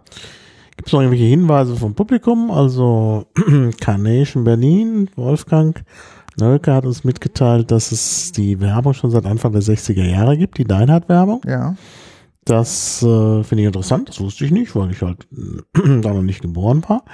Gibt 0.76 0.88
es 0.88 0.92
noch 0.92 1.00
irgendwelche 1.00 1.26
Hinweise 1.26 1.76
vom 1.76 1.94
Publikum? 1.94 2.50
Also 2.50 3.26
Carnation 3.80 4.44
Berlin, 4.44 5.10
Wolfgang 5.14 5.84
Nölke 6.40 6.72
hat 6.72 6.84
uns 6.84 7.04
mitgeteilt, 7.04 7.70
dass 7.70 7.92
es 7.92 8.32
die 8.32 8.60
Werbung 8.60 8.94
schon 8.94 9.10
seit 9.10 9.26
Anfang 9.26 9.52
der 9.52 9.62
60er 9.62 10.04
Jahre 10.04 10.36
gibt, 10.36 10.58
die 10.58 10.64
Deinhard-Werbung. 10.64 11.42
Ja. 11.46 11.76
Das 12.44 13.02
äh, 13.02 13.44
finde 13.44 13.62
ich 13.62 13.66
interessant, 13.66 14.08
das 14.08 14.20
wusste 14.20 14.44
ich 14.44 14.50
nicht, 14.50 14.74
weil 14.74 14.90
ich 14.90 15.02
halt 15.02 15.28
da 15.74 16.12
noch 16.12 16.22
nicht 16.22 16.42
geboren 16.42 16.82
war. 16.88 17.04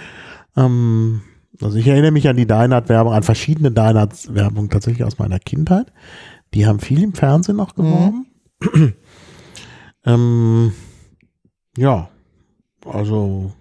Ähm, 0.57 1.23
also 1.61 1.77
ich 1.79 1.87
erinnere 1.87 2.13
mich 2.13 2.29
an 2.29 2.37
die 2.37 2.47
Deinhard-Werbung, 2.47 3.13
an 3.13 3.23
verschiedene 3.23 3.71
Deinhard-Werbungen 3.71 4.71
tatsächlich 4.71 5.05
aus 5.05 5.19
meiner 5.19 5.39
Kindheit. 5.39 5.93
Die 6.55 6.67
haben 6.67 6.81
viel 6.81 7.03
im 7.03 7.13
Fernsehen 7.13 7.61
auch 7.61 7.75
geworben. 7.75 8.27
ähm, 10.05 10.73
ja, 11.77 12.09
also 12.85 13.53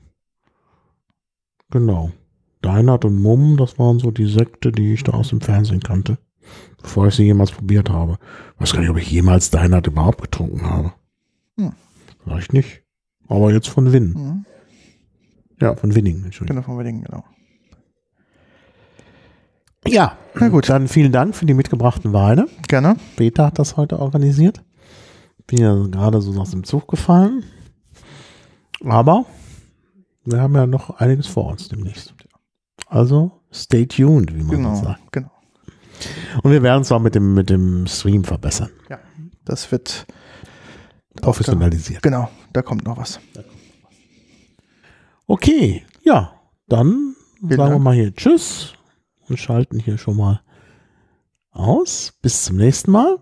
genau. 1.71 2.11
Deinhard 2.65 3.05
und 3.05 3.21
Mumm, 3.21 3.57
das 3.57 3.77
waren 3.79 3.99
so 3.99 4.11
die 4.11 4.27
Sekte, 4.27 4.71
die 4.71 4.93
ich 4.93 5.03
da 5.03 5.13
aus 5.13 5.29
dem 5.29 5.41
Fernsehen 5.41 5.81
kannte, 5.81 6.17
bevor 6.81 7.07
ich 7.07 7.15
sie 7.15 7.23
jemals 7.23 7.51
probiert 7.51 7.89
habe. 7.89 8.17
weiß 8.57 8.73
gar 8.73 8.81
nicht, 8.81 8.89
ob 8.89 8.97
ich 8.97 9.11
jemals 9.11 9.51
Deinhard 9.51 9.87
überhaupt 9.87 10.21
getrunken 10.21 10.63
habe. 10.63 10.93
Hm. 11.57 11.73
Vielleicht 12.23 12.53
nicht. 12.53 12.81
Aber 13.27 13.51
jetzt 13.51 13.69
von 13.69 13.91
Winn. 13.91 14.13
Mhm. 14.13 14.45
Ja, 15.61 15.75
von 15.75 15.95
Winning, 15.95 16.23
Entschuldigung. 16.25 16.61
Genau, 16.61 16.65
von 16.65 16.77
Wedding, 16.77 17.03
genau. 17.03 17.23
Ja, 19.87 20.17
Na 20.33 20.49
gut. 20.49 20.67
Dann 20.67 20.87
vielen 20.87 21.11
Dank 21.11 21.35
für 21.35 21.45
die 21.45 21.53
mitgebrachten 21.53 22.11
Weine. 22.11 22.47
Gerne. 22.67 22.97
Peter 23.15 23.45
hat 23.45 23.59
das 23.59 23.77
heute 23.77 23.99
organisiert. 23.99 24.63
Bin 25.47 25.59
ja 25.59 25.75
gerade 25.87 26.21
so 26.21 26.39
aus 26.41 26.51
dem 26.51 26.63
Zug 26.63 26.87
gefallen. 26.87 27.43
Aber 28.83 29.25
wir 30.25 30.41
haben 30.41 30.55
ja 30.55 30.65
noch 30.65 30.89
einiges 30.99 31.27
vor 31.27 31.51
uns 31.51 31.69
demnächst. 31.69 32.14
Also 32.87 33.31
stay 33.51 33.85
tuned, 33.85 34.33
wie 34.33 34.39
man 34.43 34.47
so 34.47 34.55
Genau. 34.57 34.75
sagt. 34.75 35.11
Genau. 35.11 35.31
Und 36.43 36.51
wir 36.51 36.61
werden 36.61 36.81
es 36.81 36.91
auch 36.91 36.99
mit 36.99 37.15
dem, 37.15 37.33
mit 37.33 37.49
dem 37.49 37.87
Stream 37.87 38.23
verbessern. 38.23 38.69
Das 39.45 39.71
wird. 39.71 40.05
Professionalisiert. 41.21 42.01
Genau, 42.01 42.29
da 42.51 42.61
kommt 42.61 42.83
noch 42.83 42.97
was. 42.97 43.19
Okay, 45.27 45.83
ja, 46.03 46.33
dann 46.67 47.15
Vielen 47.39 47.49
sagen 47.51 47.57
wir 47.59 47.69
Dank. 47.69 47.81
mal 47.83 47.95
hier 47.95 48.13
Tschüss 48.13 48.73
und 49.29 49.37
schalten 49.39 49.79
hier 49.79 49.97
schon 49.97 50.17
mal 50.17 50.41
aus. 51.51 52.13
Bis 52.21 52.43
zum 52.45 52.57
nächsten 52.57 52.91
Mal. 52.91 53.17